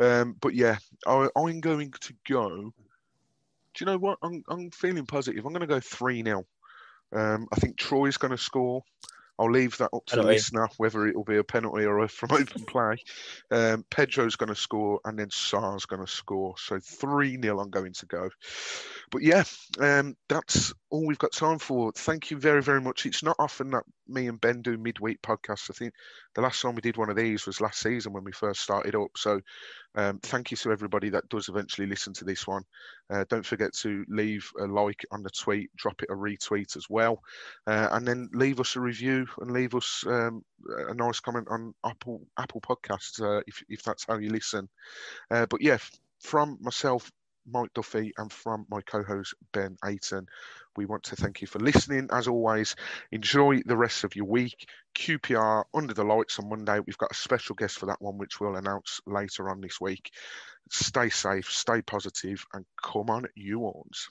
Um, 0.00 0.36
but 0.40 0.54
yeah, 0.54 0.78
I, 1.06 1.28
I'm 1.36 1.60
going 1.60 1.92
to 2.00 2.14
go. 2.28 2.72
Do 3.74 3.84
you 3.84 3.86
know 3.86 3.98
what? 3.98 4.18
I'm, 4.22 4.42
I'm 4.48 4.70
feeling 4.70 5.06
positive. 5.06 5.44
I'm 5.46 5.52
going 5.52 5.60
to 5.60 5.66
go 5.66 5.80
3 5.80 6.24
0. 6.24 6.44
Um, 7.12 7.46
I 7.52 7.56
think 7.56 7.76
Troy's 7.76 8.16
going 8.16 8.30
to 8.30 8.38
score. 8.38 8.82
I'll 9.38 9.50
leave 9.50 9.78
that 9.78 9.90
up 9.92 10.04
to 10.06 10.16
the 10.16 10.22
listener, 10.22 10.68
whether 10.76 11.06
it 11.06 11.16
will 11.16 11.24
be 11.24 11.38
a 11.38 11.44
penalty 11.44 11.84
or 11.84 12.00
a 12.00 12.08
from 12.08 12.30
open 12.32 12.64
play. 12.64 12.96
Um, 13.50 13.84
Pedro's 13.90 14.36
going 14.36 14.50
to 14.50 14.54
score, 14.54 15.00
and 15.04 15.18
then 15.18 15.30
Sarr's 15.30 15.86
going 15.86 16.04
to 16.04 16.10
score. 16.10 16.54
So 16.58 16.78
3 16.78 17.40
0 17.40 17.58
I'm 17.58 17.70
going 17.70 17.94
to 17.94 18.06
go. 18.06 18.30
But 19.10 19.22
yeah, 19.22 19.44
um, 19.80 20.16
that's 20.28 20.72
all 20.90 21.06
we've 21.06 21.18
got 21.18 21.32
time 21.32 21.58
for. 21.58 21.92
Thank 21.92 22.30
you 22.30 22.38
very, 22.38 22.62
very 22.62 22.80
much. 22.80 23.06
It's 23.06 23.22
not 23.22 23.36
often 23.38 23.70
that 23.70 23.84
me 24.06 24.28
and 24.28 24.40
Ben 24.40 24.62
do 24.62 24.76
midweek 24.76 25.22
podcasts. 25.22 25.70
I 25.70 25.74
think 25.74 25.94
the 26.34 26.42
last 26.42 26.60
time 26.60 26.74
we 26.74 26.82
did 26.82 26.96
one 26.96 27.10
of 27.10 27.16
these 27.16 27.46
was 27.46 27.60
last 27.60 27.80
season 27.80 28.12
when 28.12 28.24
we 28.24 28.32
first 28.32 28.60
started 28.60 28.94
up. 28.94 29.10
So 29.16 29.40
um, 29.94 30.18
thank 30.20 30.50
you 30.50 30.56
to 30.58 30.72
everybody 30.72 31.10
that 31.10 31.28
does 31.28 31.48
eventually 31.48 31.86
listen 31.86 32.12
to 32.14 32.24
this 32.24 32.46
one. 32.46 32.62
Uh, 33.10 33.24
don't 33.28 33.44
forget 33.44 33.72
to 33.74 34.04
leave 34.08 34.50
a 34.58 34.64
like 34.64 35.04
on 35.10 35.22
the 35.22 35.30
tweet, 35.30 35.70
drop 35.76 36.02
it 36.02 36.10
a 36.10 36.14
retweet 36.14 36.76
as 36.76 36.86
well, 36.88 37.22
uh, 37.66 37.88
and 37.92 38.06
then 38.06 38.28
leave 38.32 38.60
us 38.60 38.76
a 38.76 38.80
review 38.80 39.26
and 39.40 39.50
leave 39.50 39.74
us 39.74 40.04
um, 40.06 40.42
a 40.88 40.94
nice 40.94 41.20
comment 41.20 41.46
on 41.50 41.74
Apple 41.84 42.26
Apple 42.38 42.60
Podcasts 42.60 43.20
uh, 43.20 43.42
if 43.46 43.62
if 43.68 43.82
that's 43.82 44.06
how 44.06 44.16
you 44.16 44.30
listen. 44.30 44.68
Uh, 45.30 45.46
but 45.46 45.60
yeah, 45.60 45.78
from 46.20 46.58
myself, 46.60 47.10
Mike 47.46 47.72
Duffy, 47.74 48.12
and 48.16 48.32
from 48.32 48.66
my 48.68 48.80
co-host 48.82 49.34
Ben 49.52 49.76
Aiton, 49.84 50.26
we 50.76 50.86
want 50.86 51.04
to 51.04 51.16
thank 51.16 51.40
you 51.40 51.46
for 51.46 51.58
listening. 51.58 52.08
As 52.10 52.28
always, 52.28 52.76
enjoy 53.10 53.60
the 53.64 53.76
rest 53.76 54.04
of 54.04 54.16
your 54.16 54.26
week. 54.26 54.68
QPR 54.94 55.64
under 55.74 55.94
the 55.94 56.04
lights 56.04 56.38
on 56.38 56.48
Monday. 56.48 56.78
We've 56.86 56.98
got 56.98 57.12
a 57.12 57.16
special 57.16 57.54
guest 57.54 57.78
for 57.78 57.86
that 57.86 58.00
one, 58.00 58.18
which 58.18 58.40
we'll 58.40 58.56
announce 58.56 59.00
later 59.06 59.48
on 59.48 59.60
this 59.60 59.80
week. 59.80 60.10
Stay 60.70 61.10
safe, 61.10 61.50
stay 61.50 61.82
positive, 61.82 62.44
and 62.52 62.64
come 62.82 63.10
on, 63.10 63.26
you 63.34 63.66
ons. 63.66 64.10